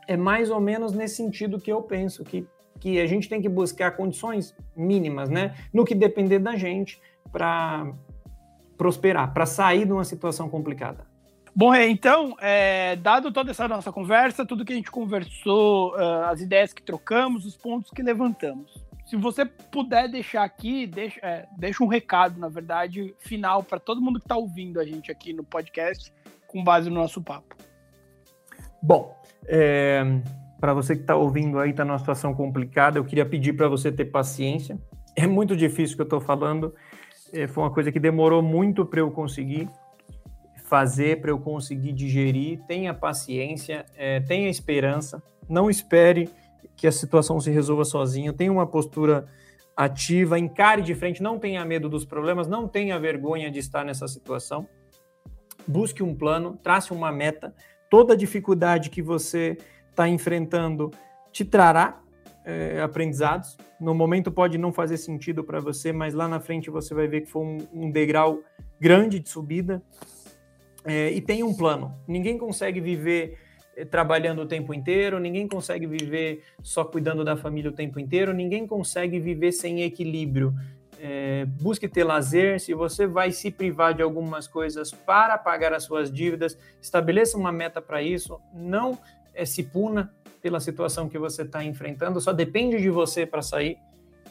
é 0.07 0.17
mais 0.17 0.49
ou 0.49 0.59
menos 0.59 0.93
nesse 0.93 1.15
sentido 1.15 1.59
que 1.59 1.71
eu 1.71 1.81
penso 1.81 2.23
que, 2.23 2.47
que 2.79 2.99
a 2.99 3.05
gente 3.05 3.27
tem 3.27 3.41
que 3.41 3.49
buscar 3.49 3.91
condições 3.91 4.55
mínimas, 4.75 5.29
né? 5.29 5.55
No 5.73 5.85
que 5.85 5.95
depender 5.95 6.39
da 6.39 6.55
gente 6.55 7.01
para 7.31 7.91
prosperar, 8.77 9.33
para 9.33 9.45
sair 9.45 9.85
de 9.85 9.91
uma 9.91 10.03
situação 10.03 10.49
complicada. 10.49 11.11
Bom, 11.53 11.75
então, 11.75 12.35
é, 12.39 12.95
dado 12.95 13.31
toda 13.31 13.51
essa 13.51 13.67
nossa 13.67 13.91
conversa, 13.91 14.45
tudo 14.45 14.63
que 14.63 14.71
a 14.71 14.75
gente 14.75 14.89
conversou, 14.89 15.93
uh, 15.95 16.23
as 16.29 16.39
ideias 16.39 16.71
que 16.71 16.81
trocamos, 16.81 17.45
os 17.45 17.57
pontos 17.57 17.91
que 17.91 18.01
levantamos. 18.01 18.81
Se 19.05 19.17
você 19.17 19.45
puder 19.45 20.07
deixar 20.07 20.43
aqui, 20.43 20.87
deixa, 20.87 21.19
é, 21.21 21.45
deixa 21.57 21.83
um 21.83 21.87
recado, 21.87 22.39
na 22.39 22.47
verdade, 22.47 23.13
final 23.19 23.61
para 23.61 23.77
todo 23.77 24.01
mundo 24.01 24.19
que 24.19 24.25
está 24.25 24.37
ouvindo 24.37 24.79
a 24.79 24.85
gente 24.85 25.11
aqui 25.11 25.33
no 25.33 25.43
podcast, 25.43 26.13
com 26.47 26.63
base 26.63 26.89
no 26.89 26.95
nosso 26.95 27.21
papo. 27.21 27.57
Bom, 28.81 29.13
é, 29.45 30.01
para 30.61 30.73
você 30.73 30.95
que 30.95 31.01
está 31.01 31.17
ouvindo 31.17 31.59
aí, 31.59 31.71
está 31.71 31.83
numa 31.83 31.99
situação 31.99 32.33
complicada, 32.33 32.97
eu 32.97 33.03
queria 33.03 33.25
pedir 33.25 33.51
para 33.51 33.67
você 33.67 33.91
ter 33.91 34.05
paciência. 34.05 34.79
É 35.13 35.27
muito 35.27 35.57
difícil 35.57 35.95
o 35.95 35.97
que 35.97 36.01
eu 36.03 36.05
estou 36.05 36.21
falando, 36.21 36.73
é, 37.33 37.45
foi 37.47 37.63
uma 37.63 37.73
coisa 37.73 37.91
que 37.91 37.99
demorou 37.99 38.41
muito 38.41 38.85
para 38.85 39.01
eu 39.01 39.11
conseguir 39.11 39.67
fazer 40.72 41.19
para 41.19 41.32
eu 41.32 41.38
conseguir 41.38 41.91
digerir. 41.91 42.61
Tenha 42.65 42.93
paciência, 42.93 43.86
é, 43.97 44.22
tenha 44.22 44.49
esperança, 44.49 45.22
não 45.49 45.69
espere 45.69 46.30
que 46.78 46.88
a 46.88 46.91
situação 46.93 47.41
se 47.41 47.51
resolva 47.51 47.84
sozinho. 47.84 48.32
Tenha 48.32 48.53
uma 48.53 48.65
postura 48.65 49.28
ativa, 49.76 50.39
encare 50.39 50.82
de 50.82 50.95
frente, 50.95 51.22
não 51.22 51.38
tenha 51.38 51.65
medo 51.65 51.89
dos 51.89 52.05
problemas, 52.05 52.47
não 52.47 52.69
tenha 52.69 52.97
vergonha 52.97 53.51
de 53.51 53.59
estar 53.59 53.84
nessa 53.84 54.07
situação. 54.07 54.65
Busque 55.67 56.01
um 56.01 56.15
plano, 56.15 56.57
trace 56.63 56.93
uma 56.93 57.11
meta. 57.11 57.53
Toda 57.89 58.15
dificuldade 58.15 58.89
que 58.89 59.01
você 59.01 59.57
está 59.89 60.07
enfrentando 60.07 60.89
te 61.34 61.43
trará 61.43 61.99
é, 62.45 62.82
aprendizados. 62.82 63.57
No 63.78 63.93
momento 63.93 64.32
pode 64.32 64.57
não 64.57 64.72
fazer 64.72 64.95
sentido 64.95 65.43
para 65.43 65.59
você, 65.59 65.91
mas 65.91 66.13
lá 66.13 66.30
na 66.30 66.39
frente 66.39 66.69
você 66.69 66.93
vai 66.93 67.09
ver 67.09 67.22
que 67.22 67.30
foi 67.30 67.43
um, 67.43 67.57
um 67.74 67.91
degrau 67.91 68.39
grande 68.80 69.19
de 69.19 69.30
subida 69.30 69.84
é, 70.84 71.11
e 71.11 71.21
tem 71.21 71.43
um 71.43 71.53
plano. 71.53 71.93
Ninguém 72.07 72.38
consegue 72.38 72.79
viver 72.79 73.38
eh, 73.75 73.86
trabalhando 73.86 74.41
o 74.41 74.45
tempo 74.45 74.73
inteiro, 74.73 75.19
ninguém 75.19 75.47
consegue 75.47 75.86
viver 75.86 76.43
só 76.61 76.84
cuidando 76.84 77.23
da 77.23 77.38
família 77.38 77.71
o 77.71 77.73
tempo 77.73 77.99
inteiro, 77.99 78.34
ninguém 78.34 78.67
consegue 78.67 79.19
viver 79.19 79.51
sem 79.51 79.84
equilíbrio. 79.84 80.53
É, 81.03 81.45
busque 81.45 81.88
ter 81.88 82.03
lazer, 82.03 82.59
se 82.59 82.75
você 82.75 83.07
vai 83.07 83.32
se 83.32 83.49
privar 83.49 83.93
de 83.93 84.03
algumas 84.03 84.47
coisas 84.47 84.91
para 84.91 85.36
pagar 85.36 85.73
as 85.73 85.84
suas 85.84 86.11
dívidas, 86.11 86.55
estabeleça 86.79 87.38
uma 87.38 87.51
meta 87.51 87.82
para 87.82 88.03
isso, 88.03 88.39
não 88.53 88.99
é, 89.34 89.43
se 89.45 89.63
puna 89.63 90.13
pela 90.41 90.59
situação 90.59 91.09
que 91.09 91.17
você 91.17 91.41
está 91.41 91.63
enfrentando, 91.63 92.21
só 92.21 92.32
depende 92.32 92.79
de 92.79 92.89
você 92.89 93.25
para 93.25 93.41
sair, 93.41 93.77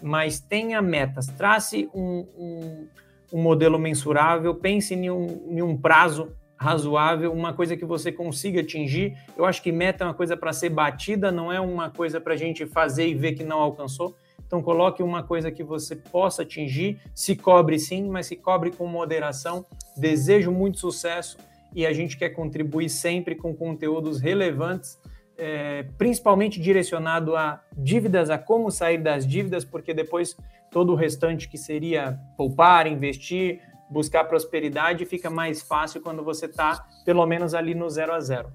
mas 0.01 0.38
tenha 0.38 0.80
metas, 0.80 1.26
trace 1.26 1.88
um, 1.92 2.26
um, 2.36 2.88
um 3.32 3.42
modelo 3.42 3.78
mensurável, 3.78 4.55
pense 4.55 4.94
em 4.94 5.11
um, 5.11 5.46
em 5.51 5.62
um 5.62 5.76
prazo 5.76 6.32
razoável, 6.61 7.32
uma 7.32 7.54
coisa 7.54 7.74
que 7.74 7.86
você 7.86 8.12
consiga 8.12 8.61
atingir. 8.61 9.16
Eu 9.34 9.46
acho 9.46 9.62
que 9.62 9.72
meta 9.72 10.04
é 10.04 10.06
uma 10.06 10.12
coisa 10.12 10.36
para 10.36 10.52
ser 10.52 10.68
batida, 10.68 11.32
não 11.32 11.50
é 11.50 11.58
uma 11.58 11.88
coisa 11.88 12.20
para 12.20 12.34
a 12.34 12.36
gente 12.36 12.66
fazer 12.66 13.08
e 13.08 13.14
ver 13.14 13.32
que 13.32 13.42
não 13.42 13.58
alcançou. 13.58 14.14
Então 14.46 14.61
coloque 14.61 15.02
uma 15.02 15.22
coisa 15.22 15.50
que 15.50 15.64
você 15.64 15.96
possa 15.96 16.42
atingir, 16.42 17.00
se 17.14 17.34
cobre 17.34 17.78
sim, 17.78 18.11
mas 18.11 18.26
se 18.26 18.36
cobre 18.36 18.70
com 18.70 18.86
moderação. 18.86 19.64
Desejo 19.96 20.52
muito 20.52 20.78
sucesso 20.78 21.38
e 21.74 21.86
a 21.86 21.94
gente 21.94 22.18
quer 22.18 22.28
contribuir 22.30 22.90
sempre 22.90 23.34
com 23.34 23.56
conteúdos 23.56 24.20
relevantes, 24.20 24.98
é, 25.38 25.84
principalmente 25.96 26.61
direcionado 26.61 27.36
a 27.36 27.62
dívidas, 27.74 28.28
a 28.28 28.36
como 28.36 28.70
sair 28.70 28.98
das 28.98 29.26
dívidas, 29.26 29.64
porque 29.64 29.94
depois 29.94 30.36
todo 30.70 30.92
o 30.92 30.94
restante 30.94 31.48
que 31.48 31.56
seria 31.56 32.18
poupar, 32.36 32.86
investir, 32.86 33.61
buscar 33.91 34.24
prosperidade 34.24 35.05
fica 35.05 35.28
mais 35.28 35.61
fácil 35.61 36.01
quando 36.01 36.22
você 36.22 36.47
está 36.47 36.86
pelo 37.05 37.26
menos 37.26 37.55
ali 37.55 37.74
no 37.74 37.91
zero 37.91 38.12
a 38.12 38.20
zero. 38.20 38.53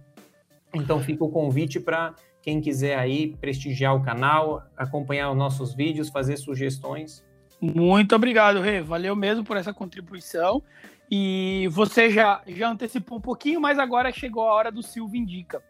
Então 0.74 1.00
fica 1.02 1.24
o 1.24 1.30
convite 1.30 1.80
para 1.80 2.16
quem 2.42 2.62
quiser 2.62 2.98
aí 2.98 3.36
prestigiar 3.38 3.96
o 3.96 4.04
canal, 4.04 4.64
acompanhar 4.78 5.32
os 5.32 5.38
nossos 5.38 5.74
vídeos, 5.74 6.10
fazer 6.10 6.38
sugestões. 6.38 7.24
Muito 7.60 8.16
obrigado, 8.16 8.62
Rê. 8.62 8.82
Valeu 8.82 9.16
mesmo 9.16 9.44
por 9.44 9.58
essa 9.58 9.74
contribuição. 9.74 10.62
E 11.10 11.68
você 11.72 12.10
já, 12.10 12.42
já 12.48 12.70
antecipou 12.70 13.18
um 13.18 13.22
pouquinho, 13.22 13.62
mas 13.62 13.80
agora 13.80 14.12
chegou 14.12 14.44
a 14.44 14.54
hora 14.54 14.72
do 14.72 14.82
Silvio 14.82 15.20
Indica. 15.20 15.64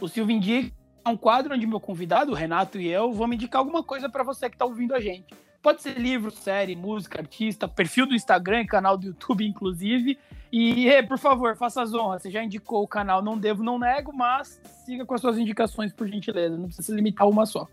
O 0.00 0.08
Silvio 0.08 0.34
Indica 0.34 0.74
é 1.04 1.08
um 1.08 1.16
quadro 1.16 1.54
onde 1.54 1.66
meu 1.66 1.80
convidado, 1.80 2.34
Renato 2.34 2.80
e 2.80 2.88
eu, 2.88 3.12
vamos 3.12 3.36
indicar 3.36 3.60
alguma 3.60 3.82
coisa 3.82 4.08
para 4.08 4.24
você 4.24 4.48
que 4.48 4.56
está 4.56 4.64
ouvindo 4.64 4.94
a 4.94 5.00
gente. 5.00 5.34
Pode 5.66 5.82
ser 5.82 5.98
livro, 5.98 6.30
série, 6.30 6.76
música, 6.76 7.18
artista, 7.18 7.66
perfil 7.66 8.06
do 8.06 8.14
Instagram 8.14 8.60
e 8.60 8.66
canal 8.68 8.96
do 8.96 9.06
YouTube, 9.08 9.44
inclusive. 9.44 10.16
E, 10.52 10.88
por 11.08 11.18
favor, 11.18 11.56
faça 11.56 11.82
as 11.82 11.92
honras. 11.92 12.22
Você 12.22 12.30
já 12.30 12.40
indicou 12.40 12.84
o 12.84 12.86
canal 12.86 13.20
Não 13.20 13.36
Devo, 13.36 13.64
Não 13.64 13.76
Nego, 13.76 14.12
mas 14.12 14.60
siga 14.84 15.04
com 15.04 15.12
as 15.12 15.20
suas 15.20 15.36
indicações, 15.38 15.92
por 15.92 16.06
gentileza. 16.06 16.56
Não 16.56 16.66
precisa 16.66 16.86
se 16.86 16.94
limitar 16.94 17.26
a 17.26 17.28
uma 17.28 17.44
só. 17.44 17.66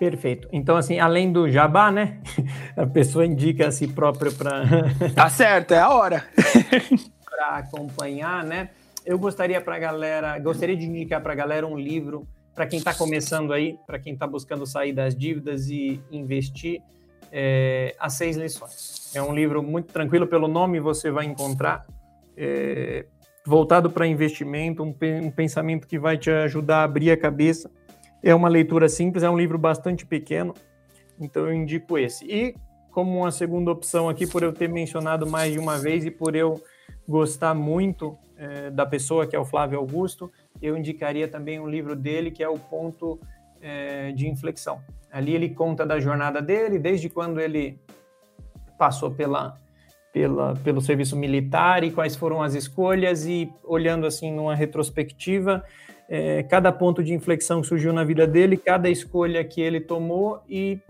Perfeito. 0.00 0.48
Então, 0.50 0.76
assim, 0.76 0.98
além 0.98 1.30
do 1.30 1.48
jabá, 1.48 1.92
né? 1.92 2.20
A 2.76 2.84
pessoa 2.84 3.24
indica 3.24 3.68
a 3.68 3.70
si 3.70 3.86
própria 3.86 4.32
para. 4.32 4.64
tá 5.14 5.30
certo, 5.30 5.72
é 5.72 5.78
a 5.78 5.90
hora. 5.90 6.26
para 7.24 7.58
acompanhar, 7.58 8.42
né? 8.42 8.70
Eu 9.06 9.16
gostaria 9.16 9.60
para 9.60 9.78
galera, 9.78 10.36
gostaria 10.40 10.76
de 10.76 10.86
indicar 10.86 11.22
para 11.22 11.34
a 11.34 11.36
galera 11.36 11.64
um 11.64 11.78
livro 11.78 12.26
para 12.60 12.66
quem 12.66 12.78
está 12.78 12.92
começando 12.92 13.54
aí, 13.54 13.78
para 13.86 13.98
quem 13.98 14.12
está 14.12 14.26
buscando 14.26 14.66
sair 14.66 14.92
das 14.92 15.16
dívidas 15.16 15.70
e 15.70 15.98
investir, 16.12 16.82
é, 17.32 17.96
As 17.98 18.12
Seis 18.12 18.36
Lições. 18.36 19.10
É 19.14 19.22
um 19.22 19.34
livro 19.34 19.62
muito 19.62 19.90
tranquilo, 19.90 20.26
pelo 20.26 20.46
nome 20.46 20.78
você 20.78 21.10
vai 21.10 21.24
encontrar, 21.24 21.86
é, 22.36 23.06
voltado 23.46 23.90
para 23.90 24.06
investimento, 24.06 24.82
um, 24.82 24.94
um 25.22 25.30
pensamento 25.30 25.88
que 25.88 25.98
vai 25.98 26.18
te 26.18 26.30
ajudar 26.30 26.80
a 26.80 26.84
abrir 26.84 27.10
a 27.10 27.16
cabeça. 27.16 27.70
É 28.22 28.34
uma 28.34 28.50
leitura 28.50 28.90
simples, 28.90 29.22
é 29.22 29.30
um 29.30 29.38
livro 29.38 29.56
bastante 29.56 30.04
pequeno, 30.04 30.52
então 31.18 31.46
eu 31.46 31.54
indico 31.54 31.96
esse. 31.96 32.26
E 32.26 32.54
como 32.90 33.20
uma 33.20 33.30
segunda 33.30 33.70
opção 33.70 34.06
aqui, 34.06 34.26
por 34.26 34.42
eu 34.42 34.52
ter 34.52 34.68
mencionado 34.68 35.26
mais 35.26 35.50
de 35.50 35.58
uma 35.58 35.78
vez 35.78 36.04
e 36.04 36.10
por 36.10 36.36
eu 36.36 36.62
gostar 37.08 37.54
muito 37.54 38.18
é, 38.36 38.70
da 38.70 38.84
pessoa 38.84 39.26
que 39.26 39.34
é 39.34 39.38
o 39.38 39.46
Flávio 39.46 39.78
Augusto, 39.78 40.30
eu 40.60 40.76
indicaria 40.76 41.28
também 41.28 41.58
um 41.58 41.68
livro 41.68 41.96
dele 41.96 42.30
que 42.30 42.42
é 42.42 42.48
o 42.48 42.58
Ponto 42.58 43.20
é, 43.60 44.12
de 44.12 44.28
Inflexão. 44.28 44.80
Ali 45.10 45.34
ele 45.34 45.50
conta 45.50 45.84
da 45.84 45.98
jornada 45.98 46.40
dele, 46.40 46.78
desde 46.78 47.08
quando 47.08 47.40
ele 47.40 47.78
passou 48.78 49.10
pela, 49.10 49.60
pela, 50.12 50.54
pelo 50.56 50.80
serviço 50.80 51.16
militar 51.16 51.84
e 51.84 51.90
quais 51.90 52.16
foram 52.16 52.42
as 52.42 52.54
escolhas 52.54 53.26
e 53.26 53.52
olhando 53.64 54.06
assim 54.06 54.32
numa 54.32 54.54
retrospectiva, 54.54 55.64
é, 56.08 56.42
cada 56.44 56.72
ponto 56.72 57.02
de 57.02 57.12
inflexão 57.12 57.60
que 57.60 57.66
surgiu 57.66 57.92
na 57.92 58.04
vida 58.04 58.26
dele, 58.26 58.56
cada 58.56 58.88
escolha 58.88 59.44
que 59.44 59.60
ele 59.60 59.80
tomou 59.80 60.42
e 60.48 60.80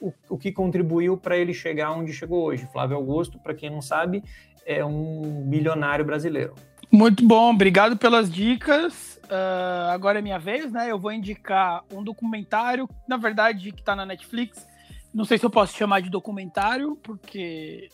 o, 0.00 0.12
o 0.28 0.38
que 0.38 0.52
contribuiu 0.52 1.16
para 1.16 1.36
ele 1.36 1.52
chegar 1.52 1.92
onde 1.92 2.12
chegou 2.12 2.44
hoje. 2.44 2.68
Flávio 2.72 2.96
Augusto, 2.96 3.38
para 3.38 3.54
quem 3.54 3.70
não 3.70 3.82
sabe, 3.82 4.22
é 4.64 4.84
um 4.84 5.44
milionário 5.46 6.04
brasileiro. 6.04 6.54
Muito 6.90 7.26
bom, 7.26 7.52
obrigado 7.52 7.96
pelas 7.96 8.30
dicas. 8.30 9.07
Uh, 9.30 9.90
agora 9.90 10.18
é 10.18 10.22
minha 10.22 10.38
vez, 10.38 10.72
né? 10.72 10.90
Eu 10.90 10.98
vou 10.98 11.12
indicar 11.12 11.84
um 11.92 12.02
documentário, 12.02 12.88
na 13.06 13.18
verdade, 13.18 13.72
que 13.72 13.80
está 13.80 13.94
na 13.94 14.06
Netflix. 14.06 14.66
Não 15.12 15.24
sei 15.24 15.36
se 15.36 15.44
eu 15.44 15.50
posso 15.50 15.76
chamar 15.76 16.00
de 16.00 16.08
documentário, 16.08 16.96
porque 17.02 17.88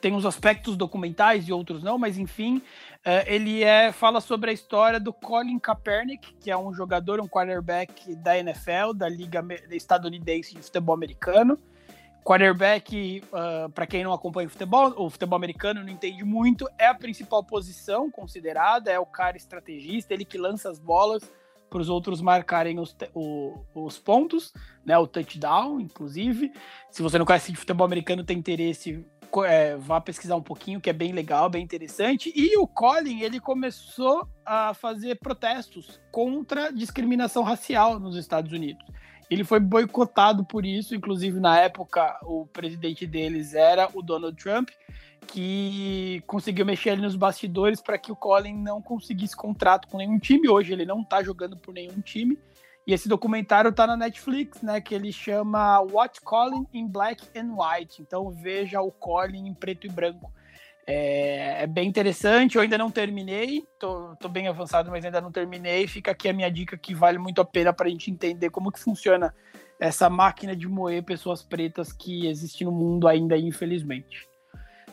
tem 0.00 0.12
uns 0.12 0.24
aspectos 0.24 0.76
documentais 0.76 1.48
e 1.48 1.52
outros 1.52 1.82
não, 1.82 1.98
mas 1.98 2.18
enfim, 2.18 2.58
uh, 2.58 3.24
ele 3.26 3.62
é 3.62 3.92
fala 3.92 4.20
sobre 4.20 4.50
a 4.50 4.52
história 4.52 5.00
do 5.00 5.12
Colin 5.12 5.58
Kaepernick, 5.58 6.34
que 6.34 6.50
é 6.50 6.56
um 6.56 6.72
jogador, 6.72 7.20
um 7.20 7.28
quarterback 7.28 8.14
da 8.16 8.38
NFL, 8.38 8.92
da 8.94 9.08
Liga 9.08 9.44
Estadunidense 9.70 10.54
de 10.54 10.62
Futebol 10.62 10.94
Americano. 10.94 11.58
Quarterback, 12.24 13.22
uh, 13.24 13.36
ah, 13.36 13.68
para 13.74 13.86
quem 13.86 14.04
não 14.04 14.12
acompanha 14.12 14.46
o 14.46 14.50
futebol, 14.50 14.94
o 14.96 15.10
futebol 15.10 15.36
americano 15.36 15.82
não 15.82 15.88
entende 15.88 16.24
muito, 16.24 16.68
é 16.78 16.86
a 16.86 16.94
principal 16.94 17.42
posição 17.42 18.10
considerada, 18.10 18.90
é 18.90 18.98
o 18.98 19.06
cara 19.06 19.36
estrategista, 19.36 20.12
ele 20.12 20.24
que 20.24 20.38
lança 20.38 20.70
as 20.70 20.78
bolas 20.78 21.30
para 21.70 21.80
os 21.80 21.88
outros 21.88 22.20
marcarem 22.20 22.78
os, 22.78 22.94
o, 23.14 23.54
os 23.74 23.98
pontos, 23.98 24.52
né, 24.84 24.98
o 24.98 25.06
touchdown, 25.06 25.80
inclusive. 25.80 26.52
Se 26.90 27.00
você 27.00 27.16
não 27.16 27.24
conhece 27.24 27.52
de 27.52 27.58
futebol 27.58 27.86
americano, 27.86 28.24
tem 28.24 28.36
interesse, 28.36 29.06
é, 29.46 29.76
vá 29.76 30.00
pesquisar 30.00 30.34
um 30.34 30.42
pouquinho, 30.42 30.80
que 30.80 30.90
é 30.90 30.92
bem 30.92 31.12
legal, 31.12 31.48
bem 31.48 31.62
interessante. 31.62 32.32
E 32.34 32.58
o 32.58 32.66
Colin, 32.66 33.20
ele 33.20 33.38
começou 33.38 34.28
a 34.44 34.74
fazer 34.74 35.20
protestos 35.20 36.00
contra 36.10 36.72
discriminação 36.72 37.44
racial 37.44 38.00
nos 38.00 38.16
Estados 38.16 38.52
Unidos. 38.52 38.84
Ele 39.30 39.44
foi 39.44 39.60
boicotado 39.60 40.44
por 40.44 40.66
isso, 40.66 40.92
inclusive 40.92 41.38
na 41.38 41.56
época 41.60 42.18
o 42.22 42.46
presidente 42.46 43.06
deles 43.06 43.54
era 43.54 43.88
o 43.94 44.02
Donald 44.02 44.36
Trump, 44.36 44.70
que 45.28 46.20
conseguiu 46.26 46.66
mexer 46.66 46.90
ali 46.90 47.02
nos 47.02 47.14
bastidores 47.14 47.80
para 47.80 47.96
que 47.96 48.10
o 48.10 48.16
Colin 48.16 48.54
não 48.54 48.82
conseguisse 48.82 49.36
contrato 49.36 49.86
com 49.86 49.98
nenhum 49.98 50.18
time. 50.18 50.48
Hoje 50.48 50.72
ele 50.72 50.84
não 50.84 51.02
está 51.02 51.22
jogando 51.22 51.56
por 51.56 51.72
nenhum 51.72 52.00
time. 52.00 52.36
E 52.84 52.92
esse 52.92 53.08
documentário 53.08 53.68
está 53.68 53.86
na 53.86 53.96
Netflix, 53.96 54.62
né? 54.62 54.80
Que 54.80 54.96
ele 54.96 55.12
chama 55.12 55.80
What 55.80 56.20
Colin 56.22 56.66
in 56.72 56.88
Black 56.88 57.24
and 57.38 57.54
White. 57.54 58.02
Então 58.02 58.30
veja 58.30 58.80
o 58.80 58.90
Colin 58.90 59.46
em 59.46 59.54
preto 59.54 59.86
e 59.86 59.90
branco. 59.90 60.32
É, 60.86 61.62
é, 61.62 61.66
bem 61.66 61.88
interessante, 61.88 62.56
eu 62.56 62.62
ainda 62.62 62.76
não 62.76 62.90
terminei, 62.90 63.64
tô, 63.78 64.16
tô, 64.16 64.28
bem 64.28 64.48
avançado, 64.48 64.90
mas 64.90 65.04
ainda 65.04 65.20
não 65.20 65.30
terminei. 65.30 65.86
Fica 65.86 66.10
aqui 66.10 66.28
a 66.28 66.32
minha 66.32 66.50
dica 66.50 66.76
que 66.76 66.94
vale 66.94 67.18
muito 67.18 67.40
a 67.40 67.44
pena 67.44 67.72
para 67.72 67.86
a 67.86 67.90
gente 67.90 68.10
entender 68.10 68.50
como 68.50 68.72
que 68.72 68.80
funciona 68.80 69.34
essa 69.78 70.10
máquina 70.10 70.54
de 70.54 70.68
moer 70.68 71.02
pessoas 71.02 71.42
pretas 71.42 71.92
que 71.92 72.26
existe 72.26 72.64
no 72.64 72.72
mundo 72.72 73.08
ainda, 73.08 73.36
infelizmente. 73.36 74.28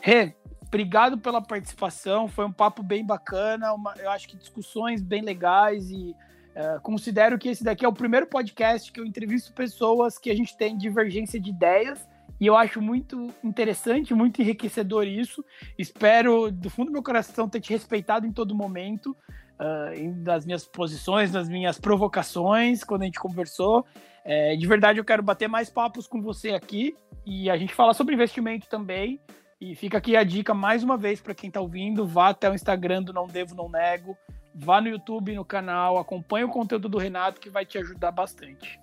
Rê, 0.00 0.34
obrigado 0.62 1.18
pela 1.18 1.42
participação, 1.42 2.28
foi 2.28 2.44
um 2.44 2.52
papo 2.52 2.82
bem 2.82 3.04
bacana, 3.04 3.72
uma, 3.72 3.94
eu 3.98 4.10
acho 4.10 4.28
que 4.28 4.36
discussões 4.36 5.02
bem 5.02 5.22
legais 5.22 5.90
e 5.90 6.14
uh, 6.54 6.80
considero 6.82 7.38
que 7.38 7.48
esse 7.48 7.64
daqui 7.64 7.84
é 7.84 7.88
o 7.88 7.92
primeiro 7.92 8.26
podcast 8.26 8.90
que 8.92 9.00
eu 9.00 9.04
entrevisto 9.04 9.52
pessoas 9.52 10.16
que 10.16 10.30
a 10.30 10.34
gente 10.34 10.56
tem 10.56 10.76
divergência 10.76 11.40
de 11.40 11.50
ideias 11.50 12.06
e 12.40 12.46
eu 12.46 12.56
acho 12.56 12.80
muito 12.80 13.28
interessante, 13.42 14.14
muito 14.14 14.40
enriquecedor 14.40 15.06
isso. 15.06 15.44
Espero, 15.76 16.50
do 16.52 16.70
fundo 16.70 16.86
do 16.86 16.92
meu 16.92 17.02
coração, 17.02 17.48
ter 17.48 17.60
te 17.60 17.70
respeitado 17.70 18.26
em 18.26 18.32
todo 18.32 18.54
momento, 18.54 19.16
uh, 19.58 20.14
das 20.22 20.46
minhas 20.46 20.64
posições, 20.64 21.32
das 21.32 21.48
minhas 21.48 21.78
provocações, 21.78 22.84
quando 22.84 23.02
a 23.02 23.04
gente 23.06 23.18
conversou. 23.18 23.84
É, 24.24 24.54
de 24.54 24.66
verdade, 24.66 25.00
eu 25.00 25.04
quero 25.04 25.22
bater 25.22 25.48
mais 25.48 25.68
papos 25.68 26.06
com 26.06 26.22
você 26.22 26.50
aqui 26.50 26.94
e 27.26 27.50
a 27.50 27.56
gente 27.56 27.74
falar 27.74 27.94
sobre 27.94 28.14
investimento 28.14 28.68
também. 28.68 29.20
E 29.60 29.74
fica 29.74 29.98
aqui 29.98 30.16
a 30.16 30.22
dica 30.22 30.54
mais 30.54 30.84
uma 30.84 30.96
vez 30.96 31.20
para 31.20 31.34
quem 31.34 31.48
está 31.48 31.60
ouvindo: 31.60 32.06
vá 32.06 32.28
até 32.28 32.48
o 32.48 32.54
Instagram 32.54 33.02
do 33.02 33.12
Não 33.12 33.26
Devo, 33.26 33.56
Não 33.56 33.68
Nego, 33.68 34.16
vá 34.54 34.80
no 34.80 34.88
YouTube, 34.88 35.34
no 35.34 35.44
canal, 35.44 35.98
acompanhe 35.98 36.44
o 36.44 36.48
conteúdo 36.48 36.88
do 36.88 36.98
Renato 36.98 37.40
que 37.40 37.50
vai 37.50 37.66
te 37.66 37.78
ajudar 37.78 38.12
bastante. 38.12 38.78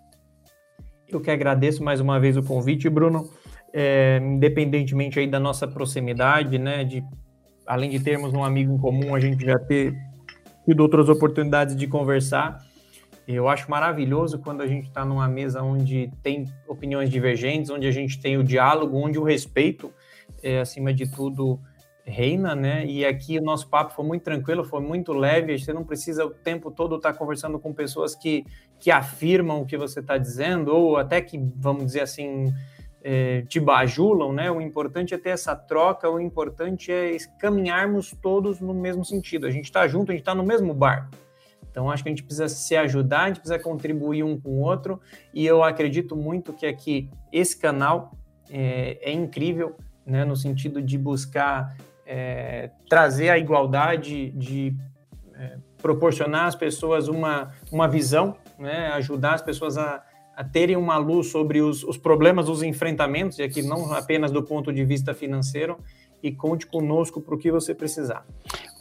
Eu 1.07 1.21
que 1.21 1.31
agradeço 1.31 1.83
mais 1.83 2.01
uma 2.01 2.19
vez 2.19 2.35
o 2.35 2.43
convite, 2.43 2.89
Bruno 2.89 3.29
é, 3.77 4.21
independentemente 4.23 5.19
aí 5.19 5.27
da 5.27 5.37
nossa 5.37 5.67
proximidade, 5.67 6.57
né, 6.57 6.85
de 6.85 7.03
além 7.67 7.89
de 7.89 7.99
termos 7.99 8.33
um 8.33 8.41
amigo 8.41 8.73
em 8.73 8.77
comum, 8.77 9.13
a 9.13 9.19
gente 9.19 9.43
já 9.43 9.59
ter 9.59 9.93
tido 10.65 10.79
outras 10.79 11.09
oportunidades 11.09 11.75
de 11.75 11.85
conversar. 11.85 12.63
Eu 13.27 13.49
acho 13.49 13.69
maravilhoso 13.69 14.39
quando 14.39 14.61
a 14.61 14.67
gente 14.67 14.87
está 14.87 15.03
numa 15.03 15.27
mesa 15.27 15.61
onde 15.61 16.09
tem 16.23 16.45
opiniões 16.65 17.09
divergentes, 17.09 17.69
onde 17.69 17.85
a 17.85 17.91
gente 17.91 18.21
tem 18.21 18.37
o 18.37 18.43
diálogo, 18.45 18.97
onde 18.97 19.19
o 19.19 19.23
respeito, 19.23 19.91
é, 20.41 20.61
acima 20.61 20.93
de 20.93 21.11
tudo, 21.11 21.59
reina, 22.05 22.55
né? 22.55 22.85
E 22.85 23.03
aqui 23.03 23.37
o 23.39 23.43
nosso 23.43 23.67
papo 23.67 23.93
foi 23.93 24.05
muito 24.05 24.23
tranquilo, 24.23 24.63
foi 24.63 24.79
muito 24.79 25.11
leve. 25.11 25.57
Você 25.57 25.73
não 25.73 25.83
precisa 25.83 26.23
o 26.23 26.29
tempo 26.29 26.71
todo 26.71 26.95
estar 26.95 27.11
tá 27.11 27.19
conversando 27.19 27.59
com 27.59 27.73
pessoas 27.73 28.15
que, 28.15 28.45
que 28.79 28.89
afirmam 28.89 29.61
o 29.61 29.65
que 29.65 29.75
você 29.75 29.99
está 29.99 30.17
dizendo, 30.17 30.73
ou 30.73 30.95
até 30.95 31.19
que, 31.19 31.37
vamos 31.57 31.87
dizer 31.87 32.01
assim, 32.01 32.53
é, 33.07 33.43
te 33.43 33.59
bajulam, 33.59 34.33
né? 34.33 34.49
O 34.49 34.59
importante 34.59 35.13
é 35.13 35.17
ter 35.19 35.29
essa 35.29 35.55
troca, 35.55 36.09
o 36.09 36.19
importante 36.19 36.91
é 36.91 37.15
caminharmos 37.37 38.11
todos 38.19 38.59
no 38.59 38.73
mesmo 38.73 39.05
sentido. 39.05 39.45
A 39.45 39.51
gente 39.51 39.65
está 39.65 39.87
junto, 39.87 40.11
a 40.11 40.13
gente 40.13 40.23
está 40.23 40.33
no 40.33 40.43
mesmo 40.43 40.73
barco. 40.73 41.11
Então, 41.69 41.91
acho 41.91 42.01
que 42.01 42.09
a 42.09 42.11
gente 42.11 42.23
precisa 42.23 42.47
se 42.47 42.75
ajudar, 42.75 43.21
a 43.21 43.27
gente 43.27 43.41
precisa 43.41 43.59
contribuir 43.59 44.23
um 44.23 44.39
com 44.39 44.49
o 44.49 44.61
outro, 44.61 44.99
e 45.31 45.45
eu 45.45 45.63
acredito 45.63 46.15
muito 46.15 46.51
que 46.51 46.65
aqui 46.65 47.07
esse 47.31 47.55
canal 47.59 48.11
é, 48.49 48.97
é 48.99 49.11
incrível, 49.11 49.75
né, 50.03 50.25
no 50.25 50.35
sentido 50.35 50.81
de 50.81 50.97
buscar 50.97 51.77
é, 52.07 52.71
trazer 52.89 53.29
a 53.29 53.37
igualdade, 53.37 54.31
de 54.31 54.75
é, 55.35 55.57
proporcionar 55.79 56.47
às 56.47 56.55
pessoas 56.55 57.07
uma, 57.07 57.51
uma 57.71 57.87
visão, 57.87 58.35
né, 58.57 58.87
ajudar 58.93 59.35
as 59.35 59.43
pessoas 59.43 59.77
a, 59.77 60.01
a 60.35 60.43
terem 60.43 60.75
uma 60.75 60.97
luz 60.97 61.27
sobre 61.27 61.61
os, 61.61 61.83
os 61.83 61.97
problemas, 61.97 62.49
os 62.49 62.61
enfrentamentos, 62.61 63.39
e 63.39 63.43
aqui 63.43 63.61
não 63.61 63.93
apenas 63.93 64.31
do 64.31 64.43
ponto 64.43 64.71
de 64.73 64.83
vista 64.83 65.13
financeiro, 65.13 65.77
e 66.21 66.31
conte 66.31 66.65
conosco 66.65 67.21
para 67.21 67.35
o 67.35 67.37
que 67.37 67.51
você 67.51 67.73
precisar. 67.73 68.25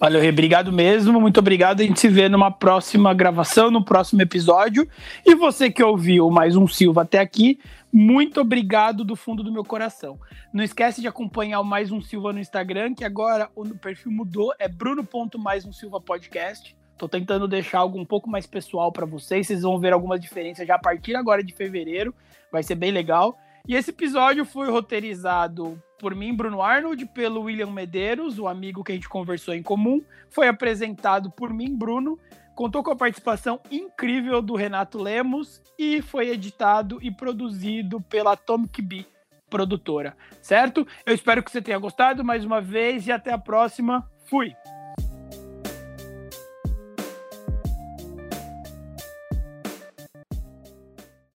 Valeu, 0.01 0.27
obrigado 0.29 0.73
mesmo, 0.73 1.21
muito 1.21 1.39
obrigado. 1.39 1.81
A 1.81 1.85
gente 1.85 2.01
se 2.01 2.09
vê 2.09 2.29
numa 2.29 2.51
próxima 2.51 3.13
gravação, 3.13 3.71
no 3.71 3.85
próximo 3.85 4.23
episódio. 4.23 4.89
E 5.27 5.35
você 5.35 5.71
que 5.71 5.83
ouviu 5.83 6.31
mais 6.31 6.57
um 6.57 6.67
Silva 6.67 7.03
até 7.03 7.19
aqui, 7.19 7.59
muito 7.93 8.41
obrigado 8.41 9.05
do 9.05 9.15
fundo 9.15 9.43
do 9.43 9.53
meu 9.53 9.63
coração. 9.63 10.19
Não 10.53 10.65
esquece 10.65 11.01
de 11.01 11.07
acompanhar 11.07 11.61
o 11.61 11.65
Mais 11.65 11.93
Um 11.93 12.01
Silva 12.01 12.33
no 12.33 12.41
Instagram, 12.41 12.95
que 12.95 13.05
agora 13.05 13.49
o 13.55 13.65
perfil 13.77 14.11
mudou, 14.11 14.53
é 14.59 14.67
bruno.maisumsilva 14.67 16.01
podcast. 16.01 16.75
Tô 16.97 17.09
tentando 17.09 17.49
deixar 17.49 17.79
algo 17.79 17.99
um 17.99 18.05
pouco 18.05 18.31
mais 18.31 18.47
pessoal 18.47 18.93
para 18.93 19.07
vocês. 19.07 19.47
Vocês 19.47 19.63
vão 19.63 19.79
ver 19.79 19.93
algumas 19.93 20.21
diferenças 20.21 20.67
já 20.67 20.77
a 20.77 20.79
partir 20.79 21.17
agora 21.17 21.43
de 21.43 21.53
fevereiro. 21.53 22.15
Vai 22.53 22.63
ser 22.63 22.75
bem 22.75 22.91
legal. 22.91 23.37
E 23.67 23.75
esse 23.75 23.91
episódio 23.91 24.45
foi 24.45 24.71
roteirizado 24.71 25.83
por 25.99 26.15
mim, 26.15 26.35
Bruno 26.35 26.61
Arnold, 26.61 27.07
pelo 27.07 27.43
William 27.43 27.71
Medeiros, 27.71 28.39
o 28.39 28.47
amigo 28.47 28.85
que 28.85 28.93
a 28.93 28.95
gente 28.95 29.09
conversou 29.09 29.55
em 29.55 29.63
comum. 29.63 30.03
Foi 30.29 30.47
apresentado 30.47 31.31
por 31.31 31.53
mim, 31.53 31.75
Bruno. 31.75 32.19
Contou 32.55 32.83
com 32.83 32.93
a 32.93 32.97
participação 32.97 33.59
incrível 33.71 34.41
do 34.41 34.55
Renato 34.55 34.99
Lemos 34.99 35.63
e 35.79 36.01
foi 36.03 36.29
editado 36.29 36.99
e 37.03 37.11
produzido 37.11 38.01
pela 38.03 38.33
Atomic 38.33 38.81
Bee 38.81 39.07
produtora, 39.51 40.17
certo? 40.43 40.85
Eu 41.07 41.15
espero 41.15 41.41
que 41.41 41.49
você 41.49 41.63
tenha 41.63 41.79
gostado 41.79 42.25
mais 42.25 42.45
uma 42.45 42.61
vez 42.61 43.07
e 43.07 43.13
até 43.13 43.33
a 43.33 43.39
próxima. 43.39 44.11
Fui! 44.25 44.53